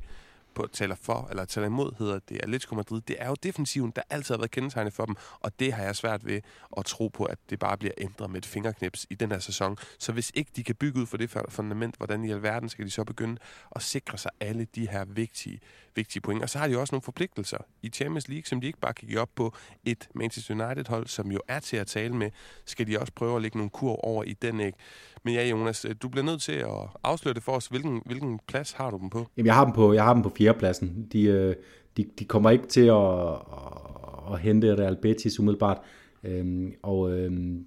på, 0.55 0.67
taler 0.73 0.95
for, 0.95 1.27
eller 1.31 1.45
taler 1.45 1.67
imod, 1.67 1.93
hedder 1.99 2.19
det 2.29 2.41
Atletico 2.43 2.75
Madrid, 2.75 3.01
det 3.01 3.17
er 3.19 3.29
jo 3.29 3.35
defensiven, 3.43 3.93
der 3.97 4.03
altid 4.11 4.35
har 4.35 4.39
været 4.39 4.51
kendetegnet 4.51 4.93
for 4.93 5.07
dem, 5.07 5.17
og 5.41 5.61
det 5.61 5.73
har 5.73 5.85
jeg 5.85 5.97
svært 5.97 6.27
ved 6.27 6.41
at 6.77 6.85
tro 6.85 7.09
på, 7.09 7.25
at 7.25 7.39
det 7.51 7.59
bare 7.59 7.77
bliver 7.79 7.95
ændret 7.99 8.31
med 8.31 8.39
et 8.39 8.47
fingerknips 8.47 9.07
i 9.11 9.15
den 9.15 9.31
her 9.31 9.39
sæson. 9.39 9.77
Så 9.99 10.13
hvis 10.13 10.33
ikke 10.35 10.51
de 10.57 10.65
kan 10.65 10.75
bygge 10.75 11.01
ud 11.01 11.07
for 11.07 11.17
det 11.17 11.31
fundament, 11.49 11.97
hvordan 11.97 12.25
i 12.25 12.31
alverden 12.31 12.69
skal 12.69 12.85
de 12.85 12.91
så 12.91 13.05
begynde 13.05 13.37
at 13.77 13.83
sikre 13.83 14.19
sig 14.19 14.31
alle 14.41 14.67
de 14.75 14.89
her 14.89 15.05
vigtige, 15.05 15.61
vigtige 15.95 16.23
point. 16.23 16.43
Og 16.43 16.51
så 16.51 16.59
har 16.59 16.69
de 16.69 16.79
også 16.79 16.95
nogle 16.95 17.03
forpligtelser 17.03 17.59
i 17.83 17.89
Champions 17.89 18.29
League, 18.29 18.45
som 18.45 18.61
de 18.61 18.67
ikke 18.67 18.81
bare 18.81 18.95
kan 18.95 19.09
give 19.09 19.21
op 19.21 19.31
på. 19.35 19.55
Et 19.85 20.09
Manchester 20.15 20.55
United-hold, 20.55 21.07
som 21.07 21.33
jo 21.33 21.41
er 21.49 21.61
til 21.61 21.77
at 21.77 21.87
tale 21.87 22.17
med, 22.17 22.31
skal 22.65 22.87
de 22.87 23.01
også 23.01 23.13
prøve 23.13 23.37
at 23.37 23.43
lægge 23.43 23.59
nogle 23.59 23.71
kur 23.71 24.05
over 24.05 24.25
i 24.25 24.33
den 24.33 24.61
ikke. 24.61 24.79
Men 25.25 25.35
ja, 25.35 25.49
Jonas, 25.49 25.85
øh, 25.85 25.95
du 26.03 26.09
bliver 26.09 26.25
nødt 26.25 26.43
til 26.43 26.53
at 26.53 26.89
afsløre 27.05 27.35
det 27.35 27.43
for 27.43 27.53
os. 27.53 27.67
Hvilken, 27.67 28.03
hvilken 28.07 28.41
plads 28.49 28.73
har 28.73 28.91
du 28.91 28.99
dem 28.99 29.11
på? 29.11 29.27
Jamen, 29.37 29.47
jeg 29.47 29.55
har 29.55 29.65
dem 29.65 29.75
på, 29.75 29.93
jeg 29.93 30.05
har 30.05 30.15
dem 30.15 30.23
på 30.23 30.33
fjerdepladsen. 30.39 31.07
De, 31.13 31.23
øh, 31.23 31.55
de, 31.97 32.05
de 32.19 32.25
kommer 32.25 32.51
ikke 32.51 32.67
til 32.67 32.87
at, 32.87 33.33
at, 33.33 34.33
at 34.33 34.41
hente 34.41 34.77
Real 34.77 34.97
Betis 35.03 35.41
umiddelbart. 35.41 35.79
Øhm, 36.25 36.73
og, 36.83 37.13
øhm, 37.13 37.67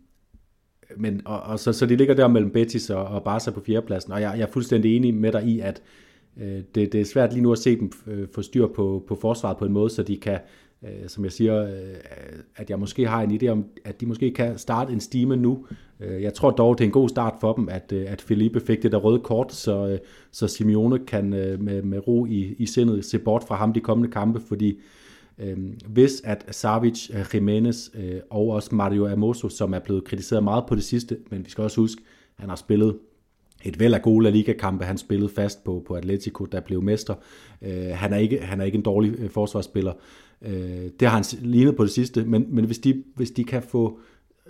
men, 0.98 1.22
og, 1.26 1.40
og 1.40 1.60
så, 1.60 1.74
så 1.74 1.86
de 1.86 1.96
ligger 1.96 2.14
der 2.14 2.28
mellem 2.28 2.52
Betis 2.52 2.90
og, 2.90 3.06
og 3.06 3.24
Barca 3.24 3.52
på 3.52 3.62
fjerdepladsen. 3.66 4.12
Og 4.12 4.22
jeg, 4.22 4.34
jeg 4.38 4.44
er 4.44 4.52
fuldstændig 4.52 4.96
enig 4.96 5.14
med 5.14 5.32
dig 5.32 5.44
i, 5.44 5.60
at 5.60 5.82
øh, 6.38 6.62
det, 6.76 6.94
det 6.94 6.96
er 7.02 7.06
svært 7.06 7.34
lige 7.34 7.44
nu 7.44 7.52
at 7.52 7.58
se 7.58 7.80
dem 7.80 7.92
øh, 8.08 8.28
få 8.36 8.42
styr 8.42 8.68
på, 8.68 9.06
på 9.08 9.16
forsvaret 9.16 9.58
på 9.58 9.66
en 9.66 9.74
måde, 9.74 9.90
så 9.90 10.04
de 10.04 10.18
kan, 10.18 10.40
øh, 10.84 11.08
som 11.08 11.24
jeg 11.24 11.32
siger, 11.32 11.64
øh, 11.64 11.96
at 12.56 12.70
jeg 12.70 12.80
måske 12.80 13.08
har 13.08 13.22
en 13.22 13.42
idé 13.42 13.48
om, 13.48 13.66
at 13.86 14.02
de 14.02 14.06
måske 14.06 14.34
kan 14.34 14.58
starte 14.58 14.94
en 14.94 15.00
stime 15.00 15.36
nu. 15.36 15.66
Øh, 16.00 16.22
jeg 16.22 16.34
tror 16.34 16.52
dog, 16.52 16.78
det 16.78 16.84
er 16.84 16.88
en 16.88 16.92
god 16.92 17.10
start 17.10 17.34
for 17.42 17.54
dem, 17.54 17.70
at, 17.70 17.92
øh, 17.92 18.12
at 18.12 18.22
Felipe 18.22 18.60
fik 18.60 18.84
det 18.84 18.92
der 18.92 18.98
røde 18.98 19.20
kort, 19.20 19.54
så, 19.54 19.88
øh, 19.88 20.00
så 20.32 20.48
Simeone 20.48 21.00
kan 21.00 21.34
øh, 21.34 21.62
med, 21.62 21.82
med 21.82 22.08
ro 22.08 22.26
i, 22.26 22.56
i 22.58 22.66
sindet 22.66 23.06
se 23.06 23.20
bort 23.20 23.44
fra 23.44 23.56
ham 23.56 23.74
de 23.74 23.80
kommende 23.80 24.12
kampe, 24.12 24.40
fordi 24.40 24.80
øh, 25.38 25.58
hvis 25.88 26.22
at 26.26 26.46
Savic, 26.52 27.10
øh, 27.14 27.26
Jimenez 27.34 27.90
øh, 27.96 28.20
og 28.30 28.48
også 28.48 28.76
Mario 28.76 29.08
Amoso, 29.08 29.50
som 29.50 29.74
er 29.74 29.80
blevet 29.80 30.04
kritiseret 30.04 30.44
meget 30.44 30.64
på 30.68 30.76
det 30.76 30.84
sidste, 30.84 31.18
men 31.32 31.46
vi 31.46 31.50
skal 31.50 31.64
også 31.64 31.82
huske, 31.82 32.02
han 32.36 32.50
har 32.50 32.56
spillet 32.56 32.96
et 33.64 33.80
væld 33.80 33.94
af 33.94 34.02
gode 34.02 34.24
La 34.24 34.30
Liga-kampe. 34.30 34.86
Han 34.86 34.98
spillede 34.98 35.30
fast 35.30 35.64
på, 35.64 35.84
på 35.88 35.94
Atletico, 35.94 36.46
der 36.46 36.60
blev 36.60 36.84
mester. 36.84 37.16
Øh, 37.62 37.90
han, 37.94 38.14
er 38.14 38.18
ikke, 38.18 38.42
han 38.42 38.62
er 38.62 38.66
ikke 38.66 38.76
en 38.76 38.82
dårlig 38.82 39.16
øh, 39.20 39.30
forsvarsspiller. 39.30 39.94
Øh, 40.42 40.90
det 41.00 41.08
har 41.08 41.16
han 41.16 41.24
lignet 41.42 41.76
på 41.76 41.84
det 41.84 41.92
sidste, 41.92 42.26
men, 42.26 42.46
men 42.50 42.66
hvis, 42.66 42.80
de, 42.80 43.04
hvis 43.16 43.32
de 43.32 43.44
kan 43.44 43.64
få 43.64 44.00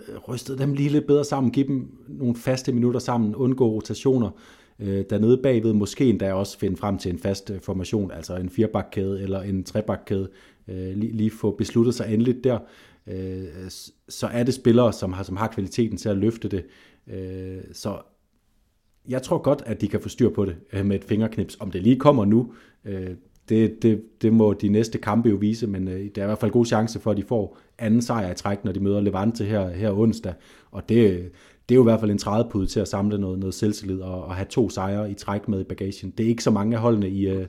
øh, 0.08 0.16
rystet 0.28 0.58
dem 0.58 0.72
lige 0.72 0.88
lidt 0.88 1.06
bedre 1.06 1.24
sammen, 1.24 1.52
give 1.52 1.66
dem 1.66 1.90
nogle 2.08 2.36
faste 2.36 2.72
minutter 2.72 3.00
sammen, 3.00 3.34
undgå 3.34 3.70
rotationer, 3.70 4.30
øh, 4.78 5.04
dernede 5.10 5.40
bagved 5.42 5.72
måske 5.72 6.04
endda 6.04 6.32
også 6.32 6.58
finde 6.58 6.76
frem 6.76 6.98
til 6.98 7.12
en 7.12 7.18
fast 7.18 7.50
øh, 7.50 7.60
formation, 7.60 8.10
altså 8.10 8.36
en 8.36 8.50
firebakkæde 8.50 9.22
eller 9.22 9.42
en 9.42 9.64
trebakkæde, 9.64 10.28
øh, 10.68 10.96
lige, 10.96 11.12
lige 11.12 11.30
få 11.30 11.50
besluttet 11.50 11.94
sig 11.94 12.14
endeligt 12.14 12.44
der, 12.44 12.58
øh, 13.06 13.44
så 14.08 14.26
er 14.26 14.42
det 14.42 14.54
spillere, 14.54 14.92
som 14.92 15.12
har, 15.12 15.22
som 15.22 15.36
har 15.36 15.48
kvaliteten 15.48 15.96
til 15.96 16.08
at 16.08 16.16
løfte 16.16 16.48
det. 16.48 16.64
Øh, 17.06 17.60
så 17.72 17.98
jeg 19.08 19.22
tror 19.22 19.38
godt, 19.38 19.62
at 19.66 19.80
de 19.80 19.88
kan 19.88 20.00
få 20.00 20.08
styr 20.08 20.28
på 20.28 20.44
det 20.44 20.56
øh, 20.72 20.86
med 20.86 20.96
et 20.96 21.04
fingerknips. 21.04 21.56
Om 21.60 21.70
det 21.70 21.82
lige 21.82 21.98
kommer 21.98 22.24
nu, 22.24 22.52
øh, 22.84 23.10
det, 23.48 23.82
det, 23.82 24.02
det 24.22 24.32
må 24.32 24.52
de 24.52 24.68
næste 24.68 24.98
kampe 24.98 25.28
jo 25.28 25.36
vise, 25.36 25.66
men 25.66 25.88
øh, 25.88 25.94
der 26.14 26.22
er 26.22 26.24
i 26.24 26.28
hvert 26.28 26.38
fald 26.38 26.50
god 26.50 26.66
chance 26.66 27.00
for, 27.00 27.10
at 27.10 27.16
de 27.16 27.22
får 27.22 27.58
anden 27.78 28.02
sejr 28.02 28.30
i 28.30 28.34
træk, 28.34 28.64
når 28.64 28.72
de 28.72 28.80
møder 28.80 29.00
Levante 29.00 29.44
her, 29.44 29.70
her 29.70 29.92
onsdag. 29.92 30.34
Og 30.70 30.88
det, 30.88 31.30
det 31.68 31.74
er 31.74 31.76
jo 31.76 31.82
i 31.82 31.90
hvert 31.90 32.00
fald 32.00 32.10
en 32.10 32.18
trædepude 32.18 32.66
til 32.66 32.80
at 32.80 32.88
samle 32.88 33.18
noget, 33.18 33.38
noget 33.38 33.54
selvtillid 33.54 34.00
og, 34.00 34.24
og 34.24 34.34
have 34.34 34.46
to 34.50 34.70
sejre 34.70 35.10
i 35.10 35.14
træk 35.14 35.48
med 35.48 35.60
i 35.60 35.64
bagagen. 35.64 36.10
Det 36.10 36.24
er 36.24 36.28
ikke 36.28 36.42
så 36.42 36.50
mange 36.50 36.76
af 36.76 36.82
holdene 36.82 37.08
i, 37.08 37.28
øh, 37.28 37.46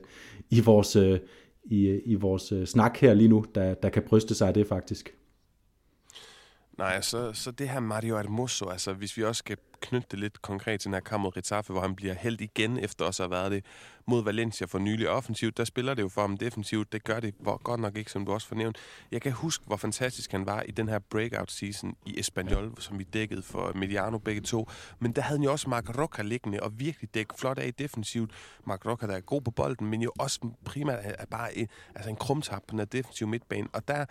i 0.50 0.60
vores, 0.60 0.96
øh, 0.96 1.20
i, 1.66 1.88
øh, 1.88 2.02
i 2.06 2.16
vores 2.16 2.54
snak 2.70 2.98
her 2.98 3.14
lige 3.14 3.28
nu, 3.28 3.46
der, 3.56 3.74
der 3.74 3.90
kan 3.90 4.04
bryste 4.04 4.36
sig 4.36 4.48
af 4.48 4.54
det 4.54 4.68
faktisk. 4.68 5.14
Nej, 6.80 7.02
så, 7.02 7.34
så 7.34 7.52
det 7.52 7.70
her 7.70 7.80
Mario 7.80 8.18
Hermoso, 8.18 8.70
altså 8.70 8.94
hvis 8.94 9.18
vi 9.18 9.24
også 9.24 9.40
skal 9.40 9.58
knytte 9.82 10.08
det 10.12 10.20
lidt 10.20 10.42
konkret 10.42 10.80
til 10.80 10.88
den 10.88 10.94
her 10.94 11.02
kamp 11.02 11.22
mod 11.22 11.38
Ritaffe, 11.38 11.74
hvor 11.74 11.82
han 11.82 11.96
bliver 11.96 12.14
held 12.14 12.42
igen 12.42 12.80
efter 12.80 13.06
også 13.06 13.24
at 13.24 13.30
have 13.30 13.42
været 13.42 13.52
det 13.52 13.66
mod 14.08 14.24
Valencia 14.24 14.68
for 14.68 14.80
nylig 14.80 15.10
offensivt, 15.10 15.58
der 15.58 15.64
spiller 15.64 15.94
det 15.94 16.02
jo 16.02 16.10
for 16.10 16.22
ham 16.22 16.38
defensivt. 16.38 16.92
Det 16.92 17.04
gør 17.04 17.20
det 17.20 17.36
hvor 17.40 17.58
godt 17.64 17.80
nok 17.80 17.98
ikke, 17.98 18.12
som 18.12 18.26
du 18.26 18.32
også 18.32 18.48
fornævnt. 18.48 18.78
Jeg 19.12 19.22
kan 19.22 19.32
huske, 19.32 19.66
hvor 19.66 19.78
fantastisk 19.78 20.32
han 20.32 20.46
var 20.46 20.62
i 20.62 20.72
den 20.72 20.90
her 20.90 21.00
breakout 21.00 21.52
season 21.52 21.96
i 22.06 22.20
Espanyol, 22.20 22.64
ja. 22.64 22.82
som 22.82 23.00
vi 23.00 23.04
dækkede 23.04 23.42
for 23.42 23.72
Mediano 23.76 24.18
begge 24.18 24.42
to. 24.42 24.70
Men 25.00 25.12
der 25.12 25.22
havde 25.22 25.38
han 25.38 25.44
jo 25.44 25.52
også 25.52 25.70
Mark 25.70 25.98
Roca 25.98 26.22
liggende 26.22 26.60
og 26.60 26.80
virkelig 26.80 27.14
dæk 27.14 27.28
flot 27.38 27.60
af 27.60 27.74
defensivt. 27.74 28.32
Mark 28.68 28.86
Roca, 28.86 29.08
der 29.08 29.16
er 29.16 29.20
god 29.22 29.42
på 29.42 29.52
bolden, 29.52 29.88
men 29.88 30.02
jo 30.02 30.12
også 30.20 30.50
primært 30.66 31.00
er 31.04 31.26
bare 31.26 31.58
en, 31.58 31.68
altså 31.96 32.10
en 32.10 32.16
krumtap 32.16 32.62
på 32.68 32.72
den 32.72 32.80
her 32.80 32.86
defensive 32.86 33.30
midtbane. 33.30 33.68
Og 33.74 33.88
der 33.88 34.06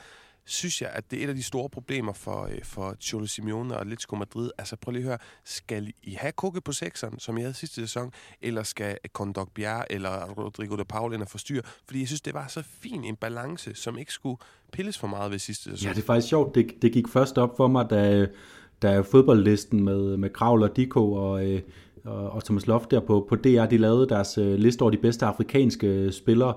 synes 0.49 0.83
jeg, 0.83 0.91
at 0.93 1.11
det 1.11 1.19
er 1.19 1.25
et 1.25 1.29
af 1.29 1.35
de 1.35 1.43
store 1.43 1.69
problemer 1.69 2.13
for, 2.13 2.45
øh, 2.45 2.65
for 2.65 2.97
Cholo 3.01 3.27
Simeone 3.27 3.75
og 3.75 3.81
Atletico 3.81 4.17
Madrid. 4.17 4.51
Altså 4.59 4.77
prøv 4.77 4.93
lige 4.93 5.03
at 5.03 5.09
høre, 5.09 5.19
skal 5.45 5.93
I 6.03 6.15
have 6.15 6.33
Kukke 6.33 6.61
på 6.61 6.73
sekseren, 6.73 7.19
som 7.19 7.39
I 7.39 7.41
havde 7.41 7.55
sidste 7.55 7.81
sæson, 7.81 8.13
eller 8.43 8.63
skal 8.63 8.99
Kondok 9.13 9.55
Bjerre 9.55 9.93
eller 9.93 10.25
Rodrigo 10.25 10.77
de 10.77 10.85
Paul 10.85 11.15
ind 11.15 11.23
og 11.23 11.29
forstyrre? 11.29 11.63
Fordi 11.87 12.01
jeg 12.01 12.07
synes, 12.07 12.21
det 12.21 12.35
var 12.35 12.47
så 12.49 12.63
fin 12.63 13.05
en 13.05 13.17
balance, 13.17 13.75
som 13.75 13.99
ikke 13.99 14.13
skulle 14.13 14.37
pilles 14.73 14.99
for 14.99 15.07
meget 15.07 15.31
ved 15.31 15.39
sidste 15.39 15.71
sæson. 15.71 15.87
Ja, 15.87 15.95
det 15.95 16.03
er 16.03 16.07
faktisk 16.07 16.29
sjovt. 16.29 16.55
Det, 16.55 16.83
det 16.83 16.93
gik 16.93 17.09
først 17.09 17.39
op 17.39 17.57
for 17.57 17.69
mig, 17.69 17.87
da, 17.91 18.27
da 18.83 19.01
fodboldlisten 19.01 19.85
med, 19.85 20.17
med 20.17 20.31
Kravl 20.31 20.63
og 20.63 20.77
Diko 20.77 21.13
og, 21.13 21.47
øh, 21.47 21.63
og, 22.05 22.31
og 22.31 22.45
Thomas 22.45 22.67
Loft 22.67 22.91
der 22.91 23.01
på, 23.01 23.27
på 23.29 23.37
DR, 23.37 23.67
de 23.67 23.77
lavede 23.77 24.09
deres 24.09 24.39
øh, 24.39 24.55
liste 24.55 24.83
over 24.83 24.91
de 24.91 24.97
bedste 24.97 25.27
afrikanske 25.27 26.13
spillere, 26.13 26.55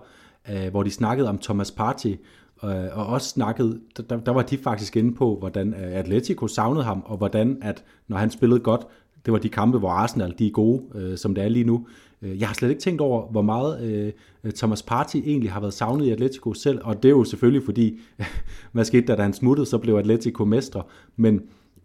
øh, 0.49 0.67
hvor 0.69 0.83
de 0.83 0.91
snakkede 0.91 1.29
om 1.29 1.37
Thomas 1.37 1.71
Partey, 1.71 2.15
øh, 2.63 2.97
og 2.97 3.05
også 3.05 3.29
snakket, 3.29 3.81
der, 4.09 4.19
der 4.19 4.31
var 4.31 4.41
de 4.41 4.57
faktisk 4.57 4.97
inde 4.97 5.15
på, 5.15 5.35
hvordan 5.39 5.73
øh, 5.73 5.91
Atletico 5.93 6.47
savnede 6.47 6.83
ham, 6.83 7.03
og 7.05 7.17
hvordan 7.17 7.57
at 7.61 7.83
når 8.07 8.17
han 8.17 8.31
spillede 8.31 8.59
godt, 8.59 8.81
det 9.25 9.33
var 9.33 9.39
de 9.39 9.49
kampe, 9.49 9.77
hvor 9.77 9.89
Arsenal 9.89 10.35
de 10.39 10.47
er 10.47 10.51
gode, 10.51 10.83
øh, 10.95 11.17
som 11.17 11.35
det 11.35 11.43
er 11.43 11.49
lige 11.49 11.65
nu. 11.65 11.87
Øh, 12.21 12.39
jeg 12.39 12.47
har 12.47 12.53
slet 12.53 12.69
ikke 12.69 12.81
tænkt 12.81 13.01
over, 13.01 13.31
hvor 13.31 13.41
meget 13.41 13.83
øh, 13.83 14.11
øh, 14.43 14.51
Thomas 14.51 14.83
Partey 14.83 15.19
egentlig 15.25 15.51
har 15.51 15.59
været 15.59 15.73
savnet 15.73 16.05
i 16.05 16.11
Atletico 16.11 16.53
selv, 16.53 16.79
og 16.83 17.03
det 17.03 17.09
er 17.09 17.13
jo 17.13 17.23
selvfølgelig 17.23 17.65
fordi, 17.65 17.99
hvad 18.71 18.85
skete 18.85 19.07
der, 19.07 19.15
da 19.15 19.21
han 19.23 19.33
smuttede, 19.33 19.65
så 19.65 19.77
blev 19.77 19.95
Atletico 19.95 20.45
mestre, 20.45 20.83
men 21.15 21.41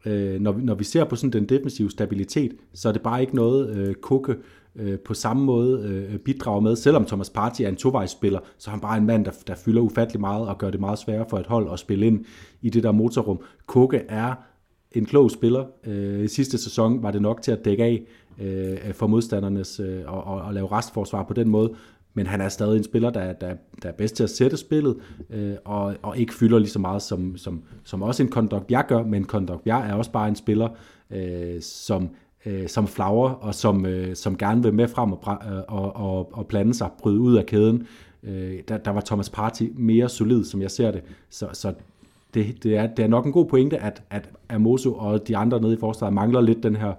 øh, 0.07 0.41
når, 0.41 0.61
når 0.63 0.75
vi 0.75 0.85
ser 0.85 1.05
på 1.05 1.17
sådan 1.17 1.33
den 1.33 1.49
defensive 1.49 1.91
stabilitet, 1.91 2.53
så 2.75 2.89
er 2.89 2.93
det 2.93 3.03
bare 3.03 3.21
ikke 3.21 3.37
noget, 3.37 3.77
øh, 3.77 3.95
Kukke 3.95 4.37
øh, 4.79 4.99
på 4.99 5.15
samme 5.15 5.45
måde 5.45 5.83
øh, 5.89 6.19
bidrager 6.19 6.61
med. 6.61 6.77
Selvom 6.77 7.05
Thomas 7.05 7.31
Partey 7.31 7.65
er 7.65 7.69
en 7.69 7.77
tovejsspiller, 7.77 8.41
så 8.59 8.71
er 8.71 8.73
han 8.73 8.81
bare 8.81 8.99
en 8.99 9.07
mand, 9.07 9.25
der, 9.25 9.31
der 9.47 9.55
fylder 9.55 9.83
ufattelig 9.83 10.21
meget 10.21 10.49
og 10.49 10.59
gør 10.59 10.71
det 10.71 10.81
meget 10.81 10.99
sværere 10.99 11.27
for 11.31 11.39
et 11.39 11.47
hold 11.47 11.73
at 11.73 11.79
spille 11.79 12.07
ind 12.07 12.25
i 12.63 12.71
det 12.71 12.83
der 12.83 12.93
motorrum. 12.93 13.41
Kukke 13.67 14.03
er 14.09 14.35
en 14.93 15.07
klog 15.07 15.31
spiller. 15.31 15.65
Øh, 15.87 16.29
sidste 16.29 16.59
sæson 16.59 17.03
var 17.03 17.11
det 17.11 17.23
nok 17.23 17.43
til 17.43 17.53
at 17.53 17.65
dække 17.65 17.85
af 17.85 18.03
øh, 18.41 18.95
for 18.95 19.07
modstandernes 19.07 19.81
øh, 19.81 20.03
og, 20.07 20.25
og, 20.25 20.43
og 20.43 20.55
lave 20.55 20.73
restforsvar 20.73 21.23
på 21.23 21.35
den 21.35 21.49
måde, 21.49 21.75
men 22.15 22.27
han 22.27 22.41
er 22.41 22.49
stadig 22.49 22.77
en 22.77 22.85
spiller, 22.85 23.11
der, 23.11 23.33
der, 23.33 23.55
der 23.83 23.89
er 23.89 23.93
bedst 23.93 24.17
til 24.17 24.23
at 24.23 24.31
sætte 24.31 24.57
spillet, 24.57 24.97
øh, 25.31 25.55
og, 25.65 25.97
og 26.03 26.19
ikke 26.19 26.35
fylder 26.35 26.59
lige 26.59 26.71
så 26.71 26.79
meget, 26.79 27.03
som, 27.03 27.37
som, 27.37 27.63
som 27.85 28.03
også 28.03 28.23
en 28.23 28.29
Kondok 28.29 28.65
jeg 28.71 28.85
gør, 28.89 29.05
men 29.05 29.25
Kondok 29.25 29.63
jeg 29.67 29.89
er 29.89 29.95
også 29.95 30.13
bare 30.13 30.29
en 30.29 30.37
spiller, 30.37 30.69
øh, 31.11 31.61
som 31.61 32.09
øh, 32.47 32.69
som 32.69 32.87
flagrer, 32.87 33.31
og 33.31 33.55
som, 33.55 33.87
øh, 33.87 34.17
som 34.17 34.39
gerne 34.39 34.63
vil 34.63 34.75
med 34.75 34.89
frem 34.89 35.13
og, 35.13 35.39
øh, 35.47 35.59
og, 35.69 35.97
og, 35.97 36.31
og 36.33 36.47
blande 36.47 36.75
sig, 36.75 36.91
bryde 36.99 37.21
ud 37.21 37.37
af 37.37 37.47
kæden. 37.47 37.87
Øh, 38.23 38.59
der, 38.69 38.79
der 38.79 38.91
var 38.91 39.01
Thomas 39.01 39.31
Party 39.31 39.65
mere 39.75 40.09
solid, 40.09 40.45
som 40.45 40.63
jeg 40.63 40.71
ser 40.71 40.91
det. 40.91 41.03
Så, 41.31 41.49
så 41.53 41.75
det, 42.35 42.63
det, 42.63 42.77
er, 42.77 42.87
det 42.87 43.03
er 43.03 43.09
nok 43.09 43.27
en 43.27 43.33
god 43.33 43.47
pointe, 43.47 43.79
at, 43.79 44.03
at 44.11 44.31
Amoso 44.49 44.95
og 44.95 45.29
de 45.29 45.37
andre 45.37 45.61
nede 45.61 45.75
i 45.75 45.79
forsvaret 45.81 46.15
mangler 46.15 46.41
lidt 46.41 46.63
den 46.63 46.77
her 46.77 46.93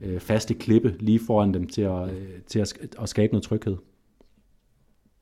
øh, 0.00 0.20
faste 0.20 0.54
klippe 0.54 0.94
lige 1.00 1.20
foran 1.26 1.54
dem 1.54 1.66
til 1.66 1.82
at, 1.82 2.10
øh, 2.10 2.28
til 2.46 2.58
at, 2.58 2.74
at 3.02 3.08
skabe 3.08 3.32
noget 3.32 3.42
tryghed. 3.42 3.76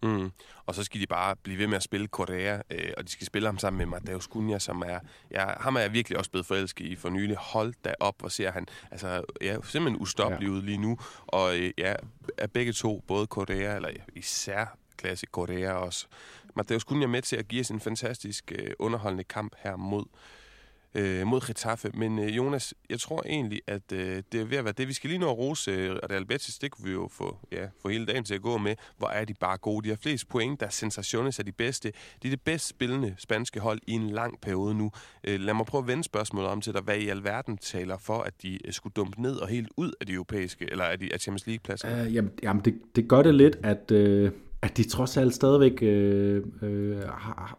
Mm. 0.03 0.30
Og 0.66 0.74
så 0.74 0.84
skal 0.84 1.01
de 1.01 1.07
bare 1.07 1.36
blive 1.36 1.59
ved 1.59 1.66
med 1.66 1.76
at 1.76 1.82
spille 1.82 2.07
Korea, 2.07 2.59
øh, 2.70 2.92
og 2.96 3.05
de 3.05 3.11
skal 3.11 3.26
spille 3.26 3.49
ham 3.49 3.59
sammen 3.59 3.78
med 3.78 4.01
Mateus 4.01 4.24
Cunha, 4.24 4.59
som 4.59 4.82
er... 4.86 4.99
Ja, 5.30 5.46
ham 5.61 5.76
er 5.76 5.80
jeg 5.80 5.92
virkelig 5.92 6.18
også 6.18 6.30
blevet 6.30 6.46
forelsket 6.46 6.84
i 6.84 6.96
for 6.96 7.09
nylig. 7.09 7.36
Hold 7.36 7.74
da 7.84 7.94
op, 8.01 8.20
hvor 8.20 8.28
ser 8.28 8.51
han... 8.51 8.66
Altså, 8.90 9.24
ja, 9.40 9.57
simpelthen 9.64 10.03
ustoppelig 10.03 10.49
ja. 10.49 10.53
ud 10.53 10.62
lige 10.62 10.78
nu. 10.78 10.99
Og 11.26 11.59
øh, 11.59 11.70
ja, 11.78 11.94
er 12.38 12.46
begge 12.46 12.72
to, 12.72 13.05
både 13.07 13.26
Korea, 13.26 13.76
eller 13.76 13.90
især 14.14 14.76
klasse 14.96 15.26
Korea 15.26 15.72
også. 15.72 16.07
Mateus 16.57 16.82
Cunha 16.82 17.05
er 17.05 17.09
med 17.09 17.22
til 17.22 17.36
at 17.36 17.49
give 17.49 17.61
os 17.61 17.68
en 17.68 17.80
fantastisk 17.80 18.53
øh, 18.59 18.70
underholdende 18.78 19.24
kamp 19.24 19.55
her 19.59 19.76
mod 19.76 20.05
øh, 20.05 20.38
Øh, 20.95 21.26
mod 21.26 21.47
Getafe. 21.47 21.91
Men 21.95 22.18
øh, 22.18 22.36
Jonas, 22.36 22.74
jeg 22.91 23.01
tror 23.01 23.22
egentlig, 23.26 23.61
at 23.66 23.93
øh, 23.93 24.22
det 24.32 24.41
er 24.41 24.45
ved 24.45 24.57
at 24.57 24.64
være 24.64 24.74
det. 24.78 24.89
Vi 24.89 24.93
skal 24.93 25.11
lige 25.11 25.20
nå 25.20 25.30
at 25.30 25.39
rose 25.39 25.70
øh, 25.70 25.91
Real 26.11 26.24
Betis. 26.24 26.59
Det 26.59 26.70
kunne 26.70 26.84
vi 26.84 26.93
jo 26.93 27.09
få, 27.12 27.36
ja, 27.53 27.66
få 27.82 27.89
hele 27.89 28.07
dagen 28.07 28.24
til 28.24 28.34
at 28.34 28.43
gå 28.43 28.59
med. 28.59 28.74
Hvor 28.99 29.09
er 29.09 29.24
de 29.24 29.34
bare 29.34 29.57
gode. 29.57 29.84
De 29.84 29.89
har 29.89 29.97
flest 30.03 30.28
point. 30.28 30.61
Der 30.61 30.66
er 30.66 30.70
sensationes 30.70 31.39
af 31.39 31.45
de 31.45 31.53
bedste. 31.53 31.93
De 32.22 32.28
er 32.28 32.30
det 32.30 32.41
bedst 32.41 32.68
spillende 32.68 33.14
spanske 33.18 33.61
hold 33.61 33.80
i 33.86 33.93
en 33.93 34.11
lang 34.11 34.41
periode 34.41 34.74
nu. 34.74 34.91
Øh, 35.24 35.41
lad 35.41 35.55
mig 35.55 35.66
prøve 35.66 35.82
at 35.82 35.89
vende 35.89 36.05
spørgsmålet 36.05 36.51
om 36.51 36.61
til 36.61 36.72
dig. 36.72 36.82
Hvad 36.82 36.97
i 36.97 37.09
alverden 37.09 37.57
taler 37.59 37.99
for, 37.99 38.18
at 38.18 38.43
de 38.43 38.66
øh, 38.66 38.72
skulle 38.72 38.93
dumpe 38.97 39.22
ned 39.22 39.36
og 39.36 39.49
helt 39.49 39.68
ud 39.76 39.93
af 40.01 40.07
de 40.07 40.12
europæiske, 40.12 40.70
eller 40.70 40.84
af 40.84 40.99
de 40.99 41.12
af 41.14 41.20
Champions 41.20 41.47
League-pladser? 41.47 42.07
Uh, 42.07 42.14
jamen, 42.14 42.30
jamen 42.43 42.64
det, 42.64 42.74
det 42.97 43.09
gør 43.09 43.22
det 43.22 43.34
lidt, 43.34 43.57
at... 43.62 43.91
Øh 43.91 44.32
at 44.62 44.76
de 44.76 44.82
trods 44.82 45.16
alt 45.16 45.34
stadigvæk 45.34 45.82
øh, 45.82 46.43
øh, 46.62 46.99
har, 46.99 47.59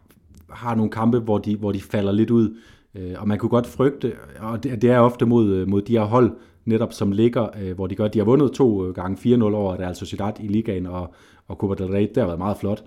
har 0.50 0.74
nogle 0.74 0.90
kampe, 0.90 1.18
hvor 1.18 1.38
de, 1.38 1.56
hvor 1.56 1.72
de 1.72 1.80
falder 1.80 2.12
lidt 2.12 2.30
ud. 2.30 2.56
Øh, 2.94 3.14
og 3.18 3.28
man 3.28 3.38
kunne 3.38 3.48
godt 3.48 3.66
frygte, 3.66 4.12
og 4.40 4.62
det, 4.62 4.84
er 4.84 4.98
ofte 4.98 5.26
mod, 5.26 5.54
øh, 5.54 5.68
mod 5.68 5.82
de 5.82 5.92
her 5.92 6.04
hold, 6.04 6.32
netop 6.64 6.92
som 6.92 7.12
ligger, 7.12 7.48
øh, 7.62 7.74
hvor 7.74 7.86
de 7.86 7.94
gør, 7.94 8.08
de 8.08 8.18
har 8.18 8.24
vundet 8.24 8.52
to 8.52 8.86
øh, 8.86 8.94
gange 8.94 9.36
4-0 9.36 9.42
over 9.42 9.80
Real 9.80 9.96
Sociedad 9.96 10.32
i 10.40 10.48
ligaen, 10.48 10.86
og, 10.86 11.14
og 11.48 11.56
Copa 11.56 11.84
del 11.84 11.92
Rey, 11.92 12.08
det 12.08 12.16
har 12.16 12.26
været 12.26 12.38
meget 12.38 12.56
flot. 12.56 12.84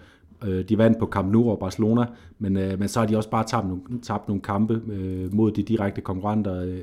Øh, 0.48 0.70
de 0.70 0.78
vandt 0.78 1.00
på 1.00 1.06
Camp 1.06 1.32
Nou 1.32 1.52
og 1.52 1.60
Barcelona, 1.60 2.06
men, 2.40 2.54
men 2.54 2.88
så 2.88 3.00
har 3.00 3.08
de 3.08 3.18
også 3.18 3.30
bare 3.30 3.44
tabt 3.44 3.68
nogle, 3.68 3.82
tabt 4.02 4.28
nogle 4.28 4.42
kampe 4.42 4.82
øh, 4.92 5.34
mod 5.34 5.52
de 5.52 5.64
direkte 5.64 6.02
konkurrenter, 6.02 6.62
øh, 6.62 6.80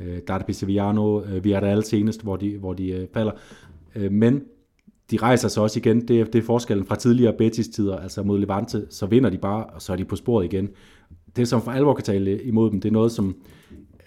øh 0.00 0.40
Sevillano, 0.50 1.22
øh, 1.22 1.44
Villarreal 1.44 1.84
senest, 1.84 2.22
hvor 2.22 2.36
de, 2.36 2.56
hvor 2.58 2.72
de 2.72 2.90
øh, 2.90 3.06
falder. 3.14 3.32
Øh, 3.96 4.12
men 4.12 4.42
de 5.10 5.16
rejser 5.16 5.48
sig 5.48 5.62
også 5.62 5.78
igen. 5.78 6.08
Det 6.08 6.20
er, 6.20 6.24
det 6.24 6.38
er 6.38 6.42
forskellen 6.42 6.86
fra 6.86 6.96
tidligere 6.96 7.32
Betis-tider, 7.32 7.96
altså 7.96 8.22
mod 8.22 8.38
Levante, 8.38 8.86
så 8.90 9.06
vinder 9.06 9.30
de 9.30 9.38
bare, 9.38 9.64
og 9.64 9.82
så 9.82 9.92
er 9.92 9.96
de 9.96 10.04
på 10.04 10.16
sporet 10.16 10.44
igen. 10.44 10.68
Det, 11.36 11.48
som 11.48 11.62
for 11.62 11.70
alvor 11.70 11.94
kan 11.94 12.04
tale 12.04 12.42
imod 12.42 12.70
dem, 12.70 12.80
det 12.80 12.88
er 12.88 12.92
noget, 12.92 13.12
som 13.12 13.36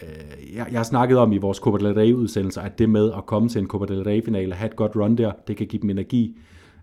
øh, 0.04 0.56
jeg, 0.56 0.68
jeg 0.72 0.80
har 0.80 0.84
snakket 0.84 1.18
om 1.18 1.32
i 1.32 1.38
vores 1.38 1.58
Copa 1.58 1.78
del 1.78 1.94
Rey-udsendelser, 1.94 2.62
at 2.62 2.80
det 2.80 2.90
med 2.90 3.12
at 3.18 3.26
komme 3.26 3.50
til 3.50 3.62
en 3.62 3.68
Copa 3.68 3.86
del 3.86 4.04
Rey-finale, 4.04 4.54
have 4.54 4.70
et 4.70 4.76
godt 4.76 4.96
run 4.96 5.16
der, 5.16 5.32
det 5.48 5.58
kan 5.58 5.68
give 5.68 5.82
dem 5.82 5.90
energi. 5.90 6.38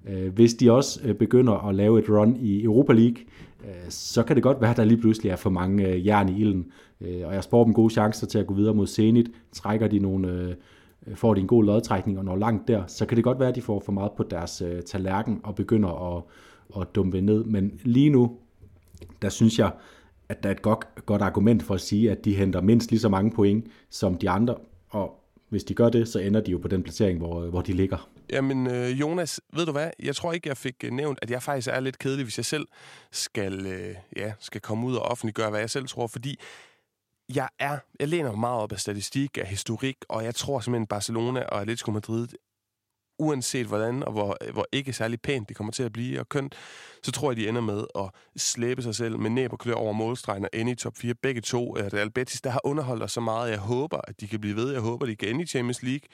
Øh, 0.08 0.34
hvis 0.34 0.54
de 0.54 0.72
også 0.72 1.00
øh, 1.04 1.14
begynder 1.14 1.68
at 1.68 1.74
lave 1.74 1.98
et 1.98 2.08
run 2.08 2.36
i 2.36 2.64
Europa 2.64 2.92
League, 2.92 3.16
øh, 3.64 3.74
så 3.88 4.22
kan 4.22 4.36
det 4.36 4.42
godt 4.42 4.60
være, 4.60 4.70
at 4.70 4.76
der 4.76 4.84
lige 4.84 5.00
pludselig 5.00 5.30
er 5.30 5.36
for 5.36 5.50
mange 5.50 5.88
øh, 5.88 6.06
jern 6.06 6.28
i 6.28 6.40
ilden. 6.40 6.66
Øh, 7.00 7.26
og 7.26 7.34
jeg 7.34 7.44
spår 7.44 7.64
dem 7.64 7.74
gode 7.74 7.90
chancer 7.90 8.26
til 8.26 8.38
at 8.38 8.46
gå 8.46 8.54
videre 8.54 8.74
mod 8.74 8.86
Zenit. 8.86 9.30
Trækker 9.52 9.88
de 9.88 9.98
nogle... 9.98 10.28
Øh, 10.28 10.54
får 11.14 11.34
de 11.34 11.40
en 11.40 11.46
god 11.46 11.64
lodtrækning 11.64 12.18
og 12.18 12.24
når 12.24 12.36
langt 12.36 12.68
der, 12.68 12.82
så 12.86 13.06
kan 13.06 13.16
det 13.16 13.24
godt 13.24 13.40
være, 13.40 13.48
at 13.48 13.54
de 13.54 13.62
får 13.62 13.80
for 13.80 13.92
meget 13.92 14.12
på 14.16 14.22
deres 14.22 14.62
øh, 14.62 14.82
tallerken 14.82 15.40
og 15.42 15.54
begynder 15.54 16.16
at, 16.16 16.22
at 16.80 16.94
dumpe 16.94 17.20
ned. 17.20 17.44
Men 17.44 17.80
lige 17.82 18.10
nu, 18.10 18.36
der 19.22 19.28
synes 19.28 19.58
jeg, 19.58 19.70
at 20.28 20.42
der 20.42 20.48
er 20.48 20.54
et 20.54 20.62
godt, 20.62 20.86
godt 21.06 21.22
argument 21.22 21.62
for 21.62 21.74
at 21.74 21.80
sige, 21.80 22.10
at 22.10 22.24
de 22.24 22.34
henter 22.34 22.60
mindst 22.60 22.90
lige 22.90 23.00
så 23.00 23.08
mange 23.08 23.30
point 23.30 23.66
som 23.90 24.18
de 24.18 24.30
andre, 24.30 24.56
og 24.88 25.20
hvis 25.48 25.64
de 25.64 25.74
gør 25.74 25.88
det, 25.88 26.08
så 26.08 26.18
ender 26.18 26.40
de 26.40 26.50
jo 26.50 26.58
på 26.58 26.68
den 26.68 26.82
placering, 26.82 27.18
hvor, 27.18 27.46
hvor 27.46 27.60
de 27.60 27.72
ligger. 27.72 28.08
Jamen, 28.30 28.66
øh, 28.66 29.00
Jonas, 29.00 29.40
ved 29.52 29.66
du 29.66 29.72
hvad? 29.72 29.90
Jeg 30.02 30.16
tror 30.16 30.32
ikke, 30.32 30.48
jeg 30.48 30.56
fik 30.56 30.74
øh, 30.84 30.92
nævnt, 30.92 31.18
at 31.22 31.30
jeg 31.30 31.42
faktisk 31.42 31.68
er 31.68 31.80
lidt 31.80 31.98
kedelig, 31.98 32.24
hvis 32.24 32.38
jeg 32.38 32.44
selv 32.44 32.66
skal, 33.12 33.66
øh, 33.66 33.94
ja, 34.16 34.32
skal 34.40 34.60
komme 34.60 34.86
ud 34.86 34.94
og 34.94 35.02
offentliggøre, 35.02 35.50
hvad 35.50 35.60
jeg 35.60 35.70
selv 35.70 35.86
tror, 35.86 36.06
fordi 36.06 36.38
jeg 37.34 37.48
er, 37.58 37.78
jeg 38.00 38.08
læner 38.08 38.30
mig 38.30 38.38
meget 38.38 38.62
op 38.62 38.72
af 38.72 38.80
statistik, 38.80 39.38
af 39.38 39.46
historik, 39.46 39.96
og 40.08 40.24
jeg 40.24 40.34
tror 40.34 40.60
simpelthen, 40.60 40.86
Barcelona 40.86 41.42
og 41.42 41.60
Atletico 41.60 41.90
Madrid, 41.90 42.28
uanset 43.18 43.66
hvordan 43.66 44.02
og 44.02 44.12
hvor, 44.12 44.36
hvor 44.52 44.66
ikke 44.72 44.92
særlig 44.92 45.20
pænt 45.20 45.48
det 45.48 45.56
kommer 45.56 45.72
til 45.72 45.82
at 45.82 45.92
blive 45.92 46.20
og 46.20 46.28
kønt, 46.28 46.54
så 47.02 47.12
tror 47.12 47.30
jeg, 47.30 47.36
de 47.36 47.48
ender 47.48 47.60
med 47.60 47.84
at 47.98 48.10
slæbe 48.36 48.82
sig 48.82 48.94
selv 48.94 49.18
med 49.18 49.30
næb 49.30 49.52
og 49.52 49.58
klør 49.58 49.74
over 49.74 49.92
målstregen 49.92 50.44
og 50.44 50.50
ende 50.52 50.72
i 50.72 50.74
top 50.74 50.96
4. 50.96 51.14
Begge 51.14 51.40
to. 51.40 51.78
Øh, 51.78 51.84
Real 51.84 52.10
Betis, 52.10 52.40
der 52.40 52.50
har 52.50 52.60
underholdt 52.64 53.02
os 53.02 53.12
så 53.12 53.20
meget. 53.20 53.50
Jeg 53.50 53.58
håber, 53.58 54.00
at 54.08 54.20
de 54.20 54.28
kan 54.28 54.40
blive 54.40 54.56
ved. 54.56 54.72
Jeg 54.72 54.80
håber, 54.80 55.06
de 55.06 55.16
kan 55.16 55.28
ende 55.28 55.42
i 55.42 55.46
Champions 55.46 55.82
League 55.82 56.08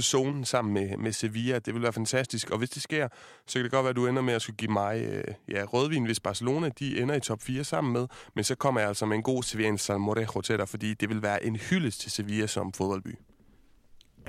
zonen 0.00 0.44
sammen 0.44 0.74
med, 0.74 0.96
med 0.96 1.12
Sevilla. 1.12 1.58
Det 1.58 1.74
vil 1.74 1.82
være 1.82 1.92
fantastisk. 1.92 2.50
Og 2.50 2.58
hvis 2.58 2.70
det 2.70 2.82
sker, 2.82 3.08
så 3.46 3.58
kan 3.58 3.64
det 3.64 3.70
godt 3.70 3.84
være, 3.84 3.90
at 3.90 3.96
du 3.96 4.06
ender 4.06 4.22
med 4.22 4.34
at 4.34 4.42
skulle 4.42 4.56
give 4.56 4.72
mig 4.72 5.02
øh, 5.02 5.24
ja, 5.48 5.64
rødvin, 5.64 6.04
hvis 6.04 6.20
Barcelona 6.20 6.68
de 6.68 7.00
ender 7.00 7.14
i 7.14 7.20
top 7.20 7.42
4 7.42 7.64
sammen 7.64 7.92
med. 7.92 8.06
Men 8.34 8.44
så 8.44 8.54
kommer 8.54 8.80
jeg 8.80 8.88
altså 8.88 9.06
med 9.06 9.16
en 9.16 9.22
god 9.22 9.42
Sevilla 9.42 9.76
Salmorejo 9.76 10.40
til 10.40 10.58
dig, 10.58 10.68
fordi 10.68 10.94
det 10.94 11.08
vil 11.08 11.22
være 11.22 11.44
en 11.44 11.56
hyldest 11.56 12.00
til 12.00 12.10
Sevilla 12.10 12.46
som 12.46 12.72
fodboldby. 12.72 13.14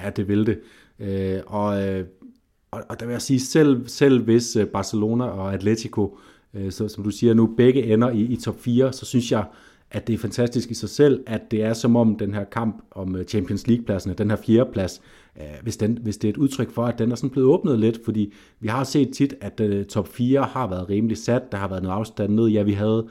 Ja, 0.03 0.09
det 0.09 0.27
vil 0.27 0.45
det. 0.45 0.59
Øh, 0.99 1.41
og, 1.45 1.87
øh, 1.87 2.05
og, 2.71 2.83
og 2.89 2.99
der 2.99 3.05
vil 3.05 3.13
jeg 3.13 3.21
sige, 3.21 3.39
selv, 3.39 3.87
selv 3.87 4.23
hvis 4.23 4.55
øh, 4.55 4.67
Barcelona 4.67 5.23
og 5.23 5.53
Atletico, 5.53 6.17
øh, 6.53 6.71
så, 6.71 6.87
som 6.87 7.03
du 7.03 7.09
siger 7.09 7.33
nu, 7.33 7.53
begge 7.57 7.93
ender 7.93 8.09
i, 8.09 8.21
i 8.21 8.35
top 8.35 8.59
4, 8.59 8.93
så 8.93 9.05
synes 9.05 9.31
jeg, 9.31 9.45
at 9.91 10.07
det 10.07 10.13
er 10.13 10.17
fantastisk 10.17 10.71
i 10.71 10.73
sig 10.73 10.89
selv, 10.89 11.23
at 11.27 11.51
det 11.51 11.63
er 11.63 11.73
som 11.73 11.95
om 11.95 12.17
den 12.17 12.33
her 12.33 12.43
kamp 12.43 12.83
om 12.91 13.15
øh, 13.15 13.25
Champions 13.25 13.67
League-pladsen, 13.67 14.13
den 14.17 14.29
her 14.29 14.37
fjerde 14.37 14.71
plads, 14.71 15.01
øh, 15.37 15.43
hvis, 15.61 15.77
den, 15.77 15.97
hvis 16.01 16.17
det 16.17 16.27
er 16.27 16.33
et 16.33 16.37
udtryk 16.37 16.71
for, 16.71 16.85
at 16.85 16.99
den 16.99 17.11
er 17.11 17.15
sådan 17.15 17.29
blevet 17.29 17.49
åbnet 17.49 17.79
lidt, 17.79 17.99
fordi 18.05 18.33
vi 18.59 18.67
har 18.67 18.83
set 18.83 19.09
tit, 19.13 19.33
at 19.41 19.59
uh, 19.59 19.83
top 19.83 20.07
4 20.07 20.43
har 20.43 20.67
været 20.67 20.89
rimelig 20.89 21.17
sat, 21.17 21.51
der 21.51 21.57
har 21.57 21.67
været 21.67 21.83
noget 21.83 21.95
afstand 21.95 22.33
ned. 22.33 22.47
Ja, 22.47 22.63
vi 22.63 22.73
havde, 22.73 23.03
uh, 23.03 23.09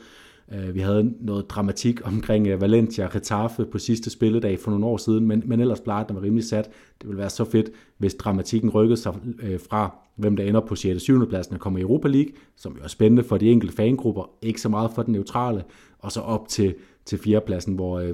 Øh, 0.53 0.75
vi 0.75 0.81
havde 0.81 1.15
noget 1.21 1.51
dramatik 1.51 2.07
omkring 2.07 2.47
øh, 2.47 2.61
Valencia 2.61 3.03
Valencia 3.05 3.19
Getafe 3.19 3.65
på 3.65 3.79
sidste 3.79 4.11
spilledag 4.11 4.59
for 4.59 4.71
nogle 4.71 4.87
år 4.87 4.97
siden, 4.97 5.27
men, 5.27 5.43
men 5.47 5.61
ellers 5.61 5.81
plejede 5.81 6.09
den 6.09 6.17
var 6.17 6.23
rimelig 6.23 6.45
sat. 6.45 6.71
Det 7.01 7.09
ville 7.09 7.19
være 7.19 7.31
så 7.31 7.45
fedt, 7.45 7.71
hvis 7.99 8.15
dramatikken 8.15 8.71
rykkede 8.71 8.97
sig 8.97 9.15
øh, 9.43 9.61
fra, 9.61 9.97
hvem 10.17 10.37
der 10.37 10.45
ender 10.45 10.61
på 10.61 10.75
6. 10.75 10.95
og 10.95 11.01
7. 11.01 11.29
pladsen 11.29 11.55
og 11.55 11.61
kommer 11.61 11.79
i 11.79 11.83
Europa 11.83 12.09
League, 12.09 12.33
som 12.57 12.77
jo 12.77 12.83
er 12.85 12.89
spændende 12.89 13.25
for 13.25 13.39
de 13.39 13.51
enkelte 13.51 13.77
fangrupper, 13.77 14.31
ikke 14.43 14.61
så 14.61 14.69
meget 14.69 14.91
for 14.95 15.03
den 15.03 15.13
neutrale, 15.13 15.65
og 15.99 16.13
så 16.13 16.21
op 16.21 16.49
til, 16.49 16.75
til 17.05 17.19
fjerdepladsen, 17.19 17.75
hvor, 17.75 18.13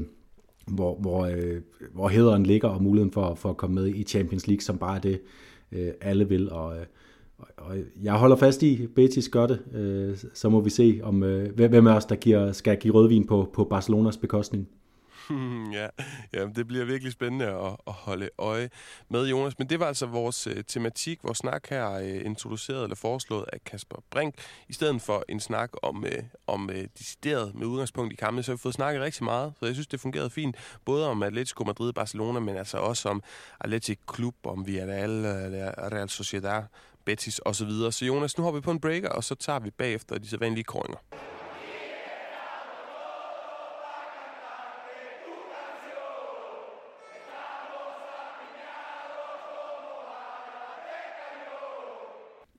hvor, 0.67 0.95
hvor, 1.01 1.31
hvor 1.95 2.09
hederen 2.09 2.47
ligger, 2.47 2.69
og 2.69 2.83
muligheden 2.83 3.13
for, 3.13 3.35
for 3.35 3.51
at 3.51 3.57
komme 3.57 3.75
med 3.75 3.87
i 3.87 4.03
Champions 4.03 4.47
League, 4.47 4.63
som 4.63 4.79
bare 4.79 4.97
er 4.97 5.01
det, 5.01 5.21
alle 6.01 6.29
vil. 6.29 6.51
Og, 6.51 6.77
øh, 6.77 6.87
og 7.57 7.77
jeg 8.03 8.15
holder 8.15 8.37
fast 8.37 8.63
i, 8.63 8.87
Betis 8.87 9.29
gør 9.29 9.47
det, 9.47 9.63
øh, 9.75 10.19
så 10.35 10.49
må 10.49 10.61
vi 10.61 10.71
se, 10.71 11.01
om 11.03 11.23
øh, 11.23 11.55
hvem 11.55 11.87
af 11.87 11.97
os, 11.97 12.05
der 12.05 12.17
giver, 12.17 12.53
skal 12.53 12.77
give 12.77 12.95
rødvin 12.95 13.27
på, 13.27 13.51
på 13.55 13.65
Barcelonas 13.65 14.17
bekostning. 14.17 14.69
Hmm, 15.29 15.73
ja, 15.73 15.87
jamen, 16.35 16.55
det 16.55 16.67
bliver 16.67 16.85
virkelig 16.85 17.13
spændende 17.13 17.47
at, 17.47 17.77
at 17.87 17.93
holde 17.93 18.29
øje 18.39 18.71
med, 19.11 19.29
Jonas. 19.29 19.59
Men 19.59 19.69
det 19.69 19.81
var 19.81 19.87
altså 19.87 20.07
vores 20.07 20.47
uh, 20.47 20.53
tematik, 20.69 21.19
vores 21.25 21.39
snak 21.39 21.69
her, 21.71 21.99
uh, 21.99 22.27
introduceret 22.27 22.83
eller 22.83 22.97
foreslået 22.97 23.45
af 23.53 23.65
Kasper 23.65 23.97
Brink. 24.11 24.35
I 24.69 24.73
stedet 24.73 25.03
for 25.03 25.25
en 25.29 25.41
snak 25.41 25.71
om, 25.83 25.97
uh, 25.97 26.25
om 26.47 26.71
uh, 26.71 26.85
decideret 26.99 27.55
med 27.55 27.67
udgangspunkt 27.67 28.13
i 28.13 28.17
kampen, 28.17 28.43
så 28.43 28.53
har 28.53 28.57
vi 28.57 28.61
fået 28.61 28.75
snakket 28.75 29.03
rigtig 29.03 29.25
meget. 29.25 29.53
Så 29.61 29.67
jeg 29.67 29.75
synes, 29.75 29.87
det 29.87 30.01
fungerede 30.01 30.31
fint. 30.31 30.57
Både 30.85 31.09
om 31.09 31.23
Atletico 31.23 31.65
Madrid 31.65 31.89
og 31.89 31.95
Barcelona, 31.95 32.41
men 32.41 32.57
altså 32.57 32.79
også 32.79 33.09
om 33.09 33.23
Atletic 33.61 33.99
Klub, 34.07 34.35
om 34.45 34.67
Villarreal, 34.67 35.11
Real 35.93 36.09
Sociedad, 36.09 36.63
Betis 37.05 37.41
osv. 37.45 37.55
Så, 37.55 37.65
videre. 37.65 37.93
så 37.93 38.05
Jonas, 38.05 38.39
nu 38.39 38.45
hopper 38.45 38.61
vi 38.61 38.65
på 38.65 38.71
en 38.71 38.81
breaker, 38.81 39.09
og 39.09 39.25
så 39.25 39.35
tager 39.35 39.59
vi 39.59 39.71
bagefter 39.71 40.19
de 40.19 40.29
sædvanlige 40.29 40.65
koringer. 40.65 40.99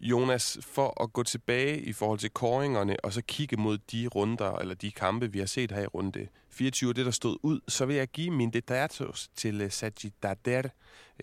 Jonas, 0.02 0.58
for 0.62 1.04
at 1.04 1.14
gå 1.14 1.24
tilbage 1.24 1.82
i 1.82 1.94
forhold 1.94 2.20
til 2.20 2.30
koringerne, 2.30 2.96
og 3.04 3.14
så 3.14 3.22
kigge 3.28 3.58
mod 3.58 3.78
de 3.78 4.08
runder, 4.08 4.56
eller 4.56 4.76
de 4.76 4.92
kampe, 4.92 5.32
vi 5.32 5.40
har 5.40 5.46
set 5.46 5.72
her 5.72 5.82
i 5.82 5.86
runde 5.86 6.28
24, 6.54 6.94
det 6.94 7.06
der 7.06 7.12
stod 7.12 7.38
ud, 7.44 7.60
så 7.68 7.86
vil 7.86 7.96
jeg 7.96 8.08
give 8.08 8.32
min 8.32 8.50
detatos 8.50 9.30
til 9.36 9.62
øh, 9.62 9.66
uh, 9.66 9.72
Sajidader. 9.72 10.70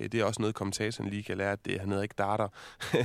Øh, 0.00 0.12
det 0.12 0.20
er 0.20 0.24
også 0.24 0.40
noget, 0.40 0.54
kommentatoren 0.54 1.10
lige 1.10 1.22
kan 1.22 1.38
lære, 1.38 1.52
at 1.52 1.64
det, 1.64 1.80
han 1.80 1.88
hedder 1.88 2.02
ikke 2.02 2.14
Darter. 2.18 2.48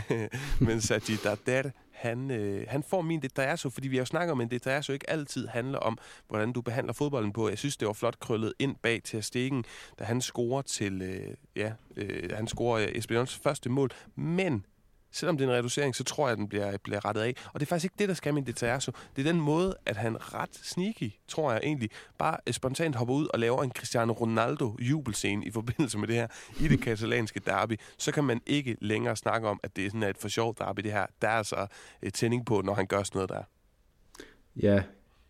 Men 0.65 0.81
Sajidader, 0.81 1.71
han, 1.95 2.31
øh, 2.31 2.65
han 2.69 2.83
får 2.83 3.01
min 3.01 3.21
detasso, 3.21 3.69
fordi 3.69 3.87
vi 3.87 3.95
har 3.95 4.01
jo 4.01 4.05
snakket 4.05 4.31
om, 4.31 4.41
at 4.41 4.53
en 4.53 4.93
ikke 4.93 5.09
altid 5.09 5.47
handler 5.47 5.79
om, 5.79 5.97
hvordan 6.27 6.53
du 6.53 6.61
behandler 6.61 6.93
fodbolden 6.93 7.33
på. 7.33 7.49
Jeg 7.49 7.57
synes, 7.57 7.77
det 7.77 7.87
var 7.87 7.93
flot 7.93 8.19
krøllet 8.19 8.53
ind 8.59 8.75
bag 8.75 9.03
til 9.03 9.23
Stegen, 9.23 9.65
da 9.99 10.03
han 10.03 10.21
scorer 10.21 10.61
til, 10.61 11.01
øh, 11.01 11.33
ja, 11.55 11.71
øh, 11.95 12.29
han 12.33 12.47
scorer 12.47 12.81
øh, 12.81 12.87
Espanyol's 12.87 13.39
første 13.43 13.69
mål. 13.69 13.89
Men 14.15 14.65
selvom 15.15 15.37
det 15.37 15.45
er 15.45 15.49
en 15.49 15.55
reducering, 15.57 15.95
så 15.95 16.03
tror 16.03 16.27
jeg, 16.27 16.31
at 16.31 16.37
den 16.37 16.47
bliver, 16.47 16.77
bliver 16.83 17.05
rettet 17.05 17.21
af. 17.21 17.35
Og 17.53 17.59
det 17.59 17.65
er 17.65 17.69
faktisk 17.69 17.85
ikke 17.85 17.95
det, 17.99 18.09
der 18.09 18.15
skal 18.15 18.33
min 18.33 18.55
så 18.55 18.91
Det 19.15 19.27
er 19.27 19.31
den 19.31 19.41
måde, 19.41 19.75
at 19.85 19.97
han 19.97 20.33
ret 20.33 20.49
sneaky, 20.63 21.11
tror 21.27 21.51
jeg 21.51 21.61
egentlig, 21.63 21.89
bare 22.17 22.37
øh, 22.47 22.53
spontant 22.53 22.95
hopper 22.95 23.13
ud 23.13 23.27
og 23.33 23.39
laver 23.39 23.63
en 23.63 23.71
Cristiano 23.71 24.13
Ronaldo 24.13 24.75
jubelscene 24.79 25.45
i 25.45 25.51
forbindelse 25.51 25.97
med 25.97 26.07
det 26.07 26.15
her 26.15 26.27
i 26.59 26.67
det 26.67 26.81
katalanske 26.81 27.41
derby. 27.45 27.79
Så 27.97 28.11
kan 28.11 28.23
man 28.23 28.41
ikke 28.45 28.77
længere 28.81 29.15
snakke 29.15 29.47
om, 29.47 29.59
at 29.63 29.75
det 29.75 29.85
er 29.85 29.89
sådan 29.89 30.03
et 30.03 30.17
for 30.17 30.27
sjovt 30.27 30.59
derby, 30.59 30.81
det 30.81 30.91
her. 30.91 31.05
Der 31.21 31.27
er 31.27 31.37
altså 31.37 31.67
et 32.01 32.13
tænding 32.13 32.45
på, 32.45 32.61
når 32.61 32.73
han 32.73 32.85
gør 32.85 33.03
sådan 33.03 33.17
noget 33.17 33.29
der. 33.29 33.43
Ja, 34.55 34.83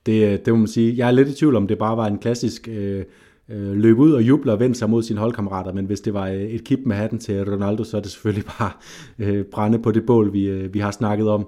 det, 0.05 0.25
øh, 0.25 0.39
det 0.45 0.47
må 0.53 0.55
man 0.55 0.67
sige. 0.67 0.97
Jeg 0.97 1.07
er 1.07 1.11
lidt 1.11 1.27
i 1.27 1.33
tvivl 1.33 1.55
om, 1.55 1.67
det 1.67 1.77
bare 1.77 1.97
var 1.97 2.07
en 2.07 2.19
klassisk 2.19 2.67
øh, 2.67 3.05
øh, 3.49 3.71
løbe 3.71 3.99
ud 3.99 4.11
og 4.11 4.21
juble 4.21 4.51
og 4.51 4.59
vende 4.59 4.75
sig 4.75 4.89
mod 4.89 5.03
sine 5.03 5.19
holdkammerater, 5.19 5.73
men 5.73 5.85
hvis 5.85 6.01
det 6.01 6.13
var 6.13 6.27
øh, 6.27 6.41
et 6.41 6.63
kip 6.63 6.79
med 6.85 6.95
hatten 6.95 7.19
til 7.19 7.51
Ronaldo, 7.51 7.83
så 7.83 7.97
er 7.97 8.01
det 8.01 8.11
selvfølgelig 8.11 8.45
bare 8.59 8.71
øh, 9.19 9.45
brænde 9.45 9.79
på 9.79 9.91
det 9.91 10.05
bål, 10.05 10.33
vi, 10.33 10.49
øh, 10.49 10.73
vi 10.73 10.79
har 10.79 10.91
snakket 10.91 11.29
om. 11.29 11.47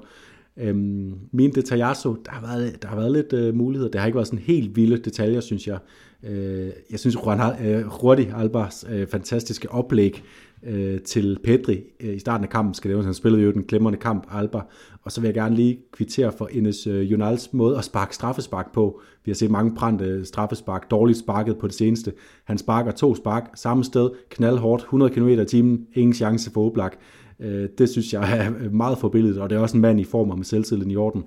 Øhm, 0.60 1.14
min 1.32 1.52
detaljasso, 1.56 2.16
der 2.26 2.32
har 2.32 2.42
været, 2.42 2.82
der 2.82 2.88
har 2.88 2.96
været 2.96 3.12
lidt 3.12 3.34
øh, 3.34 3.56
muligheder. 3.56 3.92
Det 3.92 4.00
har 4.00 4.08
ikke 4.08 4.16
været 4.16 4.28
sådan 4.28 4.46
helt 4.46 4.76
vilde 4.76 4.98
detaljer, 4.98 5.40
synes 5.40 5.68
jeg. 5.68 5.78
Øh, 6.24 6.70
jeg 6.92 7.00
synes, 7.00 7.16
Juan, 7.26 7.40
øh, 7.40 8.04
Rudi 8.04 8.28
Albers 8.36 8.86
øh, 8.90 9.08
fantastiske 9.08 9.72
oplæg 9.72 10.24
øh, 10.64 11.02
til 11.02 11.40
Pedri 11.44 11.84
øh, 12.00 12.16
i 12.16 12.20
starten 12.20 12.44
af 12.44 12.50
kampen, 12.50 12.74
skal 12.74 12.92
det 12.92 13.06
han 13.06 13.14
spillede 13.14 13.44
jo 13.44 13.52
den 13.52 13.64
glemrende 13.64 14.00
kamp, 14.00 14.28
Alba, 14.32 14.62
og 15.02 15.12
så 15.12 15.22
vil 15.22 15.28
jeg 15.28 15.34
gerne 15.34 15.56
lige 15.56 15.80
kvittere 15.92 16.32
for 16.32 16.50
Enes 16.52 16.88
øh, 16.88 17.12
Jonals 17.12 17.54
måde 17.54 17.78
at 17.78 17.84
sparke 17.84 18.16
straffespark 18.16 18.74
på. 18.74 19.02
Vi 19.26 19.32
har 19.32 19.36
set 19.36 19.52
mange 19.52 19.76
brændte 19.76 20.26
straffespark, 20.26 20.92
dårligt 20.92 21.20
sparket 21.20 21.58
på 21.58 21.68
det 21.68 21.76
seneste. 21.76 22.14
Han 22.44 22.58
sparker 22.58 22.92
to 22.92 23.16
spark 23.16 23.50
samme 23.56 23.84
sted, 23.84 24.10
knaldhårdt, 24.30 24.82
100 24.82 25.14
km 25.14 25.28
i 25.28 25.46
timen, 25.46 25.88
ingen 25.94 26.14
chance 26.14 26.52
for 26.52 26.66
Oblak. 26.66 26.96
Øh, 27.40 27.70
det 27.78 27.90
synes 27.90 28.14
jeg 28.14 28.38
er 28.38 28.70
meget 28.70 28.98
forbilledet, 28.98 29.42
og 29.42 29.50
det 29.50 29.56
er 29.56 29.60
også 29.60 29.78
en 29.78 29.82
mand 29.82 30.00
i 30.00 30.04
form 30.04 30.30
og 30.30 30.38
med 30.38 30.46
selvtilliden 30.46 30.92
i 30.92 30.96
orden. 30.96 31.24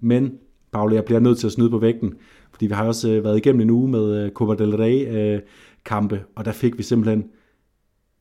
Men, 0.00 0.32
Paul, 0.72 0.92
jeg 0.92 1.04
bliver 1.04 1.20
nødt 1.20 1.38
til 1.38 1.46
at 1.46 1.52
snyde 1.52 1.70
på 1.70 1.78
vægten, 1.78 2.14
fordi 2.50 2.66
vi 2.66 2.74
har 2.74 2.86
også 2.86 3.10
øh, 3.10 3.24
været 3.24 3.36
igennem 3.36 3.60
en 3.60 3.70
uge 3.70 3.90
med 3.90 4.24
øh, 4.24 4.30
Copa 4.30 4.64
del 4.64 4.76
Rey 4.76 5.16
øh, 5.16 5.40
kampe, 5.84 6.24
og 6.34 6.44
der 6.44 6.52
fik 6.52 6.78
vi 6.78 6.82
simpelthen 6.82 7.24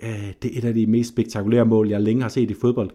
Øh, 0.04 0.34
det 0.44 0.54
er 0.54 0.58
et 0.58 0.66
af 0.66 0.74
de 0.74 0.88
mest 0.88 1.10
spektakulære 1.10 1.66
mål, 1.66 1.90
jeg 1.90 2.02
længe 2.02 2.22
har 2.22 2.30
set 2.30 2.52
i 2.52 2.54
fodbold. 2.54 2.90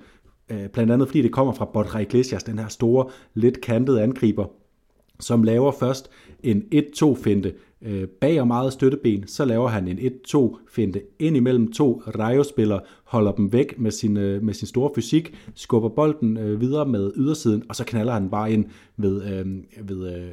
Øh, 0.51 0.69
blandt 0.69 0.93
andet 0.93 1.09
fordi 1.09 1.23
det 1.23 1.33
kommer 1.33 1.53
fra 1.53 1.65
Borja 1.65 1.99
Iglesias, 1.99 2.43
den 2.43 2.59
her 2.59 2.69
store, 2.69 3.09
lidt 3.35 3.61
kantede 3.61 4.03
angriber, 4.03 4.47
som 5.21 5.43
laver 5.43 5.73
først 5.73 6.11
en 6.43 6.65
1-2-finte 6.75 7.55
øh, 7.83 8.09
bag 8.09 8.41
og 8.41 8.47
meget 8.47 8.73
støtteben, 8.73 9.27
så 9.27 9.45
laver 9.45 9.69
han 9.69 9.89
en 9.89 9.99
1-2-finte 9.99 11.03
ind 11.19 11.37
imellem 11.37 11.73
to 11.73 12.03
Rayo-spillere, 12.07 12.81
holder 13.05 13.33
dem 13.33 13.53
væk 13.53 13.79
med 13.79 13.91
sin, 13.91 14.15
med 14.15 14.55
sin 14.55 14.69
store 14.69 14.91
fysik, 14.95 15.35
skubber 15.55 15.89
bolden 15.89 16.61
videre 16.61 16.87
med 16.87 17.13
ydersiden, 17.17 17.63
og 17.69 17.77
så 17.77 17.85
knaller 17.85 18.13
han 18.13 18.31
bare 18.31 18.53
ind 18.53 18.65
ved, 18.97 19.45
ved, 19.83 20.31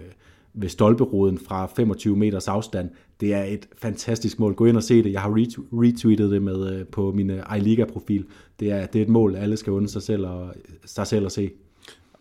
ved 0.55 0.69
stolperoden 0.69 1.39
fra 1.39 1.65
25 1.75 2.17
meters 2.17 2.47
afstand. 2.47 2.89
Det 3.19 3.33
er 3.33 3.43
et 3.43 3.67
fantastisk 3.77 4.39
mål. 4.39 4.55
Gå 4.55 4.65
ind 4.65 4.77
og 4.77 4.83
se 4.83 5.03
det. 5.03 5.11
Jeg 5.11 5.21
har 5.21 5.29
retweetet 5.73 6.31
det 6.31 6.41
med 6.41 6.73
øh, 6.73 6.85
på 6.85 7.11
min 7.11 7.29
øh, 7.29 7.57
iLiga-profil. 7.57 8.25
Det 8.59 8.71
er, 8.71 8.85
det 8.85 8.99
er 8.99 9.03
et 9.03 9.09
mål, 9.09 9.35
alle 9.35 9.57
skal 9.57 9.73
undre 9.73 9.89
sig 9.89 10.01
selv, 10.01 10.25
og, 10.25 10.53
sig 10.85 11.07
selv 11.07 11.25
at 11.25 11.31
se. 11.31 11.51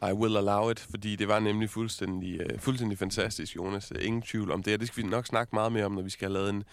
I 0.03 0.12
will 0.12 0.37
allow 0.37 0.70
it, 0.70 0.80
fordi 0.80 1.16
det 1.16 1.28
var 1.28 1.41
nemlig 1.41 1.70
fuldstændig, 1.70 2.41
øh, 2.41 2.59
fuldstændig 2.59 2.99
fantastisk, 2.99 3.57
Jonas. 3.57 3.93
Ingen 4.01 4.22
tvivl 4.22 4.51
om 4.51 4.62
det, 4.62 4.74
og 4.74 4.80
det 4.80 4.89
skal 4.89 5.05
vi 5.05 5.09
nok 5.09 5.26
snakke 5.26 5.51
meget 5.55 5.72
mere 5.72 5.85
om, 5.85 5.93
når 5.93 6.03
vi 6.03 6.11
skal 6.11 6.28
have 6.28 6.35
lavet 6.35 6.51
en, 6.51 6.64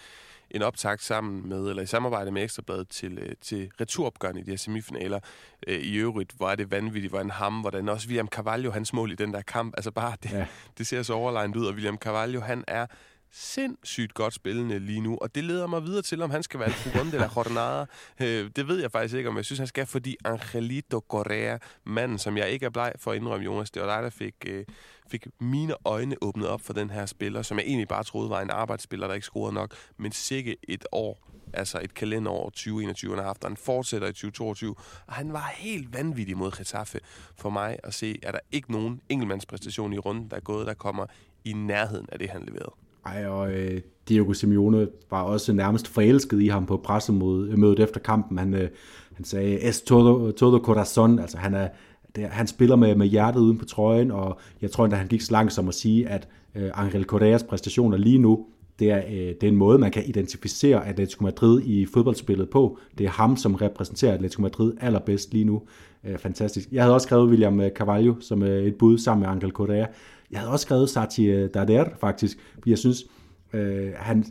en 0.52 0.62
optakt 0.62 1.04
sammen 1.04 1.50
med, 1.50 1.70
eller 1.70 1.84
i 1.84 1.86
samarbejde 1.86 2.32
med 2.32 2.44
Ekstrabladet 2.44 2.88
til, 2.88 3.18
uh, 3.18 3.30
til 3.42 3.72
returopgøren 3.82 4.38
i 4.38 4.42
de 4.42 4.50
her 4.50 4.58
semifinaler. 4.58 5.20
Uh, 5.68 5.74
I 5.74 5.96
øvrigt, 5.96 6.34
hvor 6.38 6.50
er 6.50 6.56
det 6.56 6.72
vanvittigt, 6.72 7.12
hvor 7.12 7.20
en 7.20 7.32
ham, 7.32 7.62
hvordan 7.62 7.90
også 7.90 8.08
William 8.08 8.28
Carvalho, 8.28 8.72
hans 8.72 8.94
mål 8.94 9.12
i 9.12 9.16
den 9.16 9.34
der 9.34 9.42
kamp, 9.42 9.74
altså 9.78 9.92
bare, 9.92 10.14
det, 10.24 10.32
ja. 10.32 10.48
det 10.78 10.88
ser 10.88 11.04
så 11.04 11.14
overlegnet 11.14 11.56
ud, 11.56 11.66
og 11.66 11.74
William 11.74 11.98
Carvalho, 11.98 12.40
han 12.40 12.64
er 12.68 12.86
sindssygt 13.32 14.14
godt 14.14 14.34
spillende 14.34 14.80
lige 14.80 15.02
nu, 15.02 15.18
og 15.22 15.36
det 15.36 15.44
leder 15.44 15.68
mig 15.68 15.84
videre 15.84 16.02
til, 16.02 16.22
om 16.22 16.30
han 16.30 16.44
skal 16.44 16.60
være 16.60 16.72
Fugonde 16.72 17.14
eller 17.14 17.30
Jornada. 17.38 17.86
Øh, 18.22 18.52
det 18.56 18.68
ved 18.68 18.82
jeg 18.82 18.92
faktisk 18.92 19.16
ikke, 19.16 19.30
om 19.30 19.38
jeg 19.38 19.46
synes, 19.46 19.60
han 19.60 19.68
skal, 19.68 19.86
fordi 19.86 20.18
Angelito 20.26 21.06
Correa, 21.10 21.58
manden, 21.84 22.18
som 22.18 22.38
jeg 22.38 22.50
ikke 22.50 22.66
er 22.66 22.70
bleg 22.70 22.94
for 23.00 23.12
at 23.12 23.18
indrømme, 23.18 23.46
Jonas, 23.46 23.72
det 23.72 23.82
var 23.82 23.96
dig, 23.96 24.04
der 24.04 24.10
fik, 24.10 24.36
øh, 24.48 24.66
fik 25.08 25.28
mine 25.40 25.74
øjne 25.86 26.16
åbnet 26.22 26.48
op 26.48 26.62
for 26.62 26.74
den 26.74 26.90
her 26.90 27.06
spiller, 27.06 27.42
som 27.42 27.58
jeg 27.58 27.66
egentlig 27.66 27.88
bare 27.88 28.04
troede 28.04 28.30
var 28.30 28.42
en 28.42 28.50
arbejdsspiller, 28.50 29.08
der 29.08 29.14
ikke 29.14 29.26
scorede 29.26 29.54
nok, 29.54 29.76
men 29.98 30.12
sikke 30.12 30.58
et 30.64 30.86
år 30.92 31.32
altså 31.54 31.80
et 31.84 31.94
kalenderår 31.94 32.50
2021, 32.50 33.12
han 33.12 33.20
har 33.20 33.26
haft, 33.26 33.44
og 33.44 33.50
han 33.50 33.58
fortsætter 33.58 34.08
i 34.08 34.14
2022, 34.14 34.76
og 35.08 35.14
han 35.14 35.34
var 35.34 35.54
helt 35.58 35.94
vanvittig 35.94 36.38
mod 36.38 36.52
Getafe 36.52 37.00
for 37.36 37.50
mig 37.50 37.78
at 37.84 37.94
se, 37.94 38.20
at 38.24 38.34
der 38.34 38.40
ikke 38.52 38.72
nogen 38.72 39.02
enkeltmandspræstation 39.10 39.94
i 39.94 39.98
runden, 39.98 40.30
der 40.30 40.36
er 40.36 40.42
gået, 40.42 40.68
der 40.68 40.74
kommer 40.74 41.06
i 41.44 41.54
nærheden 41.54 42.08
af 42.12 42.20
det, 42.20 42.30
han 42.30 42.44
leverede. 42.44 42.91
Ej, 43.06 43.26
og 43.28 43.52
øh, 43.52 43.82
Diego 44.10 44.34
Simeone 44.34 44.88
var 45.10 45.22
også 45.22 45.54
nærmest 45.54 45.88
forelsket 45.88 46.42
i 46.42 46.48
ham 46.48 46.66
på 46.66 46.78
pressemødet 46.78 47.80
efter 47.80 48.00
kampen. 48.00 48.38
Han, 48.38 48.54
øh, 48.54 48.70
han 49.14 49.26
sagde, 49.26 49.70
es 49.70 49.82
todo, 49.82 50.32
todo 50.32 50.58
corazón, 50.58 51.22
altså 51.22 51.38
han, 51.38 51.54
er, 51.54 51.68
det, 52.16 52.24
han 52.24 52.48
spiller 52.48 52.76
med, 52.76 52.96
med 52.96 53.08
hjertet 53.08 53.40
uden 53.40 53.58
på 53.58 53.66
trøjen, 53.66 54.12
og 54.12 54.40
jeg 54.62 54.72
tror 54.72 54.86
endda, 54.86 54.98
han 54.98 55.08
gik 55.08 55.22
så 55.22 55.32
langt 55.32 55.54
som 55.54 55.68
at 55.68 55.74
sige, 55.74 56.10
at 56.10 56.28
øh, 56.56 56.70
Angel 56.74 57.04
Correas 57.04 57.44
præstationer 57.44 57.98
lige 57.98 58.18
nu, 58.18 58.46
det 58.80 58.92
er, 58.92 59.02
øh, 59.08 59.14
det 59.14 59.44
er 59.44 59.48
en 59.48 59.56
måde, 59.56 59.80
man 59.80 59.92
kan 59.92 60.04
identificere 60.06 60.88
Atletico 60.88 61.24
Madrid 61.24 61.62
i 61.66 61.86
fodboldspillet 61.86 62.50
på. 62.50 62.78
Det 62.98 63.06
er 63.06 63.10
ham, 63.10 63.38
som 63.38 63.56
repræsenterer 63.56 64.14
Atletico 64.14 64.42
Madrid 64.42 64.74
allerbedst 64.82 65.34
lige 65.34 65.46
nu. 65.46 65.62
Øh, 66.04 66.18
fantastisk. 66.18 66.72
Jeg 66.72 66.84
havde 66.84 66.94
også 66.94 67.06
skrevet 67.06 67.30
William 67.30 67.62
øh, 67.62 67.72
Carvalho 67.72 68.16
som 68.20 68.44
øh, 68.44 68.64
et 68.64 68.76
bud 68.76 68.98
sammen 68.98 69.22
med 69.22 69.30
Angel 69.30 69.52
Correa. 69.52 69.86
Jeg 70.32 70.40
havde 70.40 70.52
også 70.52 70.64
skrevet 70.64 70.90
Sachi 70.90 71.26
øh, 71.26 71.50
Darder, 71.54 71.86
faktisk, 72.00 72.38
fordi 72.54 72.70
jeg 72.70 72.78
synes, 72.78 73.06
øh, 73.54 73.92
han, 73.96 74.26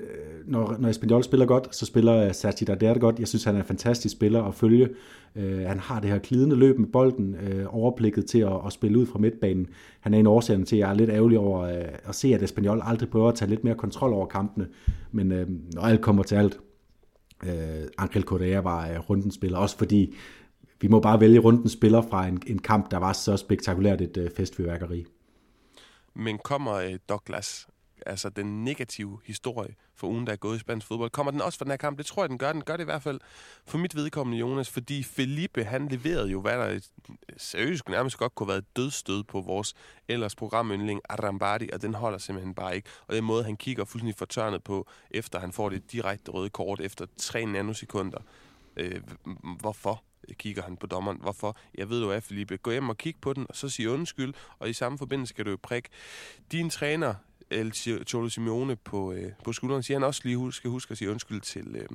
øh, 0.00 0.50
når, 0.50 0.76
når 0.78 0.88
Espanyol 0.88 1.24
spiller 1.24 1.46
godt, 1.46 1.76
så 1.76 1.86
spiller 1.86 2.32
Sachi 2.32 2.64
Darder 2.64 2.98
godt. 2.98 3.18
Jeg 3.18 3.28
synes, 3.28 3.44
han 3.44 3.54
er 3.54 3.58
en 3.58 3.66
fantastisk 3.66 4.12
spiller 4.12 4.42
at 4.42 4.54
følge. 4.54 4.88
Øh, 5.36 5.60
han 5.60 5.78
har 5.78 6.00
det 6.00 6.10
her 6.10 6.18
klidende 6.18 6.56
løb 6.56 6.78
med 6.78 6.88
bolden, 6.88 7.34
øh, 7.34 7.64
overblikket 7.68 8.26
til 8.26 8.38
at, 8.38 8.66
at 8.66 8.72
spille 8.72 8.98
ud 8.98 9.06
fra 9.06 9.18
midtbanen. 9.18 9.66
Han 10.00 10.14
er 10.14 10.18
en 10.18 10.26
årsag 10.26 10.66
til, 10.66 10.76
at 10.76 10.80
jeg 10.80 10.90
er 10.90 10.94
lidt 10.94 11.10
ærgerlig 11.10 11.38
over 11.38 11.60
øh, 11.60 11.84
at 12.04 12.14
se, 12.14 12.34
at 12.34 12.42
Espanyol 12.42 12.80
aldrig 12.84 13.08
prøver 13.08 13.28
at 13.28 13.34
tage 13.34 13.48
lidt 13.48 13.64
mere 13.64 13.74
kontrol 13.74 14.12
over 14.12 14.26
kampene. 14.26 14.66
Men 15.12 15.32
øh, 15.32 15.48
når 15.74 15.82
alt 15.82 16.00
kommer 16.00 16.22
til 16.22 16.34
alt, 16.34 16.58
øh, 17.44 17.88
Angel 17.98 18.22
Correa 18.22 18.60
var 18.60 18.88
øh, 18.88 18.98
rundens 18.98 19.34
spiller, 19.34 19.58
også 19.58 19.78
fordi 19.78 20.14
vi 20.80 20.88
må 20.88 21.00
bare 21.00 21.20
vælge 21.20 21.38
rundens 21.38 21.72
spiller 21.72 22.02
fra 22.02 22.26
en, 22.26 22.42
en 22.46 22.58
kamp, 22.58 22.90
der 22.90 22.96
var 22.96 23.12
så 23.12 23.36
spektakulært 23.36 24.00
et 24.00 24.16
øh, 24.16 24.30
festfyrværkeri. 24.36 25.04
Men 26.14 26.38
kommer 26.38 26.72
øh, 26.72 26.98
Douglas, 27.08 27.68
altså 28.06 28.28
den 28.28 28.64
negative 28.64 29.20
historie 29.24 29.74
for 29.94 30.08
ugen, 30.08 30.26
der 30.26 30.32
er 30.32 30.36
gået 30.36 30.56
i 30.56 30.58
spansk 30.58 30.86
fodbold, 30.86 31.10
kommer 31.10 31.30
den 31.30 31.40
også 31.40 31.58
fra 31.58 31.64
den 31.64 31.72
her 31.72 31.76
kamp? 31.76 31.98
Det 31.98 32.06
tror 32.06 32.22
jeg, 32.22 32.28
den 32.28 32.38
gør. 32.38 32.52
Den 32.52 32.64
gør 32.64 32.76
det 32.76 32.84
i 32.84 32.84
hvert 32.84 33.02
fald 33.02 33.20
for 33.66 33.78
mit 33.78 33.96
vedkommende, 33.96 34.38
Jonas, 34.38 34.70
fordi 34.70 35.02
Felipe, 35.02 35.64
han 35.64 35.88
leverede 35.88 36.28
jo, 36.28 36.40
hvad 36.40 36.58
der 36.58 36.68
øh, 36.68 36.80
seriøst 37.36 37.88
nærmest 37.88 38.18
godt 38.18 38.34
kunne 38.34 38.46
have 38.46 38.52
været 38.52 38.76
dødstød 38.76 39.24
på 39.24 39.40
vores 39.40 39.74
ellers 40.08 40.34
programyndling 40.34 41.00
Arambadi, 41.08 41.70
og 41.72 41.82
den 41.82 41.94
holder 41.94 42.18
simpelthen 42.18 42.54
bare 42.54 42.76
ikke. 42.76 42.88
Og 43.06 43.14
den 43.14 43.24
måde, 43.24 43.44
han 43.44 43.56
kigger 43.56 43.84
fuldstændig 43.84 44.18
fortørnet 44.18 44.64
på, 44.64 44.88
efter 45.10 45.40
han 45.40 45.52
får 45.52 45.68
det 45.68 45.92
direkte 45.92 46.30
røde 46.30 46.50
kort 46.50 46.80
efter 46.80 47.06
3 47.16 47.46
nanosekunder. 47.46 48.18
Øh, 48.76 49.00
hvorfor? 49.60 50.02
Kigger 50.32 50.62
han 50.62 50.76
på 50.76 50.86
dommeren. 50.86 51.18
Hvorfor? 51.20 51.56
Jeg 51.78 51.90
ved 51.90 52.00
du 52.00 52.10
er, 52.10 52.20
Felipe. 52.20 52.56
Gå 52.56 52.70
hjem 52.70 52.88
og 52.88 52.98
kig 52.98 53.14
på 53.20 53.32
den, 53.32 53.46
og 53.48 53.56
så 53.56 53.68
sig 53.68 53.88
undskyld, 53.88 54.34
og 54.58 54.70
i 54.70 54.72
samme 54.72 54.98
forbindelse 54.98 55.30
skal 55.30 55.44
du 55.44 55.50
jo 55.50 55.58
prikke 55.62 55.88
din 56.52 56.70
træner, 56.70 57.14
El 57.50 57.72
Cholo 58.06 58.28
Simeone, 58.28 58.76
på, 58.76 59.12
øh, 59.12 59.32
på 59.44 59.52
skulderen, 59.52 59.82
siger 59.82 59.98
han 59.98 60.06
også 60.06 60.20
lige 60.24 60.52
skal 60.52 60.70
huske 60.70 60.92
at 60.92 60.98
sige 60.98 61.10
undskyld 61.10 61.40
til 61.40 61.76
øh, 61.76 61.86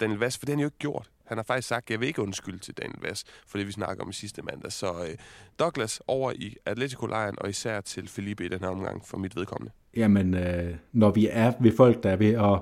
Daniel 0.00 0.18
Vass, 0.18 0.38
for 0.38 0.46
det 0.46 0.52
har 0.52 0.56
han 0.56 0.60
jo 0.60 0.66
ikke 0.66 0.78
gjort. 0.78 1.10
Han 1.24 1.38
har 1.38 1.42
faktisk 1.42 1.68
sagt, 1.68 1.86
at 1.86 1.90
jeg 1.90 2.00
vil 2.00 2.08
ikke 2.08 2.22
undskylde 2.22 2.58
til 2.58 2.74
Daniel 2.74 3.00
Vass, 3.02 3.24
for 3.46 3.58
det 3.58 3.66
vi 3.66 3.72
snakker 3.72 4.04
om 4.04 4.10
i 4.10 4.12
sidste 4.12 4.42
mandag. 4.42 4.72
Så 4.72 4.86
øh, 4.86 5.16
Douglas 5.58 6.02
over 6.06 6.32
i 6.32 6.56
Atletico-lejren, 6.66 7.34
og 7.38 7.48
især 7.48 7.80
til 7.80 8.08
Felipe 8.08 8.44
i 8.44 8.48
den 8.48 8.60
her 8.60 8.68
omgang, 8.68 9.06
for 9.06 9.18
mit 9.18 9.36
vedkommende. 9.36 9.72
Jamen, 9.96 10.34
øh, 10.34 10.74
når 10.92 11.10
vi 11.10 11.28
er 11.30 11.52
ved 11.60 11.76
folk, 11.76 12.02
der 12.02 12.10
er 12.10 12.16
ved 12.16 12.34
at 12.34 12.60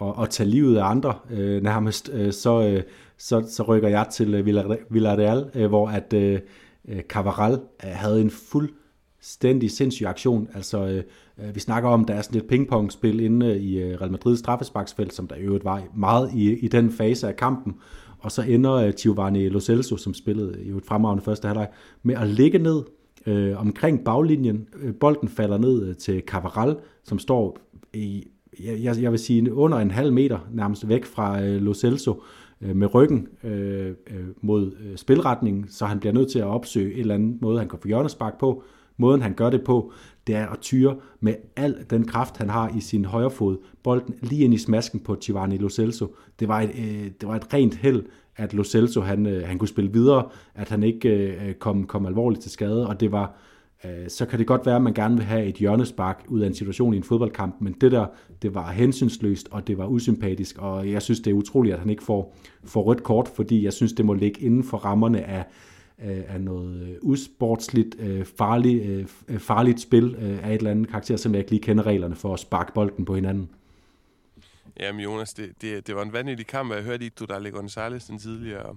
at, 0.00 0.22
at 0.22 0.30
tage 0.30 0.48
livet 0.48 0.78
af 0.78 0.84
andre 0.84 1.18
øh, 1.30 1.62
nærmest, 1.62 2.10
øh, 2.12 2.32
så, 2.32 2.62
øh, 2.62 2.82
så, 3.18 3.44
så 3.48 3.62
rykker 3.62 3.88
jeg 3.88 4.06
til 4.12 4.34
øh, 4.34 4.46
Villarreal, 4.90 5.50
øh, 5.54 5.66
hvor 5.66 5.88
at 5.88 6.12
øh, 6.12 6.40
øh 6.88 7.02
Cavaral 7.02 7.60
havde 7.80 8.20
en 8.20 8.30
fuldstændig 8.30 9.70
sindssyg 9.70 10.06
aktion. 10.06 10.48
Altså, 10.54 11.02
øh, 11.38 11.54
vi 11.54 11.60
snakker 11.60 11.88
om, 11.88 12.04
der 12.04 12.14
er 12.14 12.22
sådan 12.22 12.40
et 12.40 12.46
pingpongspil 12.46 13.20
inde 13.20 13.58
i 13.58 13.78
øh, 13.78 14.00
Real 14.00 14.10
Madrids 14.10 14.38
straffesparksfelt, 14.38 15.14
som 15.14 15.26
der 15.26 15.36
i 15.36 15.40
øvrigt 15.40 15.64
var 15.64 15.82
meget 15.94 16.30
i, 16.34 16.58
i 16.58 16.68
den 16.68 16.92
fase 16.92 17.28
af 17.28 17.36
kampen. 17.36 17.74
Og 18.18 18.32
så 18.32 18.42
ender 18.42 18.72
øh, 18.72 18.92
Giovanni 18.92 19.48
Lo 19.48 19.60
Celso, 19.60 19.96
som 19.96 20.14
spillede 20.14 20.62
i 20.64 20.70
et 20.70 20.86
fremragende 20.86 21.24
første 21.24 21.48
halvleg, 21.48 21.68
med 22.02 22.14
at 22.14 22.28
ligge 22.28 22.58
ned 22.58 22.82
øh, 23.26 23.60
omkring 23.60 24.04
baglinjen. 24.04 24.68
Bolden 25.00 25.28
falder 25.28 25.58
ned 25.58 25.94
til 25.94 26.22
Cavaral, 26.26 26.76
som 27.04 27.18
står 27.18 27.58
i 27.94 28.28
jeg, 28.60 29.02
jeg 29.02 29.10
vil 29.10 29.18
sige 29.18 29.54
under 29.54 29.78
en 29.78 29.90
halv 29.90 30.12
meter 30.12 30.38
nærmest 30.52 30.88
væk 30.88 31.04
fra 31.04 31.42
øh, 31.42 31.62
Lo 31.62 31.74
Celso 31.74 32.22
øh, 32.60 32.76
med 32.76 32.94
ryggen 32.94 33.28
øh, 33.44 33.94
øh, 34.10 34.26
mod 34.40 34.72
øh, 34.80 34.96
spilretningen, 34.96 35.68
så 35.68 35.86
han 35.86 36.00
bliver 36.00 36.12
nødt 36.12 36.30
til 36.30 36.38
at 36.38 36.44
opsøge 36.44 36.94
en 36.94 37.00
eller 37.00 37.14
anden 37.14 37.38
måde, 37.40 37.58
han 37.58 37.68
kan 37.68 37.78
få 37.78 37.88
hjørnespark 37.88 38.38
på. 38.38 38.62
Måden 38.96 39.22
han 39.22 39.34
gør 39.34 39.50
det 39.50 39.64
på, 39.64 39.92
det 40.26 40.34
er 40.34 40.46
at 40.46 40.58
tyre 40.60 40.96
med 41.20 41.34
al 41.56 41.76
den 41.90 42.06
kraft, 42.06 42.36
han 42.36 42.50
har 42.50 42.72
i 42.76 42.80
sin 42.80 43.04
højre 43.04 43.30
fod, 43.30 43.56
bolden 43.82 44.14
lige 44.22 44.44
ind 44.44 44.54
i 44.54 44.58
smasken 44.58 45.00
på 45.00 45.14
Giovanni 45.14 45.58
Lo 45.58 45.68
Celso. 45.68 46.14
Det 46.40 46.48
var 46.48 46.60
et, 46.60 46.70
øh, 46.78 47.10
det 47.20 47.28
var 47.28 47.36
et 47.36 47.54
rent 47.54 47.74
held, 47.74 48.04
at 48.36 48.54
Lo 48.54 48.64
Celso 48.64 49.00
han, 49.00 49.26
øh, 49.26 49.46
han 49.46 49.58
kunne 49.58 49.68
spille 49.68 49.92
videre, 49.92 50.28
at 50.54 50.68
han 50.68 50.82
ikke 50.82 51.08
øh, 51.08 51.54
kom, 51.54 51.86
kom 51.86 52.06
alvorligt 52.06 52.42
til 52.42 52.50
skade, 52.50 52.88
og 52.88 53.00
det 53.00 53.12
var 53.12 53.24
Øh, 53.24 53.48
Øh, 53.84 54.08
så 54.08 54.26
kan 54.26 54.38
det 54.38 54.46
godt 54.46 54.66
være, 54.66 54.76
at 54.76 54.82
man 54.82 54.94
gerne 54.94 55.16
vil 55.16 55.24
have 55.24 55.44
et 55.44 55.54
hjørnespark 55.54 56.24
ud 56.28 56.40
af 56.40 56.46
en 56.46 56.54
situation 56.54 56.94
i 56.94 56.96
en 56.96 57.02
fodboldkamp, 57.02 57.56
men 57.60 57.72
det 57.72 57.92
der, 57.92 58.06
det 58.42 58.54
var 58.54 58.70
hensynsløst, 58.70 59.48
og 59.50 59.66
det 59.66 59.78
var 59.78 59.86
usympatisk, 59.86 60.58
og 60.58 60.90
jeg 60.90 61.02
synes, 61.02 61.20
det 61.20 61.30
er 61.30 61.34
utroligt, 61.34 61.72
at 61.72 61.80
han 61.80 61.90
ikke 61.90 62.02
får, 62.02 62.36
får 62.64 62.82
rødt 62.82 63.02
kort, 63.02 63.28
fordi 63.28 63.64
jeg 63.64 63.72
synes, 63.72 63.92
det 63.92 64.04
må 64.04 64.14
ligge 64.14 64.40
inden 64.40 64.64
for 64.64 64.78
rammerne 64.78 65.24
af, 65.24 65.44
øh, 66.04 66.22
af 66.28 66.40
noget 66.40 66.82
øh, 66.82 66.96
usportsligt, 67.02 67.96
farligt, 68.36 69.10
farligt 69.38 69.80
spil 69.80 70.16
af 70.42 70.54
et 70.54 70.58
eller 70.58 70.70
andet 70.70 70.88
karakter, 70.88 71.16
som 71.16 71.32
jeg 71.32 71.38
ikke 71.38 71.50
lige 71.50 71.62
kender 71.62 71.86
reglerne 71.86 72.14
for 72.14 72.34
at 72.34 72.40
sparke 72.40 72.72
bolden 72.72 73.04
på 73.04 73.14
hinanden. 73.14 73.50
Jamen 74.80 75.00
Jonas, 75.00 75.34
det, 75.34 75.52
det, 75.62 75.86
det 75.86 75.94
var 75.94 76.02
en 76.02 76.12
vanvittig 76.12 76.46
kamp, 76.46 76.74
jeg 76.74 76.82
hørte 76.82 77.06
i 77.06 77.08
Dudale 77.08 77.50
Gonzalez 77.50 78.02
González, 78.02 78.10
den 78.10 78.18
tidligere 78.18 78.76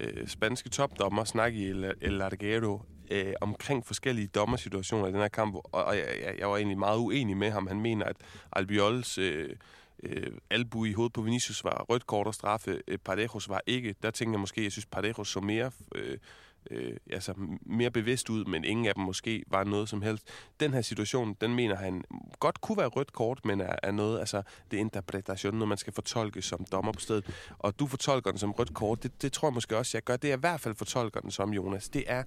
øh, 0.00 0.26
spanske 0.26 0.68
topdommer, 0.68 1.24
snakke 1.24 1.58
i 1.58 1.64
El, 1.64 1.92
El 2.00 2.12
Larguero 2.12 2.80
øh, 3.12 3.34
omkring 3.40 3.86
forskellige 3.86 4.26
dommersituationer 4.26 5.06
i 5.08 5.12
den 5.12 5.20
her 5.20 5.28
kamp, 5.28 5.54
og, 5.54 5.84
og 5.84 5.96
jeg, 5.96 6.06
jeg, 6.22 6.34
jeg 6.38 6.50
var 6.50 6.56
egentlig 6.56 6.78
meget 6.78 6.98
uenig 6.98 7.36
med 7.36 7.50
ham. 7.50 7.66
Han 7.66 7.80
mener, 7.80 8.06
at 8.06 8.16
Albiols 8.52 9.18
øh, 9.18 9.56
øh, 10.02 10.32
albu 10.50 10.84
i 10.84 10.92
hovedet 10.92 11.12
på 11.12 11.22
Vinicius 11.22 11.64
var 11.64 11.86
rødt 11.88 12.06
kort 12.06 12.26
og 12.26 12.34
straffe. 12.34 12.82
Øh, 12.88 12.98
Parejos 12.98 13.48
var 13.48 13.60
ikke. 13.66 13.94
Der 14.02 14.10
tænker 14.10 14.32
jeg 14.32 14.40
måske, 14.40 14.64
jeg 14.64 14.72
synes, 14.72 14.86
Parejos 14.86 15.28
så 15.28 15.40
mere... 15.40 15.70
Øh, 15.94 16.18
øh, 16.70 16.96
altså 17.10 17.34
mere 17.66 17.90
bevidst 17.90 18.30
ud, 18.30 18.44
men 18.44 18.64
ingen 18.64 18.86
af 18.86 18.94
dem 18.94 19.04
måske 19.04 19.44
var 19.46 19.64
noget 19.64 19.88
som 19.88 20.02
helst. 20.02 20.28
Den 20.60 20.72
her 20.74 20.80
situation, 20.80 21.36
den 21.40 21.54
mener 21.54 21.76
han 21.76 22.04
godt 22.40 22.60
kunne 22.60 22.78
være 22.78 22.86
rødt 22.86 23.12
kort, 23.12 23.44
men 23.44 23.60
er, 23.60 23.76
er 23.82 23.90
noget, 23.90 24.20
altså 24.20 24.42
det 24.70 24.76
er 24.76 24.80
interpretation, 24.80 25.54
når 25.54 25.66
man 25.66 25.78
skal 25.78 25.92
fortolke 25.92 26.42
som 26.42 26.64
dommer 26.72 26.92
på 26.92 27.00
stedet. 27.00 27.24
Og 27.58 27.78
du 27.78 27.86
fortolker 27.86 28.30
den 28.30 28.38
som 28.38 28.52
rødt 28.52 28.74
kort, 28.74 29.02
det, 29.02 29.22
det 29.22 29.32
tror 29.32 29.48
jeg 29.48 29.54
måske 29.54 29.78
også, 29.78 29.96
jeg 29.96 30.02
gør. 30.02 30.16
Det 30.16 30.32
er 30.32 30.36
i 30.36 30.40
hvert 30.40 30.60
fald 30.60 30.74
fortolker 30.74 31.20
den 31.20 31.30
som, 31.30 31.52
Jonas. 31.52 31.88
Det 31.88 32.04
er 32.06 32.22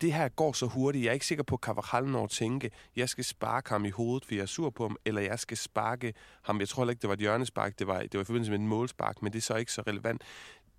det 0.00 0.12
her 0.12 0.28
går 0.28 0.52
så 0.52 0.66
hurtigt. 0.66 1.04
Jeg 1.04 1.08
er 1.10 1.14
ikke 1.14 1.26
sikker 1.26 1.44
på, 1.44 1.54
at 1.54 1.60
Carvajal 1.60 2.08
når 2.08 2.24
at 2.24 2.30
tænke, 2.30 2.70
jeg 2.96 3.08
skal 3.08 3.24
sparke 3.24 3.70
ham 3.70 3.84
i 3.84 3.90
hovedet, 3.90 4.24
for 4.24 4.34
jeg 4.34 4.42
er 4.42 4.46
sur 4.46 4.70
på 4.70 4.82
ham, 4.82 4.96
eller 5.04 5.20
jeg 5.20 5.38
skal 5.38 5.56
sparke 5.56 6.14
ham. 6.42 6.60
Jeg 6.60 6.68
tror 6.68 6.82
heller 6.82 6.90
ikke, 6.90 7.02
det 7.02 7.08
var 7.08 7.14
et 7.14 7.20
hjørnespark, 7.20 7.78
det 7.78 7.86
var, 7.86 8.00
det 8.00 8.14
var 8.14 8.20
i 8.20 8.24
forbindelse 8.24 8.52
med 8.52 8.58
en 8.58 8.68
målspark, 8.68 9.22
men 9.22 9.32
det 9.32 9.38
er 9.38 9.42
så 9.42 9.56
ikke 9.56 9.72
så 9.72 9.82
relevant 9.86 10.22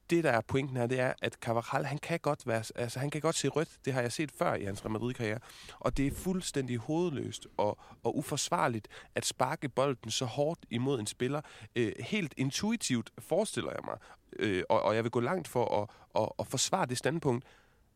det, 0.09 0.23
der 0.23 0.31
er 0.31 0.41
pointen 0.41 0.77
her, 0.77 0.87
det 0.87 0.99
er, 0.99 1.13
at 1.21 1.33
Carvajal, 1.33 1.85
han 1.85 1.97
kan 1.97 2.19
godt 2.19 2.47
være, 2.47 2.63
altså 2.75 2.99
han 2.99 3.09
kan 3.09 3.21
godt 3.21 3.35
se 3.35 3.47
rødt. 3.47 3.69
Det 3.85 3.93
har 3.93 4.01
jeg 4.01 4.11
set 4.11 4.31
før 4.31 4.53
i 4.53 4.63
hans 4.63 4.85
Real 4.85 4.91
Madrid-karriere. 4.91 5.39
Og 5.79 5.97
det 5.97 6.07
er 6.07 6.11
fuldstændig 6.11 6.77
hovedløst 6.77 7.47
og, 7.57 7.77
og 8.03 8.17
uforsvarligt 8.17 8.87
at 9.15 9.25
sparke 9.25 9.69
bolden 9.69 10.11
så 10.11 10.25
hårdt 10.25 10.59
imod 10.69 10.99
en 10.99 11.07
spiller. 11.07 11.41
Øh, 11.75 11.91
helt 11.99 12.33
intuitivt 12.37 13.11
forestiller 13.19 13.71
jeg 13.71 13.81
mig, 13.85 13.97
øh, 14.39 14.63
og, 14.69 14.81
og 14.81 14.95
jeg 14.95 15.03
vil 15.03 15.11
gå 15.11 15.19
langt 15.19 15.47
for 15.47 15.81
at, 15.81 15.89
at, 16.23 16.29
at 16.39 16.47
forsvare 16.47 16.85
det 16.85 16.97
standpunkt, 16.97 17.45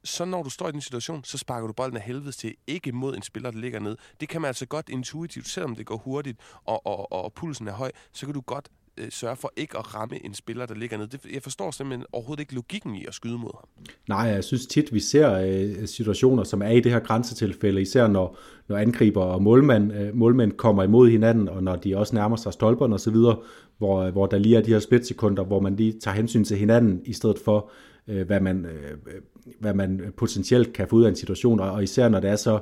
så 0.03 0.25
når 0.25 0.43
du 0.43 0.49
står 0.49 0.69
i 0.69 0.71
den 0.71 0.81
situation, 0.81 1.23
så 1.23 1.37
sparker 1.37 1.67
du 1.67 1.73
bolden 1.73 1.97
af 1.97 2.03
helvede 2.03 2.31
til, 2.31 2.55
ikke 2.67 2.91
mod 2.91 3.15
en 3.15 3.21
spiller, 3.21 3.51
der 3.51 3.59
ligger 3.59 3.79
ned. 3.79 3.97
Det 4.19 4.29
kan 4.29 4.41
man 4.41 4.47
altså 4.47 4.65
godt 4.65 4.89
intuitivt, 4.89 5.47
selvom 5.47 5.75
det 5.75 5.85
går 5.85 5.97
hurtigt, 5.97 6.39
og, 6.65 6.85
og, 6.85 7.11
og 7.11 7.33
pulsen 7.33 7.67
er 7.67 7.71
høj, 7.71 7.91
så 8.13 8.25
kan 8.25 8.33
du 8.33 8.41
godt 8.41 8.69
øh, 8.97 9.11
sørge 9.11 9.35
for 9.35 9.53
ikke 9.57 9.77
at 9.77 9.95
ramme 9.95 10.25
en 10.25 10.33
spiller, 10.33 10.65
der 10.65 10.75
ligger 10.75 10.97
ned. 10.97 11.07
Det, 11.07 11.19
jeg 11.33 11.41
forstår 11.41 11.71
simpelthen 11.71 12.05
overhovedet 12.11 12.41
ikke 12.41 12.55
logikken 12.55 12.95
i 12.95 13.05
at 13.05 13.13
skyde 13.13 13.37
mod 13.37 13.51
ham. 13.59 13.69
Nej, 14.07 14.19
jeg 14.19 14.43
synes 14.43 14.65
tit, 14.65 14.93
vi 14.93 14.99
ser 14.99 15.33
øh, 15.33 15.87
situationer, 15.87 16.43
som 16.43 16.61
er 16.61 16.69
i 16.69 16.79
det 16.79 16.91
her 16.91 16.99
grænsetilfælde, 16.99 17.81
især 17.81 18.07
når, 18.07 18.37
når 18.67 18.77
angriber 18.77 19.21
og 19.21 19.43
målmand, 19.43 19.93
øh, 19.93 20.15
målmænd 20.15 20.51
kommer 20.51 20.83
imod 20.83 21.09
hinanden, 21.09 21.49
og 21.49 21.63
når 21.63 21.75
de 21.75 21.97
også 21.97 22.15
nærmer 22.15 22.35
sig 22.35 22.53
stolperne 22.53 22.95
osv., 22.95 23.15
hvor, 23.77 24.11
hvor 24.11 24.25
der 24.25 24.37
lige 24.37 24.57
er 24.57 24.61
de 24.61 24.71
her 24.71 24.79
splitsekunder, 24.79 25.43
hvor 25.43 25.59
man 25.59 25.75
lige 25.75 25.99
tager 25.99 26.15
hensyn 26.15 26.43
til 26.43 26.57
hinanden, 26.57 27.01
i 27.05 27.13
stedet 27.13 27.39
for, 27.45 27.71
øh, 28.07 28.27
hvad, 28.27 28.39
man, 28.39 28.65
øh, 28.65 29.13
hvad 29.59 29.73
man 29.73 30.13
potentielt 30.17 30.73
kan 30.73 30.87
få 30.87 30.95
ud 30.95 31.03
af 31.03 31.09
en 31.09 31.15
situation, 31.15 31.59
og, 31.59 31.71
og 31.71 31.83
især 31.83 32.09
når 32.09 32.19
det 32.19 32.29
er 32.29 32.35
så 32.35 32.59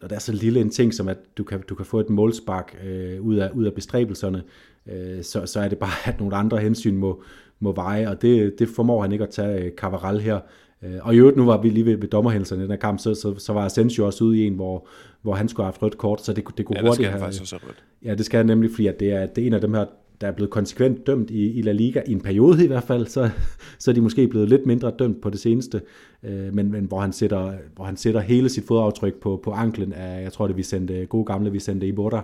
når 0.00 0.08
det 0.08 0.16
er 0.16 0.20
så 0.20 0.32
lille 0.32 0.60
en 0.60 0.70
ting, 0.70 0.94
som 0.94 1.08
at 1.08 1.18
du 1.38 1.44
kan, 1.44 1.62
du 1.68 1.74
kan 1.74 1.86
få 1.86 2.00
et 2.00 2.10
målspark 2.10 2.76
øh, 2.84 3.22
ud, 3.22 3.36
af, 3.36 3.50
ud 3.54 3.64
af 3.64 3.72
bestræbelserne, 3.72 4.42
øh, 4.86 5.22
så, 5.22 5.46
så 5.46 5.60
er 5.60 5.68
det 5.68 5.78
bare, 5.78 6.08
at 6.08 6.20
nogle 6.20 6.36
andre 6.36 6.58
hensyn 6.58 6.96
må, 6.96 7.22
må 7.60 7.72
veje, 7.72 8.08
og 8.08 8.22
det, 8.22 8.58
det 8.58 8.68
formår 8.68 9.02
han 9.02 9.12
ikke 9.12 9.24
at 9.24 9.30
tage 9.30 9.64
øh, 9.64 9.72
Cavaral 9.72 10.20
her. 10.20 10.40
Øh, 10.82 10.96
og 11.02 11.14
i 11.14 11.18
øvrigt, 11.18 11.36
nu 11.36 11.44
var 11.44 11.60
vi 11.60 11.68
lige 11.68 11.86
ved, 11.86 11.96
ved 11.96 12.08
dommerhændelserne 12.08 12.60
i 12.60 12.62
den 12.62 12.70
her 12.70 12.78
kamp, 12.78 12.98
så, 12.98 13.14
så, 13.14 13.38
så 13.38 13.52
var 13.52 13.64
Asensio 13.64 14.06
også 14.06 14.24
ude 14.24 14.38
i 14.38 14.46
en, 14.46 14.54
hvor, 14.54 14.88
hvor 15.22 15.34
han 15.34 15.48
skulle 15.48 15.64
have 15.64 15.72
haft 15.72 15.82
rødt 15.82 15.98
kort, 15.98 16.24
så 16.24 16.32
det, 16.32 16.44
det 16.56 16.66
kunne 16.66 16.78
ja, 16.78 16.86
hurtigt 16.86 17.08
have... 17.08 17.10
have... 17.10 17.20
faktisk 17.20 17.42
også 17.42 17.56
rødt. 17.66 17.84
Ja, 18.04 18.14
det 18.14 18.26
skal 18.26 18.36
han 18.36 18.46
nemlig, 18.46 18.70
fordi 18.70 18.86
at 18.86 19.00
det, 19.00 19.12
er, 19.12 19.26
det 19.26 19.42
er 19.42 19.46
en 19.46 19.52
af 19.52 19.60
dem 19.60 19.74
her 19.74 19.84
der 20.20 20.26
er 20.26 20.32
blevet 20.32 20.50
konsekvent 20.50 21.06
dømt 21.06 21.30
i, 21.30 21.52
i 21.52 21.62
La 21.62 21.72
Liga, 21.72 22.02
i 22.06 22.12
en 22.12 22.20
periode 22.20 22.64
i 22.64 22.66
hvert 22.66 22.82
fald, 22.82 23.06
så, 23.06 23.30
så 23.78 23.90
er 23.90 23.94
de 23.94 24.00
måske 24.00 24.28
blevet 24.28 24.48
lidt 24.48 24.66
mindre 24.66 24.92
dømt 24.98 25.20
på 25.20 25.30
det 25.30 25.40
seneste, 25.40 25.82
øh, 26.22 26.54
men, 26.54 26.70
men 26.72 26.84
hvor, 26.84 27.00
han 27.00 27.12
sætter, 27.12 27.52
hvor 27.74 27.84
han 27.84 27.96
sætter 27.96 28.20
hele 28.20 28.48
sit 28.48 28.64
fodaftryk 28.66 29.14
på, 29.14 29.40
på 29.44 29.50
anklen 29.50 29.92
af, 29.92 30.22
jeg 30.22 30.32
tror 30.32 30.46
det 30.46 30.56
vi 30.56 30.62
sendte, 30.62 31.06
gode 31.06 31.24
gamle, 31.24 31.52
vi 31.52 31.58
sendte 31.58 31.86
i 31.86 31.92
Borda. 31.92 32.20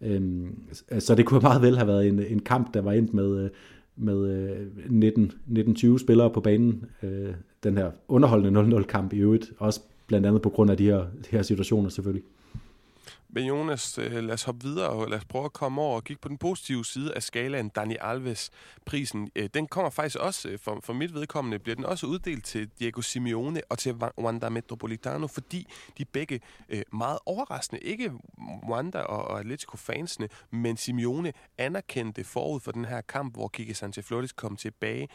Øh, 0.00 0.22
så 0.98 1.14
det 1.14 1.26
kunne 1.26 1.40
meget 1.40 1.62
vel 1.62 1.76
have 1.76 1.88
været 1.88 2.08
en, 2.08 2.20
en 2.28 2.38
kamp, 2.38 2.74
der 2.74 2.80
var 2.80 2.92
endt 2.92 3.14
med, 3.14 3.44
øh, 3.44 3.50
med 3.96 4.50
øh, 4.50 4.90
19, 4.90 5.32
19-20 5.50 5.98
spillere 5.98 6.30
på 6.30 6.40
banen. 6.40 6.84
Øh, 7.02 7.34
den 7.64 7.76
her 7.76 7.90
underholdende 8.08 8.78
0-0 8.78 8.82
kamp 8.82 9.12
i 9.12 9.18
øvrigt, 9.18 9.52
også 9.58 9.80
blandt 10.06 10.26
andet 10.26 10.42
på 10.42 10.48
grund 10.48 10.70
af 10.70 10.76
de 10.76 10.84
her, 10.84 10.98
de 10.98 11.30
her 11.30 11.42
situationer 11.42 11.88
selvfølgelig. 11.88 12.24
Men 13.34 13.44
Jonas, 13.44 13.98
øh, 13.98 14.12
lad 14.12 14.34
os 14.34 14.42
hoppe 14.42 14.66
videre 14.66 14.88
og 14.88 15.08
lad 15.08 15.18
os 15.18 15.24
prøve 15.24 15.44
at 15.44 15.52
komme 15.52 15.82
over 15.82 15.96
og 15.96 16.04
kigge 16.04 16.20
på 16.20 16.28
den 16.28 16.38
positive 16.38 16.84
side 16.84 17.14
af 17.14 17.22
skalaen. 17.22 17.68
Dani 17.68 17.96
Alves-prisen, 18.00 19.30
øh, 19.36 19.48
den 19.54 19.66
kommer 19.66 19.90
faktisk 19.90 20.16
også, 20.16 20.48
øh, 20.48 20.58
for, 20.58 20.80
for 20.84 20.92
mit 20.92 21.14
vedkommende, 21.14 21.58
bliver 21.58 21.76
den 21.76 21.84
også 21.84 22.06
uddelt 22.06 22.44
til 22.44 22.70
Diego 22.78 23.00
Simeone 23.00 23.62
og 23.68 23.78
til 23.78 23.94
Wanda 24.18 24.48
Metropolitano, 24.48 25.26
fordi 25.26 25.66
de 25.98 26.04
begge 26.04 26.40
meget 26.92 27.18
overraskende, 27.26 27.82
ikke 27.82 28.12
Wanda 28.68 28.98
og 28.98 29.40
Atletico-fansene, 29.40 30.28
men 30.50 30.76
Simeone 30.76 31.32
anerkendte 31.58 32.24
forud 32.24 32.60
for 32.60 32.72
den 32.72 32.84
her 32.84 33.00
kamp, 33.00 33.34
hvor 33.34 33.48
Kike 33.48 33.74
Sanchez 33.74 34.06
Flores 34.06 34.32
kom 34.32 34.56
tilbage, 34.56 35.08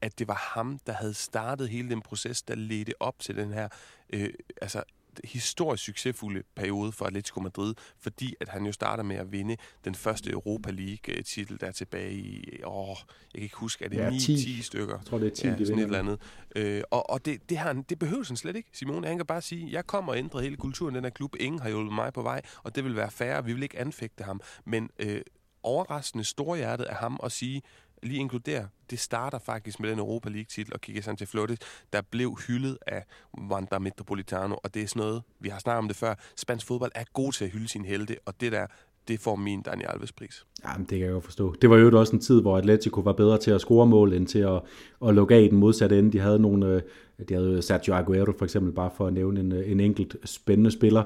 at 0.00 0.18
det 0.18 0.28
var 0.28 0.50
ham, 0.54 0.78
der 0.86 0.92
havde 0.92 1.14
startet 1.14 1.68
hele 1.68 1.90
den 1.90 2.02
proces, 2.02 2.42
der 2.42 2.54
ledte 2.54 2.92
op 3.00 3.18
til 3.18 3.36
den 3.36 3.52
her 3.52 3.68
øh, 4.12 4.30
altså 4.62 4.82
historisk 5.24 5.84
succesfulde 5.84 6.42
periode 6.56 6.92
for 6.92 7.04
Atletico 7.04 7.40
Madrid, 7.40 7.74
fordi 8.00 8.34
at 8.40 8.48
han 8.48 8.66
jo 8.66 8.72
starter 8.72 9.02
med 9.02 9.16
at 9.16 9.32
vinde 9.32 9.56
den 9.84 9.94
første 9.94 10.30
Europa 10.30 10.70
League-titel, 10.70 11.60
der 11.60 11.66
er 11.66 11.72
tilbage 11.72 12.12
i, 12.14 12.44
åh, 12.64 12.88
jeg 12.88 12.96
kan 13.34 13.42
ikke 13.42 13.56
huske, 13.56 13.84
er 13.84 13.88
det 13.88 13.96
ja, 13.96 14.10
9-10 14.10 14.62
stykker? 14.62 14.96
Jeg 14.96 15.06
tror, 15.06 15.18
det 15.18 15.26
er 15.26 15.34
10, 15.34 15.46
ja, 15.46 15.64
sådan 15.64 15.78
et 15.78 15.84
eller 15.84 15.98
andet. 15.98 16.20
Øh, 16.56 16.82
og 16.90 17.10
og 17.10 17.24
det, 17.24 17.50
det, 17.50 17.58
han, 17.58 17.82
det 17.82 17.98
behøver 17.98 18.24
han 18.26 18.36
slet 18.36 18.56
ikke. 18.56 18.68
Simone, 18.72 19.06
han 19.06 19.16
kan 19.16 19.26
bare 19.26 19.42
sige, 19.42 19.72
jeg 19.72 19.86
kommer 19.86 20.12
og 20.12 20.18
ændrer 20.18 20.40
hele 20.40 20.56
kulturen 20.56 20.94
i 20.94 20.96
den 20.96 21.04
her 21.04 21.10
klub. 21.10 21.36
Ingen 21.40 21.60
har 21.60 21.68
hjulpet 21.68 21.94
mig 21.94 22.12
på 22.12 22.22
vej, 22.22 22.42
og 22.62 22.74
det 22.74 22.84
vil 22.84 22.96
være 22.96 23.10
færre. 23.10 23.44
Vi 23.44 23.52
vil 23.52 23.62
ikke 23.62 23.78
anfægte 23.78 24.24
ham. 24.24 24.40
Men 24.64 24.90
øh, 24.98 25.20
overraskende 25.62 26.24
storhjertet 26.24 26.84
af 26.84 26.96
ham 26.96 27.20
at 27.22 27.32
sige, 27.32 27.62
lige 28.06 28.20
inkludere, 28.20 28.68
det 28.90 28.98
starter 28.98 29.38
faktisk 29.38 29.80
med 29.80 29.90
den 29.90 29.98
Europa 29.98 30.28
League-titel 30.28 30.74
og 30.74 30.80
Kike 30.80 31.14
til 31.18 31.26
Flores, 31.26 31.58
der 31.92 32.00
blev 32.10 32.36
hyldet 32.46 32.78
af 32.86 33.04
Wanda 33.50 33.78
Metropolitano, 33.78 34.56
og 34.62 34.74
det 34.74 34.82
er 34.82 34.86
sådan 34.86 35.00
noget, 35.00 35.22
vi 35.40 35.48
har 35.48 35.58
snakket 35.58 35.78
om 35.78 35.88
det 35.88 35.96
før, 35.96 36.14
spansk 36.36 36.66
fodbold 36.66 36.92
er 36.94 37.04
god 37.12 37.32
til 37.32 37.44
at 37.44 37.50
hylde 37.50 37.68
sin 37.68 37.84
helte, 37.84 38.16
og 38.24 38.40
det 38.40 38.52
der, 38.52 38.66
det 39.08 39.20
får 39.20 39.36
min 39.36 39.62
Daniel 39.62 39.88
Alves 39.88 40.12
pris. 40.12 40.46
Jamen, 40.64 40.86
det 40.86 40.98
kan 40.98 41.06
jeg 41.06 41.14
jo 41.14 41.20
forstå. 41.20 41.54
Det 41.62 41.70
var 41.70 41.76
jo 41.76 42.00
også 42.00 42.16
en 42.16 42.20
tid, 42.22 42.40
hvor 42.40 42.58
Atletico 42.58 43.00
var 43.00 43.12
bedre 43.12 43.38
til 43.38 43.50
at 43.50 43.60
score 43.60 43.86
mål, 43.86 44.12
end 44.12 44.26
til 44.26 44.38
at, 44.38 44.62
at 45.06 45.14
lukke 45.14 45.34
af 45.34 45.42
i 45.42 45.48
den 45.48 45.58
modsatte 45.58 45.98
ende. 45.98 46.12
De 46.12 46.18
havde 46.18 46.38
nogle, 46.38 46.66
øh, 46.66 46.82
de 47.28 47.34
havde 47.34 47.62
Sergio 47.62 47.94
Aguero 47.94 48.32
for 48.38 48.44
eksempel, 48.44 48.72
bare 48.72 48.90
for 48.96 49.06
at 49.06 49.12
nævne 49.12 49.40
en, 49.40 49.52
øh, 49.52 49.70
en 49.70 49.80
enkelt 49.80 50.16
spændende 50.24 50.70
spiller. 50.70 51.02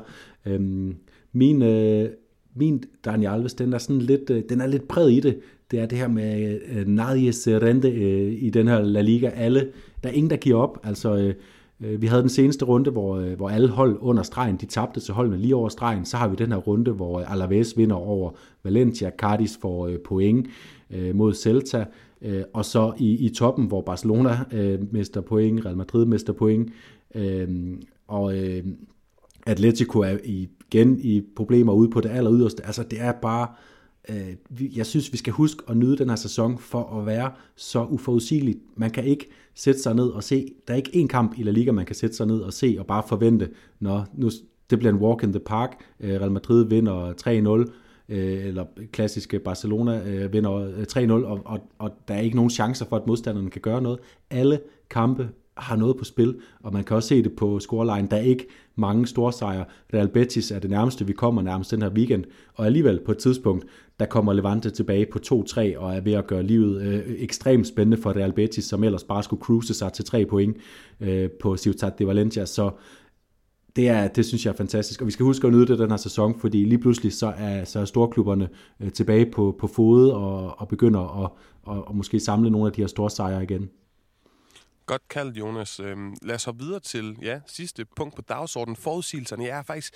Øhm, 0.46 0.96
min, 1.32 1.62
øh, 1.62 2.10
min 2.54 2.84
Daniel 3.04 3.30
Alves, 3.30 3.54
den 3.54 3.72
er 3.72 3.78
sådan 3.78 4.02
lidt, 4.02 4.30
øh, 4.30 4.42
den 4.48 4.60
er 4.60 4.66
lidt 4.66 4.88
præget 4.88 5.12
i 5.12 5.20
det 5.20 5.40
det 5.70 5.80
er 5.80 5.86
det 5.86 5.98
her 5.98 6.08
med 6.08 6.60
øh, 6.68 6.86
Nadies 6.86 7.48
rente 7.48 7.88
øh, 7.88 8.42
i 8.42 8.50
den 8.50 8.68
her 8.68 8.80
La 8.80 9.00
Liga. 9.00 9.30
Alle, 9.34 9.68
der 10.02 10.08
er 10.08 10.12
ingen, 10.12 10.30
der 10.30 10.36
giver 10.36 10.58
op. 10.58 10.78
Altså, 10.84 11.16
øh, 11.16 11.34
øh 11.80 12.02
vi 12.02 12.06
havde 12.06 12.22
den 12.22 12.30
seneste 12.30 12.64
runde, 12.64 12.90
hvor, 12.90 13.16
øh, 13.16 13.32
hvor 13.32 13.48
alle 13.48 13.68
hold 13.68 13.98
under 14.00 14.22
stregen, 14.22 14.56
de 14.56 14.66
tabte 14.66 15.00
til 15.00 15.14
holdene 15.14 15.38
lige 15.38 15.56
over 15.56 15.68
stregen. 15.68 16.04
Så 16.04 16.16
har 16.16 16.28
vi 16.28 16.36
den 16.36 16.52
her 16.52 16.58
runde, 16.58 16.90
hvor 16.90 17.20
Alaves 17.20 17.76
vinder 17.76 17.96
over 17.96 18.30
Valencia, 18.64 19.10
Cardis 19.18 19.58
får 19.62 19.86
øh, 19.86 19.98
point 19.98 20.46
mod 21.14 21.34
Celta, 21.34 21.84
og 22.52 22.64
så 22.64 22.92
i, 22.98 23.26
i 23.26 23.28
toppen, 23.28 23.66
hvor 23.66 23.80
Barcelona 23.80 24.38
øh, 24.52 24.92
mister 24.92 25.20
point, 25.20 25.64
Real 25.64 25.76
Madrid 25.76 26.06
mister 26.06 26.32
point, 26.32 26.70
øh, 27.14 27.48
og 28.08 28.38
øh, 28.38 28.64
Atletico 29.46 30.00
er 30.00 30.16
igen 30.24 31.00
i 31.00 31.22
problemer 31.36 31.72
ude 31.72 31.90
på 31.90 32.00
det 32.00 32.08
aller 32.08 32.32
yderste. 32.32 32.66
Altså, 32.66 32.82
det 32.82 33.00
er 33.00 33.12
bare 33.12 33.42
øh, 33.42 33.69
Øh, 34.08 34.76
jeg 34.76 34.86
synes, 34.86 35.12
vi 35.12 35.16
skal 35.16 35.32
huske 35.32 35.62
at 35.68 35.76
nyde 35.76 35.96
den 35.96 36.08
her 36.08 36.16
sæson 36.16 36.58
for 36.58 36.98
at 37.00 37.06
være 37.06 37.30
så 37.56 37.84
uforudsigelig. 37.84 38.56
Man 38.76 38.90
kan 38.90 39.04
ikke 39.04 39.28
sætte 39.54 39.80
sig 39.80 39.94
ned 39.94 40.08
og 40.08 40.24
se, 40.24 40.52
der 40.68 40.74
er 40.74 40.78
ikke 40.78 40.90
én 40.90 41.06
kamp 41.06 41.38
i 41.38 41.42
La 41.42 41.50
Liga, 41.50 41.72
man 41.72 41.86
kan 41.86 41.96
sætte 41.96 42.16
sig 42.16 42.26
ned 42.26 42.40
og 42.40 42.52
se 42.52 42.76
og 42.78 42.86
bare 42.86 43.02
forvente, 43.08 43.48
når 43.80 44.06
nu, 44.14 44.30
det 44.70 44.78
bliver 44.78 44.92
en 44.92 45.00
walk 45.00 45.22
in 45.22 45.32
the 45.32 45.40
park, 45.40 45.84
øh, 46.00 46.20
Real 46.20 46.30
Madrid 46.32 46.64
vinder 46.64 47.12
3-0, 47.12 47.72
øh, 48.08 48.46
eller 48.46 48.64
klassiske 48.92 49.38
Barcelona 49.38 50.26
vinder 50.26 50.84
3-0, 50.88 51.12
og, 51.12 51.40
og, 51.44 51.60
og 51.78 51.90
der 52.08 52.14
er 52.14 52.20
ikke 52.20 52.36
nogen 52.36 52.50
chancer 52.50 52.86
for, 52.86 52.96
at 52.96 53.06
modstanderne 53.06 53.50
kan 53.50 53.60
gøre 53.60 53.82
noget. 53.82 53.98
Alle 54.30 54.60
kampe 54.90 55.28
har 55.60 55.76
noget 55.76 55.96
på 55.96 56.04
spil, 56.04 56.36
og 56.62 56.72
man 56.72 56.84
kan 56.84 56.96
også 56.96 57.08
se 57.08 57.22
det 57.22 57.32
på 57.36 57.60
scoreline. 57.60 58.08
Der 58.10 58.16
er 58.16 58.20
ikke 58.20 58.46
mange 58.76 59.06
store 59.06 59.32
sejre. 59.32 59.64
Real 59.94 60.08
Betis 60.08 60.50
er 60.50 60.58
det 60.58 60.70
nærmeste, 60.70 61.06
vi 61.06 61.12
kommer 61.12 61.42
nærmest 61.42 61.70
den 61.70 61.82
her 61.82 61.90
weekend, 61.90 62.24
og 62.54 62.66
alligevel 62.66 63.00
på 63.06 63.12
et 63.12 63.18
tidspunkt, 63.18 63.64
der 64.00 64.06
kommer 64.06 64.32
Levante 64.32 64.70
tilbage 64.70 65.06
på 65.12 65.18
2-3 65.26 65.78
og 65.78 65.96
er 65.96 66.00
ved 66.00 66.12
at 66.12 66.26
gøre 66.26 66.42
livet 66.42 66.82
øh, 66.82 67.14
ekstremt 67.18 67.66
spændende 67.66 68.02
for 68.02 68.16
Real 68.16 68.32
Betis, 68.32 68.64
som 68.64 68.84
ellers 68.84 69.04
bare 69.04 69.22
skulle 69.22 69.42
cruise 69.42 69.74
sig 69.74 69.92
til 69.92 70.04
3 70.04 70.26
point 70.26 70.56
øh, 71.00 71.30
på 71.30 71.56
Ciutat 71.56 71.98
de 71.98 72.06
Valencia. 72.06 72.46
Så 72.46 72.70
det, 73.76 73.88
er, 73.88 74.08
det 74.08 74.26
synes 74.26 74.46
jeg 74.46 74.52
er 74.52 74.56
fantastisk, 74.56 75.00
og 75.00 75.06
vi 75.06 75.12
skal 75.12 75.24
huske 75.24 75.46
at 75.46 75.52
nyde 75.52 75.66
det 75.66 75.78
den 75.78 75.90
her 75.90 75.96
sæson, 75.96 76.40
fordi 76.40 76.64
lige 76.64 76.78
pludselig 76.78 77.12
så 77.12 77.26
er, 77.38 77.64
så 77.64 77.80
er 77.80 77.84
storklubberne 77.84 78.48
øh, 78.80 78.92
tilbage 78.92 79.30
på, 79.30 79.56
på 79.58 79.66
fod 79.66 80.10
og, 80.10 80.60
og 80.60 80.68
begynder 80.68 81.24
at 81.24 81.30
og, 81.62 81.88
og 81.88 81.96
måske 81.96 82.20
samle 82.20 82.50
nogle 82.50 82.66
af 82.66 82.72
de 82.72 82.80
her 82.80 82.88
store 82.88 83.10
sejre 83.10 83.42
igen. 83.42 83.70
Godt 84.86 85.08
kaldt, 85.08 85.36
Jonas. 85.38 85.80
Øhm, 85.80 86.16
lad 86.22 86.34
os 86.34 86.44
hoppe 86.44 86.64
videre 86.64 86.80
til 86.80 87.16
ja, 87.22 87.40
sidste 87.46 87.84
punkt 87.96 88.16
på 88.16 88.22
dagsordenen, 88.22 88.76
forudsigelserne. 88.76 89.44
Jeg 89.44 89.58
er 89.58 89.62
faktisk 89.62 89.94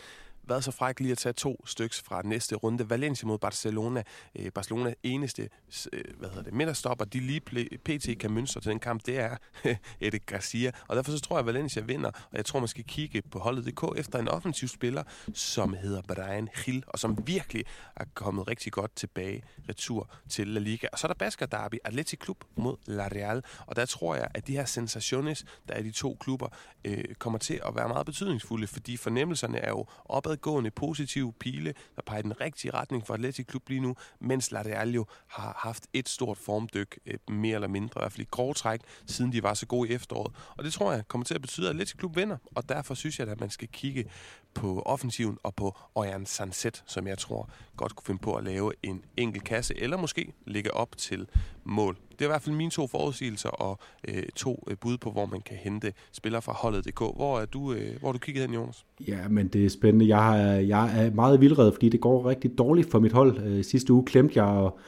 været 0.49 0.65
så 0.65 0.71
fræk 0.71 1.01
lige 1.01 1.13
at 1.13 1.19
tage 1.19 1.33
to 1.33 1.63
stykker 1.67 2.03
fra 2.05 2.23
næste 2.25 2.55
runde. 2.55 2.91
Valencia 2.91 3.27
mod 3.27 3.39
Barcelona. 3.39 4.03
Øh, 4.37 4.53
Barcelona 4.53 4.95
eneste 5.03 5.49
øh, 5.93 6.05
hvad 6.19 6.29
hedder 6.29 6.43
det, 6.43 6.55
midterstopper, 6.55 7.05
de 7.05 7.21
lige 7.21 7.41
pt. 7.85 8.19
kan 8.21 8.31
mønstre 8.31 8.61
til 8.61 8.71
den 8.71 8.79
kamp, 8.79 9.07
det 9.07 9.19
er 9.19 9.37
Erik 10.07 10.27
Garcia. 10.27 10.71
Og 10.89 10.97
derfor 10.97 11.11
så 11.11 11.21
tror 11.21 11.37
jeg, 11.37 11.41
at 11.41 11.47
Valencia 11.47 11.83
vinder, 11.83 12.09
og 12.09 12.37
jeg 12.37 12.45
tror, 12.45 12.59
man 12.59 12.69
skal 12.69 12.85
kigge 12.85 13.23
på 13.23 13.39
holdet.dk 13.39 13.99
efter 13.99 14.19
en 14.19 14.29
offensiv 14.29 14.69
spiller, 14.69 15.03
som 15.35 15.75
hedder 15.75 16.03
Brian 16.03 16.49
Hill, 16.65 16.85
og 16.87 16.99
som 16.99 17.27
virkelig 17.27 17.65
er 17.97 18.05
kommet 18.15 18.49
rigtig 18.49 18.73
godt 18.73 18.97
tilbage 18.97 19.43
retur 19.69 20.11
til 20.29 20.49
La 20.49 20.61
Liga. 20.61 20.87
Og 20.93 20.99
så 20.99 21.07
er 21.07 21.09
der 21.09 21.19
Basker 21.19 21.47
Derby, 21.47 21.77
Atletic 21.85 22.19
Klub 22.19 22.45
mod 22.57 22.77
La 22.87 23.09
Real, 23.09 23.43
og 23.67 23.77
der 23.77 23.85
tror 23.85 24.15
jeg, 24.15 24.29
at 24.35 24.47
de 24.47 24.53
her 24.53 24.65
sensationes, 24.65 25.45
der 25.69 25.75
er 25.75 25.83
de 25.83 25.91
to 25.91 26.17
klubber, 26.21 26.49
øh, 26.85 27.05
kommer 27.19 27.39
til 27.39 27.61
at 27.67 27.77
være 27.77 27.89
meget 27.89 28.07
betydningsfulde, 28.07 28.67
fordi 28.67 28.97
fornemmelserne 28.97 29.59
er 29.59 29.69
jo 29.69 29.87
nedadgående 30.35 30.71
positive 30.71 31.33
pile, 31.33 31.75
der 31.97 32.03
peger 32.07 32.19
i 32.19 32.23
den 32.23 32.41
rigtige 32.41 32.75
retning 32.75 33.07
for 33.07 33.15
Atletic 33.15 33.47
Klub 33.47 33.69
lige 33.69 33.81
nu, 33.81 33.97
mens 34.21 34.51
La 34.51 34.63
Real 34.63 34.91
jo 34.91 35.07
har 35.27 35.57
haft 35.59 35.87
et 35.93 36.09
stort 36.09 36.39
formdyk, 36.39 36.99
øh, 37.07 37.19
mere 37.29 37.55
eller 37.55 37.69
mindre, 37.69 38.01
i 38.01 38.03
hvert 38.03 38.13
fald 38.13 38.27
i 38.27 38.29
grove 38.31 38.55
træk, 38.55 38.81
siden 39.07 39.33
de 39.33 39.43
var 39.43 39.55
så 39.55 39.67
gode 39.67 39.89
i 39.89 39.93
efteråret. 39.93 40.35
Og 40.57 40.65
det 40.65 40.73
tror 40.73 40.93
jeg 40.93 41.09
kommer 41.09 41.25
til 41.25 41.35
at 41.35 41.41
betyde, 41.41 41.67
at 41.67 41.71
Atletic 41.71 41.97
Klub 41.97 42.17
vinder, 42.17 42.37
og 42.55 42.69
derfor 42.69 42.95
synes 42.95 43.19
jeg, 43.19 43.29
at 43.29 43.41
man 43.41 43.51
skal 43.51 43.69
kigge 43.69 44.11
på 44.55 44.83
offensiven 44.87 45.39
og 45.43 45.55
på 45.55 45.77
Ojan 45.95 46.27
Sanset, 46.27 46.83
som 46.87 47.07
jeg 47.07 47.19
tror 47.19 47.49
godt 47.77 47.97
kunne 47.97 48.07
finde 48.07 48.21
på 48.21 48.35
at 48.35 48.45
lave 48.45 48.73
en 48.83 49.05
enkelt 49.17 49.45
kasse, 49.45 49.75
eller 49.83 49.97
måske 49.97 50.33
ligge 50.47 50.75
op 50.75 50.97
til 50.97 51.27
mål. 51.65 51.97
Det 52.13 52.21
er 52.21 52.25
i 52.25 52.29
hvert 52.29 52.43
fald 52.43 52.57
mine 52.57 52.71
to 52.71 52.87
forudsigelser 52.87 53.49
og 53.49 53.79
øh, 54.09 54.23
to 54.37 54.65
øh, 54.71 54.77
bud 54.77 54.99
på, 54.99 55.11
hvor 55.11 55.27
man 55.27 55.41
kan 55.41 55.57
hente 55.57 55.93
spillere 56.13 56.43
fra 56.43 56.53
holdet.dk. 56.53 56.99
Hvor 56.99 57.41
er 57.41 57.47
du, 57.47 57.73
øh, 57.73 58.01
hvor 58.01 58.09
er 58.09 58.13
du 58.13 58.19
kigget 58.19 58.45
hen, 58.45 58.55
Jonas? 58.55 58.85
Ja, 59.09 59.29
men 59.29 59.49
det 59.49 59.65
er 59.65 59.71
spændende. 59.71 60.09
Jeg 60.09 60.43
er, 60.43 60.61
jeg 60.61 61.05
er 61.07 61.11
meget 61.11 61.41
vildred, 61.41 61.73
fordi 61.73 61.89
det 61.89 62.01
går 62.01 62.29
rigtig 62.29 62.59
dårligt 62.59 62.91
for 62.91 62.99
mit 62.99 63.13
hold. 63.13 63.39
Øh, 63.39 63.65
sidste 63.65 63.93
uge 63.93 64.05
klemte 64.05 64.33
jeg 64.37 64.47
og 64.47 64.79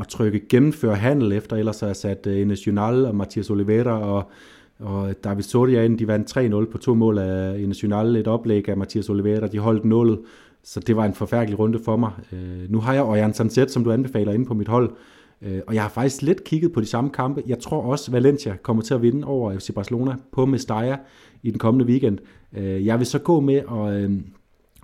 at 0.00 0.08
trykke 0.08 0.48
gennemføre 0.48 0.96
handel 0.96 1.32
efter, 1.32 1.56
ellers 1.56 1.80
har 1.80 1.86
jeg 1.86 1.96
sat 1.96 2.26
øh, 2.26 2.32
Enes 2.32 2.42
Ines 2.42 2.66
Junal 2.66 3.06
og 3.06 3.14
Mathias 3.14 3.50
Oliveira 3.50 4.00
og 4.00 4.30
og 4.78 5.24
David 5.24 5.42
Soria 5.42 5.84
ind, 5.84 5.98
de 5.98 6.06
vandt 6.06 6.36
3-0 6.36 6.72
på 6.72 6.78
to 6.78 6.94
mål 6.94 7.18
af 7.18 7.68
National, 7.68 8.16
et 8.16 8.26
oplæg 8.26 8.68
af 8.68 8.76
Mathias 8.76 9.08
Oliveira, 9.08 9.46
de 9.46 9.58
holdt 9.58 9.84
nullet, 9.84 10.20
så 10.62 10.80
det 10.80 10.96
var 10.96 11.04
en 11.04 11.14
forfærdelig 11.14 11.58
runde 11.58 11.78
for 11.84 11.96
mig. 11.96 12.12
Øh, 12.32 12.70
nu 12.70 12.80
har 12.80 12.94
jeg 12.94 13.02
Orion 13.02 13.34
Sanset, 13.34 13.70
som 13.70 13.84
du 13.84 13.92
anbefaler, 13.92 14.32
inde 14.32 14.46
på 14.46 14.54
mit 14.54 14.68
hold, 14.68 14.90
øh, 15.42 15.60
og 15.66 15.74
jeg 15.74 15.82
har 15.82 15.88
faktisk 15.88 16.22
lidt 16.22 16.44
kigget 16.44 16.72
på 16.72 16.80
de 16.80 16.86
samme 16.86 17.10
kampe. 17.10 17.42
Jeg 17.46 17.58
tror 17.58 17.82
også, 17.82 18.10
Valencia 18.10 18.56
kommer 18.62 18.82
til 18.82 18.94
at 18.94 19.02
vinde 19.02 19.26
over 19.26 19.58
FC 19.58 19.74
Barcelona 19.74 20.14
på 20.32 20.46
Mestalla 20.46 20.98
i 21.42 21.50
den 21.50 21.58
kommende 21.58 21.86
weekend. 21.86 22.18
Øh, 22.56 22.86
jeg 22.86 22.98
vil 22.98 23.06
så 23.06 23.18
gå 23.18 23.40
med 23.40 23.54
at... 23.54 24.02
Øh, 24.02 24.10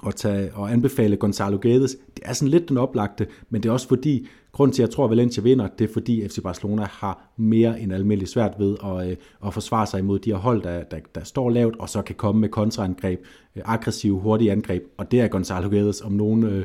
at 0.06 0.14
tage 0.14 0.50
og 0.54 0.72
anbefale 0.72 1.16
Gonzalo 1.16 1.58
Guedes. 1.62 1.96
Det 2.18 2.28
er 2.28 2.32
sådan 2.32 2.48
lidt 2.48 2.68
den 2.68 2.76
oplagte, 2.76 3.26
men 3.50 3.62
det 3.62 3.68
er 3.68 3.72
også 3.72 3.88
fordi, 3.88 4.26
grund 4.52 4.72
til, 4.72 4.82
at 4.82 4.88
jeg 4.88 4.94
tror, 4.94 5.04
at 5.04 5.10
Valencia 5.10 5.42
vinder, 5.42 5.68
det 5.78 5.88
er 5.88 5.92
fordi 5.92 6.28
FC 6.28 6.42
Barcelona 6.42 6.86
har 6.90 7.32
mere 7.36 7.80
end 7.80 7.92
almindeligt 7.92 8.30
svært 8.30 8.54
ved 8.58 8.76
at, 8.84 9.10
øh, 9.10 9.16
at 9.46 9.54
forsvare 9.54 9.86
sig 9.86 9.98
imod 9.98 10.18
de 10.18 10.30
her 10.30 10.38
hold, 10.38 10.62
der, 10.62 10.82
der, 10.82 10.98
der 11.14 11.24
står 11.24 11.50
lavt, 11.50 11.76
og 11.78 11.88
så 11.88 12.02
kan 12.02 12.14
komme 12.14 12.40
med 12.40 12.48
kontraangreb, 12.48 13.20
øh, 13.56 13.62
aggressive, 13.64 14.20
hurtige 14.20 14.52
angreb, 14.52 14.82
og 14.96 15.10
det 15.10 15.20
er 15.20 15.28
Gonzalo 15.28 15.68
Guedes 15.68 16.00
om 16.00 16.12
nogen 16.12 16.44
øh, 16.44 16.64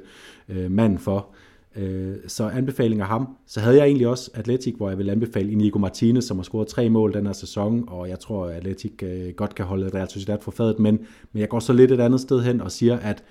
øh, 0.50 0.72
mand 0.72 0.98
for. 0.98 1.28
Øh, 1.76 2.16
så 2.28 2.48
anbefalinger 2.48 3.06
ham. 3.06 3.28
Så 3.48 3.60
havde 3.60 3.78
jeg 3.78 3.86
egentlig 3.86 4.08
også 4.08 4.32
Atletic, 4.34 4.74
hvor 4.78 4.90
jeg 4.90 4.98
vil 4.98 5.10
anbefale 5.10 5.52
Inigo 5.52 5.80
Martinez, 5.80 6.24
som 6.24 6.38
har 6.38 6.44
scoret 6.44 6.68
tre 6.68 6.90
mål 6.90 7.14
den 7.14 7.26
her 7.26 7.34
sæson, 7.34 7.84
og 7.88 8.10
jeg 8.10 8.20
tror, 8.20 8.46
at 8.46 8.56
Atletic 8.56 9.04
øh, 9.04 9.34
godt 9.34 9.56
kan 9.56 9.66
holde 9.66 9.90
Real 9.98 10.10
Sociedad 10.10 10.38
for 10.42 10.52
fadet, 10.52 10.80
men, 10.80 11.00
men 11.32 11.42
jeg 11.42 11.50
går 11.50 11.60
så 11.60 11.74
lidt 11.74 11.92
et 11.92 12.00
andet 12.00 12.20
sted 12.20 12.42
hen 12.42 12.62
og 12.62 12.72
siger, 12.72 13.00
at 13.00 13.24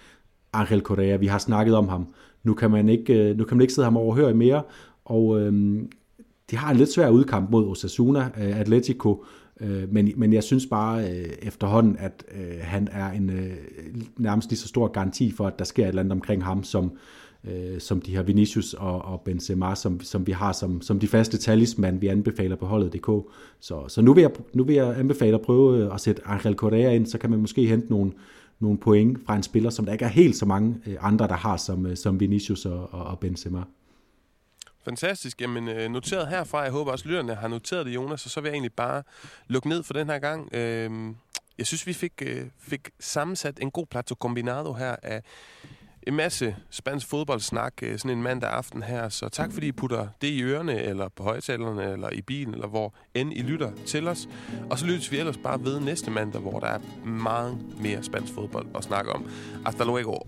Angel 0.52 0.80
Correa, 0.80 1.16
vi 1.16 1.26
har 1.26 1.38
snakket 1.38 1.74
om 1.74 1.88
ham, 1.88 2.06
nu 2.44 2.54
kan 2.54 2.70
man 2.70 2.88
ikke, 2.88 3.30
øh, 3.30 3.36
nu 3.36 3.44
kan 3.44 3.56
man 3.56 3.62
ikke 3.62 3.74
sidde 3.74 3.86
ham 3.86 3.96
overhøre 3.96 4.34
mere, 4.34 4.62
og 5.04 5.40
øhm, 5.40 5.90
de 6.50 6.56
har 6.56 6.70
en 6.70 6.76
lidt 6.76 6.92
svær 6.92 7.08
udkamp 7.08 7.50
mod 7.50 7.66
Osasuna, 7.66 8.20
øh, 8.20 8.60
Atletico, 8.60 9.24
øh, 9.60 9.92
men, 9.92 10.12
men 10.16 10.32
jeg 10.32 10.42
synes 10.42 10.66
bare 10.66 11.10
øh, 11.10 11.32
efterhånden, 11.42 11.96
at 11.98 12.24
øh, 12.34 12.58
han 12.60 12.88
er 12.92 13.10
en 13.10 13.30
øh, 13.30 13.56
nærmest 14.18 14.50
lige 14.50 14.58
så 14.58 14.68
stor 14.68 14.88
garanti 14.88 15.32
for, 15.32 15.46
at 15.46 15.58
der 15.58 15.64
sker 15.64 15.84
et 15.84 15.88
eller 15.88 16.02
andet 16.02 16.12
omkring 16.12 16.44
ham, 16.44 16.64
som, 16.64 16.92
øh, 17.44 17.80
som 17.80 18.00
de 18.00 18.10
her 18.10 18.22
Vinicius 18.22 18.74
og, 18.74 19.04
og 19.04 19.20
Benzema, 19.20 19.74
som, 19.74 20.00
som 20.00 20.26
vi 20.26 20.32
har 20.32 20.52
som, 20.52 20.80
som 20.80 20.98
de 20.98 21.08
faste 21.08 21.38
talisman, 21.38 22.00
vi 22.00 22.06
anbefaler 22.06 22.56
på 22.56 22.66
holdet.dk. 22.66 23.32
Så, 23.60 23.88
så 23.88 24.02
nu, 24.02 24.14
vil 24.14 24.22
jeg, 24.22 24.30
nu 24.54 24.64
vil 24.64 24.74
jeg 24.74 24.98
anbefale 24.98 25.34
at 25.34 25.42
prøve 25.42 25.94
at 25.94 26.00
sætte 26.00 26.22
Angel 26.26 26.54
Correa 26.54 26.90
ind, 26.90 27.06
så 27.06 27.18
kan 27.18 27.30
man 27.30 27.38
måske 27.38 27.66
hente 27.66 27.90
nogle, 27.90 28.12
nogle 28.62 28.78
point 28.78 29.18
fra 29.26 29.36
en 29.36 29.42
spiller, 29.42 29.70
som 29.70 29.84
der 29.84 29.92
ikke 29.92 30.04
er 30.04 30.08
helt 30.08 30.36
så 30.36 30.46
mange 30.46 30.80
øh, 30.86 30.96
andre, 31.00 31.28
der 31.28 31.34
har, 31.34 31.56
som, 31.56 31.86
øh, 31.86 31.96
som 31.96 32.20
Vinicius 32.20 32.66
og, 32.66 32.94
og 32.94 33.18
Benzema. 33.18 33.62
Fantastisk. 34.84 35.40
Jamen, 35.40 35.68
øh, 35.68 35.90
noteret 35.90 36.28
herfra. 36.28 36.60
Jeg 36.60 36.72
håber 36.72 36.92
også, 36.92 37.08
lytterne 37.08 37.34
har 37.34 37.48
noteret 37.48 37.86
det, 37.86 37.94
Jonas. 37.94 38.24
Og 38.24 38.30
så 38.30 38.40
vil 38.40 38.48
jeg 38.48 38.54
egentlig 38.54 38.72
bare 38.72 39.02
lukke 39.48 39.68
ned 39.68 39.82
for 39.82 39.94
den 39.94 40.10
her 40.10 40.18
gang. 40.18 40.54
Øhm, 40.54 41.16
jeg 41.58 41.66
synes, 41.66 41.86
vi 41.86 41.92
fik, 41.92 42.22
fik 42.58 42.90
sammensat 43.00 43.58
en 43.60 43.70
god 43.70 43.86
plato 43.86 44.14
combinado 44.14 44.72
her 44.72 44.96
af 45.02 45.22
en 46.06 46.16
masse 46.16 46.56
spansk 46.70 47.06
fodboldsnak 47.06 47.72
øh, 47.82 47.98
sådan 47.98 48.16
en 48.16 48.22
mandag 48.22 48.50
aften 48.50 48.82
her. 48.82 49.08
Så 49.08 49.28
tak 49.28 49.52
fordi 49.52 49.66
I 49.66 49.72
putter 49.72 50.08
det 50.20 50.28
i 50.28 50.42
ørerne, 50.42 50.82
eller 50.82 51.08
på 51.08 51.22
højtalerne, 51.22 51.92
eller 51.92 52.10
i 52.10 52.22
bilen, 52.22 52.54
eller 52.54 52.68
hvor 52.68 52.94
end 53.14 53.32
I 53.32 53.42
lytter 53.42 53.70
til 53.86 54.08
os. 54.08 54.28
Og 54.70 54.78
så 54.78 54.86
lyttes 54.86 55.12
vi 55.12 55.18
ellers 55.18 55.36
bare 55.36 55.64
ved 55.64 55.80
næste 55.80 56.10
mandag, 56.10 56.40
hvor 56.40 56.60
der 56.60 56.66
er 56.66 56.78
meget 57.06 57.58
mere 57.80 58.02
spansk 58.02 58.34
fodbold 58.34 58.66
at 58.74 58.84
snakke 58.84 59.12
om. 59.12 59.30
Hasta 59.64 59.84
luego. 59.84 60.18